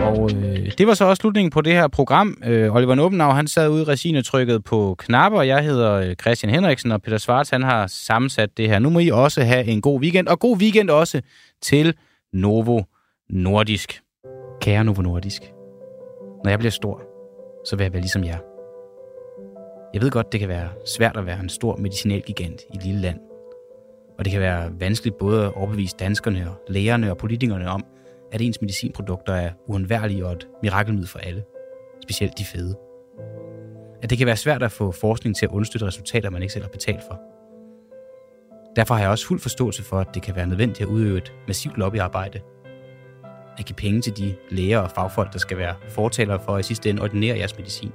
Og 0.08 0.30
øh, 0.36 0.72
det 0.78 0.86
var 0.86 0.94
så 0.94 1.04
også 1.04 1.20
slutningen 1.20 1.50
på 1.50 1.60
det 1.60 1.72
her 1.72 1.88
program. 1.88 2.36
Øh, 2.46 2.74
Oliver 2.74 2.94
Nobenau, 2.94 3.30
han 3.30 3.46
sad 3.46 3.68
ude 3.68 3.82
i 3.82 3.84
resinetrykket 3.84 4.64
på 4.64 4.94
knapper. 4.98 5.42
Jeg 5.42 5.64
hedder 5.64 5.92
øh, 5.92 6.14
Christian 6.14 6.52
Henriksen, 6.54 6.92
og 6.92 7.02
Peter 7.02 7.18
Svarts, 7.18 7.50
han 7.50 7.62
har 7.62 7.86
sammensat 7.86 8.56
det 8.56 8.68
her. 8.68 8.78
Nu 8.78 8.90
må 8.90 8.98
I 8.98 9.10
også 9.10 9.42
have 9.42 9.64
en 9.64 9.80
god 9.80 10.00
weekend, 10.00 10.28
og 10.28 10.38
god 10.38 10.56
weekend 10.56 10.90
også 10.90 11.22
til 11.62 11.96
Novo 12.32 12.82
Nordisk. 13.30 14.00
Kære 14.60 14.84
Novo 14.84 15.02
Nordisk, 15.02 15.42
når 16.44 16.50
jeg 16.50 16.58
bliver 16.58 16.70
stor, 16.70 17.02
så 17.66 17.76
vil 17.76 17.84
jeg 17.84 17.92
være 17.92 18.02
ligesom 18.02 18.24
jer. 18.24 18.38
Jeg 19.94 20.02
ved 20.02 20.10
godt, 20.10 20.32
det 20.32 20.40
kan 20.40 20.48
være 20.48 20.68
svært 20.96 21.16
at 21.16 21.26
være 21.26 21.40
en 21.40 21.48
stor 21.48 21.76
medicinalgigant 21.76 22.60
i 22.74 22.76
et 22.76 22.84
lille 22.84 23.00
land. 23.00 23.27
Og 24.18 24.24
det 24.24 24.32
kan 24.32 24.40
være 24.40 24.70
vanskeligt 24.80 25.18
både 25.18 25.44
at 25.44 25.54
overbevise 25.54 25.96
danskerne 25.98 26.50
og 26.50 26.56
lægerne 26.68 27.10
og 27.10 27.18
politikerne 27.18 27.68
om, 27.68 27.84
at 28.32 28.40
ens 28.40 28.60
medicinprodukter 28.60 29.34
er 29.34 29.50
uundværlige 29.66 30.26
og 30.26 30.32
et 30.32 30.48
mirakelmiddel 30.62 31.08
for 31.08 31.18
alle, 31.18 31.44
specielt 32.02 32.38
de 32.38 32.44
fede. 32.44 32.76
At 34.02 34.10
det 34.10 34.18
kan 34.18 34.26
være 34.26 34.36
svært 34.36 34.62
at 34.62 34.72
få 34.72 34.92
forskning 34.92 35.36
til 35.36 35.46
at 35.46 35.52
understøtte 35.52 35.86
resultater, 35.86 36.30
man 36.30 36.42
ikke 36.42 36.52
selv 36.52 36.64
har 36.64 36.70
betalt 36.70 37.00
for. 37.10 37.20
Derfor 38.76 38.94
har 38.94 39.00
jeg 39.00 39.10
også 39.10 39.26
fuld 39.26 39.40
forståelse 39.40 39.82
for, 39.82 40.00
at 40.00 40.14
det 40.14 40.22
kan 40.22 40.36
være 40.36 40.46
nødvendigt 40.46 40.80
at 40.80 40.86
udøve 40.86 41.18
et 41.18 41.32
massivt 41.46 41.78
lobbyarbejde. 41.78 42.40
At 43.58 43.64
give 43.64 43.76
penge 43.76 44.00
til 44.00 44.16
de 44.16 44.34
læger 44.50 44.78
og 44.78 44.90
fagfolk, 44.90 45.32
der 45.32 45.38
skal 45.38 45.58
være 45.58 45.74
fortalere 45.88 46.40
for 46.40 46.56
at 46.56 46.60
i 46.60 46.62
sidste 46.62 46.90
ende 46.90 47.02
ordinere 47.02 47.38
jeres 47.38 47.58
medicin. 47.58 47.92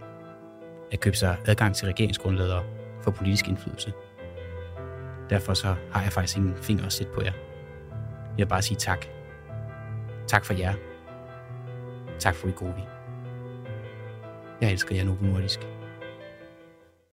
At 0.91 0.99
købe 0.99 1.17
sig 1.17 1.38
adgang 1.45 1.76
til 1.76 1.88
regeringsgrundlaget 1.88 2.63
for 3.01 3.11
politisk 3.11 3.47
indflydelse. 3.47 3.93
Derfor 5.30 5.53
så 5.53 5.76
har 5.91 6.01
jeg 6.01 6.11
faktisk 6.11 6.38
ingen 6.38 6.55
finger 6.55 6.86
at 6.86 6.93
sætte 6.93 7.13
på 7.13 7.21
jer. 7.21 7.34
Jeg 8.38 8.45
vil 8.45 8.49
bare 8.49 8.61
sige 8.61 8.78
tak 8.78 9.05
Tak 10.28 10.45
for 10.45 10.53
jer. 10.53 10.74
Tak 12.19 12.36
for 12.36 12.47
I 12.47 12.51
gode. 12.51 12.74
Jeg 14.61 14.71
elsker 14.71 14.95
jer, 14.95 15.03
Novo 15.03 15.26
Nordisk. 15.26 15.67